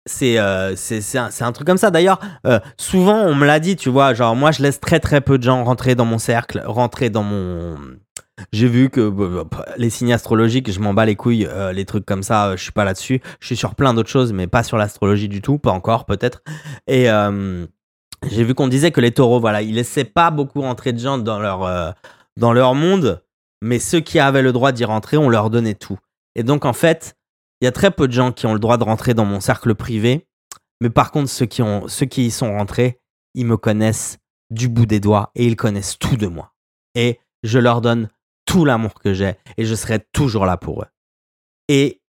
C'est 0.06 0.40
euh, 0.40 0.74
un, 1.16 1.30
un, 1.42 1.52
truc 1.52 1.68
comme 1.68 1.78
ça. 1.78 1.92
D'ailleurs, 1.92 2.22
euh, 2.46 2.62
souvent 2.78 3.18
on 3.18 3.36
me 3.36 3.46
l'a 3.46 3.60
dit, 3.60 3.76
tu 3.76 3.90
vois, 3.90 4.14
genre 4.14 4.34
moi 4.34 4.52
je 4.52 4.64
laisse 4.64 4.80
très 4.80 5.02
très 5.02 5.20
peu 5.20 5.38
de 5.38 5.44
gens 5.44 5.62
rentrer 5.66 5.94
dans 5.96 6.06
mon 6.06 6.20
cercle, 6.20 6.64
rentrer 6.66 7.10
dans 7.10 7.24
mon... 7.24 7.76
J'ai 8.52 8.68
vu 8.68 8.90
que 8.90 9.14
les 9.78 9.90
signes 9.90 10.14
astrologiques, 10.14 10.72
je 10.72 10.80
m'en 10.80 10.94
bats 10.94 11.06
les 11.06 11.16
couilles, 11.16 11.48
les 11.74 11.86
trucs 11.86 12.06
comme 12.06 12.24
ça, 12.24 12.56
je 12.56 12.62
suis 12.62 12.72
pas 12.72 12.86
là-dessus. 12.86 13.22
Je 13.40 13.46
suis 13.48 13.58
sur 13.58 13.76
plein 13.76 13.94
d'autres 13.94 14.10
choses, 14.10 14.32
mais 14.32 14.48
pas 14.48 14.64
sur 14.64 14.78
l'astrologie 14.78 15.28
du 15.28 15.42
tout, 15.42 15.58
pas 15.58 15.72
encore 15.72 16.06
peut-être. 16.06 16.44
Et 16.88 17.10
j'ai 18.26 18.44
vu 18.44 18.56
qu'on 18.56 18.68
disait 18.68 18.92
que 18.92 19.02
les 19.02 19.12
taureaux, 19.12 19.40
voilà, 19.40 19.62
ils 19.62 19.76
laissaient 19.76 20.04
pas 20.04 20.32
beaucoup 20.32 20.62
rentrer 20.62 20.94
de 20.94 21.00
gens 21.00 21.18
dans 21.18 21.40
leur, 21.40 21.64
euh, 21.64 21.92
dans 22.36 22.54
leur 22.54 22.74
monde, 22.74 23.24
mais 23.62 23.80
ceux 23.80 24.00
qui 24.00 24.20
avaient 24.20 24.42
le 24.42 24.52
droit 24.52 24.72
d'y 24.72 24.86
rentrer, 24.86 25.18
on 25.18 25.30
leur 25.30 25.50
donnait 25.50 25.76
tout. 25.76 26.00
Et 26.36 26.44
donc, 26.44 26.66
en 26.66 26.74
fait, 26.74 27.16
il 27.62 27.66
y 27.66 27.68
a 27.68 27.72
très 27.72 27.92
peu 27.92 28.08
de 28.08 28.14
gens 28.14 28.32
qui 28.32 28.46
ont 28.46 28.54
le 28.54 28.60
droit 28.60 28.78
de 28.78 28.84
rentrer 28.84 29.14
dans 29.14 29.26
mon 29.26 29.40
cercle 29.40 29.76
privé, 29.76 30.28
mais 30.82 30.90
par 30.90 31.12
contre, 31.12 31.30
ceux 31.30 31.46
qui, 31.46 31.62
ont, 31.62 31.88
ceux 31.88 32.06
qui 32.06 32.28
y 32.28 32.32
sont 32.32 32.52
rentrés, 32.58 33.00
ils 33.34 33.46
me 33.46 33.58
connaissent 33.58 34.18
du 34.50 34.68
bout 34.68 34.86
des 34.86 35.00
doigts 35.00 35.32
et 35.36 35.46
ils 35.46 35.56
connaissent 35.56 35.98
tout 35.98 36.18
de 36.18 36.28
moi. 36.28 36.54
Et 36.96 37.20
je 37.44 37.60
leur 37.60 37.82
donne 37.82 38.10
tout 38.48 38.66
l'amour 38.66 38.96
que 38.96 39.14
j'ai 39.14 39.36
et 39.58 39.66
je 39.66 39.76
serai 39.76 40.00
toujours 40.00 40.48
là 40.48 40.58
pour 40.58 40.82
eux. 40.82 40.88
Et 41.68 42.02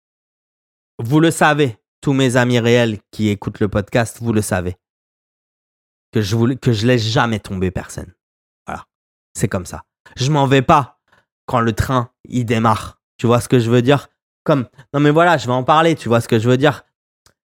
vous 1.02 1.18
le 1.18 1.32
savez, 1.32 1.76
tous 2.00 2.12
mes 2.12 2.36
amis 2.36 2.60
réels 2.60 3.00
qui 3.10 3.30
écoutent 3.30 3.58
le 3.58 3.68
podcast, 3.68 4.18
vous 4.20 4.32
le 4.32 4.42
savez 4.42 4.76
que 6.12 6.22
je 6.22 6.36
voulais, 6.36 6.56
que 6.56 6.72
je 6.72 6.86
laisse 6.86 7.02
jamais 7.02 7.40
tomber 7.40 7.72
personne. 7.72 8.12
C'est 9.36 9.48
comme 9.48 9.66
ça. 9.66 9.82
Je 10.16 10.30
m'en 10.30 10.46
vais 10.46 10.62
pas 10.62 10.98
quand 11.44 11.60
le 11.60 11.74
train, 11.74 12.10
il 12.24 12.46
démarre. 12.46 13.02
Tu 13.18 13.26
vois 13.26 13.42
ce 13.42 13.48
que 13.48 13.58
je 13.58 13.70
veux 13.70 13.82
dire? 13.82 14.08
Comme, 14.44 14.66
non 14.94 15.00
mais 15.00 15.10
voilà, 15.10 15.36
je 15.36 15.46
vais 15.46 15.52
en 15.52 15.62
parler, 15.62 15.94
tu 15.94 16.08
vois 16.08 16.22
ce 16.22 16.28
que 16.28 16.38
je 16.38 16.48
veux 16.48 16.56
dire? 16.56 16.84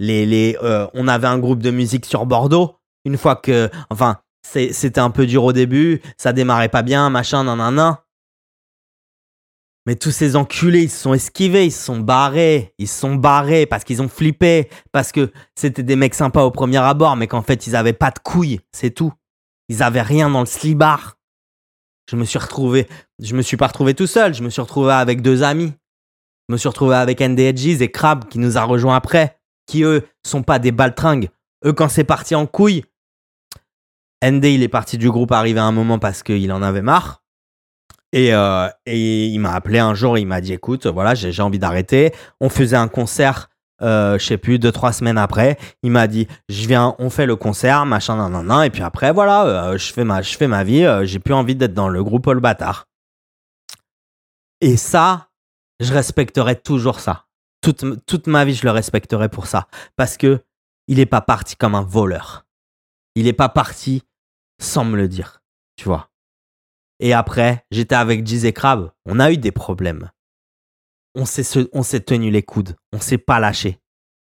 Les, 0.01 0.25
les, 0.25 0.57
euh, 0.63 0.87
On 0.95 1.09
avait 1.09 1.27
un 1.27 1.39
groupe 1.39 1.63
de 1.63 1.71
musique 1.71 2.07
sur 2.07 2.25
Bordeaux. 2.25 2.79
Une 3.05 3.19
fois 3.19 3.37
que, 3.37 3.71
enfin, 3.91 4.23
c'était 4.43 4.99
un 4.99 5.11
peu 5.11 5.27
dur 5.27 5.45
au 5.45 5.53
début, 5.53 6.01
ça 6.17 6.33
démarrait 6.33 6.71
pas 6.71 6.83
bien, 6.83 7.11
machin, 7.11 7.45
nan, 7.45 7.59
nan, 7.59 7.75
nan. 7.75 7.97
Mais 9.87 9.97
tous 9.97 10.11
ces 10.11 10.35
enculés, 10.35 10.85
ils 10.85 10.91
se 10.91 11.03
sont 11.03 11.13
esquivés, 11.13 11.67
ils 11.67 11.73
se 11.73 11.85
sont 11.85 12.01
barrés, 12.01 12.75
ils 12.79 12.89
se 12.89 12.99
sont 12.99 13.17
barrés 13.17 13.67
parce 13.67 13.85
qu'ils 13.85 14.01
ont 14.01 14.09
flippé, 14.09 14.71
parce 14.93 15.13
que 15.13 15.31
c'était 15.55 15.83
des 15.83 15.97
mecs 15.97 16.15
sympas 16.15 16.43
au 16.43 16.51
premier 16.51 16.79
abord, 16.79 17.17
mais 17.17 17.27
qu'en 17.27 17.43
fait 17.43 17.67
ils 17.67 17.77
avaient 17.77 17.93
pas 17.93 18.11
de 18.11 18.19
couilles, 18.19 18.61
c'est 18.73 18.91
tout. 18.91 19.13
Ils 19.69 19.83
avaient 19.83 20.03
rien 20.03 20.31
dans 20.31 20.41
le 20.41 20.47
slibard. 20.47 21.19
Je 22.11 22.17
me 22.17 22.25
suis 22.25 22.39
retrouvé, 22.39 22.87
je 23.19 23.35
me 23.35 23.43
suis 23.43 23.57
pas 23.57 23.67
retrouvé 23.67 23.95
tout 23.95 24.07
seul, 24.07 24.35
je 24.35 24.43
me 24.43 24.51
suis 24.51 24.63
retrouvé 24.63 24.93
avec 24.93 25.21
deux 25.21 25.43
amis. 25.43 25.73
Je 26.49 26.53
me 26.53 26.59
suis 26.59 26.69
retrouvé 26.69 26.95
avec 26.97 27.21
NDHGs 27.21 27.83
et 27.83 27.91
Crab 27.91 28.29
qui 28.29 28.39
nous 28.39 28.59
a 28.59 28.65
rejoint 28.65 28.97
après, 28.97 29.39
qui 29.67 29.83
eux 29.83 30.07
sont 30.27 30.43
pas 30.43 30.59
des 30.59 30.73
baltringues. 30.73 31.31
Eux 31.65 31.73
quand 31.73 31.89
c'est 31.89 32.05
parti 32.05 32.35
en 32.35 32.47
couille, 32.47 32.85
ND 34.23 34.45
il 34.45 34.63
est 34.63 34.69
parti 34.69 34.99
du 34.99 35.11
groupe 35.11 35.33
arrivé 35.33 35.61
à 35.61 35.65
un 35.65 35.73
moment 35.73 35.99
parce 35.99 36.23
qu'il 36.23 36.53
en 36.53 36.63
avait 36.63 36.83
marre. 36.83 37.24
Et, 38.15 38.33
euh, 38.33 38.69
et 38.87 39.27
il 39.27 39.41
m'a 39.41 39.55
appelé 39.55 39.81
un 39.81 39.93
jour, 39.93 40.17
il 40.17 40.27
m'a 40.27 40.41
dit 40.41 40.53
écoute, 40.53 40.87
voilà, 40.87 41.17
j'ai 41.17 41.43
envie 41.43 41.59
d'arrêter. 41.59 42.15
On 42.41 42.49
faisait 42.49 42.77
un 42.77 42.87
concert, 42.87 43.51
euh, 43.83 44.17
je 44.21 44.25
sais 44.25 44.39
plus, 44.39 44.61
deux, 44.61 44.71
trois 44.71 44.93
semaines 44.93 45.19
après. 45.19 45.59
Il 45.83 45.91
m'a 45.91 46.07
dit 46.07 46.29
je 46.49 46.69
viens, 46.69 46.95
on 47.01 47.11
fait 47.11 47.27
le 47.27 47.35
concert, 47.35 47.85
machin, 47.87 48.15
nan, 48.15 48.31
nan, 48.31 48.47
nan. 48.47 48.63
Et 48.63 48.71
puis 48.71 48.85
après, 48.85 49.13
voilà, 49.13 49.47
euh, 49.47 49.79
je, 49.79 49.93
fais 49.93 50.05
ma, 50.05 50.23
fais 50.23 50.47
ma 50.47 50.63
vie, 50.63 50.85
euh, 50.85 51.05
j'ai 51.05 51.19
plus 51.19 51.35
envie 51.35 51.57
d'être 51.57 51.75
dans 51.75 51.89
le 51.89 52.05
groupe 52.05 52.29
All 52.29 52.39
Bâtard. 52.39 52.87
Et 54.61 54.77
ça, 54.77 55.31
je 55.81 55.93
respecterai 55.93 56.55
toujours 56.55 57.01
ça. 57.01 57.27
Toute, 57.63 57.85
toute 58.07 58.29
ma 58.29 58.45
vie, 58.45 58.55
je 58.55 58.65
le 58.65 58.71
respecterai 58.71 59.29
pour 59.29 59.49
ça. 59.49 59.67
Parce 59.97 60.17
que 60.17 60.45
il 60.87 61.01
est 61.01 61.07
pas 61.07 61.21
parti 61.21 61.57
comme 61.57 61.75
un 61.75 61.83
voleur. 61.83 62.47
Il 63.17 63.27
est 63.27 63.33
pas 63.33 63.49
parti 63.49 64.05
sans 64.61 64.85
me 64.85 64.97
le 64.97 65.09
dire. 65.09 65.43
Tu 65.75 65.87
vois. 65.87 66.14
Et 67.05 67.13
après, 67.13 67.67
j'étais 67.71 67.97
avec 67.97 68.27
Giz 68.27 68.47
et 68.47 68.55
Crab. 68.55 68.91
On 69.05 69.21
a 69.21 69.31
eu 69.31 69.37
des 69.37 69.53
problèmes. 69.53 70.11
On 71.15 71.27
s'est, 71.27 71.69
on 71.75 71.83
s'est 71.83 72.01
tenu 72.01 72.31
les 72.31 72.43
coudes. 72.43 72.77
On 72.95 72.99
s'est 72.99 73.19
pas 73.19 73.39
lâché. 73.39 73.79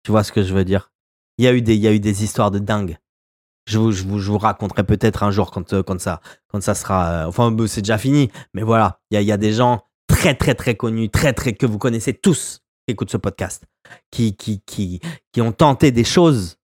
Tu 0.03 0.11
vois 0.11 0.25
ce 0.25 0.33
que 0.33 0.43
je 0.43 0.53
veux 0.53 0.65
dire? 0.65 0.91
Il 1.39 1.45
y 1.45 1.49
a 1.49 1.53
eu 1.53 1.63
des, 1.63 1.77
il 1.77 1.81
y 1.81 1.87
a 1.87 1.93
eu 1.93 2.01
des 2.01 2.25
histoires 2.25 2.51
de 2.51 2.59
dingue. 2.59 2.99
Je 3.67 3.79
vous, 3.79 3.93
je 3.93 4.03
vous, 4.03 4.19
je 4.19 4.29
vous 4.29 4.39
raconterai 4.39 4.83
peut-être 4.83 5.23
un 5.23 5.31
jour 5.31 5.53
quand, 5.53 5.73
euh, 5.73 5.85
quand 5.85 6.01
ça, 6.01 6.21
quand 6.49 6.61
ça 6.65 6.75
sera. 6.75 7.11
Euh, 7.11 7.27
enfin, 7.27 7.57
c'est 7.69 7.83
déjà 7.83 7.97
fini. 7.97 8.33
Mais 8.55 8.63
voilà, 8.63 9.01
il 9.13 9.15
y 9.15 9.19
a, 9.19 9.23
y 9.23 9.31
a 9.31 9.37
des 9.37 9.53
gens 9.53 9.85
très, 10.09 10.35
très, 10.35 10.57
très 10.57 10.75
connus, 10.75 11.11
très, 11.11 11.33
très 11.33 11.53
que 11.53 11.67
vous 11.67 11.79
connaissez 11.79 12.13
tous 12.13 12.59
qui 12.89 12.93
écoutent 12.93 13.13
ce 13.13 13.19
podcast, 13.19 13.67
qui, 14.11 14.37
qui, 14.37 14.63
qui, 14.63 14.99
qui 15.31 15.41
ont 15.41 15.53
tenté 15.53 15.93
des 15.93 16.03
choses, 16.03 16.57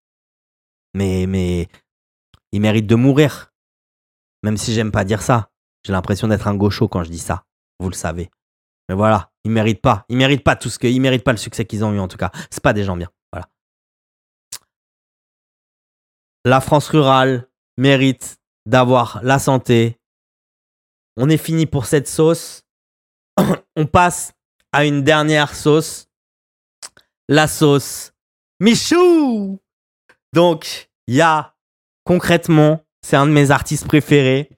mais, 0.92 1.26
mais 1.28 1.68
ils 2.50 2.60
méritent 2.60 2.88
de 2.88 2.96
mourir. 2.96 3.54
Même 4.42 4.56
si 4.56 4.74
j'aime 4.74 4.90
pas 4.90 5.04
dire 5.04 5.22
ça. 5.22 5.50
J'ai 5.84 5.92
l'impression 5.92 6.28
d'être 6.28 6.46
un 6.46 6.54
gaucho 6.54 6.88
quand 6.88 7.04
je 7.04 7.10
dis 7.10 7.18
ça. 7.18 7.44
Vous 7.78 7.88
le 7.88 7.94
savez. 7.94 8.30
Mais 8.88 8.94
voilà, 8.94 9.30
ils 9.44 9.50
méritent 9.50 9.80
pas. 9.80 10.04
Ils 10.08 10.16
méritent 10.16 10.44
pas 10.44 10.56
tout 10.56 10.68
ce 10.68 10.78
que, 10.78 10.86
ils 10.86 11.00
méritent 11.00 11.24
pas 11.24 11.32
le 11.32 11.38
succès 11.38 11.64
qu'ils 11.64 11.84
ont 11.84 11.92
eu 11.92 11.98
en 11.98 12.08
tout 12.08 12.18
cas. 12.18 12.30
C'est 12.50 12.62
pas 12.62 12.72
des 12.72 12.84
gens 12.84 12.96
bien. 12.96 13.08
Voilà. 13.32 13.48
La 16.44 16.60
France 16.60 16.88
rurale 16.88 17.48
mérite 17.76 18.38
d'avoir 18.66 19.20
la 19.22 19.38
santé. 19.38 19.98
On 21.16 21.28
est 21.28 21.38
fini 21.38 21.66
pour 21.66 21.86
cette 21.86 22.08
sauce. 22.08 22.64
On 23.76 23.86
passe 23.86 24.32
à 24.72 24.84
une 24.84 25.02
dernière 25.02 25.54
sauce. 25.54 26.08
La 27.28 27.46
sauce 27.46 28.12
Michou. 28.60 29.58
Donc, 30.34 30.90
il 31.06 31.14
y 31.14 31.22
a 31.22 31.56
concrètement, 32.04 32.84
c'est 33.02 33.16
un 33.16 33.26
de 33.26 33.32
mes 33.32 33.50
artistes 33.50 33.86
préférés 33.86 34.50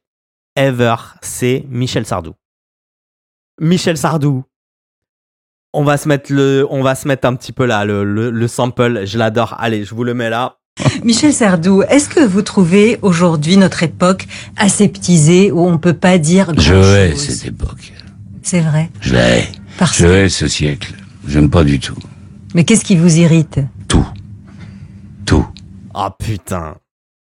ever, 0.57 0.97
c'est 1.21 1.65
Michel 1.69 2.07
Sardou. 2.07 2.35
Michel 3.61 3.97
Sardou. 3.97 4.45
On 5.73 5.85
va 5.85 5.97
se 5.97 6.07
mettre 6.09 6.33
le, 6.33 6.67
on 6.71 6.83
va 6.83 6.95
se 6.95 7.09
mettre 7.09 7.27
un 7.27 7.35
petit 7.35 7.53
peu 7.53 7.65
là 7.65 7.85
le, 7.85 8.05
le, 8.05 8.49
sample. 8.49 9.07
Je 9.07 9.17
l'adore. 9.17 9.57
Allez, 9.59 9.85
je 9.85 9.95
vous 9.95 10.05
le 10.05 10.13
mets 10.13 10.29
là. 10.29 10.59
Michel 11.05 11.33
Sardou, 11.33 11.83
est-ce 11.83 12.09
que 12.09 12.21
vous 12.21 12.43
trouvez 12.43 12.99
aujourd'hui 13.03 13.57
notre 13.57 13.83
époque 13.83 14.27
aseptisée 14.57 15.51
où 15.51 15.61
on 15.67 15.79
peut 15.79 15.95
pas 15.95 16.19
dire 16.19 16.53
Je 16.59 16.75
hais 16.75 17.17
cette 17.17 17.47
époque. 17.47 17.93
C'est 18.43 18.61
vrai? 18.61 18.91
Je 19.01 19.15
la 19.15 19.39
hais. 19.39 19.49
Je 19.95 20.07
hais 20.07 20.29
ce 20.29 20.49
siècle. 20.49 20.95
J'aime 21.27 21.51
pas 21.51 21.65
du 21.65 21.79
tout. 21.79 21.97
Mais 22.55 22.65
qu'est-ce 22.65 22.85
qui 22.85 22.97
vous 22.97 23.19
irrite? 23.19 23.61
Tout. 23.89 24.07
Tout. 25.25 25.47
Oh 25.95 26.09
putain. 26.19 26.75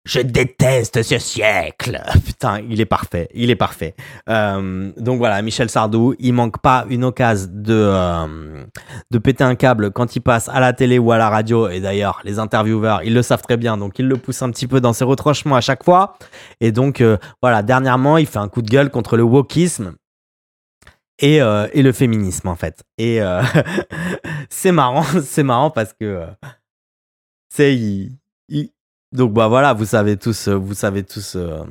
Je 0.06 0.20
déteste 0.20 1.01
ce 1.01 1.18
siècle. 1.18 2.01
Putain, 2.26 2.62
il 2.70 2.80
est 2.80 2.86
parfait, 2.86 3.28
il 3.34 3.49
est 3.49 3.56
parfait. 3.56 3.95
Euh, 4.30 4.91
donc 4.97 5.18
voilà, 5.18 5.41
Michel 5.41 5.70
Sardou, 5.70 6.14
il 6.20 6.34
manque 6.34 6.60
pas 6.62 6.86
une 6.89 7.03
occasion 7.03 7.49
de 7.51 7.74
euh, 7.74 8.64
de 9.12 9.18
péter 9.18 9.43
un 9.43 9.56
câble 9.56 9.91
quand 9.91 10.16
il 10.16 10.22
passe 10.22 10.47
à 10.49 10.60
la 10.60 10.74
télé 10.74 10.99
ou 10.99 11.12
à 11.12 11.18
la 11.18 11.30
radio. 11.30 11.70
Et 11.70 11.80
d'ailleurs, 11.80 12.22
les 12.24 12.38
intervieweurs, 12.38 13.01
ils 13.03 13.14
le 13.14 13.24
savent 13.24 13.41
très 13.41 13.58
bien, 13.58 13.78
donc 13.78 13.97
ils 13.97 14.08
le 14.08 14.18
poussent 14.18 14.43
un 14.43 14.51
petit 14.51 14.68
peu 14.68 14.80
dans 14.80 14.93
ses 14.93 15.06
retranchements 15.06 15.56
à 15.56 15.62
chaque 15.62 15.84
fois. 15.84 16.18
Et 16.62 16.72
donc 16.72 17.01
euh, 17.01 17.18
voilà, 17.41 17.64
dernièrement, 17.64 18.18
il 18.18 18.28
fait 18.28 18.39
un 18.39 18.47
coup 18.47 18.62
de 18.62 18.70
gueule 18.70 18.91
contre 18.91 19.18
le 19.18 19.24
wokisme. 19.24 19.95
Et, 21.20 21.41
euh, 21.41 21.68
et 21.72 21.82
le 21.82 21.93
féminisme 21.93 22.49
en 22.49 22.56
fait. 22.56 22.84
Et 22.97 23.22
euh, 23.22 23.41
c'est 24.49 24.74
marrant, 24.74 25.03
c'est 25.24 25.43
marrant 25.43 25.70
parce 25.70 25.93
que 25.93 26.26
c'est 27.49 27.74
il, 27.74 28.18
il, 28.49 28.70
donc 29.16 29.34
bah 29.34 29.47
voilà, 29.47 29.74
vous 29.74 29.86
savez 29.86 30.18
tous, 30.18 30.47
euh, 30.47 30.55
vous 30.55 30.74
savez 30.74 31.03
tous. 31.03 31.36
Euh, 31.36 31.63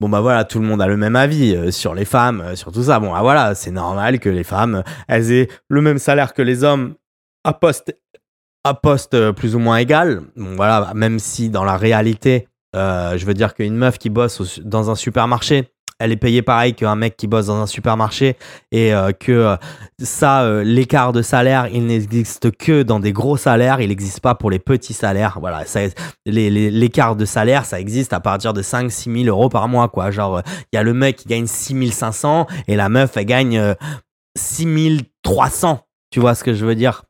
bon 0.00 0.08
bah 0.08 0.20
voilà, 0.20 0.44
tout 0.44 0.58
le 0.58 0.66
monde 0.66 0.82
a 0.82 0.86
le 0.86 0.96
même 0.96 1.16
avis 1.16 1.54
euh, 1.54 1.70
sur 1.70 1.94
les 1.94 2.04
femmes, 2.04 2.56
sur 2.56 2.72
tout 2.72 2.84
ça. 2.84 2.98
Bon 2.98 3.14
ah 3.14 3.22
voilà, 3.22 3.54
c'est 3.54 3.70
normal 3.70 4.18
que 4.18 4.28
les 4.28 4.44
femmes, 4.44 4.82
elles 5.08 5.30
aient 5.32 5.48
le 5.68 5.80
même 5.80 5.98
salaire 5.98 6.34
que 6.34 6.42
les 6.42 6.64
hommes 6.64 6.94
à 7.44 7.52
poste, 7.52 7.96
à 8.64 8.74
poste 8.74 9.32
plus 9.32 9.54
ou 9.54 9.58
moins 9.58 9.76
égal. 9.76 10.22
Bon 10.36 10.56
voilà, 10.56 10.92
même 10.94 11.18
si 11.18 11.50
dans 11.50 11.64
la 11.64 11.76
réalité, 11.76 12.48
je 12.74 13.24
veux 13.24 13.34
dire 13.34 13.54
qu'une 13.54 13.76
meuf 13.76 13.98
qui 13.98 14.10
bosse 14.10 14.60
dans 14.60 14.90
un 14.90 14.94
supermarché, 14.94 15.71
elle 16.02 16.10
est 16.10 16.16
payée 16.16 16.42
pareil 16.42 16.74
qu'un 16.74 16.96
mec 16.96 17.16
qui 17.16 17.28
bosse 17.28 17.46
dans 17.46 17.60
un 17.60 17.66
supermarché 17.66 18.36
et 18.72 18.92
euh, 18.92 19.12
que 19.12 19.30
euh, 19.30 19.56
ça, 20.02 20.42
euh, 20.42 20.64
l'écart 20.64 21.12
de 21.12 21.22
salaire, 21.22 21.68
il 21.72 21.86
n'existe 21.86 22.50
que 22.56 22.82
dans 22.82 22.98
des 22.98 23.12
gros 23.12 23.36
salaires, 23.36 23.80
il 23.80 23.88
n'existe 23.88 24.18
pas 24.18 24.34
pour 24.34 24.50
les 24.50 24.58
petits 24.58 24.94
salaires. 24.94 25.38
Voilà, 25.38 25.62
l'écart 26.26 27.14
de 27.14 27.24
salaire, 27.24 27.64
ça 27.64 27.78
existe 27.78 28.12
à 28.12 28.18
partir 28.18 28.52
de 28.52 28.62
5-6 28.62 29.24
000 29.24 29.28
euros 29.28 29.48
par 29.48 29.68
mois, 29.68 29.88
quoi. 29.88 30.10
Genre, 30.10 30.42
il 30.72 30.76
y 30.76 30.78
a 30.78 30.82
le 30.82 30.92
mec 30.92 31.16
qui 31.16 31.28
gagne 31.28 31.46
6 31.46 31.92
500 31.92 32.48
et 32.66 32.74
la 32.74 32.88
meuf, 32.88 33.16
elle 33.16 33.26
gagne 33.26 33.74
6 34.36 35.04
300. 35.22 35.86
Tu 36.10 36.18
vois 36.18 36.34
ce 36.34 36.42
que 36.42 36.52
je 36.52 36.66
veux 36.66 36.74
dire? 36.74 37.04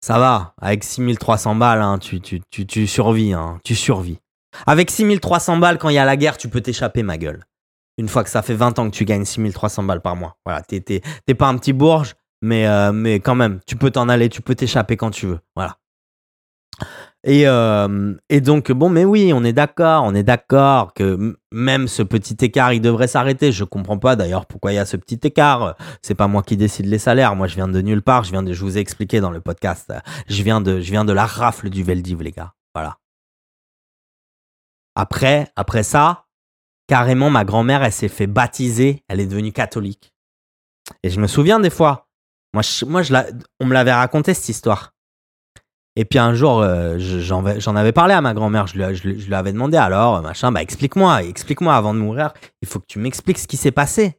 Ça 0.00 0.18
va, 0.18 0.54
avec 0.60 0.84
6300 0.84 1.56
balles, 1.56 1.82
hein, 1.82 1.98
tu, 1.98 2.20
tu, 2.20 2.40
tu, 2.50 2.66
tu 2.66 2.86
survis, 2.86 3.32
hein, 3.32 3.58
tu 3.64 3.74
survis. 3.74 4.18
Avec 4.66 4.90
6300 4.90 5.56
balles, 5.56 5.78
quand 5.78 5.88
il 5.88 5.94
y 5.94 5.98
a 5.98 6.04
la 6.04 6.16
guerre, 6.16 6.36
tu 6.36 6.48
peux 6.48 6.60
t'échapper, 6.60 7.02
ma 7.02 7.18
gueule 7.18 7.44
une 7.98 8.08
fois 8.08 8.24
que 8.24 8.30
ça 8.30 8.42
fait 8.42 8.54
20 8.54 8.78
ans 8.78 8.90
que 8.90 8.94
tu 8.94 9.04
gagnes 9.04 9.24
6300 9.24 9.84
balles 9.84 10.00
par 10.00 10.16
mois. 10.16 10.36
Voilà, 10.44 10.62
t'es, 10.62 11.02
pas 11.34 11.48
un 11.48 11.56
petit 11.56 11.72
bourge, 11.72 12.14
mais, 12.42 12.66
euh, 12.66 12.92
mais 12.92 13.20
quand 13.20 13.34
même, 13.34 13.60
tu 13.66 13.76
peux 13.76 13.90
t'en 13.90 14.08
aller, 14.08 14.28
tu 14.28 14.42
peux 14.42 14.54
t'échapper 14.54 14.96
quand 14.96 15.10
tu 15.10 15.26
veux. 15.26 15.40
Voilà. 15.54 15.78
Et, 17.26 17.46
euh, 17.46 18.14
et 18.28 18.42
donc, 18.42 18.70
bon, 18.70 18.90
mais 18.90 19.06
oui, 19.06 19.32
on 19.34 19.44
est 19.44 19.54
d'accord, 19.54 20.04
on 20.04 20.14
est 20.14 20.22
d'accord 20.22 20.92
que 20.92 21.38
même 21.50 21.88
ce 21.88 22.02
petit 22.02 22.36
écart, 22.44 22.74
il 22.74 22.80
devrait 22.80 23.06
s'arrêter. 23.06 23.50
Je 23.50 23.64
comprends 23.64 23.98
pas 23.98 24.14
d'ailleurs 24.14 24.44
pourquoi 24.44 24.72
il 24.72 24.76
y 24.76 24.78
a 24.78 24.84
ce 24.84 24.98
petit 24.98 25.18
écart. 25.22 25.74
C'est 26.02 26.14
pas 26.14 26.26
moi 26.26 26.42
qui 26.42 26.58
décide 26.58 26.84
les 26.86 26.98
salaires. 26.98 27.34
Moi, 27.34 27.46
je 27.46 27.54
viens 27.54 27.68
de 27.68 27.80
nulle 27.80 28.02
part. 28.02 28.24
Je 28.24 28.30
viens 28.30 28.42
de, 28.42 28.52
je 28.52 28.60
vous 28.60 28.76
ai 28.76 28.80
expliqué 28.80 29.20
dans 29.20 29.30
le 29.30 29.40
podcast. 29.40 29.90
Je 30.28 30.42
viens 30.42 30.60
de, 30.60 30.80
je 30.80 30.90
viens 30.90 31.06
de 31.06 31.14
la 31.14 31.24
rafle 31.24 31.70
du 31.70 31.82
Veldiv, 31.82 32.20
les 32.20 32.32
gars. 32.32 32.52
Voilà. 32.74 32.98
Après, 34.94 35.48
après 35.56 35.82
ça, 35.82 36.23
carrément, 36.86 37.30
ma 37.30 37.44
grand-mère, 37.44 37.82
elle 37.82 37.92
s'est 37.92 38.08
fait 38.08 38.26
baptiser, 38.26 39.02
elle 39.08 39.20
est 39.20 39.26
devenue 39.26 39.52
catholique. 39.52 40.12
Et 41.02 41.10
je 41.10 41.20
me 41.20 41.26
souviens 41.26 41.60
des 41.60 41.70
fois, 41.70 42.08
moi, 42.52 42.62
je, 42.62 42.84
moi 42.84 43.02
je 43.02 43.14
on 43.60 43.66
me 43.66 43.74
l'avait 43.74 43.92
raconté 43.92 44.34
cette 44.34 44.48
histoire. 44.48 44.94
Et 45.96 46.04
puis 46.04 46.18
un 46.18 46.34
jour, 46.34 46.60
euh, 46.60 46.98
j'en 46.98 47.76
avais 47.76 47.92
parlé 47.92 48.14
à 48.14 48.20
ma 48.20 48.34
grand-mère, 48.34 48.66
je, 48.66 48.94
je, 48.94 49.08
lui 49.08 49.34
avais 49.34 49.52
demandé 49.52 49.76
alors, 49.76 50.22
machin, 50.22 50.50
bah 50.50 50.60
explique-moi, 50.60 51.22
explique-moi 51.22 51.74
avant 51.74 51.94
de 51.94 52.00
mourir, 52.00 52.34
il 52.62 52.68
faut 52.68 52.80
que 52.80 52.86
tu 52.86 52.98
m'expliques 52.98 53.38
ce 53.38 53.46
qui 53.46 53.56
s'est 53.56 53.70
passé. 53.70 54.18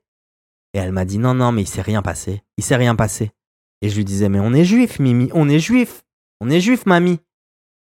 Et 0.74 0.78
elle 0.78 0.94
m'a 0.94 1.06
dit 1.06 1.18
non, 1.18 1.34
non, 1.34 1.52
mais 1.52 1.64
il 1.64 1.68
s'est 1.68 1.82
rien 1.82 2.02
passé, 2.02 2.44
il 2.58 2.64
s'est 2.64 2.78
rien 2.78 2.96
passé. 2.96 3.32
Et 3.82 3.90
je 3.90 3.96
lui 3.98 4.06
disais, 4.06 4.30
mais 4.30 4.40
on 4.40 4.54
est 4.54 4.64
juif, 4.64 5.00
Mimi, 5.00 5.30
on 5.34 5.50
est 5.50 5.60
juif, 5.60 6.04
on 6.40 6.50
est 6.50 6.62
juif, 6.62 6.86
mamie. 6.86 7.20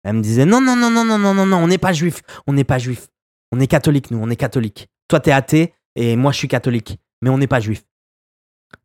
Elle 0.03 0.14
me 0.14 0.22
disait, 0.22 0.45
non, 0.45 0.61
non, 0.61 0.76
non, 0.76 0.89
non, 0.89 1.03
non, 1.03 1.18
non, 1.18 1.34
non, 1.34 1.45
non, 1.45 1.57
on 1.57 1.68
n'est 1.68 1.77
pas 1.77 1.93
juif, 1.93 2.22
on 2.47 2.53
n'est 2.53 2.64
pas 2.64 2.77
juif. 2.77 3.10
On 3.51 3.59
est 3.59 3.67
catholique, 3.67 4.11
nous, 4.11 4.19
on 4.19 4.30
est 4.30 4.35
catholique. 4.35 4.89
Toi, 5.07 5.19
t'es 5.19 5.31
athée, 5.31 5.73
Et 5.95 6.15
moi, 6.15 6.31
je 6.31 6.38
suis 6.38 6.47
catholique. 6.47 6.99
Mais 7.21 7.30
on 7.30 7.38
n'est 7.38 7.47
pas 7.47 7.59
juif. 7.59 7.84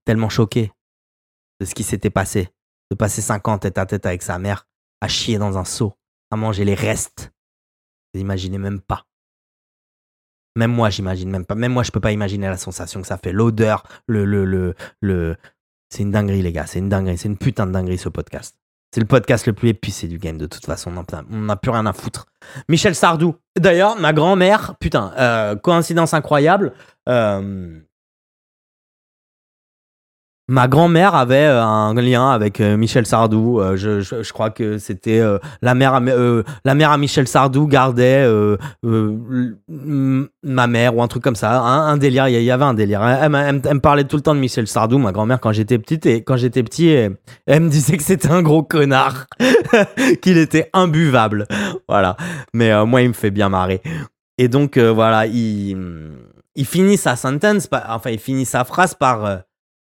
Tellement 0.04 0.28
choqué 0.28 0.72
de 1.60 1.66
ce 1.66 1.74
qui 1.74 1.84
s'était 1.84 2.10
passé. 2.10 2.48
De 2.90 2.96
passer 2.96 3.22
5 3.22 3.46
ans 3.48 3.58
tête 3.58 3.78
à 3.78 3.86
tête 3.86 4.06
avec 4.06 4.22
sa 4.22 4.38
mère, 4.38 4.66
à 5.00 5.08
chier 5.08 5.38
dans 5.38 5.56
un 5.58 5.64
seau, 5.64 5.94
à 6.30 6.36
manger 6.36 6.64
les 6.64 6.74
restes. 6.74 7.32
Vous 8.12 8.20
imaginez 8.20 8.58
même 8.58 8.80
pas. 8.80 9.06
Même 10.56 10.72
moi, 10.72 10.90
j'imagine 10.90 11.30
même 11.30 11.44
pas. 11.44 11.54
Même 11.54 11.72
moi, 11.72 11.82
je 11.82 11.90
peux 11.90 12.00
pas 12.00 12.12
imaginer 12.12 12.46
la 12.48 12.56
sensation 12.56 13.00
que 13.00 13.06
ça 13.06 13.18
fait. 13.18 13.32
L'odeur, 13.32 13.84
le, 14.06 14.24
le, 14.24 14.44
le, 14.44 14.74
le... 15.00 15.36
C'est 15.88 16.02
une 16.02 16.10
dinguerie, 16.10 16.42
les 16.42 16.52
gars. 16.52 16.66
C'est 16.66 16.78
une 16.78 16.88
dinguerie. 16.88 17.18
C'est 17.18 17.28
une 17.28 17.38
putain 17.38 17.66
de 17.66 17.72
dinguerie, 17.72 17.98
ce 17.98 18.08
podcast. 18.08 18.56
C'est 18.94 19.00
le 19.00 19.06
podcast 19.06 19.44
le 19.48 19.52
plus 19.52 19.70
épicé 19.70 20.06
du 20.06 20.18
game, 20.18 20.38
de 20.38 20.46
toute 20.46 20.64
façon. 20.66 20.92
On 21.28 21.36
n'a 21.36 21.56
plus 21.56 21.72
rien 21.72 21.84
à 21.84 21.92
foutre. 21.92 22.26
Michel 22.68 22.94
Sardou. 22.94 23.34
D'ailleurs, 23.58 23.98
ma 23.98 24.12
grand-mère, 24.12 24.76
putain, 24.78 25.12
euh, 25.18 25.56
coïncidence 25.56 26.14
incroyable. 26.14 26.74
Euh, 27.08 27.80
Ma 30.46 30.68
grand-mère 30.68 31.14
avait 31.14 31.46
euh, 31.46 31.62
un 31.62 31.94
lien 31.94 32.30
avec 32.30 32.60
euh, 32.60 32.76
Michel 32.76 33.06
Sardou. 33.06 33.60
Euh, 33.60 33.76
je, 33.76 34.32
crois 34.32 34.50
que 34.50 34.76
c'était 34.76 35.22
la 35.62 35.74
mère, 35.74 35.94
à, 35.94 36.00
la 36.00 36.74
mère 36.74 36.90
à 36.90 36.98
Michel 36.98 37.26
Sardou 37.26 37.66
gardait 37.66 38.28
ma 38.82 40.66
mère 40.66 40.96
ou 40.96 41.02
un 41.02 41.08
truc 41.08 41.22
comme 41.22 41.34
ça. 41.34 41.60
Un, 41.60 41.96
délire. 41.96 42.28
Il 42.28 42.42
y 42.42 42.50
avait 42.50 42.64
un 42.64 42.74
délire. 42.74 43.02
Elle, 43.02 43.30
me 43.30 43.78
parlait 43.78 44.04
tout 44.04 44.16
le 44.16 44.22
temps 44.22 44.34
de 44.34 44.40
Michel 44.40 44.66
Sardou, 44.66 44.98
ma 44.98 45.12
grand-mère, 45.12 45.40
quand 45.40 45.52
j'étais 45.52 45.78
petite. 45.78 46.04
Et 46.04 46.22
quand 46.22 46.36
j'étais 46.36 46.62
petit, 46.62 46.88
elle, 46.88 47.60
me 47.60 47.70
disait 47.70 47.96
que 47.96 48.02
c'était 48.02 48.30
un 48.30 48.42
gros 48.42 48.62
connard, 48.62 49.26
qu'il 50.22 50.36
était 50.36 50.68
imbuvable. 50.74 51.46
Voilà. 51.88 52.16
Mais 52.52 52.84
moi, 52.84 53.00
il 53.00 53.08
me 53.08 53.14
fait 53.14 53.30
bien 53.30 53.48
marrer. 53.48 53.80
Et 54.36 54.48
donc, 54.48 54.76
voilà, 54.76 55.26
il, 55.26 56.12
il 56.54 56.66
finit 56.66 56.98
sa 56.98 57.16
sentence, 57.16 57.66
enfin, 57.88 58.10
il 58.10 58.18
finit 58.18 58.44
sa 58.44 58.64
phrase 58.64 58.94
par 58.94 59.44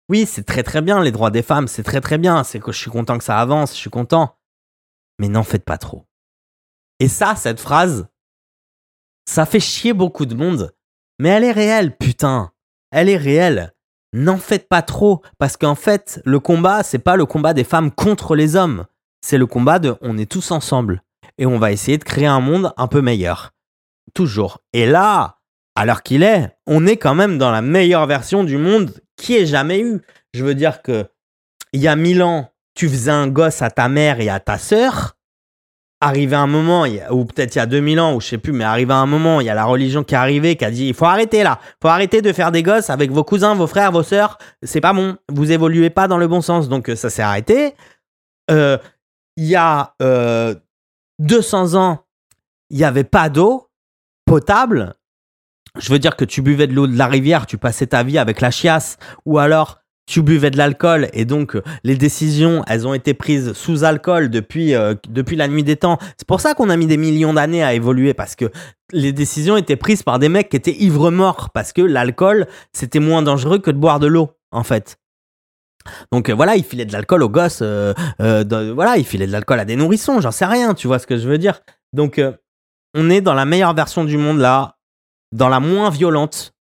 oui, 0.10 0.26
c'est 0.26 0.44
très 0.44 0.64
très 0.64 0.82
bien 0.82 1.02
les 1.02 1.12
droits 1.12 1.32
des 1.32 1.44
femmes, 1.44 1.68
c'est 1.68 1.84
très 1.84 2.02
très 2.02 2.18
bien, 2.18 2.44
c'est 2.44 2.60
que 2.60 2.72
je 2.72 2.80
suis 2.80 2.92
content 2.92 3.18
que 3.18 3.24
ça 3.24 3.40
avance, 3.40 3.74
je 3.74 3.78
suis 3.78 3.90
content. 3.90 4.36
Mais 5.20 5.28
n'en 5.28 5.44
faites 5.44 5.66
pas 5.66 5.78
trop. 5.78 6.06
Et 7.00 7.08
ça, 7.08 7.36
cette 7.36 7.60
phrase, 7.60 8.08
ça 9.26 9.46
fait 9.46 9.60
chier 9.60 9.94
beaucoup 9.94 10.26
de 10.26 10.36
monde, 10.36 10.74
mais 11.20 11.30
elle 11.30 11.44
est 11.44 11.52
réelle, 11.52 11.96
putain. 11.96 12.52
Elle 12.92 13.10
est 13.10 13.18
réelle. 13.18 13.74
N'en 14.12 14.38
faites 14.38 14.68
pas 14.68 14.82
trop, 14.82 15.22
parce 15.38 15.56
qu'en 15.56 15.76
fait, 15.76 16.20
le 16.26 16.40
combat, 16.40 16.82
c'est 16.82 17.00
pas 17.00 17.16
le 17.16 17.28
combat 17.28 17.54
des 17.54 17.64
femmes 17.64 17.92
contre 17.92 18.36
les 18.36 18.56
hommes, 18.56 18.86
c'est 19.22 19.38
le 19.38 19.46
combat 19.46 19.78
de 19.78 19.96
on 20.02 20.18
est 20.18 20.30
tous 20.30 20.50
ensemble 20.52 21.04
et 21.38 21.46
on 21.46 21.60
va 21.60 21.72
essayer 21.72 21.98
de 21.98 22.04
créer 22.04 22.26
un 22.26 22.40
monde 22.40 22.74
un 22.78 22.88
peu 22.88 23.02
meilleur. 23.02 23.54
Toujours. 24.16 24.60
Et 24.74 24.88
là, 24.88 25.38
à 25.76 25.86
l'heure 25.86 26.02
qu'il 26.02 26.24
est, 26.24 26.58
on 26.66 26.88
est 26.88 26.98
quand 26.98 27.16
même 27.16 27.38
dans 27.38 27.52
la 27.52 27.62
meilleure 27.62 28.08
version 28.08 28.44
du 28.44 28.58
monde 28.58 29.00
qui 29.20 29.36
ait 29.36 29.46
jamais 29.46 29.80
eu. 29.82 30.02
Je 30.34 30.44
veux 30.44 30.56
dire 30.56 30.82
que 30.82 31.06
il 31.74 31.82
y 31.82 31.88
a 31.88 31.96
mille 31.96 32.24
ans, 32.24 32.52
tu 32.74 32.90
faisais 32.90 33.12
un 33.12 33.28
gosse 33.28 33.62
à 33.62 33.70
ta 33.70 33.90
mère 33.90 34.20
et 34.20 34.30
à 34.30 34.40
ta 34.40 34.58
sœur. 34.58 35.16
Arrivé 36.02 36.38
un 36.38 36.48
moment, 36.48 36.86
ou 37.12 37.26
peut-être 37.26 37.56
il 37.56 37.58
y 37.58 37.62
a 37.62 37.66
2000 37.66 38.00
ans, 38.00 38.16
ou 38.16 38.22
je 38.22 38.28
sais 38.28 38.38
plus, 38.38 38.54
mais 38.54 38.64
arrivé 38.64 38.94
un 38.94 39.06
moment, 39.06 39.42
il 39.42 39.48
y 39.48 39.50
a 39.50 39.54
la 39.54 39.66
religion 39.66 40.02
qui 40.02 40.16
est 40.16 40.18
arrivée, 40.18 40.56
qui 40.56 40.64
a 40.64 40.72
dit 40.72 40.88
il 40.88 40.94
faut 40.94 41.04
arrêter 41.04 41.44
là, 41.44 41.60
faut 41.82 41.90
arrêter 41.90 42.22
de 42.22 42.32
faire 42.32 42.54
des 42.54 42.64
gosses 42.64 42.90
avec 42.90 43.12
vos 43.12 43.26
cousins, 43.26 43.54
vos 43.54 43.68
frères, 43.68 43.92
vos 43.92 44.02
sœurs, 44.02 44.38
c'est 44.64 44.80
pas 44.80 44.94
bon, 44.94 45.18
vous 45.28 45.52
évoluez 45.52 45.90
pas 45.90 46.08
dans 46.08 46.18
le 46.18 46.30
bon 46.30 46.40
sens, 46.40 46.70
donc 46.70 46.90
euh, 46.90 46.96
ça 46.96 47.10
s'est 47.10 47.22
arrêté. 47.22 47.76
Euh, 48.50 48.78
il 49.36 49.44
y 49.44 49.58
a 49.58 49.94
200 51.20 51.76
euh, 51.76 51.78
ans, 51.78 52.06
il 52.70 52.78
n'y 52.78 52.86
avait 52.86 53.04
pas 53.04 53.28
d'eau 53.28 53.70
potable, 54.26 54.96
je 55.78 55.92
veux 55.92 56.00
dire 56.00 56.16
que 56.16 56.26
tu 56.26 56.42
buvais 56.42 56.68
de 56.68 56.74
l'eau 56.74 56.88
de 56.88 56.98
la 56.98 57.08
rivière, 57.08 57.46
tu 57.46 57.58
passais 57.58 57.88
ta 57.88 58.04
vie 58.04 58.18
avec 58.18 58.42
la 58.42 58.52
chiasse, 58.52 58.98
ou 59.26 59.38
alors 59.38 59.80
tu 60.10 60.24
buvais 60.24 60.50
de 60.50 60.58
l'alcool 60.58 61.08
et 61.14 61.24
donc 61.24 61.56
euh, 61.56 61.62
les 61.84 61.96
décisions, 61.96 62.64
elles 62.68 62.88
ont 62.88 62.96
été 62.96 63.14
prises 63.14 63.54
sous 63.54 63.84
alcool 63.84 64.32
depuis, 64.32 64.74
euh, 64.74 64.96
depuis 65.08 65.36
la 65.36 65.48
nuit 65.48 65.64
des 65.64 65.76
temps. 65.76 66.00
C'est 66.18 66.28
pour 66.28 66.42
ça 66.42 66.56
qu'on 66.56 66.72
a 66.72 66.78
mis 66.78 66.88
des 66.88 66.98
millions 66.98 67.34
d'années 67.34 67.64
à 67.64 67.76
évoluer 67.76 68.16
parce 68.16 68.36
que 68.36 68.46
les 68.92 69.14
décisions 69.14 69.56
étaient 69.56 69.76
prises 69.76 70.02
par 70.02 70.18
des 70.18 70.28
mecs 70.28 70.50
qui 70.50 70.58
étaient 70.58 70.76
ivres 70.76 71.12
morts 71.12 71.52
parce 71.54 71.74
que 71.74 71.84
l'alcool, 71.84 72.48
c'était 72.74 73.00
moins 73.00 73.22
dangereux 73.22 73.60
que 73.60 73.70
de 73.70 73.78
boire 73.78 74.00
de 74.00 74.08
l'eau, 74.08 74.32
en 74.52 74.64
fait. 74.64 74.98
Donc 76.12 76.30
euh, 76.30 76.34
voilà, 76.34 76.56
il 76.56 76.64
filait 76.64 76.86
de 76.86 76.92
l'alcool 76.92 77.22
aux 77.22 77.30
gosses, 77.30 77.62
voilà, 77.62 78.98
il 78.98 79.06
filait 79.06 79.28
de 79.28 79.32
l'alcool 79.32 79.60
à 79.60 79.66
des 79.66 79.76
nourrissons, 79.76 80.22
j'en 80.22 80.32
sais 80.32 80.46
rien, 80.46 80.74
tu 80.74 80.88
vois 80.88 80.98
ce 80.98 81.06
que 81.06 81.18
je 81.18 81.30
veux 81.30 81.38
dire. 81.38 81.62
Donc 81.94 82.20
on 82.96 83.10
est 83.12 83.22
dans 83.22 83.36
la 83.36 83.46
meilleure 83.46 83.76
version 83.76 84.06
du 84.06 84.18
monde 84.18 84.40
là, 84.40 84.79
dans 85.32 85.50
la 85.50 85.60
moins 85.60 85.90
violente, 85.90 86.54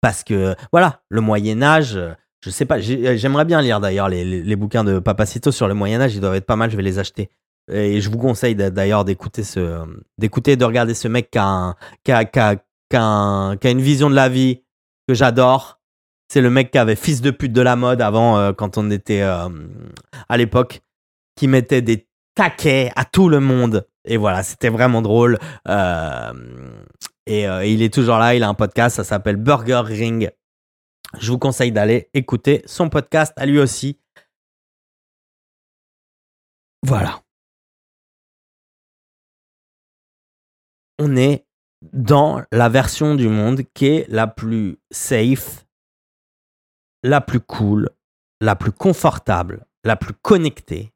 parce 0.00 0.24
que 0.24 0.54
voilà, 0.72 1.02
le 1.08 1.20
Moyen 1.20 1.62
Âge, 1.62 1.98
je 2.40 2.50
sais 2.50 2.64
pas, 2.64 2.80
j'aimerais 2.80 3.44
bien 3.44 3.60
lire 3.60 3.80
d'ailleurs 3.80 4.08
les, 4.08 4.56
bouquins 4.56 4.84
de 4.84 4.98
Papacito 4.98 5.50
sur 5.50 5.68
le 5.68 5.74
Moyen 5.74 6.00
Âge, 6.00 6.14
ils 6.14 6.20
doivent 6.20 6.34
être 6.34 6.46
pas 6.46 6.56
mal, 6.56 6.70
je 6.70 6.76
vais 6.76 6.82
les 6.82 6.98
acheter. 6.98 7.30
Et 7.68 8.00
je 8.00 8.08
vous 8.10 8.18
conseille 8.18 8.54
d'ailleurs 8.54 9.04
d'écouter 9.04 9.42
ce, 9.42 9.84
d'écouter, 10.18 10.56
de 10.56 10.64
regarder 10.64 10.94
ce 10.94 11.08
mec 11.08 11.30
qui 11.32 11.38
a, 11.38 11.74
qui, 12.04 12.12
a, 12.12 12.24
qui, 12.24 12.96
a, 12.96 13.56
une 13.64 13.80
vision 13.80 14.08
de 14.08 14.14
la 14.14 14.28
vie 14.28 14.62
que 15.08 15.14
j'adore. 15.14 15.80
C'est 16.28 16.40
le 16.40 16.50
mec 16.50 16.70
qui 16.70 16.78
avait 16.78 16.96
fils 16.96 17.20
de 17.20 17.30
pute 17.30 17.52
de 17.52 17.60
la 17.60 17.74
mode 17.74 18.00
avant, 18.00 18.38
euh, 18.38 18.52
quand 18.52 18.78
on 18.78 18.90
était 18.90 19.22
euh, 19.22 19.48
à 20.28 20.36
l'époque, 20.36 20.82
qui 21.36 21.48
mettait 21.48 21.82
des 21.82 22.08
taquets 22.34 22.92
à 22.94 23.04
tout 23.04 23.28
le 23.28 23.40
monde. 23.40 23.86
Et 24.04 24.16
voilà, 24.16 24.44
c'était 24.44 24.68
vraiment 24.68 25.02
drôle. 25.02 25.38
Euh, 25.68 26.32
euh, 27.28 27.62
et, 27.62 27.72
il 27.72 27.82
est 27.82 27.92
toujours 27.92 28.18
là, 28.18 28.34
il 28.34 28.42
a 28.42 28.48
un 28.48 28.54
podcast, 28.54 28.96
ça 28.96 29.04
s'appelle 29.04 29.36
Burger 29.36 29.82
Ring. 29.84 30.30
Je 31.18 31.30
vous 31.30 31.38
conseille 31.38 31.72
d'aller 31.72 32.10
écouter 32.14 32.62
son 32.66 32.88
podcast 32.88 33.32
à 33.36 33.46
lui 33.46 33.58
aussi. 33.58 34.00
Voilà. 36.82 37.22
On 40.98 41.16
est 41.16 41.46
dans 41.92 42.42
la 42.52 42.68
version 42.68 43.14
du 43.14 43.28
monde 43.28 43.62
qui 43.74 43.86
est 43.86 44.08
la 44.08 44.26
plus 44.26 44.78
safe, 44.90 45.66
la 47.02 47.20
plus 47.20 47.40
cool, 47.40 47.90
la 48.40 48.56
plus 48.56 48.72
confortable, 48.72 49.66
la 49.84 49.96
plus 49.96 50.14
connectée, 50.14 50.92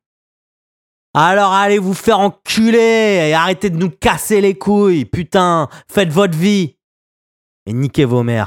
alors 1.14 1.52
allez 1.52 1.78
vous 1.78 1.94
faire 1.94 2.20
enculer 2.20 3.28
et 3.28 3.34
arrêtez 3.34 3.70
de 3.70 3.76
nous 3.76 3.90
casser 3.90 4.40
les 4.40 4.54
couilles, 4.54 5.04
putain, 5.04 5.68
faites 5.90 6.10
votre 6.10 6.36
vie 6.36 6.76
et 7.66 7.72
niquez 7.72 8.04
vos 8.04 8.22
mères. 8.22 8.46